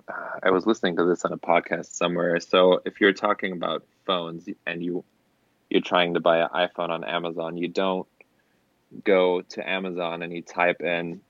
uh, 0.09 0.39
I 0.43 0.51
was 0.51 0.67
listening 0.67 0.97
to 0.97 1.05
this 1.05 1.25
on 1.25 1.33
a 1.33 1.39
podcast 1.39 1.87
somewhere. 1.87 2.41
So 2.41 2.81
if 2.85 3.01
you're 3.01 3.13
talking 3.13 3.53
about 3.53 3.85
phones 4.07 4.49
and 4.67 4.85
you 4.85 5.05
you're 5.71 5.81
trying 5.81 6.15
to 6.15 6.21
buy 6.21 6.39
an 6.39 6.49
iPhone 6.55 6.91
on 6.91 7.03
Amazon, 7.03 7.57
you 7.57 7.69
don't 7.69 8.07
go 9.05 9.41
to 9.41 9.69
Amazon 9.69 10.23
and 10.23 10.33
you 10.33 10.43
type 10.43 10.83
in 10.83 11.23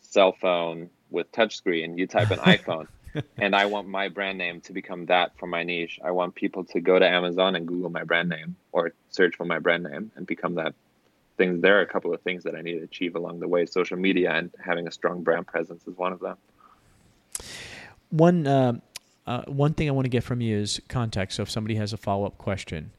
cell 0.00 0.32
phone 0.32 0.90
with 1.10 1.30
touchscreen. 1.30 1.96
You 1.96 2.06
type 2.06 2.30
in 2.32 2.38
iPhone. 2.56 2.88
and 3.38 3.54
I 3.54 3.66
want 3.66 3.88
my 3.88 4.08
brand 4.08 4.38
name 4.38 4.60
to 4.62 4.72
become 4.72 5.06
that 5.06 5.38
for 5.38 5.46
my 5.46 5.62
niche. 5.62 6.00
I 6.04 6.10
want 6.10 6.34
people 6.34 6.64
to 6.64 6.80
go 6.80 6.98
to 6.98 7.08
Amazon 7.08 7.54
and 7.54 7.66
Google 7.66 7.90
my 7.90 8.04
brand 8.04 8.28
name 8.28 8.56
or 8.72 8.92
search 9.10 9.36
for 9.36 9.44
my 9.44 9.58
brand 9.58 9.84
name 9.84 10.10
and 10.16 10.26
become 10.26 10.56
that 10.56 10.74
things. 11.36 11.60
There 11.60 11.78
are 11.78 11.82
a 11.82 11.86
couple 11.86 12.12
of 12.12 12.20
things 12.22 12.44
that 12.44 12.54
I 12.54 12.62
need 12.62 12.74
to 12.74 12.84
achieve 12.84 13.16
along 13.16 13.40
the 13.40 13.48
way. 13.48 13.66
Social 13.66 13.96
media 13.96 14.32
and 14.32 14.50
having 14.64 14.86
a 14.88 14.90
strong 14.90 15.22
brand 15.22 15.46
presence 15.46 15.86
is 15.86 15.96
one 15.96 16.12
of 16.12 16.20
them. 16.20 16.36
One 18.10 18.46
uh, 18.46 18.72
uh, 19.26 19.42
one 19.46 19.74
thing 19.74 19.88
I 19.88 19.92
want 19.92 20.04
to 20.04 20.10
get 20.10 20.22
from 20.22 20.40
you 20.40 20.56
is 20.56 20.80
context. 20.88 21.36
So 21.36 21.42
if 21.42 21.50
somebody 21.50 21.74
has 21.76 21.92
a 21.92 21.96
follow 21.96 22.26
up 22.26 22.38
question, 22.38 22.92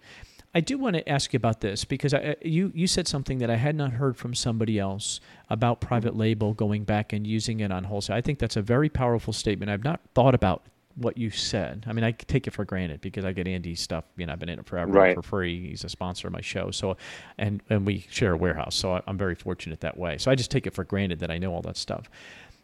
I 0.54 0.60
do 0.60 0.78
want 0.78 0.96
to 0.96 1.08
ask 1.08 1.34
you 1.34 1.38
about 1.38 1.62
this 1.62 1.86
because 1.86 2.14
I, 2.14 2.36
you 2.42 2.72
you 2.74 2.88
said 2.88 3.08
something 3.08 3.38
that 3.40 3.50
I 3.50 3.56
had 3.56 3.76
not 3.76 3.94
heard 3.94 4.18
from 4.18 4.34
somebody 4.34 4.80
else 4.80 5.20
about 5.50 5.82
private 5.82 6.16
label 6.16 6.54
going 6.54 6.84
back 6.84 7.14
and 7.14 7.26
using 7.26 7.60
it 7.60 7.72
on 7.72 7.86
wholesale. 7.86 8.16
I 8.16 8.22
think 8.22 8.40
that's 8.40 8.58
a 8.58 8.62
very 8.62 8.90
powerful 8.90 9.34
statement. 9.34 9.72
I've 9.72 9.84
not 9.84 10.02
thought 10.14 10.36
about 10.36 10.64
what 10.98 11.18
you 11.18 11.30
said. 11.30 11.84
I 11.88 11.94
mean, 11.94 12.04
I 12.04 12.12
take 12.12 12.48
it 12.48 12.52
for 12.52 12.66
granted 12.66 13.02
because 13.02 13.24
I 13.24 13.32
get 13.32 13.48
Andy's 13.48 13.80
stuff. 13.80 14.04
You 14.18 14.26
know, 14.26 14.34
I've 14.34 14.40
been 14.40 14.50
in 14.50 14.60
it 14.60 14.66
forever 14.66 14.92
Right. 14.92 15.16
for 15.16 15.22
free. 15.22 15.70
He's 15.70 15.84
a 15.84 15.90
sponsor 15.90 16.28
of 16.28 16.34
my 16.34 16.42
show, 16.42 16.72
so 16.72 16.98
and 17.38 17.62
and 17.70 17.86
we 17.86 18.06
share 18.10 18.34
a 18.34 18.38
warehouse, 18.38 18.76
so 18.76 18.94
I- 18.94 19.02
I'm 19.08 19.18
very 19.18 19.36
fortunate 19.36 19.80
that 19.82 19.98
way. 19.98 20.18
So 20.18 20.32
I 20.32 20.36
just 20.36 20.50
take 20.52 20.66
it 20.68 20.74
for 20.74 20.84
granted 20.84 21.20
that 21.20 21.30
I 21.32 21.38
know 21.38 21.54
all 21.54 21.62
that 21.62 21.78
stuff. 21.78 22.10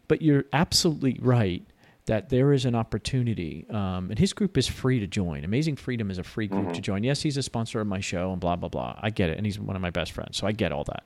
But 0.07 0.21
you're 0.21 0.45
absolutely 0.51 1.17
right 1.21 1.63
that 2.05 2.27
there 2.29 2.51
is 2.51 2.65
an 2.65 2.75
opportunity, 2.75 3.65
um, 3.69 4.09
and 4.09 4.19
his 4.19 4.34
group 4.34 4.57
is 4.57 4.67
free 4.67 4.99
to 4.99 5.07
join. 5.07 5.45
Amazing 5.45 5.77
Freedom 5.77 6.11
is 6.11 6.17
a 6.17 6.23
free 6.23 6.47
group 6.47 6.73
to 6.73 6.81
join. 6.81 7.03
Yes, 7.03 7.21
he's 7.21 7.38
a 7.38 7.43
sponsor 7.43 7.79
of 7.79 7.88
my 7.88 8.01
show 8.01 8.31
and 8.31 8.41
blah 8.41 8.55
blah 8.57 8.67
blah. 8.69 8.99
I 9.01 9.09
get 9.09 9.29
it, 9.29 9.38
and 9.38 9.45
he's 9.45 9.59
one 9.59 9.75
of 9.77 9.81
my 9.81 9.89
best 9.91 10.11
friends, 10.11 10.36
so 10.38 10.45
I 10.47 10.51
get 10.51 10.71
all 10.71 10.84
that. 10.86 11.03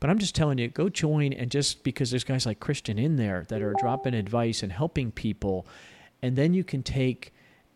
But 0.00 0.10
I'm 0.10 0.18
just 0.18 0.36
telling 0.36 0.58
you, 0.58 0.68
go 0.68 0.88
join, 0.88 1.32
and 1.32 1.50
just 1.50 1.82
because 1.82 2.10
there's 2.10 2.22
guys 2.22 2.46
like 2.46 2.60
Christian 2.60 3.00
in 3.00 3.16
there 3.16 3.44
that 3.48 3.60
are 3.62 3.74
dropping 3.80 4.14
advice 4.14 4.62
and 4.62 4.70
helping 4.70 5.10
people, 5.10 5.66
and 6.22 6.36
then 6.36 6.54
you 6.54 6.64
can 6.64 6.82
take 6.82 7.32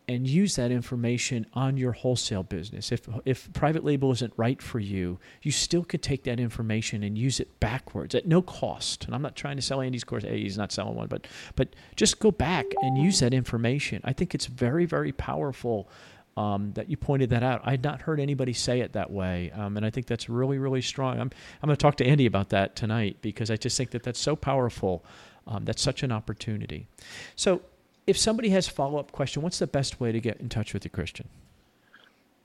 and 0.07 0.27
use 0.27 0.55
that 0.57 0.71
information 0.71 1.45
on 1.53 1.77
your 1.77 1.93
wholesale 1.93 2.43
business. 2.43 2.91
If 2.91 3.07
if 3.25 3.51
private 3.53 3.83
label 3.83 4.11
isn't 4.11 4.33
right 4.35 4.61
for 4.61 4.79
you, 4.79 5.19
you 5.41 5.51
still 5.51 5.83
could 5.83 6.01
take 6.01 6.23
that 6.23 6.39
information 6.39 7.03
and 7.03 7.17
use 7.17 7.39
it 7.39 7.59
backwards 7.59 8.13
at 8.13 8.27
no 8.27 8.41
cost. 8.41 9.05
And 9.05 9.15
I'm 9.15 9.21
not 9.21 9.35
trying 9.35 9.55
to 9.55 9.61
sell 9.61 9.81
Andy's 9.81 10.03
course. 10.03 10.23
Hey, 10.23 10.41
he's 10.41 10.57
not 10.57 10.71
selling 10.71 10.95
one, 10.95 11.07
but 11.07 11.27
but 11.55 11.69
just 11.95 12.19
go 12.19 12.31
back 12.31 12.65
and 12.81 12.97
use 12.97 13.19
that 13.19 13.33
information. 13.33 14.01
I 14.03 14.13
think 14.13 14.35
it's 14.35 14.45
very 14.45 14.85
very 14.85 15.11
powerful. 15.11 15.89
Um, 16.35 16.71
that 16.73 16.89
you 16.89 16.97
pointed 16.97 17.29
that 17.29 17.43
out. 17.43 17.61
I 17.63 17.69
had 17.69 17.83
not 17.83 18.01
heard 18.01 18.19
anybody 18.19 18.53
say 18.53 18.79
it 18.79 18.93
that 18.93 19.11
way, 19.11 19.51
um, 19.51 19.77
and 19.77 19.85
I 19.85 19.91
think 19.91 20.07
that's 20.07 20.29
really, 20.29 20.57
really 20.57 20.81
strong. 20.81 21.19
I'm, 21.19 21.29
I'm 21.61 21.67
going 21.67 21.77
to 21.77 21.79
talk 21.79 21.95
to 21.97 22.07
Andy 22.07 22.25
about 22.25 22.49
that 22.49 22.75
tonight 22.75 23.17
because 23.21 23.51
I 23.51 23.55
just 23.55 23.77
think 23.77 23.91
that 23.91 24.01
that's 24.01 24.19
so 24.19 24.35
powerful. 24.35 25.05
Um, 25.45 25.63
that's 25.63 25.83
such 25.83 26.01
an 26.01 26.11
opportunity. 26.11 26.87
So, 27.35 27.61
if 28.07 28.17
somebody 28.17 28.49
has 28.49 28.67
follow 28.67 28.99
up 28.99 29.11
question, 29.11 29.41
what's 29.41 29.59
the 29.59 29.67
best 29.67 29.99
way 29.99 30.11
to 30.11 30.19
get 30.19 30.37
in 30.39 30.49
touch 30.49 30.73
with 30.73 30.83
you, 30.83 30.89
Christian? 30.91 31.27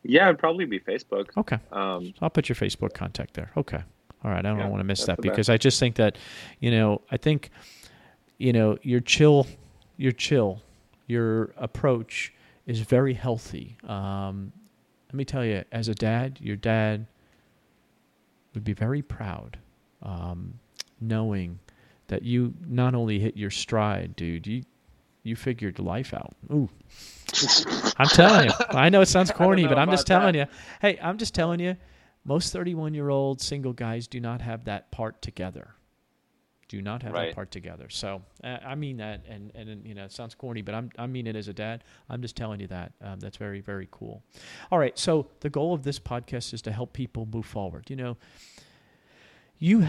Yeah, 0.04 0.28
it'd 0.28 0.38
probably 0.38 0.64
be 0.64 0.78
Facebook. 0.80 1.26
Okay, 1.36 1.58
Um, 1.72 2.14
I'll 2.22 2.30
put 2.30 2.48
your 2.48 2.56
Facebook 2.56 2.94
contact 2.94 3.34
there. 3.34 3.50
Okay, 3.56 3.82
all 4.24 4.30
right. 4.30 4.38
I 4.44 4.48
don't 4.48 4.58
Yeah, 4.58 4.68
want 4.68 4.80
to 4.80 4.84
miss 4.84 5.04
that 5.06 5.20
because 5.20 5.48
best. 5.48 5.50
I 5.50 5.56
just 5.58 5.80
think 5.80 5.96
that, 5.96 6.16
you 6.60 6.70
know, 6.70 7.02
I 7.10 7.16
think, 7.16 7.50
you 8.38 8.52
know, 8.52 8.78
your 8.82 9.00
chill, 9.00 9.46
your 9.96 10.12
chill, 10.12 10.62
your 11.08 11.52
approach 11.56 12.32
is 12.66 12.80
very 12.80 13.14
healthy. 13.14 13.76
Um, 13.86 14.52
let 15.08 15.14
me 15.14 15.24
tell 15.24 15.44
you, 15.44 15.64
as 15.72 15.88
a 15.88 15.94
dad, 15.94 16.38
your 16.40 16.56
dad 16.56 17.06
would 18.54 18.64
be 18.64 18.74
very 18.74 19.02
proud, 19.02 19.58
um, 20.02 20.54
knowing 21.00 21.58
that 22.06 22.22
you 22.22 22.54
not 22.66 22.94
only 22.94 23.18
hit 23.18 23.36
your 23.36 23.50
stride, 23.50 24.14
dude. 24.16 24.46
You 24.46 24.62
you 25.22 25.36
figured 25.36 25.78
life 25.78 26.14
out. 26.14 26.34
Ooh. 26.50 26.68
I'm 27.96 28.08
telling 28.08 28.48
you. 28.48 28.54
I 28.70 28.88
know 28.88 29.00
it 29.00 29.08
sounds 29.08 29.30
corny, 29.32 29.66
but 29.66 29.78
I'm 29.78 29.90
just 29.90 30.06
telling 30.06 30.34
you. 30.34 30.46
Hey, 30.80 30.98
I'm 31.02 31.18
just 31.18 31.34
telling 31.34 31.60
you. 31.60 31.76
Most 32.24 32.52
31 32.52 32.94
year 32.94 33.08
old 33.08 33.40
single 33.40 33.72
guys 33.72 34.06
do 34.06 34.20
not 34.20 34.40
have 34.42 34.64
that 34.64 34.90
part 34.90 35.22
together. 35.22 35.74
Do 36.68 36.82
not 36.82 37.02
have 37.02 37.14
that 37.14 37.34
part 37.34 37.50
together. 37.50 37.88
So 37.88 38.20
uh, 38.44 38.58
I 38.62 38.74
mean 38.74 38.98
that, 38.98 39.24
and 39.26 39.50
and 39.54 39.86
you 39.86 39.94
know 39.94 40.04
it 40.04 40.12
sounds 40.12 40.34
corny, 40.34 40.60
but 40.60 40.74
I'm 40.74 40.90
I 40.98 41.06
mean 41.06 41.26
it 41.26 41.34
as 41.34 41.48
a 41.48 41.54
dad. 41.54 41.82
I'm 42.10 42.20
just 42.20 42.36
telling 42.36 42.60
you 42.60 42.66
that. 42.66 42.92
Um, 43.00 43.18
that's 43.20 43.38
very 43.38 43.62
very 43.62 43.88
cool. 43.90 44.22
All 44.70 44.78
right. 44.78 44.98
So 44.98 45.30
the 45.40 45.48
goal 45.48 45.72
of 45.72 45.82
this 45.82 45.98
podcast 45.98 46.52
is 46.52 46.60
to 46.62 46.72
help 46.72 46.92
people 46.92 47.26
move 47.32 47.46
forward. 47.46 47.88
You 47.88 47.96
know, 47.96 48.16
you 49.58 49.86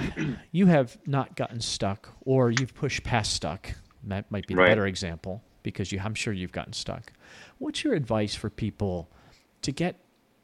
you 0.51 0.67
have 0.67 0.97
not 1.05 1.35
gotten 1.35 1.59
stuck, 1.59 2.13
or 2.21 2.49
you've 2.51 2.73
pushed 2.73 3.03
past 3.03 3.33
stuck. 3.33 3.73
That 4.03 4.29
might 4.31 4.47
be 4.47 4.53
the 4.53 4.59
Right. 4.59 4.69
better 4.69 4.87
example 4.87 5.43
because 5.63 5.91
you, 5.91 5.99
I'm 6.03 6.15
sure 6.15 6.33
you've 6.33 6.51
gotten 6.51 6.73
stuck. 6.73 7.11
What's 7.57 7.83
your 7.83 7.93
advice 7.93 8.35
for 8.35 8.49
people 8.49 9.09
to 9.61 9.71
get 9.71 9.95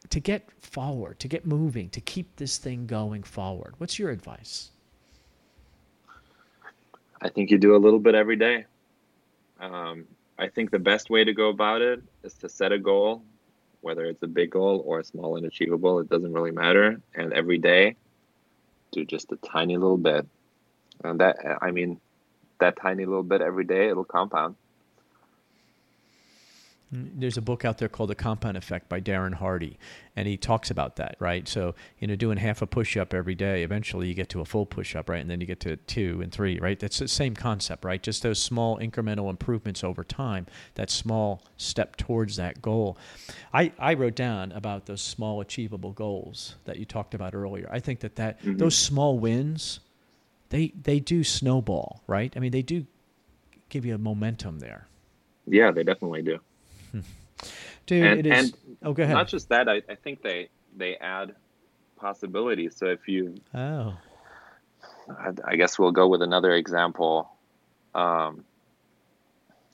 to 0.09 0.19
get 0.19 0.51
forward, 0.61 1.19
to 1.19 1.27
get 1.27 1.47
moving, 1.47 1.89
to 1.89 2.01
keep 2.01 2.35
this 2.35 2.57
thing 2.57 2.85
going 2.85 3.23
forward? 3.23 3.73
What's 3.79 3.97
your 3.97 4.11
advice? 4.11 4.71
I 7.21 7.29
think 7.29 7.49
you 7.49 7.57
do 7.57 7.75
a 7.75 7.77
little 7.77 7.99
bit 7.99 8.13
every 8.13 8.35
day. 8.35 8.65
Um, 9.59 10.05
I 10.37 10.47
think 10.47 10.69
the 10.69 10.79
best 10.79 11.09
way 11.09 11.23
to 11.23 11.33
go 11.33 11.49
about 11.49 11.81
it 11.81 12.03
is 12.23 12.33
to 12.35 12.49
set 12.49 12.71
a 12.71 12.77
goal, 12.77 13.23
whether 13.81 14.05
it's 14.05 14.21
a 14.21 14.27
big 14.27 14.51
goal 14.51 14.83
or 14.85 14.99
a 14.99 15.03
small 15.03 15.37
and 15.37 15.45
achievable, 15.45 15.99
it 15.99 16.09
doesn't 16.09 16.33
really 16.33 16.51
matter. 16.51 17.01
And 17.15 17.33
every 17.33 17.57
day, 17.57 17.95
do 18.91 19.05
just 19.05 19.31
a 19.31 19.37
tiny 19.37 19.77
little 19.77 19.97
bit. 19.97 20.27
And 21.03 21.19
that, 21.19 21.37
I 21.61 21.71
mean, 21.71 21.99
that 22.59 22.77
tiny 22.81 23.05
little 23.05 23.23
bit 23.23 23.41
every 23.41 23.65
day, 23.65 23.89
it'll 23.89 24.03
compound. 24.03 24.55
There's 26.91 27.35
a 27.35 27.41
book 27.41 27.65
out 27.65 27.79
there 27.79 27.89
called 27.89 28.09
The 28.09 28.15
Compound 28.15 28.55
Effect 28.55 28.87
by 28.87 29.01
Darren 29.01 29.33
Hardy, 29.33 29.77
and 30.15 30.27
he 30.27 30.37
talks 30.37 30.69
about 30.69 30.95
that, 30.97 31.17
right? 31.19 31.47
So, 31.47 31.75
you 31.99 32.07
know, 32.07 32.15
doing 32.15 32.37
half 32.37 32.61
a 32.61 32.67
push 32.67 32.95
up 32.95 33.13
every 33.13 33.35
day, 33.35 33.63
eventually 33.63 34.07
you 34.07 34.13
get 34.13 34.29
to 34.29 34.39
a 34.39 34.45
full 34.45 34.65
push 34.65 34.95
up, 34.95 35.09
right? 35.09 35.19
And 35.19 35.29
then 35.29 35.41
you 35.41 35.47
get 35.47 35.59
to 35.61 35.75
two 35.75 36.21
and 36.21 36.31
three, 36.31 36.59
right? 36.59 36.79
That's 36.79 36.99
the 36.99 37.07
same 37.07 37.35
concept, 37.35 37.83
right? 37.83 38.01
Just 38.01 38.23
those 38.23 38.41
small 38.41 38.77
incremental 38.77 39.29
improvements 39.29 39.83
over 39.83 40.03
time, 40.03 40.45
that 40.75 40.89
small 40.89 41.43
step 41.57 41.97
towards 41.97 42.37
that 42.37 42.61
goal. 42.61 42.97
I, 43.53 43.71
I 43.79 43.95
wrote 43.95 44.15
down 44.15 44.51
about 44.51 44.85
those 44.85 45.01
small 45.01 45.41
achievable 45.41 45.91
goals 45.91 46.55
that 46.65 46.77
you 46.77 46.85
talked 46.85 47.13
about 47.13 47.33
earlier. 47.33 47.67
I 47.71 47.79
think 47.79 48.01
that, 48.01 48.15
that 48.17 48.39
mm-hmm. 48.39 48.57
those 48.57 48.77
small 48.77 49.17
wins, 49.17 49.79
they, 50.49 50.73
they 50.81 50.99
do 50.99 51.23
snowball, 51.23 52.01
right? 52.07 52.33
I 52.35 52.39
mean, 52.39 52.51
they 52.51 52.61
do 52.61 52.85
give 53.69 53.85
you 53.85 53.95
a 53.95 53.97
momentum 53.97 54.59
there. 54.59 54.87
Yeah, 55.47 55.71
they 55.71 55.83
definitely 55.83 56.21
do. 56.21 56.39
Dude, 57.85 58.03
and, 58.03 58.19
it 58.19 58.25
is. 58.25 58.45
And 58.45 58.57
oh, 58.83 58.93
go 58.93 59.03
ahead. 59.03 59.15
Not 59.15 59.27
just 59.27 59.49
that, 59.49 59.69
I, 59.69 59.81
I 59.89 59.95
think 59.95 60.21
they 60.21 60.49
they 60.75 60.95
add 60.97 61.35
possibilities. 61.97 62.75
So 62.75 62.87
if 62.87 63.07
you, 63.07 63.35
oh, 63.53 63.95
I, 65.09 65.31
I 65.45 65.55
guess 65.55 65.77
we'll 65.77 65.91
go 65.91 66.07
with 66.07 66.21
another 66.21 66.51
example. 66.53 67.29
Um, 67.93 68.43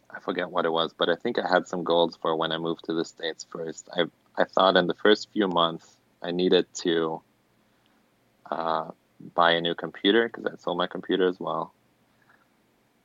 I 0.09 0.19
forget 0.19 0.49
what 0.49 0.65
it 0.65 0.71
was, 0.71 0.93
but 0.93 1.09
I 1.09 1.15
think 1.15 1.39
I 1.39 1.47
had 1.47 1.67
some 1.67 1.83
goals 1.83 2.17
for 2.21 2.35
when 2.35 2.51
I 2.51 2.57
moved 2.57 2.85
to 2.85 2.93
the 2.93 3.05
states 3.05 3.45
first. 3.49 3.87
I 3.95 4.05
I 4.37 4.43
thought 4.43 4.75
in 4.75 4.87
the 4.87 4.93
first 4.93 5.29
few 5.31 5.47
months 5.47 5.95
I 6.21 6.31
needed 6.31 6.65
to 6.75 7.21
uh, 8.49 8.91
buy 9.33 9.51
a 9.51 9.61
new 9.61 9.75
computer 9.75 10.27
because 10.27 10.45
I 10.45 10.55
sold 10.57 10.77
my 10.77 10.87
computer 10.87 11.27
as 11.27 11.39
well. 11.39 11.73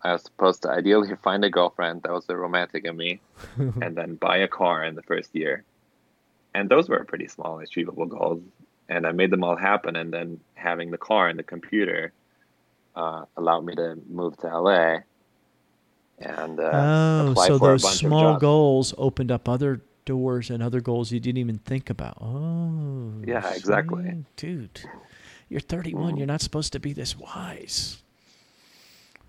I 0.02 0.12
was 0.12 0.22
supposed 0.22 0.62
to 0.62 0.70
ideally 0.70 1.14
find 1.22 1.44
a 1.44 1.51
girlfriend. 1.51 2.02
That 2.02 2.12
was 2.12 2.26
the 2.26 2.36
romantic 2.36 2.84
in 2.84 2.97
me, 2.97 3.20
and 3.56 3.97
then 3.97 4.14
buy 4.14 4.38
a 4.38 4.48
car 4.48 4.84
in 4.84 4.94
the 4.94 5.02
first 5.02 5.34
year. 5.34 5.64
And 6.55 6.68
those 6.68 6.88
were 6.88 7.05
pretty 7.05 7.28
small, 7.28 7.59
achievable 7.59 8.06
goals. 8.06 8.40
And 8.88 9.06
I 9.06 9.12
made 9.12 9.30
them 9.30 9.43
all 9.43 9.56
happen. 9.56 9.97
And 9.97 10.12
then 10.12 10.40
having 10.55 10.90
the 10.90 10.98
car 10.98 11.28
and 11.28 11.38
the 11.38 11.43
computer 11.43 12.12
uh, 12.94 13.24
allowed 13.36 13.64
me 13.64 13.74
to 13.74 13.98
move 14.09 14.36
to 14.38 14.47
LA. 14.47 14.98
And 16.18 16.59
uh, 16.59 16.70
oh, 16.72 17.34
so 17.34 17.59
those 17.59 17.98
small 17.98 18.38
goals 18.38 18.94
opened 18.97 19.30
up 19.30 19.48
other 19.48 19.82
doors 20.06 20.48
and 20.48 20.62
other 20.62 20.80
goals 20.80 21.12
you 21.12 21.20
didn't 21.20 21.38
even 21.38 21.59
think 21.59 21.90
about. 21.90 22.16
Oh, 22.22 23.12
yeah, 23.26 23.52
exactly, 23.52 24.24
dude. 24.36 24.80
You're 25.48 25.60
31. 25.60 26.14
Mm. 26.14 26.18
You're 26.18 26.27
not 26.27 26.40
supposed 26.40 26.73
to 26.73 26.81
be 26.81 26.93
this 26.93 27.16
wise. 27.16 28.02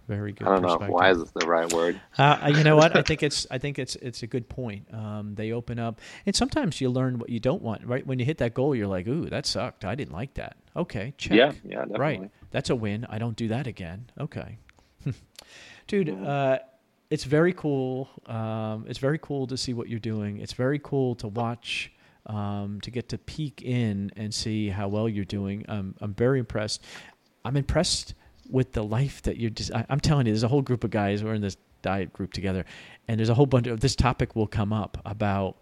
Very 0.07 0.31
good. 0.31 0.47
I 0.47 0.57
don't 0.57 0.61
know. 0.61 0.87
Why 0.87 1.11
is 1.11 1.31
the 1.31 1.45
right 1.45 1.71
word? 1.71 1.99
Uh, 2.17 2.39
uh, 2.43 2.47
you 2.47 2.63
know 2.63 2.77
what? 2.77 2.95
I 2.95 3.01
think 3.01 3.23
it's. 3.23 3.45
I 3.51 3.57
think 3.57 3.77
it's. 3.77 3.97
It's 3.97 4.23
a 4.23 4.27
good 4.27 4.47
point. 4.47 4.87
Um, 4.93 5.35
they 5.35 5.51
open 5.51 5.79
up, 5.79 5.99
and 6.25 6.33
sometimes 6.33 6.79
you 6.79 6.89
learn 6.89 7.19
what 7.19 7.29
you 7.29 7.41
don't 7.41 7.61
want. 7.61 7.85
Right 7.85 8.07
when 8.07 8.17
you 8.17 8.23
hit 8.23 8.37
that 8.37 8.53
goal, 8.53 8.73
you're 8.73 8.87
like, 8.87 9.05
"Ooh, 9.05 9.29
that 9.29 9.45
sucked. 9.45 9.83
I 9.83 9.95
didn't 9.95 10.13
like 10.13 10.35
that." 10.35 10.55
Okay, 10.77 11.13
check. 11.17 11.35
Yeah, 11.35 11.51
yeah, 11.65 11.79
definitely. 11.79 11.99
Right, 11.99 12.31
that's 12.51 12.69
a 12.69 12.75
win. 12.75 13.05
I 13.09 13.17
don't 13.17 13.35
do 13.35 13.49
that 13.49 13.67
again. 13.67 14.09
Okay, 14.17 14.57
dude. 15.87 16.09
Uh, 16.09 16.59
it's 17.09 17.25
very 17.25 17.53
cool. 17.53 18.09
Um, 18.27 18.85
it's 18.87 18.99
very 18.99 19.17
cool 19.17 19.47
to 19.47 19.57
see 19.57 19.73
what 19.73 19.89
you're 19.89 19.99
doing. 19.99 20.39
It's 20.39 20.53
very 20.53 20.79
cool 20.79 21.15
to 21.15 21.27
watch. 21.27 21.91
Um, 22.27 22.81
to 22.81 22.91
get 22.91 23.07
to 23.09 23.17
peek 23.17 23.61
in 23.61 24.11
and 24.17 24.33
see 24.33 24.67
how 24.67 24.89
well 24.89 25.07
you're 25.07 25.23
doing. 25.23 25.63
Um, 25.69 25.95
I'm 26.01 26.13
very 26.13 26.39
impressed. 26.39 26.83
I'm 27.45 27.55
impressed 27.55 28.15
with 28.49 28.73
the 28.73 28.83
life 28.83 29.21
that 29.23 29.37
you're 29.37 29.49
just, 29.49 29.73
I, 29.73 29.85
am 29.89 29.99
telling 29.99 30.25
you, 30.25 30.33
there's 30.33 30.43
a 30.43 30.47
whole 30.47 30.61
group 30.61 30.83
of 30.83 30.91
guys, 30.91 31.23
we're 31.23 31.35
in 31.35 31.41
this 31.41 31.57
diet 31.81 32.13
group 32.13 32.33
together, 32.33 32.65
and 33.07 33.19
there's 33.19 33.29
a 33.29 33.33
whole 33.33 33.45
bunch 33.45 33.67
of 33.67 33.79
this 33.79 33.95
topic 33.95 34.35
will 34.35 34.47
come 34.47 34.73
up 34.73 34.97
about 35.05 35.55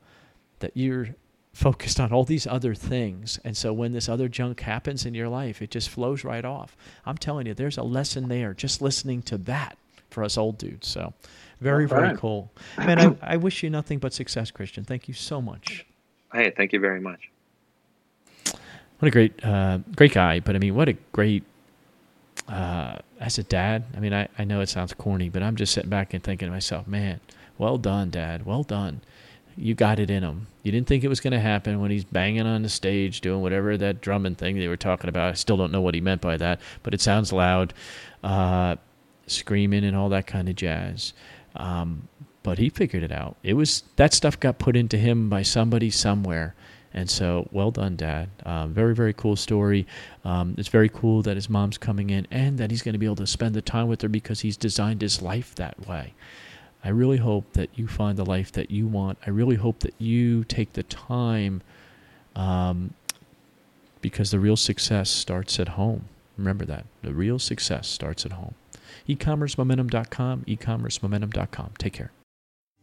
that 0.59 0.71
you're 0.75 1.09
focused 1.53 1.99
on 1.99 2.11
all 2.11 2.23
these 2.23 2.45
other 2.45 2.75
things. 2.75 3.39
And 3.45 3.55
so 3.55 3.71
when 3.71 3.93
this 3.93 4.09
other 4.09 4.27
junk 4.27 4.59
happens 4.59 5.05
in 5.05 5.13
your 5.13 5.29
life, 5.29 5.61
it 5.61 5.71
just 5.71 5.89
flows 5.89 6.23
right 6.23 6.43
off. 6.43 6.75
I'm 7.05 7.17
telling 7.17 7.47
you, 7.47 7.53
there's 7.53 7.77
a 7.77 7.83
lesson 7.83 8.27
there 8.27 8.53
just 8.53 8.81
listening 8.81 9.21
to 9.23 9.37
that 9.39 9.77
for 10.09 10.23
us 10.23 10.37
old 10.37 10.57
dudes. 10.57 10.87
So 10.87 11.13
very, 11.61 11.87
very 11.87 12.15
cool. 12.17 12.51
Man, 12.77 12.99
I, 12.99 13.33
I 13.33 13.37
wish 13.37 13.63
you 13.63 13.69
nothing 13.69 13.99
but 13.99 14.13
success, 14.13 14.51
Christian. 14.51 14.83
Thank 14.83 15.07
you 15.07 15.13
so 15.13 15.41
much. 15.41 15.85
Hey, 16.33 16.53
thank 16.55 16.73
you 16.73 16.79
very 16.79 16.99
much. 16.99 17.29
What 18.99 19.07
a 19.07 19.11
great, 19.11 19.43
uh, 19.43 19.79
great 19.95 20.13
guy. 20.13 20.39
But 20.39 20.55
I 20.55 20.59
mean, 20.59 20.75
what 20.75 20.89
a 20.89 20.93
great 21.11 21.43
uh, 22.47 22.97
as 23.19 23.37
a 23.37 23.43
dad, 23.43 23.85
I 23.95 23.99
mean, 23.99 24.13
I, 24.13 24.27
I 24.37 24.43
know 24.43 24.61
it 24.61 24.69
sounds 24.69 24.93
corny, 24.93 25.29
but 25.29 25.41
I'm 25.41 25.55
just 25.55 25.73
sitting 25.73 25.89
back 25.89 26.13
and 26.13 26.23
thinking 26.23 26.47
to 26.47 26.51
myself, 26.51 26.87
man, 26.87 27.19
well 27.57 27.77
done, 27.77 28.09
dad. 28.09 28.45
Well 28.45 28.63
done. 28.63 29.01
You 29.57 29.73
got 29.73 29.99
it 29.99 30.09
in 30.09 30.21
him. 30.23 30.47
You 30.63 30.71
didn't 30.71 30.87
think 30.87 31.03
it 31.03 31.07
was 31.07 31.21
going 31.21 31.31
to 31.31 31.39
happen 31.39 31.79
when 31.79 31.89
he's 31.89 32.03
banging 32.03 32.45
on 32.45 32.61
the 32.61 32.69
stage 32.69 33.21
doing 33.21 33.41
whatever 33.41 33.77
that 33.77 34.01
drumming 34.01 34.35
thing 34.35 34.57
they 34.57 34.67
were 34.67 34.75
talking 34.77 35.09
about. 35.09 35.29
I 35.29 35.33
still 35.33 35.55
don't 35.55 35.71
know 35.71 35.81
what 35.81 35.95
he 35.95 36.01
meant 36.01 36.21
by 36.21 36.35
that, 36.37 36.59
but 36.83 36.93
it 36.93 36.99
sounds 36.99 37.31
loud, 37.31 37.73
uh, 38.23 38.75
screaming 39.27 39.85
and 39.85 39.95
all 39.95 40.09
that 40.09 40.27
kind 40.27 40.49
of 40.49 40.55
jazz. 40.55 41.13
Um, 41.55 42.09
but 42.45 42.59
he 42.59 42.69
figured 42.69 43.03
it 43.03 43.11
out. 43.11 43.35
It 43.43 43.55
was 43.55 43.83
that 43.95 44.13
stuff 44.13 44.39
got 44.39 44.59
put 44.59 44.75
into 44.77 44.97
him 44.97 45.29
by 45.29 45.41
somebody 45.41 45.89
somewhere 45.89 46.53
and 46.95 47.09
so, 47.09 47.49
well 47.51 47.71
done, 47.71 47.97
Dad. 47.97 48.29
Um, 48.45 48.73
very, 48.73 48.95
very 48.95 49.11
cool 49.11 49.35
story. 49.35 49.85
Um, 50.23 50.55
it's 50.57 50.69
very 50.69 50.87
cool 50.87 51.21
that 51.23 51.35
his 51.35 51.49
mom's 51.49 51.77
coming 51.77 52.09
in 52.09 52.25
and 52.31 52.57
that 52.57 52.71
he's 52.71 52.81
going 52.81 52.93
to 52.93 52.99
be 52.99 53.05
able 53.05 53.17
to 53.17 53.27
spend 53.27 53.53
the 53.53 53.61
time 53.61 53.89
with 53.89 54.01
her 54.01 54.07
because 54.07 54.39
he's 54.39 54.55
designed 54.55 55.01
his 55.01 55.21
life 55.21 55.53
that 55.55 55.85
way. 55.85 56.13
I 56.85 56.89
really 56.89 57.17
hope 57.17 57.51
that 57.51 57.69
you 57.75 57.89
find 57.89 58.17
the 58.17 58.25
life 58.25 58.53
that 58.53 58.71
you 58.71 58.87
want. 58.87 59.17
I 59.27 59.31
really 59.31 59.57
hope 59.57 59.79
that 59.79 59.93
you 59.97 60.45
take 60.45 60.71
the 60.71 60.83
time 60.83 61.61
um, 62.33 62.93
because 63.99 64.31
the 64.31 64.39
real 64.39 64.55
success 64.55 65.09
starts 65.09 65.59
at 65.59 65.69
home. 65.69 66.05
Remember 66.37 66.63
that. 66.63 66.85
The 67.01 67.13
real 67.13 67.39
success 67.39 67.89
starts 67.89 68.25
at 68.25 68.31
home. 68.31 68.55
ecommercemomentum.com, 69.09 70.45
ecommercemomentum.com. 70.47 71.71
Take 71.77 71.93
care. 71.93 72.11